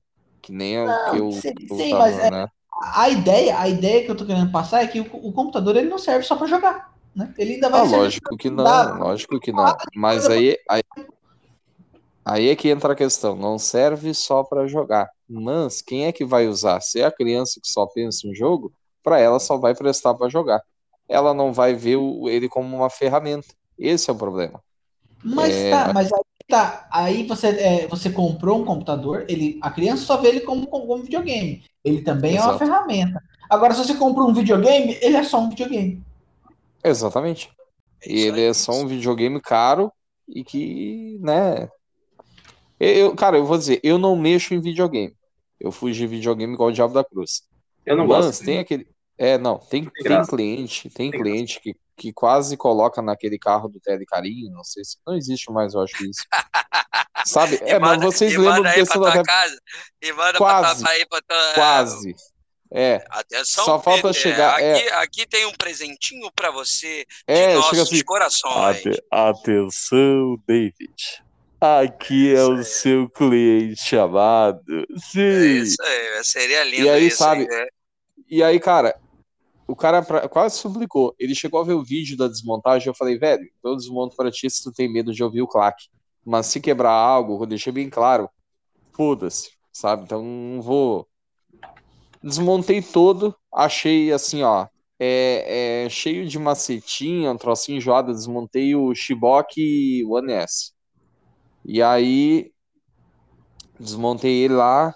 Que 0.46 0.52
nem 0.52 0.76
é 0.76 0.84
o 0.84 1.12
que 1.12 1.18
eu. 1.18 1.32
Sim, 1.32 1.54
sim 1.76 1.93
mas 1.93 2.20
é, 2.20 2.30
né? 2.30 2.48
a, 2.80 3.10
ideia, 3.10 3.60
a 3.60 3.68
ideia 3.68 4.06
que 4.06 4.12
eu 4.12 4.16
tô 4.16 4.28
querendo 4.28 4.52
passar 4.52 4.84
é 4.84 4.88
que 4.88 5.00
o, 5.00 5.10
o 5.12 5.34
computador 5.34 5.76
ele 5.76 5.89
não 5.89 5.98
serve 5.98 6.24
só 6.24 6.36
para 6.36 6.46
jogar. 6.46 6.93
Né? 7.16 7.34
Ele 7.36 7.56
ainda 7.56 7.68
vai 7.68 7.80
ah, 7.80 7.84
lógico 7.84 8.38
que 8.38 8.48
não, 8.52 8.98
lógico 9.00 9.39
que 9.39 9.52
não. 9.52 9.76
Mas 9.96 10.30
aí, 10.30 10.56
aí, 10.70 10.84
aí 12.24 12.50
é 12.50 12.56
que 12.56 12.70
entra 12.70 12.93
a 12.93 12.96
questão, 12.96 13.36
não 13.36 13.58
serve 13.58 14.14
só 14.14 14.43
para 14.43 14.68
jogar. 14.68 15.10
Mas 15.28 15.82
quem 15.82 16.06
é 16.06 16.12
que 16.12 16.24
vai 16.24 16.48
usar? 16.48 16.80
Se 16.80 17.02
é 17.02 17.06
a 17.06 17.12
criança 17.12 17.60
que 17.60 17.68
só 17.68 17.88
pensa 17.88 18.28
em 18.28 18.36
jogo, 18.36 18.72
para 19.04 19.20
ela 19.20 19.39
só 19.39 19.58
vai 19.58 19.74
prestar 19.74 20.14
para 20.14 20.30
jogar. 20.30 20.62
Ela 21.10 21.34
não 21.34 21.52
vai 21.52 21.74
ver 21.74 21.96
o, 21.96 22.30
ele 22.30 22.48
como 22.48 22.78
uma 22.78 22.89
ferramenta. 22.91 23.48
Esse 23.80 24.12
é 24.12 24.14
o 24.14 24.16
problema. 24.16 24.62
Mas 25.24 25.56
é... 25.56 25.72
tá, 25.72 25.91
mas 25.91 26.14
aí 26.14 26.34
Tá, 26.48 26.88
aí 26.91 27.26
você, 27.26 27.48
é, 27.48 27.88
você 27.88 28.10
comprou 28.10 28.62
um 28.62 28.66
computador, 28.66 29.26
ele, 29.28 29.58
a 29.62 29.72
criança 29.72 30.06
só 30.06 30.18
vê 30.18 30.30
ele 30.30 30.41
como, 30.41 30.68
como 30.68 30.98
videogame. 30.98 31.64
Ele 31.84 32.02
também 32.02 32.36
Exato. 32.36 32.50
é 32.50 32.52
uma 32.52 32.60
ferramenta. 32.60 33.24
Agora, 33.50 33.74
se 33.74 33.84
você 33.84 33.96
compra 33.96 34.24
um 34.24 34.34
videogame, 34.34 34.98
ele 35.02 35.18
é 35.18 35.24
só 35.24 35.39
um 35.39 35.50
videogame. 35.50 36.04
Exatamente. 36.84 37.50
E 38.06 38.22
ele 38.22 38.43
é 38.43 38.54
só 38.54 38.74
um 38.74 38.86
videogame 38.86 39.41
caro 39.41 39.91
e 40.28 40.43
que, 40.43 41.18
né? 41.22 41.68
Eu, 42.80 43.16
cara, 43.16 43.38
eu 43.38 43.46
vou 43.46 43.58
dizer, 43.58 43.80
eu 43.84 43.97
não 43.97 44.16
mexo 44.16 44.54
em 44.54 44.62
videogame. 44.62 45.16
Eu 45.59 45.72
fugi 45.72 46.00
de 46.00 46.08
videogame 46.08 46.54
igual 46.54 46.70
o 46.70 46.72
Diabo 46.72 46.93
da 46.93 47.04
Cruz. 47.04 47.43
Eu 47.86 47.96
não 47.96 48.08
Mas 48.08 48.26
gosto. 48.26 48.46
tem 48.46 48.59
aquele. 48.59 48.88
É, 49.17 49.37
não, 49.37 49.58
tem, 49.58 49.86
tem, 49.86 50.25
cliente, 50.25 50.89
tem, 50.89 51.09
tem 51.09 51.21
cliente 51.21 51.59
que 51.62 51.75
que 51.97 52.12
quase 52.12 52.58
coloca 52.58 53.01
naquele 53.01 53.39
carro 53.39 53.70
do 53.70 53.79
Telecarinho, 53.79 54.51
não 54.51 54.63
sei 54.63 54.83
se 54.83 54.97
não 55.08 55.16
existe 55.16 55.51
mais, 55.51 55.74
eu 55.74 55.82
acho 55.82 56.05
isso. 56.05 56.21
Sabe? 57.25 57.59
É, 57.63 57.79
manda, 57.79 58.05
mas 58.05 58.13
vocês 58.13 58.36
lembram 58.36 58.63
desse 58.63 58.92
pra 58.92 59.13
tua 59.13 59.24
casa, 59.24 59.59
e 60.01 60.12
manda 60.12 60.37
quase, 60.37 60.83
pra, 60.83 60.93
pra, 60.93 61.08
pra 61.08 61.21
tua, 61.21 61.54
quase. 61.54 62.16
É. 62.71 63.05
Atenção, 63.09 63.66
Só 63.66 63.82
falta 63.82 64.09
Peter, 64.09 64.21
chegar. 64.21 64.55
Aqui, 64.55 64.63
é. 64.63 64.93
aqui 64.96 65.25
tem 65.25 65.46
um 65.46 65.54
presentinho 65.54 66.29
para 66.36 66.51
você 66.51 67.05
de 67.05 67.33
é, 67.33 67.54
nossos 67.55 67.79
assim, 67.79 68.04
corações. 68.04 68.83
Atenção, 69.09 70.37
David. 70.46 71.24
Aqui 71.62 72.36
é 72.36 72.43
o 72.43 72.63
seu 72.63 73.09
cliente 73.09 73.96
amado. 73.96 74.86
Sim. 74.97 75.21
É 75.21 75.46
isso 75.46 75.82
aí, 75.82 76.24
seria 76.24 76.63
lindo. 76.66 76.83
E 76.83 76.89
aí, 76.89 77.08
isso, 77.08 77.17
sabe? 77.17 77.47
Né? 77.47 77.67
E 78.29 78.43
aí, 78.43 78.59
cara, 78.59 79.00
o 79.67 79.75
cara 79.75 80.01
pra, 80.01 80.28
quase 80.28 80.58
suplicou. 80.58 81.16
Ele 81.20 81.33
chegou 81.33 81.59
a 81.59 81.63
ver 81.63 81.74
o 81.74 81.83
vídeo 81.83 82.17
da 82.17 82.28
desmontagem. 82.28 82.87
Eu 82.87 82.93
falei, 82.93 83.17
velho, 83.17 83.50
eu 83.63 83.75
desmonto 83.75 84.16
para 84.16 84.32
ti 84.32 84.50
se 84.50 84.63
tu 84.63 84.71
tem 84.71 84.92
medo 84.92 85.13
de 85.13 85.24
ouvir 85.24 85.42
o 85.42 85.47
claque. 85.47 85.87
Mas 86.24 86.47
se 86.47 86.59
quebrar 86.59 86.92
algo, 86.92 87.42
eu 87.42 87.47
deixei 87.47 87.71
bem 87.74 87.89
claro. 87.89 88.29
Foda-se, 88.93 89.51
sabe? 89.71 90.04
Então 90.04 90.24
não 90.24 90.62
vou. 90.62 91.08
Desmontei 92.24 92.82
todo, 92.82 93.36
achei 93.54 94.12
assim, 94.12 94.43
ó. 94.43 94.67
É, 94.97 95.83
é 95.86 95.89
cheio 95.89 96.28
de 96.28 96.39
macetinha, 96.39 97.32
um 97.32 97.37
trocinho 97.37 97.78
enjoado. 97.78 98.13
Desmontei 98.13 98.75
o 98.75 98.93
Shibok 98.96 100.04
One 100.05 100.32
S. 100.33 100.71
E 101.63 101.82
aí 101.82 102.51
desmontei 103.79 104.43
ele 104.43 104.54
lá, 104.54 104.93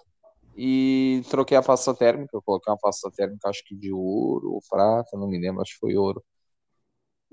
e 0.61 1.23
troquei 1.29 1.55
a 1.55 1.63
pasta 1.63 1.93
térmica. 1.93 2.35
Eu 2.35 2.41
coloquei 2.41 2.69
uma 2.69 2.77
pasta 2.77 3.09
térmica, 3.09 3.47
acho 3.47 3.63
que 3.65 3.73
de 3.73 3.93
ouro 3.93 4.51
ou 4.51 4.61
prata, 4.69 5.17
não 5.17 5.25
me 5.25 5.39
lembro, 5.39 5.61
acho 5.61 5.71
que 5.73 5.79
foi 5.79 5.95
ouro. 5.95 6.21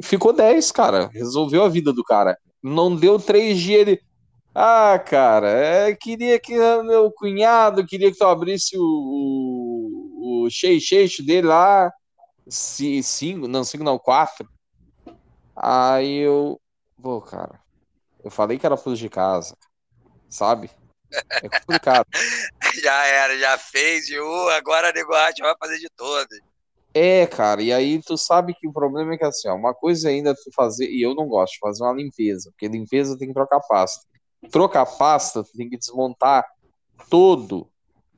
Ficou 0.00 0.32
10, 0.32 0.70
cara. 0.70 1.08
Resolveu 1.08 1.64
a 1.64 1.68
vida 1.68 1.92
do 1.92 2.04
cara. 2.04 2.38
Não 2.62 2.94
deu 2.94 3.18
três 3.18 3.58
dias 3.58 3.80
ele. 3.80 4.00
Ah, 4.54 4.96
cara, 4.98 5.48
é, 5.50 5.94
queria 5.96 6.38
que 6.38 6.56
meu 6.84 7.10
cunhado 7.10 7.84
queria 7.84 8.12
que 8.12 8.16
tu 8.16 8.24
abrisse 8.24 8.78
o, 8.78 8.82
o, 8.82 10.44
o 10.46 10.48
dele 11.26 11.48
lá. 11.48 11.92
Cinco, 12.48 13.48
não, 13.48 13.64
cinco 13.64 13.82
não, 13.82 13.98
quatro. 13.98 14.48
Aí 15.56 16.18
eu. 16.18 16.60
Pô, 17.02 17.20
cara. 17.20 17.60
Eu 18.22 18.30
falei 18.30 18.56
que 18.56 18.64
era 18.64 18.76
fuso 18.76 18.96
de 18.96 19.08
casa. 19.08 19.56
Sabe? 20.30 20.70
É 21.42 21.48
complicado. 21.48 22.06
já 22.82 23.06
era, 23.06 23.38
já 23.38 23.58
fez, 23.58 24.08
e 24.08 24.18
uh, 24.18 24.48
agora 24.50 24.90
a 24.90 24.92
negócio 24.92 25.44
vai 25.44 25.54
fazer 25.58 25.78
de 25.78 25.88
todas. 25.96 26.38
É, 26.92 27.26
cara, 27.26 27.62
e 27.62 27.72
aí 27.72 28.00
tu 28.00 28.16
sabe 28.16 28.54
que 28.54 28.66
o 28.66 28.72
problema 28.72 29.14
é 29.14 29.18
que 29.18 29.24
assim, 29.24 29.48
ó, 29.48 29.54
uma 29.54 29.74
coisa 29.74 30.08
ainda 30.08 30.34
tu 30.34 30.50
fazer, 30.54 30.88
e 30.88 31.02
eu 31.02 31.14
não 31.14 31.28
gosto 31.28 31.52
de 31.52 31.58
fazer 31.58 31.84
uma 31.84 31.92
limpeza, 31.92 32.50
porque 32.50 32.68
limpeza 32.68 33.18
tem 33.18 33.28
que 33.28 33.34
trocar 33.34 33.60
pasta. 33.60 34.02
Trocar 34.50 34.86
pasta, 34.86 35.44
tu 35.44 35.50
tem 35.56 35.68
que 35.68 35.76
desmontar 35.76 36.44
todo 37.10 37.68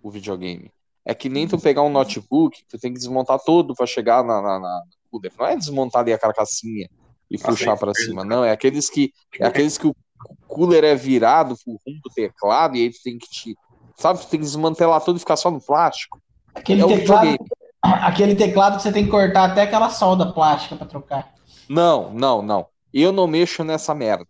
o 0.03 0.11
videogame. 0.11 0.71
É 1.05 1.15
que 1.15 1.29
nem 1.29 1.49
tu 1.49 1.59
pegar 1.59 1.83
um 1.83 1.91
notebook, 1.91 2.63
tu 2.69 2.79
tem 2.79 2.93
que 2.93 2.99
desmontar 2.99 3.39
todo 3.41 3.75
para 3.75 3.87
chegar 3.87 4.23
na, 4.23 4.41
na, 4.41 4.61
na 4.61 4.83
Não 5.39 5.47
é 5.47 5.57
desmontar 5.57 6.03
ali 6.03 6.13
a 6.13 6.19
carcassinha 6.19 6.89
e 7.31 7.39
puxar 7.39 7.77
para 7.77 7.95
cima, 7.95 8.25
não. 8.25 8.45
É 8.45 8.53
aqueles 8.53 8.89
que 8.89 9.13
é 9.41 9.47
aqueles 9.47 9.77
que 9.77 9.87
o 9.87 9.97
cooler 10.47 10.85
é 10.85 10.95
virado 10.95 11.57
pro 11.65 11.81
rumo 11.87 12.01
do 12.03 12.11
teclado 12.11 12.77
e 12.77 12.83
aí 12.83 12.91
tu 12.91 12.99
tem 13.03 13.19
que 13.19 13.29
te. 13.29 13.57
Sabe, 13.97 14.21
tu 14.21 14.29
tem 14.29 14.41
que 14.41 14.47
desmantelar 14.47 15.01
tudo 15.03 15.17
e 15.17 15.21
ficar 15.21 15.37
só 15.37 15.51
no 15.51 15.61
plástico. 15.61 16.21
Aquele, 16.55 16.83
é 16.83 16.87
teclado, 16.87 17.37
aquele 17.83 18.35
teclado 18.35 18.77
que 18.77 18.83
você 18.83 18.93
tem 18.93 19.05
que 19.05 19.11
cortar 19.11 19.51
até 19.51 19.63
aquela 19.63 19.91
solda 19.91 20.33
plástica 20.33 20.77
para 20.77 20.87
trocar. 20.87 21.35
Não, 21.69 22.11
não, 22.13 22.43
não. 22.43 22.67
Eu 22.93 23.13
não 23.13 23.27
mexo 23.27 23.63
nessa 23.63 23.95
merda. 23.95 24.27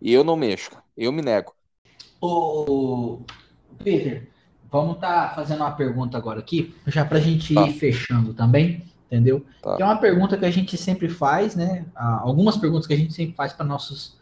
Eu 0.00 0.24
não 0.24 0.36
mexo. 0.36 0.70
Eu 0.96 1.12
me 1.12 1.22
nego. 1.22 1.54
Ô, 2.20 3.20
Peter, 3.82 4.28
vamos 4.70 4.94
estar 4.94 5.28
tá 5.28 5.34
fazendo 5.34 5.60
uma 5.60 5.72
pergunta 5.72 6.16
agora 6.16 6.40
aqui, 6.40 6.74
já 6.86 7.04
para 7.04 7.18
a 7.18 7.20
gente 7.20 7.54
tá. 7.54 7.66
ir 7.66 7.72
fechando 7.74 8.32
também, 8.32 8.84
entendeu? 9.06 9.44
Tá. 9.60 9.76
Que 9.76 9.82
é 9.82 9.84
uma 9.84 9.98
pergunta 9.98 10.38
que 10.38 10.44
a 10.44 10.50
gente 10.50 10.76
sempre 10.76 11.08
faz, 11.08 11.54
né? 11.54 11.84
Algumas 11.94 12.56
perguntas 12.56 12.86
que 12.86 12.94
a 12.94 12.96
gente 12.96 13.12
sempre 13.12 13.34
faz 13.34 13.52
para 13.52 13.66
nossos 13.66 14.16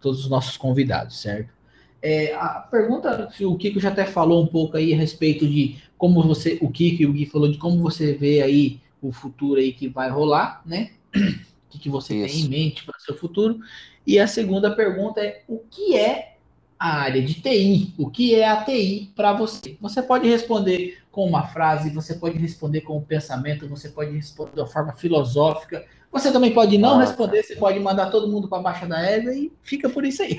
todos 0.00 0.20
os 0.20 0.28
nossos 0.28 0.56
convidados, 0.56 1.20
certo? 1.20 1.52
É, 2.00 2.34
a 2.34 2.66
pergunta, 2.68 3.30
o 3.42 3.56
Kiko 3.56 3.78
já 3.78 3.90
até 3.90 4.04
falou 4.04 4.42
um 4.42 4.46
pouco 4.46 4.76
aí 4.76 4.92
a 4.92 4.96
respeito 4.96 5.46
de 5.46 5.76
como 5.96 6.22
você, 6.22 6.58
o 6.60 6.68
Kiko 6.68 7.02
e 7.02 7.06
o 7.06 7.12
Gui 7.12 7.26
falou 7.26 7.50
de 7.50 7.58
como 7.58 7.80
você 7.80 8.12
vê 8.12 8.42
aí 8.42 8.80
o 9.00 9.12
futuro 9.12 9.60
aí 9.60 9.72
que 9.72 9.88
vai 9.88 10.10
rolar, 10.10 10.62
né? 10.66 10.90
O 11.14 11.72
que, 11.72 11.78
que 11.78 11.88
você 11.88 12.14
Isso. 12.16 12.34
tem 12.34 12.44
em 12.44 12.48
mente 12.48 12.84
para 12.84 12.96
o 12.98 13.00
seu 13.00 13.16
futuro? 13.16 13.60
E 14.06 14.18
a 14.18 14.26
segunda 14.26 14.74
pergunta 14.74 15.20
é 15.20 15.42
o 15.48 15.60
que 15.70 15.96
é 15.96 16.36
a 16.78 16.98
área 17.02 17.22
de 17.22 17.34
TI? 17.34 17.94
O 17.96 18.10
que 18.10 18.34
é 18.34 18.46
a 18.46 18.64
TI 18.64 19.12
para 19.14 19.32
você? 19.32 19.78
Você 19.80 20.02
pode 20.02 20.28
responder 20.28 20.98
com 21.10 21.24
uma 21.24 21.46
frase, 21.46 21.90
você 21.90 22.14
pode 22.14 22.36
responder 22.36 22.80
com 22.80 22.98
um 22.98 23.02
pensamento, 23.02 23.68
você 23.68 23.88
pode 23.88 24.10
responder 24.10 24.54
de 24.54 24.60
uma 24.60 24.66
forma 24.66 24.92
filosófica, 24.92 25.86
você 26.12 26.30
também 26.30 26.52
pode 26.52 26.76
não 26.76 27.00
ah, 27.00 27.00
responder, 27.00 27.42
você 27.42 27.56
pode 27.56 27.80
mandar 27.80 28.10
todo 28.10 28.28
mundo 28.28 28.46
para 28.46 28.62
baixo 28.62 28.86
da 28.86 29.00
égua 29.00 29.32
e 29.34 29.50
fica 29.62 29.88
por 29.88 30.04
isso 30.04 30.22
aí. 30.22 30.38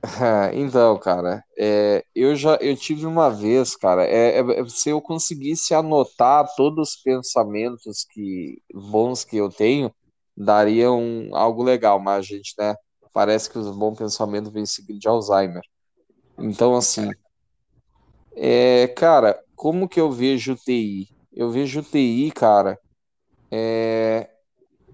então, 0.54 0.98
cara, 0.98 1.44
é, 1.58 2.02
eu 2.14 2.34
já 2.34 2.54
eu 2.56 2.74
tive 2.74 3.04
uma 3.04 3.28
vez, 3.28 3.76
cara, 3.76 4.04
é, 4.06 4.40
é, 4.40 4.68
se 4.68 4.88
eu 4.88 5.00
conseguisse 5.02 5.74
anotar 5.74 6.48
todos 6.56 6.90
os 6.90 6.96
pensamentos 6.96 8.06
que 8.10 8.62
bons 8.72 9.22
que 9.22 9.36
eu 9.36 9.50
tenho, 9.50 9.92
daria 10.34 10.90
um, 10.90 11.36
algo 11.36 11.62
legal, 11.62 12.00
mas 12.00 12.20
a 12.20 12.22
gente, 12.22 12.54
né, 12.58 12.74
parece 13.12 13.50
que 13.50 13.58
os 13.58 13.70
bons 13.76 13.98
pensamentos 13.98 14.50
vêm 14.50 14.64
seguido 14.64 14.98
de 14.98 15.08
Alzheimer. 15.08 15.62
Então, 16.38 16.74
assim, 16.74 17.10
é, 18.34 18.88
cara, 18.88 19.38
como 19.54 19.86
que 19.86 20.00
eu 20.00 20.10
vejo 20.10 20.56
TI? 20.56 21.08
Eu 21.30 21.50
vejo 21.50 21.82
TI, 21.82 22.32
cara, 22.34 22.78
é, 23.50 24.30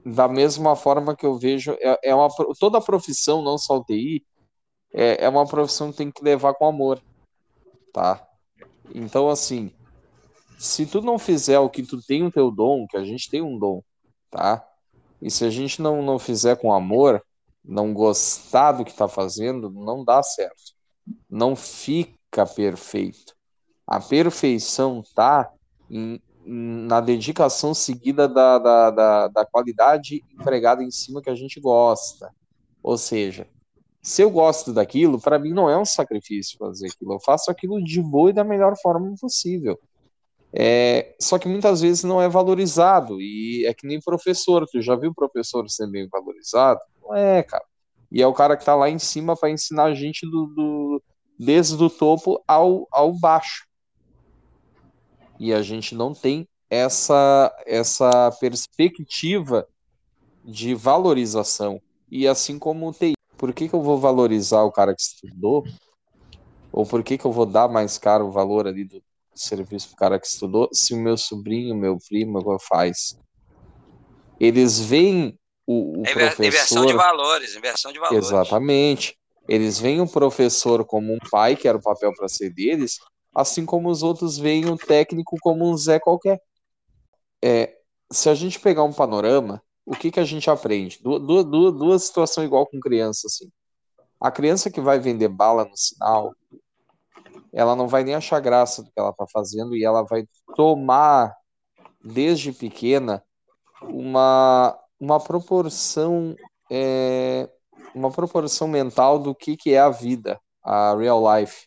da 0.06 0.28
mesma 0.28 0.76
forma 0.76 1.16
que 1.16 1.26
eu 1.26 1.36
vejo, 1.36 1.76
é, 1.80 2.10
é 2.10 2.14
uma, 2.14 2.28
toda 2.60 2.80
profissão, 2.80 3.42
não 3.42 3.58
só 3.58 3.78
o 3.78 3.84
TI, 3.84 4.24
é, 4.94 5.24
é 5.24 5.28
uma 5.28 5.44
profissão 5.44 5.90
que 5.90 5.98
tem 5.98 6.12
que 6.12 6.22
levar 6.22 6.54
com 6.54 6.64
amor, 6.64 7.02
tá? 7.92 8.24
Então, 8.94 9.28
assim, 9.28 9.72
se 10.56 10.86
tu 10.86 11.02
não 11.02 11.18
fizer 11.18 11.58
o 11.58 11.68
que 11.68 11.82
tu 11.82 12.00
tem 12.00 12.22
o 12.22 12.30
teu 12.30 12.52
dom, 12.52 12.86
que 12.86 12.96
a 12.96 13.04
gente 13.04 13.28
tem 13.28 13.42
um 13.42 13.58
dom, 13.58 13.82
tá? 14.30 14.64
E 15.20 15.28
se 15.28 15.44
a 15.44 15.50
gente 15.50 15.82
não, 15.82 16.00
não 16.02 16.20
fizer 16.20 16.56
com 16.56 16.72
amor, 16.72 17.20
não 17.64 17.92
gostar 17.92 18.72
do 18.72 18.84
que 18.84 18.94
tá 18.94 19.08
fazendo, 19.08 19.68
não 19.70 20.04
dá 20.04 20.22
certo. 20.22 20.72
Não 21.28 21.56
fica 21.56 22.46
perfeito. 22.46 23.34
A 23.84 23.98
perfeição 23.98 25.02
tá 25.16 25.52
em 25.90 26.20
na 26.46 27.00
dedicação 27.00 27.74
seguida 27.74 28.28
da, 28.28 28.58
da, 28.58 28.90
da, 28.90 29.28
da 29.28 29.44
qualidade 29.44 30.22
empregada 30.32 30.82
em 30.82 30.90
cima 30.90 31.20
que 31.20 31.28
a 31.28 31.34
gente 31.34 31.60
gosta. 31.60 32.32
Ou 32.82 32.96
seja, 32.96 33.48
se 34.00 34.22
eu 34.22 34.30
gosto 34.30 34.72
daquilo, 34.72 35.20
para 35.20 35.38
mim 35.38 35.52
não 35.52 35.68
é 35.68 35.76
um 35.76 35.84
sacrifício 35.84 36.56
fazer 36.58 36.86
aquilo. 36.86 37.14
Eu 37.14 37.20
faço 37.20 37.50
aquilo 37.50 37.82
de 37.82 38.00
boa 38.00 38.30
e 38.30 38.32
da 38.32 38.44
melhor 38.44 38.76
forma 38.80 39.12
possível. 39.20 39.76
É, 40.52 41.16
só 41.20 41.38
que 41.38 41.48
muitas 41.48 41.80
vezes 41.80 42.04
não 42.04 42.22
é 42.22 42.28
valorizado. 42.28 43.20
E 43.20 43.66
é 43.66 43.74
que 43.74 43.86
nem 43.86 44.00
professor. 44.00 44.64
Tu 44.70 44.80
já 44.80 44.94
viu 44.94 45.12
professor 45.12 45.68
ser 45.68 45.90
bem 45.90 46.08
valorizado? 46.08 46.80
Não 47.02 47.16
é, 47.16 47.42
cara. 47.42 47.64
E 48.12 48.22
é 48.22 48.26
o 48.26 48.32
cara 48.32 48.56
que 48.56 48.62
está 48.62 48.76
lá 48.76 48.88
em 48.88 49.00
cima 49.00 49.36
para 49.36 49.50
ensinar 49.50 49.86
a 49.86 49.94
gente 49.94 50.24
do, 50.24 50.46
do, 50.46 51.02
desde 51.36 51.82
o 51.82 51.90
topo 51.90 52.40
ao, 52.46 52.86
ao 52.92 53.12
baixo 53.12 53.65
e 55.38 55.52
a 55.52 55.62
gente 55.62 55.94
não 55.94 56.14
tem 56.14 56.48
essa, 56.70 57.54
essa 57.66 58.30
perspectiva 58.40 59.66
de 60.44 60.74
valorização. 60.74 61.80
E 62.10 62.26
assim 62.26 62.58
como 62.58 62.88
o 62.88 62.92
TI, 62.92 63.14
por 63.36 63.52
que, 63.52 63.68
que 63.68 63.74
eu 63.74 63.82
vou 63.82 63.98
valorizar 63.98 64.62
o 64.62 64.72
cara 64.72 64.94
que 64.94 65.02
estudou? 65.02 65.64
Ou 66.72 66.86
por 66.86 67.02
que, 67.02 67.18
que 67.18 67.24
eu 67.24 67.32
vou 67.32 67.46
dar 67.46 67.68
mais 67.68 67.98
caro 67.98 68.26
o 68.26 68.30
valor 68.30 68.66
ali 68.66 68.84
do 68.84 69.02
serviço 69.34 69.88
para 69.88 69.94
o 69.94 69.98
cara 69.98 70.20
que 70.20 70.26
estudou 70.26 70.68
se 70.72 70.94
o 70.94 70.98
meu 70.98 71.16
sobrinho, 71.16 71.74
meu 71.74 71.98
primo 72.08 72.40
faz? 72.60 73.18
Eles 74.38 74.78
veem 74.78 75.38
o, 75.66 76.00
o 76.00 76.02
professor... 76.02 76.44
Inversão 76.44 76.86
de 76.86 76.92
valores, 76.92 77.56
inversão 77.56 77.92
de 77.92 77.98
valores. 77.98 78.26
Exatamente. 78.26 79.16
Eles 79.48 79.78
veem 79.78 80.00
o 80.00 80.08
professor 80.08 80.84
como 80.84 81.12
um 81.12 81.18
pai, 81.30 81.56
que 81.56 81.68
era 81.68 81.78
o 81.78 81.82
papel 81.82 82.12
para 82.14 82.28
ser 82.28 82.50
deles, 82.50 82.98
assim 83.36 83.66
como 83.66 83.90
os 83.90 84.02
outros 84.02 84.38
veem 84.38 84.64
o 84.70 84.78
técnico 84.78 85.36
como 85.42 85.68
um 85.70 85.76
Zé 85.76 86.00
qualquer. 86.00 86.40
É, 87.44 87.76
se 88.10 88.30
a 88.30 88.34
gente 88.34 88.58
pegar 88.58 88.82
um 88.82 88.92
panorama, 88.94 89.62
o 89.84 89.94
que, 89.94 90.10
que 90.10 90.18
a 90.18 90.24
gente 90.24 90.48
aprende? 90.48 90.98
Du 91.02 91.18
du 91.18 91.44
du 91.44 91.70
duas 91.70 92.04
situações 92.04 92.46
igual 92.46 92.66
com 92.66 92.80
criança, 92.80 93.26
assim. 93.26 93.52
A 94.18 94.30
criança 94.30 94.70
que 94.70 94.80
vai 94.80 94.98
vender 94.98 95.28
bala 95.28 95.66
no 95.66 95.76
sinal, 95.76 96.34
ela 97.52 97.76
não 97.76 97.86
vai 97.88 98.02
nem 98.04 98.14
achar 98.14 98.40
graça 98.40 98.82
do 98.82 98.90
que 98.90 98.98
ela 98.98 99.10
está 99.10 99.26
fazendo 99.26 99.76
e 99.76 99.84
ela 99.84 100.02
vai 100.02 100.26
tomar, 100.56 101.36
desde 102.02 102.52
pequena, 102.52 103.22
uma, 103.82 104.78
uma 104.98 105.20
proporção 105.20 106.34
é, 106.70 107.50
uma 107.94 108.10
proporção 108.10 108.66
mental 108.66 109.18
do 109.18 109.34
que, 109.34 109.56
que 109.56 109.72
é 109.74 109.78
a 109.78 109.90
vida, 109.90 110.40
a 110.64 110.96
real 110.96 111.22
life 111.38 111.66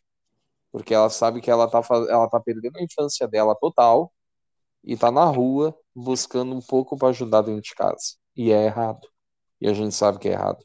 porque 0.72 0.94
ela 0.94 1.10
sabe 1.10 1.42
que 1.42 1.50
ela 1.50 1.68
tá, 1.68 1.82
ela 2.10 2.30
tá 2.30 2.40
perdendo 2.40 2.78
a 2.78 2.84
infância 2.84 3.28
dela 3.28 3.56
total 3.56 4.14
e 4.84 4.96
tá 4.98 5.12
na 5.12 5.26
rua 5.26 5.78
buscando 5.96 6.56
um 6.56 6.62
pouco 6.62 6.98
para 6.98 7.10
ajudar 7.10 7.42
dentro 7.42 7.62
de 7.62 7.76
casa. 7.76 8.16
E 8.36 8.52
é 8.52 8.66
errado. 8.66 9.08
E 9.60 9.68
a 9.68 9.74
gente 9.74 9.94
sabe 9.94 10.20
que 10.20 10.30
é 10.30 10.34
errado. 10.34 10.64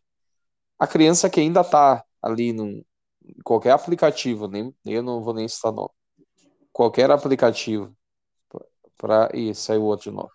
A 0.79 0.87
criança 0.87 1.31
que 1.31 1.41
ainda 1.41 1.65
tá 1.65 2.05
ali 2.23 2.51
em 2.51 2.85
qualquer 3.43 3.73
aplicativo, 3.73 4.49
nem 4.49 4.75
eu 4.85 5.03
não 5.03 5.23
vou 5.23 5.35
nem 5.35 5.49
citar 5.49 5.73
nome. 5.73 5.91
Qualquer 6.73 7.11
aplicativo 7.11 7.95
para 8.97 9.31
e 9.35 9.55
saiu 9.55 9.85
outro 9.85 10.11
de 10.11 10.17
novo. 10.17 10.31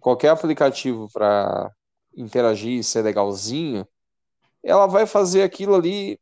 Qualquer 0.00 0.28
aplicativo 0.28 1.08
para 1.12 1.70
interagir 2.16 2.78
e 2.78 2.84
ser 2.84 3.02
legalzinho, 3.02 3.86
ela 4.62 4.86
vai 4.86 5.06
fazer 5.06 5.42
aquilo 5.42 5.74
ali 5.74 6.18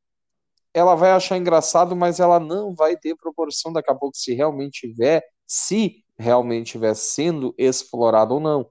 ela 0.72 0.94
vai 0.94 1.10
achar 1.10 1.36
engraçado, 1.36 1.96
mas 1.96 2.20
ela 2.20 2.38
não 2.38 2.74
vai 2.74 2.96
ter 2.96 3.16
proporção 3.16 3.72
daqui 3.72 3.90
a 3.90 3.94
pouco 3.94 4.16
se 4.16 4.34
realmente 4.34 4.88
tiver, 4.88 5.22
se 5.46 6.04
realmente 6.18 6.66
estiver 6.66 6.94
sendo 6.94 7.54
explorado 7.58 8.34
ou 8.34 8.40
não. 8.40 8.70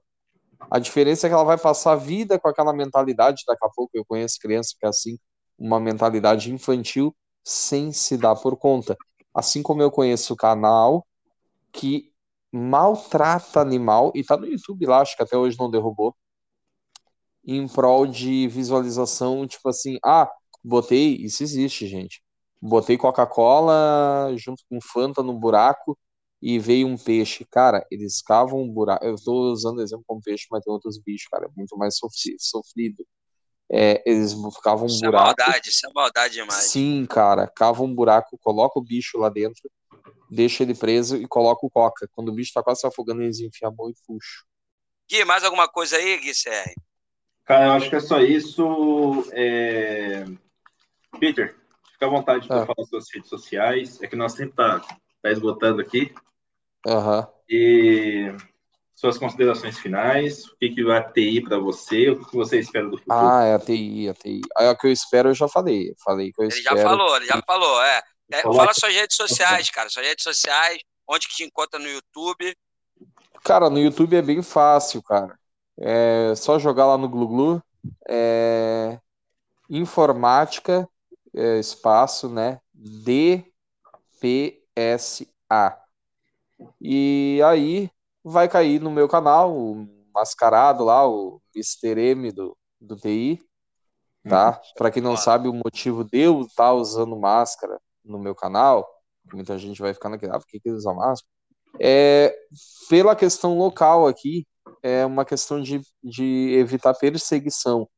A 0.70 0.78
diferença 0.78 1.26
é 1.26 1.30
que 1.30 1.34
ela 1.34 1.44
vai 1.44 1.58
passar 1.58 1.92
a 1.92 1.96
vida 1.96 2.38
com 2.38 2.48
aquela 2.48 2.72
mentalidade, 2.72 3.44
daqui 3.46 3.64
a 3.64 3.70
pouco 3.70 3.90
eu 3.94 4.04
conheço 4.04 4.38
criança 4.40 4.74
que 4.78 4.86
é 4.86 4.88
assim, 4.88 5.18
uma 5.58 5.80
mentalidade 5.80 6.52
infantil 6.52 7.14
sem 7.44 7.92
se 7.92 8.16
dar 8.16 8.36
por 8.36 8.56
conta. 8.56 8.96
Assim 9.34 9.62
como 9.62 9.82
eu 9.82 9.90
conheço 9.90 10.34
o 10.34 10.36
canal 10.36 11.06
que 11.72 12.10
maltrata 12.52 13.60
animal, 13.60 14.12
e 14.14 14.24
tá 14.24 14.36
no 14.36 14.46
YouTube 14.46 14.86
lá, 14.86 15.00
acho 15.00 15.16
que 15.16 15.22
até 15.22 15.36
hoje 15.36 15.56
não 15.58 15.70
derrubou, 15.70 16.14
em 17.44 17.66
prol 17.68 18.06
de 18.06 18.48
visualização, 18.48 19.46
tipo 19.46 19.68
assim, 19.68 19.98
ah, 20.04 20.30
Botei, 20.62 21.16
isso 21.16 21.42
existe, 21.42 21.86
gente. 21.86 22.22
Botei 22.60 22.96
Coca-Cola 22.96 24.34
junto 24.36 24.62
com 24.68 24.80
Fanta 24.80 25.22
no 25.22 25.32
buraco 25.32 25.98
e 26.42 26.58
veio 26.58 26.86
um 26.86 26.96
peixe. 26.96 27.44
Cara, 27.50 27.86
eles 27.90 28.20
cavam 28.20 28.62
um 28.62 28.70
buraco. 28.70 29.04
Eu 29.04 29.14
estou 29.14 29.52
usando 29.52 29.82
exemplo 29.82 30.04
como 30.06 30.20
peixe, 30.22 30.46
mas 30.50 30.62
tem 30.62 30.72
outros 30.72 30.98
bichos, 30.98 31.28
cara. 31.30 31.46
É 31.46 31.50
muito 31.56 31.76
mais 31.76 31.96
sofrido. 32.38 33.06
É, 33.72 34.02
eles 34.04 34.34
cavam 34.62 34.84
um 34.84 34.86
isso 34.86 35.00
buraco. 35.00 35.40
É 35.40 35.44
maldade, 35.44 35.68
isso 35.68 35.86
é 35.86 35.92
maldade 35.94 36.34
demais. 36.34 36.64
Sim, 36.64 37.06
cara. 37.06 37.46
Cava 37.46 37.82
um 37.82 37.94
buraco, 37.94 38.36
coloca 38.38 38.78
o 38.78 38.82
bicho 38.82 39.16
lá 39.16 39.28
dentro 39.28 39.70
deixa 40.30 40.62
ele 40.62 40.74
preso 40.74 41.16
e 41.16 41.26
coloca 41.26 41.66
o 41.66 41.70
coca. 41.70 42.08
Quando 42.12 42.28
o 42.28 42.32
bicho 42.32 42.52
tá 42.52 42.62
quase 42.62 42.80
se 42.80 42.86
afogando, 42.86 43.22
eles 43.22 43.40
enfiam 43.40 43.70
a 43.70 43.74
mão 43.74 43.90
e 43.90 43.94
puxam. 44.06 44.44
Gui, 45.10 45.24
mais 45.24 45.42
alguma 45.42 45.68
coisa 45.68 45.96
aí, 45.96 46.18
Gui 46.18 46.32
Serri? 46.32 46.74
Cara, 47.44 47.66
eu 47.66 47.72
acho 47.72 47.90
que 47.90 47.96
é 47.96 48.00
só 48.00 48.20
isso. 48.20 49.26
É... 49.32 50.24
Peter, 51.18 51.56
fica 51.92 52.06
à 52.06 52.08
vontade 52.08 52.46
para 52.46 52.62
Ah. 52.62 52.66
falar 52.66 52.86
suas 52.86 53.06
redes 53.12 53.28
sociais. 53.28 54.00
É 54.02 54.06
que 54.06 54.16
nós 54.16 54.32
sempre 54.32 54.54
tá, 54.54 54.80
tá 55.22 55.30
esgotando 55.30 55.80
aqui. 55.80 56.14
Aham. 56.86 57.26
E 57.48 58.32
suas 58.94 59.18
considerações 59.18 59.78
finais. 59.78 60.46
O 60.46 60.56
que, 60.56 60.70
que 60.70 60.84
vai 60.84 61.02
TI 61.12 61.42
para 61.42 61.58
você? 61.58 62.10
O 62.10 62.24
que 62.24 62.36
você 62.36 62.58
espera 62.58 62.86
do 62.88 62.96
futuro? 62.98 63.18
Ah, 63.18 63.44
é 63.44 63.54
a 63.54 63.58
TI, 63.58 64.08
a 64.08 64.14
TI. 64.14 64.40
Aí 64.56 64.68
o 64.68 64.76
que 64.76 64.86
eu 64.86 64.92
espero 64.92 65.30
eu 65.30 65.34
já 65.34 65.48
falei. 65.48 65.94
Falei 66.04 66.32
que 66.32 66.40
eu 66.40 66.44
Ele 66.46 66.50
já 66.62 66.70
espero. 66.70 66.88
falou, 66.88 67.16
ele 67.16 67.26
já 67.26 67.42
falou, 67.46 67.82
é. 67.82 68.02
É, 68.32 68.42
fala 68.42 68.72
suas 68.72 68.94
redes 68.94 69.16
sociais, 69.16 69.70
cara, 69.70 69.88
suas 69.88 70.06
redes 70.06 70.22
sociais, 70.22 70.78
onde 71.08 71.26
que 71.26 71.34
te 71.34 71.42
encontra 71.44 71.80
no 71.80 71.88
YouTube. 71.88 72.56
Cara, 73.42 73.68
no 73.68 73.78
YouTube 73.80 74.14
é 74.16 74.22
bem 74.22 74.40
fácil, 74.40 75.02
cara. 75.02 75.36
É 75.76 76.32
só 76.36 76.58
jogar 76.58 76.86
lá 76.86 76.96
no 76.96 77.08
Glu-Glu. 77.08 77.60
É... 78.08 78.98
Informática, 79.68 80.88
é, 81.34 81.58
espaço, 81.58 82.28
né? 82.28 82.60
DPSA. 82.74 83.44
E 86.80 87.40
aí 87.44 87.90
vai 88.22 88.48
cair 88.48 88.80
no 88.80 88.90
meu 88.90 89.08
canal, 89.08 89.56
o 89.56 89.86
mascarado 90.14 90.84
lá, 90.84 91.06
o 91.08 91.40
Mr. 91.54 91.98
M 92.12 92.32
do, 92.32 92.56
do 92.80 92.96
TI, 92.96 93.40
tá? 94.28 94.60
Para 94.76 94.90
quem 94.90 95.02
não 95.02 95.12
Claro. 95.12 95.24
sabe 95.24 95.48
o 95.48 95.52
motivo 95.54 96.04
de 96.04 96.18
eu 96.20 96.42
estar 96.42 96.72
usando 96.72 97.16
máscara 97.18 97.80
no 98.04 98.18
meu 98.18 98.34
canal, 98.34 98.88
muita 99.32 99.58
gente 99.58 99.80
vai 99.80 99.94
ficar 99.94 100.08
naquele, 100.08 100.32
ah, 100.32 100.38
por 100.38 100.46
que 100.46 100.60
que 100.60 100.68
ele 100.68 100.76
usa 100.76 100.92
máscara? 100.92 101.30
É, 101.80 102.34
pela 102.88 103.14
questão 103.16 103.56
local 103.56 104.06
aqui, 104.06 104.46
é 104.82 105.04
uma 105.06 105.24
questão 105.24 105.60
de, 105.62 105.80
de 106.02 106.54
evitar 106.54 106.94
perseguição, 106.94 107.88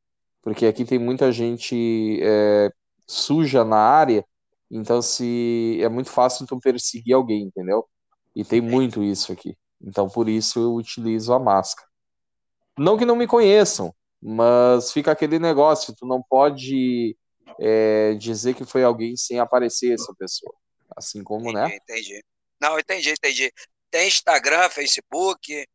porque 0.41 0.65
aqui 0.65 0.85
tem 0.85 0.99
muita 0.99 1.31
gente 1.31 2.19
é, 2.21 2.71
suja 3.07 3.63
na 3.63 3.77
área, 3.77 4.25
então 4.69 5.01
se 5.01 5.79
é 5.81 5.89
muito 5.89 6.09
fácil 6.09 6.47
tu 6.47 6.59
perseguir 6.59 7.13
alguém, 7.13 7.43
entendeu? 7.43 7.87
E 8.35 8.43
tem 8.43 8.61
muito 8.61 9.03
isso 9.03 9.31
aqui. 9.31 9.55
Então 9.81 10.09
por 10.09 10.27
isso 10.27 10.59
eu 10.59 10.73
utilizo 10.73 11.33
a 11.33 11.39
máscara. 11.39 11.87
Não 12.77 12.97
que 12.97 13.05
não 13.05 13.15
me 13.15 13.27
conheçam, 13.27 13.93
mas 14.21 14.91
fica 14.91 15.11
aquele 15.11 15.37
negócio, 15.37 15.93
tu 15.95 16.05
não 16.05 16.23
pode 16.23 17.15
é, 17.59 18.15
dizer 18.15 18.55
que 18.55 18.65
foi 18.65 18.83
alguém 18.83 19.15
sem 19.15 19.39
aparecer 19.39 19.93
essa 19.93 20.13
pessoa. 20.15 20.53
Assim 20.95 21.23
como, 21.23 21.51
né? 21.51 21.65
Entendi, 21.65 21.81
entendi. 21.83 22.25
Não, 22.59 22.79
entendi, 22.79 23.11
entendi. 23.11 23.51
Tem 23.91 24.07
Instagram, 24.07 24.69
Facebook. 24.69 25.65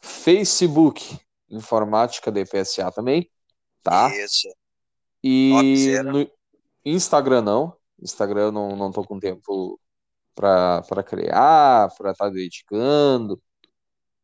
Facebook, 0.00 1.18
Informática 1.48 2.32
DPSA 2.32 2.90
também, 2.90 3.30
tá? 3.82 4.14
Isso. 4.16 4.48
E 5.22 5.52
no 6.04 6.28
Instagram 6.84 7.42
não. 7.42 7.76
Instagram 8.00 8.42
eu 8.46 8.52
não, 8.52 8.76
não 8.76 8.90
tô 8.92 9.04
com 9.04 9.18
tempo 9.18 9.78
para 10.34 11.02
criar, 11.04 11.94
para 11.96 12.12
estar 12.12 12.30
dedicando. 12.30 13.40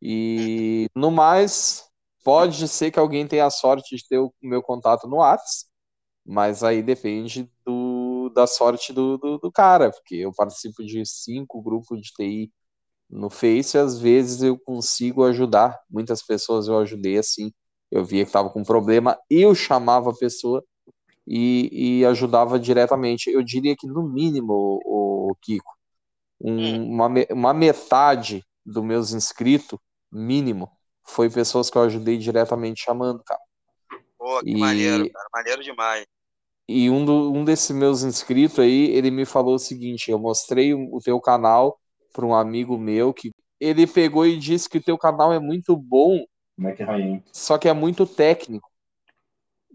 E 0.02 0.88
no 0.94 1.10
mais, 1.10 1.88
pode 2.24 2.68
ser 2.68 2.90
que 2.90 2.98
alguém 2.98 3.26
tenha 3.26 3.46
a 3.46 3.50
sorte 3.50 3.96
de 3.96 4.06
ter 4.08 4.18
o 4.18 4.32
meu 4.42 4.62
contato 4.62 5.08
no 5.08 5.16
Whats, 5.18 5.66
mas 6.24 6.62
aí 6.62 6.82
depende 6.82 7.50
do, 7.66 8.30
da 8.34 8.46
sorte 8.46 8.92
do, 8.92 9.18
do, 9.18 9.38
do 9.38 9.52
cara, 9.52 9.90
porque 9.90 10.16
eu 10.16 10.32
participo 10.34 10.84
de 10.84 11.04
cinco 11.06 11.62
grupos 11.62 12.00
de 12.02 12.12
TI 12.12 12.52
no 13.10 13.30
Face, 13.30 13.76
e 13.76 13.80
às 13.80 13.98
vezes 13.98 14.42
eu 14.42 14.58
consigo 14.58 15.24
ajudar. 15.24 15.78
Muitas 15.90 16.22
pessoas 16.22 16.68
eu 16.68 16.78
ajudei 16.78 17.18
assim. 17.18 17.52
Eu 17.90 18.04
via 18.04 18.24
que 18.24 18.28
estava 18.30 18.50
com 18.50 18.62
problema, 18.64 19.18
eu 19.30 19.54
chamava 19.54 20.10
a 20.10 20.16
pessoa 20.16 20.62
e, 21.28 22.00
e 22.00 22.06
ajudava 22.06 22.58
diretamente. 22.60 23.30
Eu 23.30 23.42
diria 23.44 23.76
que, 23.76 23.86
no 23.86 24.02
mínimo, 24.08 24.80
o, 24.84 25.36
Kiko, 25.42 25.72
um- 26.40 26.90
uma, 26.94 27.08
me- 27.08 27.28
uma 27.30 27.54
metade 27.54 28.44
dos 28.66 28.84
meus 28.84 29.12
inscritos, 29.12 29.78
mínimo, 30.12 30.70
foi 31.06 31.30
pessoas 31.30 31.70
que 31.70 31.78
eu 31.78 31.82
ajudei 31.82 32.18
diretamente 32.18 32.82
chamando, 32.82 33.22
cara. 33.24 33.40
Pô, 34.18 34.42
que 34.42 34.50
E- 34.50 34.58
maneiro, 34.58 35.10
cara. 35.10 35.28
Maneiro 35.34 35.62
demais. 35.62 36.06
E 36.68 36.90
um, 36.90 37.04
do, 37.04 37.32
um 37.32 37.44
desses 37.44 37.70
meus 37.70 38.02
inscritos 38.02 38.58
aí, 38.58 38.90
ele 38.90 39.10
me 39.10 39.24
falou 39.24 39.54
o 39.54 39.58
seguinte: 39.58 40.10
eu 40.10 40.18
mostrei 40.18 40.74
o, 40.74 40.94
o 40.94 41.00
teu 41.00 41.20
canal 41.20 41.78
para 42.12 42.26
um 42.26 42.34
amigo 42.34 42.76
meu 42.78 43.12
que 43.14 43.30
ele 43.60 43.86
pegou 43.86 44.26
e 44.26 44.38
disse 44.38 44.68
que 44.68 44.78
o 44.78 44.82
teu 44.82 44.98
canal 44.98 45.32
é 45.32 45.38
muito 45.40 45.76
bom, 45.76 46.24
Como 46.56 46.68
é 46.68 46.72
que 46.72 46.82
é 46.82 46.86
rainha? 46.86 47.24
só 47.32 47.56
que 47.58 47.68
é 47.68 47.72
muito 47.72 48.06
técnico. 48.06 48.68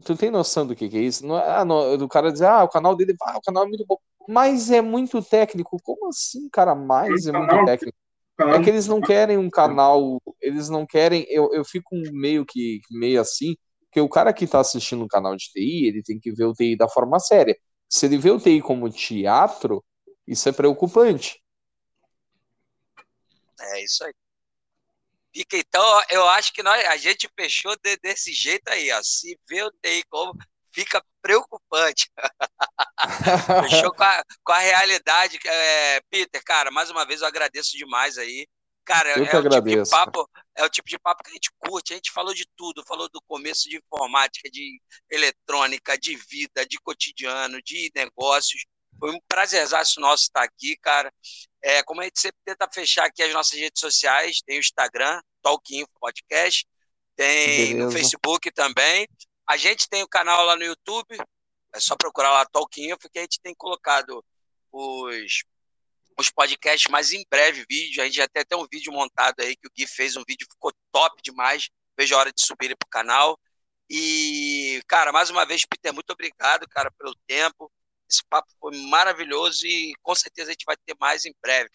Tu 0.04 0.16
tem 0.16 0.30
noção 0.30 0.66
do 0.68 0.76
que, 0.76 0.90
que 0.90 0.98
é 0.98 1.02
isso? 1.02 1.26
Não 1.26 1.38
é, 1.38 1.58
ah, 1.58 1.66
não, 1.66 1.98
do 1.98 2.08
cara 2.08 2.32
dizer, 2.32 2.46
ah, 2.46 2.64
o 2.64 2.70
canal 2.70 2.96
dele, 2.96 3.16
ah, 3.22 3.38
o 3.38 3.42
canal 3.42 3.64
é 3.64 3.68
muito 3.68 3.86
bom, 3.86 3.98
mas 4.28 4.72
é 4.72 4.82
muito 4.82 5.22
técnico. 5.22 5.78
Como 5.82 6.10
assim, 6.10 6.50
cara? 6.50 6.76
Mas 6.76 7.28
é 7.28 7.32
muito 7.32 7.66
técnico. 7.66 7.98
É 8.40 8.60
que 8.62 8.70
eles 8.70 8.88
não 8.88 9.00
querem 9.00 9.38
um 9.38 9.50
canal, 9.50 10.20
eles 10.42 10.68
não 10.68 10.86
querem, 10.86 11.26
eu, 11.30 11.54
eu 11.54 11.64
fico 11.64 11.96
meio 12.12 12.44
que 12.46 12.82
meio 12.90 13.22
assim, 13.22 13.56
porque 13.86 14.02
o 14.02 14.10
cara 14.10 14.34
que 14.34 14.48
tá 14.48 14.60
assistindo 14.60 15.04
um 15.04 15.08
canal 15.08 15.36
de 15.36 15.52
TI, 15.52 15.88
ele 15.88 16.02
tem 16.02 16.20
que 16.20 16.32
ver 16.32 16.46
o 16.46 16.54
TI 16.54 16.76
da 16.76 16.90
forma 16.90 17.20
séria. 17.20 17.56
Se 17.88 18.08
ele 18.08 18.18
vê 18.18 18.32
o 18.32 18.40
TI 18.40 18.60
como 18.60 18.90
teatro, 18.90 19.86
isso 20.28 20.50
é 20.50 20.52
preocupante. 20.52 21.40
É 23.62 23.84
isso 23.84 24.04
aí. 24.04 24.14
Fica, 25.34 25.58
então, 25.58 26.02
eu 26.10 26.28
acho 26.30 26.54
que 26.54 26.62
nós, 26.62 26.86
a 26.86 26.98
gente 26.98 27.28
fechou 27.36 27.76
de- 27.84 27.98
desse 27.98 28.32
jeito 28.32 28.68
aí, 28.70 28.92
ó. 28.92 29.02
Se 29.04 29.38
vê 29.50 29.64
o 29.64 29.72
TI 29.82 30.04
como, 30.10 30.34
fica 30.72 31.04
preocupante. 31.22 32.10
Fechou 33.70 33.94
com 33.94 34.04
a, 34.04 34.24
com 34.44 34.52
a 34.52 34.60
realidade. 34.60 35.40
É, 35.46 36.02
Peter, 36.10 36.44
cara, 36.44 36.72
mais 36.72 36.90
uma 36.90 37.06
vez 37.06 37.22
eu 37.22 37.28
agradeço 37.28 37.72
demais 37.78 38.18
aí. 38.18 38.48
Cara, 38.86 39.18
Eu 39.18 39.24
é, 39.24 39.30
que 39.30 39.38
o 39.38 39.50
tipo 39.50 39.90
papo, 39.90 40.30
é 40.56 40.66
o 40.66 40.70
tipo 40.70 40.90
de 40.90 41.00
papo 41.00 41.24
que 41.24 41.32
a 41.32 41.34
gente 41.34 41.50
curte. 41.58 41.94
A 41.94 41.96
gente 41.96 42.12
falou 42.12 42.34
de 42.34 42.46
tudo, 42.56 42.84
falou 42.86 43.10
do 43.10 43.22
começo 43.28 43.70
de 43.70 43.78
informática, 43.78 44.50
de 44.52 44.80
eletrônica, 45.10 45.98
de 45.98 46.16
vida, 46.16 46.66
de 46.66 46.78
cotidiano, 46.82 47.62
de 47.62 47.90
negócios. 47.96 48.66
Foi 49.00 49.12
um 49.12 49.20
prazerzaço 49.28 50.00
nosso 50.02 50.24
estar 50.24 50.44
aqui, 50.44 50.78
cara. 50.82 51.12
É, 51.64 51.82
como 51.84 52.02
a 52.02 52.04
gente 52.04 52.20
sempre 52.20 52.40
tenta 52.44 52.70
fechar 52.72 53.06
aqui 53.06 53.24
as 53.24 53.34
nossas 53.34 53.58
redes 53.58 53.80
sociais, 53.80 54.42
tem 54.46 54.58
o 54.58 54.60
Instagram, 54.60 55.22
Talk 55.42 55.76
Info 55.76 55.92
Podcast, 56.00 56.68
tem 57.16 57.74
no 57.76 57.86
Beleza. 57.86 57.98
Facebook 57.98 58.52
também. 58.52 59.08
A 59.48 59.56
gente 59.56 59.88
tem 59.88 60.04
o 60.04 60.08
canal 60.08 60.46
lá 60.46 60.56
no 60.56 60.64
YouTube, 60.64 61.18
é 61.74 61.80
só 61.80 61.96
procurar 61.96 62.32
lá 62.32 62.46
Talk 62.46 62.82
Info, 62.82 63.10
que 63.10 63.20
a 63.20 63.22
gente 63.22 63.40
tem 63.42 63.54
colocado 63.56 64.24
os, 64.72 65.44
os 66.20 66.30
podcasts, 66.30 66.92
mas 66.92 67.12
em 67.12 67.24
breve 67.30 67.66
vídeo. 67.70 68.02
A 68.02 68.06
gente 68.06 68.16
já 68.16 68.28
tem 68.28 68.42
até 68.42 68.56
um 68.56 68.68
vídeo 68.70 68.92
montado 68.92 69.40
aí, 69.40 69.56
que 69.56 69.68
o 69.68 69.72
Gui 69.76 69.88
fez 69.88 70.16
um 70.16 70.24
vídeo, 70.28 70.48
ficou 70.52 70.72
top 70.92 71.22
demais. 71.24 71.70
Vejo 71.98 72.16
a 72.16 72.20
hora 72.20 72.34
de 72.34 72.46
subir 72.46 72.66
ele 72.66 72.76
pro 72.76 72.90
canal. 72.90 73.40
E, 73.90 74.82
cara, 74.88 75.12
mais 75.12 75.30
uma 75.30 75.46
vez, 75.46 75.64
Peter, 75.66 75.94
muito 75.94 76.10
obrigado, 76.12 76.68
cara, 76.68 76.92
pelo 76.98 77.16
tempo. 77.28 77.72
Esse 78.14 78.24
papo 78.30 78.48
foi 78.60 78.78
maravilhoso 78.90 79.66
e 79.66 79.96
com 80.04 80.14
certeza 80.14 80.50
a 80.50 80.54
gente 80.54 80.66
vai 80.66 80.76
ter 80.78 80.96
mais 81.00 81.26
em 81.26 81.34
breve. 81.42 81.72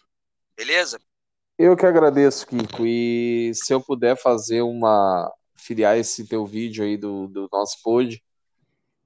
Beleza? 0.55 0.97
Eu 1.57 1.75
que 1.75 1.85
agradeço, 1.85 2.47
Kiko. 2.47 2.85
E 2.85 3.51
se 3.53 3.73
eu 3.73 3.81
puder 3.81 4.15
fazer 4.15 4.61
uma. 4.61 5.29
filiar 5.57 5.97
esse 5.97 6.25
teu 6.25 6.45
vídeo 6.45 6.85
aí 6.85 6.95
do, 6.95 7.27
do 7.27 7.49
nosso 7.51 7.81
pod, 7.83 8.23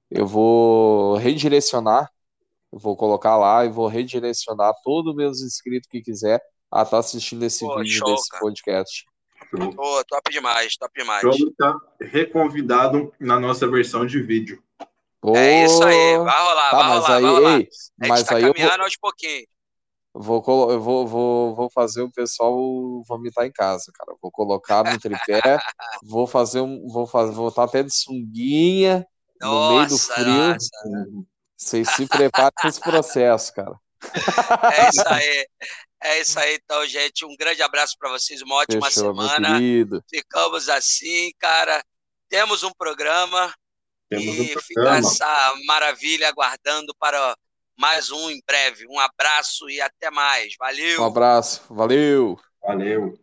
eu 0.08 0.24
vou 0.24 1.16
redirecionar. 1.16 2.08
Eu 2.72 2.78
vou 2.78 2.96
colocar 2.96 3.36
lá 3.36 3.64
e 3.64 3.68
vou 3.68 3.88
redirecionar 3.88 4.72
todos 4.84 5.10
os 5.10 5.16
meus 5.16 5.42
inscritos 5.42 5.88
que 5.88 6.00
quiser 6.00 6.40
a 6.70 6.82
estar 6.82 6.98
assistindo 6.98 7.44
esse 7.44 7.64
Pô, 7.64 7.78
vídeo 7.78 7.98
show, 7.98 8.14
desse 8.14 8.28
cara. 8.28 8.42
podcast. 8.42 9.04
Pô, 9.50 10.04
top 10.04 10.30
demais, 10.30 10.76
top 10.76 10.92
demais. 10.96 11.20
Show 11.20 11.52
tá 11.56 11.76
reconvidado 12.00 13.12
na 13.18 13.38
nossa 13.38 13.66
versão 13.68 14.06
de 14.06 14.20
vídeo. 14.20 14.62
É 15.34 15.64
isso 15.64 15.82
aí, 15.84 16.18
vai 16.18 16.42
rolar, 16.42 16.70
Tá, 16.70 16.76
vai 16.76 16.88
mas 16.88 17.04
rolar, 17.04 17.16
aí, 17.16 17.22
vai 17.22 17.32
rolar. 17.32 17.58
ei, 17.60 17.68
A 18.00 18.06
gente 18.06 18.08
mas 18.08 18.22
tá 18.24 18.36
aí 18.36 18.42
eu 18.42 18.46
vou, 18.48 18.54
caminhando 18.54 18.82
aos 18.82 18.96
pouquinhos. 18.96 19.46
vou, 20.12 20.70
eu 20.70 20.80
vou, 20.80 21.06
vou, 21.06 21.54
vou 21.54 21.70
fazer 21.70 22.02
o 22.02 22.10
pessoal 22.12 22.54
vomitar 23.06 23.46
em 23.46 23.52
casa, 23.52 23.90
cara. 23.94 24.14
Vou 24.20 24.30
colocar 24.30 24.84
no 24.84 24.98
tripé, 24.98 25.40
vou 26.04 26.26
fazer 26.26 26.60
um, 26.60 26.86
vou 26.88 27.06
fazer, 27.06 27.32
vou 27.32 27.48
estar 27.48 27.64
até 27.64 27.82
de 27.82 27.94
sunguinha 27.94 29.06
no 29.40 29.68
meio 29.70 29.86
do 29.86 29.92
Nossa, 29.92 30.14
frio. 30.14 30.26
nossa. 30.26 31.08
Vocês 31.56 31.88
se 31.90 32.06
preparem 32.06 32.52
para 32.54 32.68
esse 32.68 32.80
processo, 32.80 33.52
cara. 33.54 33.74
É 34.72 34.88
isso 34.90 35.08
aí. 35.08 35.46
É 36.02 36.20
isso 36.20 36.38
aí, 36.38 36.58
então, 36.62 36.84
gente. 36.86 37.24
Um 37.24 37.34
grande 37.36 37.62
abraço 37.62 37.94
para 37.98 38.10
vocês, 38.10 38.42
uma 38.42 38.56
ótima 38.56 38.86
Fechou, 38.90 39.14
semana. 39.14 39.58
Ficamos 40.10 40.68
assim, 40.68 41.30
cara. 41.38 41.82
Temos 42.28 42.62
um 42.62 42.70
programa 42.76 43.54
Temos 44.18 44.36
e 44.36 44.40
um 44.40 44.60
fica 44.60 44.96
essa 44.96 45.54
maravilha 45.66 46.28
aguardando 46.28 46.94
para 46.98 47.36
mais 47.76 48.10
um 48.10 48.30
em 48.30 48.40
breve. 48.46 48.86
Um 48.88 48.98
abraço 48.98 49.68
e 49.68 49.80
até 49.80 50.10
mais. 50.10 50.54
Valeu. 50.58 51.02
Um 51.02 51.06
abraço. 51.06 51.62
Valeu. 51.70 52.38
Valeu. 52.62 53.18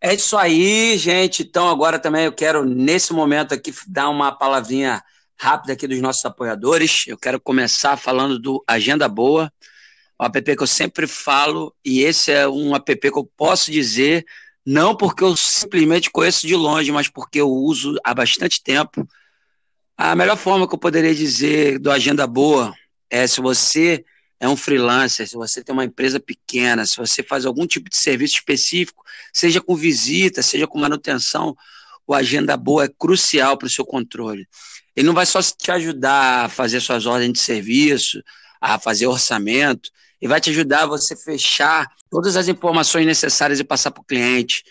É 0.00 0.14
isso 0.14 0.36
aí, 0.36 0.98
gente. 0.98 1.42
Então, 1.42 1.68
agora 1.68 1.98
também 1.98 2.24
eu 2.26 2.32
quero, 2.32 2.64
nesse 2.64 3.12
momento 3.12 3.54
aqui, 3.54 3.72
dar 3.86 4.08
uma 4.10 4.32
palavrinha 4.32 5.02
rápida 5.36 5.72
aqui 5.72 5.86
dos 5.86 6.00
nossos 6.00 6.24
apoiadores. 6.24 7.04
Eu 7.06 7.16
quero 7.16 7.40
começar 7.40 7.96
falando 7.96 8.38
do 8.38 8.62
Agenda 8.66 9.08
Boa, 9.08 9.52
um 10.20 10.26
app 10.26 10.56
que 10.56 10.62
eu 10.62 10.66
sempre 10.66 11.06
falo, 11.06 11.74
e 11.84 12.02
esse 12.02 12.30
é 12.30 12.46
um 12.46 12.74
app 12.74 12.96
que 12.96 13.18
eu 13.18 13.30
posso 13.36 13.70
dizer, 13.70 14.24
não 14.64 14.96
porque 14.96 15.24
eu 15.24 15.36
simplesmente 15.36 16.10
conheço 16.10 16.46
de 16.46 16.54
longe, 16.54 16.92
mas 16.92 17.08
porque 17.08 17.40
eu 17.40 17.50
uso 17.50 17.96
há 18.04 18.14
bastante 18.14 18.62
tempo. 18.62 19.06
A 19.96 20.16
melhor 20.16 20.36
forma 20.36 20.66
que 20.66 20.74
eu 20.74 20.78
poderia 20.78 21.14
dizer 21.14 21.78
do 21.78 21.90
Agenda 21.90 22.26
Boa 22.26 22.74
é 23.08 23.26
se 23.26 23.40
você 23.40 24.04
é 24.40 24.48
um 24.48 24.56
freelancer, 24.56 25.28
se 25.28 25.36
você 25.36 25.62
tem 25.62 25.72
uma 25.72 25.84
empresa 25.84 26.18
pequena, 26.18 26.84
se 26.84 26.96
você 26.96 27.22
faz 27.22 27.46
algum 27.46 27.66
tipo 27.66 27.88
de 27.88 27.96
serviço 27.96 28.34
específico, 28.34 29.04
seja 29.32 29.60
com 29.60 29.76
visita, 29.76 30.42
seja 30.42 30.66
com 30.66 30.78
manutenção, 30.78 31.56
o 32.06 32.12
Agenda 32.12 32.56
Boa 32.56 32.84
é 32.84 32.88
crucial 32.88 33.56
para 33.56 33.66
o 33.66 33.70
seu 33.70 33.84
controle. 33.84 34.46
Ele 34.96 35.06
não 35.06 35.14
vai 35.14 35.26
só 35.26 35.40
te 35.40 35.70
ajudar 35.70 36.46
a 36.46 36.48
fazer 36.48 36.80
suas 36.80 37.06
ordens 37.06 37.32
de 37.32 37.38
serviço, 37.40 38.22
a 38.60 38.78
fazer 38.78 39.06
orçamento, 39.06 39.90
ele 40.20 40.30
vai 40.30 40.40
te 40.40 40.50
ajudar 40.50 40.84
a 40.84 40.86
você 40.86 41.14
fechar 41.14 41.86
todas 42.10 42.36
as 42.36 42.48
informações 42.48 43.06
necessárias 43.06 43.60
e 43.60 43.64
passar 43.64 43.90
para 43.90 44.00
o 44.00 44.04
cliente. 44.04 44.64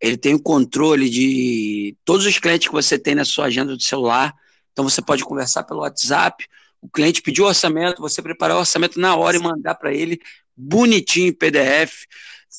Ele 0.00 0.16
tem 0.16 0.34
o 0.34 0.42
controle 0.42 1.10
de 1.10 1.96
todos 2.04 2.24
os 2.24 2.38
clientes 2.38 2.68
que 2.68 2.74
você 2.74 2.98
tem 2.98 3.14
na 3.14 3.24
sua 3.24 3.46
agenda 3.46 3.76
do 3.76 3.82
celular. 3.82 4.32
Então 4.78 4.88
você 4.88 5.02
pode 5.02 5.24
conversar 5.24 5.64
pelo 5.64 5.80
WhatsApp, 5.80 6.46
o 6.80 6.88
cliente 6.88 7.20
pediu 7.20 7.46
orçamento, 7.46 8.00
você 8.00 8.22
preparar 8.22 8.56
o 8.56 8.60
orçamento 8.60 9.00
na 9.00 9.16
hora 9.16 9.36
e 9.36 9.42
mandar 9.42 9.74
para 9.74 9.92
ele 9.92 10.20
bonitinho 10.56 11.30
em 11.30 11.32
PDF, 11.32 12.06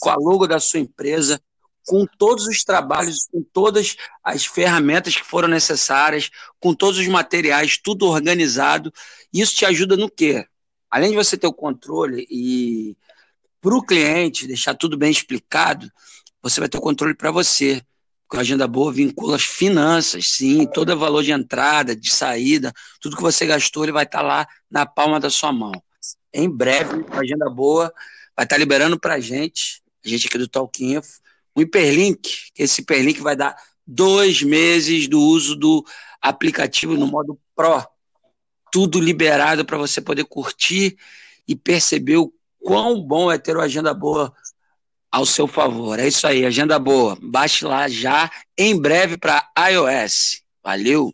com 0.01 0.09
a 0.09 0.15
logo 0.17 0.45
da 0.45 0.59
sua 0.59 0.81
empresa, 0.81 1.41
com 1.87 2.05
todos 2.17 2.45
os 2.45 2.61
trabalhos, 2.65 3.25
com 3.31 3.41
todas 3.41 3.95
as 4.21 4.45
ferramentas 4.45 5.15
que 5.15 5.23
foram 5.23 5.47
necessárias, 5.47 6.29
com 6.59 6.73
todos 6.73 6.99
os 6.99 7.07
materiais, 7.07 7.79
tudo 7.81 8.07
organizado. 8.07 8.91
Isso 9.31 9.55
te 9.55 9.65
ajuda 9.65 9.95
no 9.95 10.11
quê? 10.11 10.45
Além 10.91 11.11
de 11.11 11.15
você 11.15 11.37
ter 11.37 11.47
o 11.47 11.53
controle 11.53 12.27
e 12.29 12.97
para 13.61 13.73
o 13.73 13.81
cliente 13.81 14.45
deixar 14.45 14.75
tudo 14.75 14.97
bem 14.97 15.09
explicado, 15.09 15.89
você 16.43 16.59
vai 16.59 16.67
ter 16.67 16.79
o 16.79 16.81
controle 16.81 17.15
para 17.15 17.31
você. 17.31 17.81
Agenda 18.37 18.67
boa 18.67 18.91
vincula 18.91 19.35
as 19.35 19.43
finanças, 19.43 20.25
sim, 20.35 20.67
todo 20.67 20.93
o 20.93 20.99
valor 20.99 21.23
de 21.23 21.31
entrada, 21.31 21.95
de 21.95 22.11
saída, 22.11 22.71
tudo 23.01 23.15
que 23.15 23.21
você 23.23 23.45
gastou, 23.45 23.83
ele 23.83 23.91
vai 23.91 24.03
estar 24.03 24.19
tá 24.19 24.23
lá 24.23 24.47
na 24.69 24.85
palma 24.85 25.19
da 25.19 25.29
sua 25.29 25.51
mão. 25.51 25.71
Em 26.33 26.49
breve, 26.49 27.05
a 27.09 27.19
agenda 27.19 27.49
boa 27.49 27.91
vai 28.35 28.45
estar 28.45 28.55
tá 28.55 28.57
liberando 28.57 28.99
para 28.99 29.15
a 29.15 29.19
gente, 29.19 29.81
a 30.05 30.09
gente 30.09 30.27
aqui 30.27 30.37
do 30.37 30.47
Talk 30.47 30.83
Info, 30.83 31.19
um 31.55 31.61
hiperlink, 31.61 32.51
que 32.53 32.63
esse 32.63 32.81
hiperlink 32.81 33.19
vai 33.19 33.35
dar 33.35 33.55
dois 33.85 34.43
meses 34.43 35.07
do 35.07 35.19
uso 35.19 35.55
do 35.55 35.83
aplicativo 36.21 36.95
no 36.95 37.07
modo 37.07 37.39
Pro. 37.55 37.83
Tudo 38.71 38.99
liberado 38.99 39.65
para 39.65 39.77
você 39.77 39.99
poder 39.99 40.25
curtir 40.25 40.95
e 41.47 41.55
perceber 41.55 42.17
o 42.17 42.31
quão 42.59 43.01
bom 43.01 43.31
é 43.31 43.37
ter 43.37 43.55
uma 43.57 43.65
agenda 43.65 43.93
boa 43.93 44.31
ao 45.11 45.25
seu 45.25 45.47
favor. 45.47 45.99
É 45.99 46.07
isso 46.07 46.25
aí, 46.27 46.45
agenda 46.45 46.77
boa. 46.77 47.17
Baixe 47.21 47.65
lá 47.65 47.87
já, 47.87 48.29
em 48.57 48.79
breve 48.79 49.17
para 49.17 49.47
iOS. 49.71 50.41
Valeu! 50.63 51.13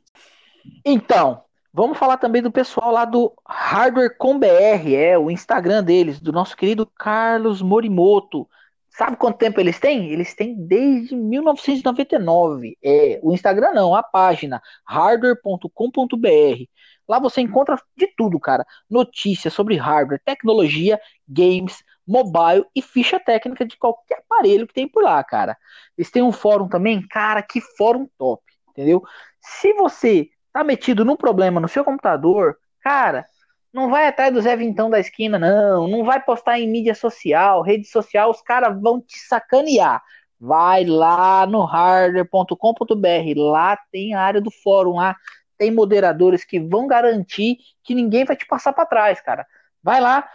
Então, 0.84 1.42
vamos 1.74 1.98
falar 1.98 2.18
também 2.18 2.42
do 2.42 2.52
pessoal 2.52 2.92
lá 2.92 3.06
do 3.06 3.34
Hardware 3.48 4.18
com 4.18 4.38
BR, 4.38 4.94
é 4.96 5.18
o 5.18 5.30
Instagram 5.30 5.84
deles, 5.84 6.20
do 6.20 6.32
nosso 6.32 6.56
querido 6.56 6.86
Carlos 6.86 7.62
Morimoto. 7.62 8.48
Sabe 8.90 9.18
quanto 9.18 9.38
tempo 9.38 9.60
eles 9.60 9.78
têm? 9.78 10.10
Eles 10.10 10.34
têm 10.34 10.56
desde 10.56 11.16
1999. 11.16 12.78
É, 12.82 13.20
o 13.22 13.34
Instagram 13.34 13.72
não, 13.74 13.94
a 13.94 14.02
página 14.02 14.62
hardware.com.br. 14.86 16.64
Lá 17.08 17.20
você 17.20 17.42
encontra 17.42 17.78
de 17.96 18.08
tudo, 18.16 18.40
cara. 18.40 18.66
Notícias 18.90 19.54
sobre 19.54 19.76
hardware, 19.76 20.22
tecnologia, 20.24 21.00
games, 21.28 21.84
mobile 22.08 22.66
e 22.76 22.82
ficha 22.82 23.20
técnica 23.20 23.66
de 23.66 23.78
qualquer 23.78 24.20
aparelho 24.20 24.68
que 24.68 24.74
tem 24.74 24.88
por 24.88 25.04
lá, 25.04 25.24
cara. 25.24 25.58
Eles 25.98 26.12
têm 26.12 26.22
um 26.22 26.32
fórum 26.32 26.68
também, 26.68 27.06
cara, 27.08 27.42
que 27.42 27.60
fórum 27.62 28.08
top, 28.18 28.44
entendeu? 28.70 29.04
Se 29.40 29.74
você 29.74 30.30
tá 30.54 30.64
metido 30.64 31.04
num 31.04 31.16
problema 31.16 31.60
no 31.60 31.68
seu 31.68 31.84
computador, 31.84 32.58
cara, 32.82 33.26
não 33.74 33.90
vai 33.90 34.08
atrás 34.08 34.34
do 34.34 34.42
Zé 34.42 34.56
Vintão 34.56 34.90
da 34.90 35.00
esquina, 35.00 35.38
não. 35.38 35.88
Não 35.88 36.06
vai 36.06 36.22
postar 36.24 36.60
em 36.60 36.68
mídia 36.68 36.96
social, 36.96 37.62
rede 37.62 37.86
social, 37.86 38.32
os 38.32 38.42
caras 38.42 38.80
vão 38.82 39.02
te 39.02 39.20
sacanear. 39.20 40.02
Vai 40.40 40.86
lá 40.86 41.46
no 41.46 41.66
hardware.com.br, 41.66 43.34
lá 43.36 43.78
tem 43.92 44.14
a 44.14 44.22
área 44.22 44.40
do 44.40 44.50
fórum, 44.50 44.96
lá 44.96 45.16
tem 45.58 45.72
moderadores 45.72 46.44
que 46.46 46.60
vão 46.60 46.88
garantir 46.88 47.58
que 47.84 47.94
ninguém 47.94 48.26
vai 48.26 48.36
te 48.36 48.46
passar 48.46 48.74
para 48.74 48.86
trás, 48.86 49.20
cara. 49.22 49.46
Vai 49.84 50.00
lá, 50.00 50.28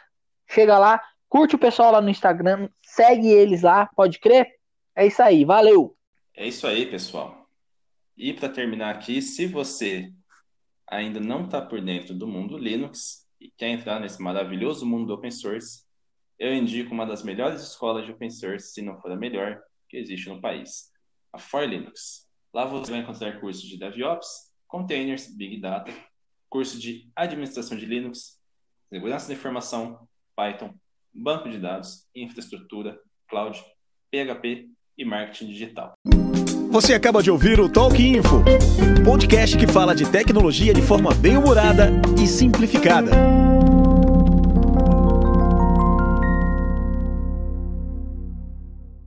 chega 0.48 0.78
lá, 0.78 1.00
Curte 1.30 1.54
o 1.54 1.58
pessoal 1.60 1.92
lá 1.92 2.00
no 2.00 2.10
Instagram, 2.10 2.68
segue 2.82 3.28
eles 3.28 3.62
lá, 3.62 3.86
pode 3.94 4.18
crer? 4.18 4.48
É 4.96 5.06
isso 5.06 5.22
aí, 5.22 5.44
valeu! 5.44 5.96
É 6.34 6.48
isso 6.48 6.66
aí, 6.66 6.90
pessoal. 6.90 7.48
E 8.16 8.34
para 8.34 8.48
terminar 8.48 8.92
aqui, 8.92 9.22
se 9.22 9.46
você 9.46 10.12
ainda 10.88 11.20
não 11.20 11.44
está 11.44 11.62
por 11.62 11.80
dentro 11.80 12.14
do 12.14 12.26
mundo 12.26 12.58
Linux 12.58 13.28
e 13.40 13.48
quer 13.48 13.68
entrar 13.68 14.00
nesse 14.00 14.20
maravilhoso 14.20 14.84
mundo 14.84 15.06
do 15.06 15.14
open 15.14 15.30
source, 15.30 15.84
eu 16.36 16.52
indico 16.52 16.92
uma 16.92 17.06
das 17.06 17.22
melhores 17.22 17.62
escolas 17.62 18.04
de 18.04 18.10
open 18.10 18.28
source, 18.28 18.72
se 18.72 18.82
não 18.82 19.00
for 19.00 19.12
a 19.12 19.16
melhor, 19.16 19.62
que 19.88 19.98
existe 19.98 20.28
no 20.28 20.40
país, 20.40 20.90
a 21.32 21.38
For 21.38 21.62
Linux. 21.62 22.28
Lá 22.52 22.64
você 22.64 22.90
vai 22.90 23.02
encontrar 23.02 23.38
cursos 23.38 23.62
de 23.62 23.78
DevOps, 23.78 24.52
containers, 24.66 25.32
Big 25.32 25.60
Data, 25.60 25.92
curso 26.48 26.76
de 26.76 27.08
administração 27.14 27.78
de 27.78 27.86
Linux, 27.86 28.40
segurança 28.88 29.28
da 29.28 29.34
informação, 29.34 30.08
Python, 30.34 30.74
banco 31.12 31.48
de 31.48 31.58
dados, 31.58 32.06
infraestrutura, 32.14 32.98
cloud, 33.28 33.58
PHP 34.10 34.68
e 34.98 35.04
marketing 35.04 35.46
digital. 35.48 35.92
Você 36.70 36.94
acaba 36.94 37.22
de 37.22 37.30
ouvir 37.30 37.58
o 37.58 37.68
Talk 37.68 38.00
Info, 38.00 38.42
podcast 39.04 39.56
que 39.56 39.66
fala 39.66 39.94
de 39.94 40.08
tecnologia 40.08 40.72
de 40.72 40.82
forma 40.82 41.12
bem 41.14 41.36
humorada 41.36 41.90
e 42.22 42.26
simplificada. 42.26 43.10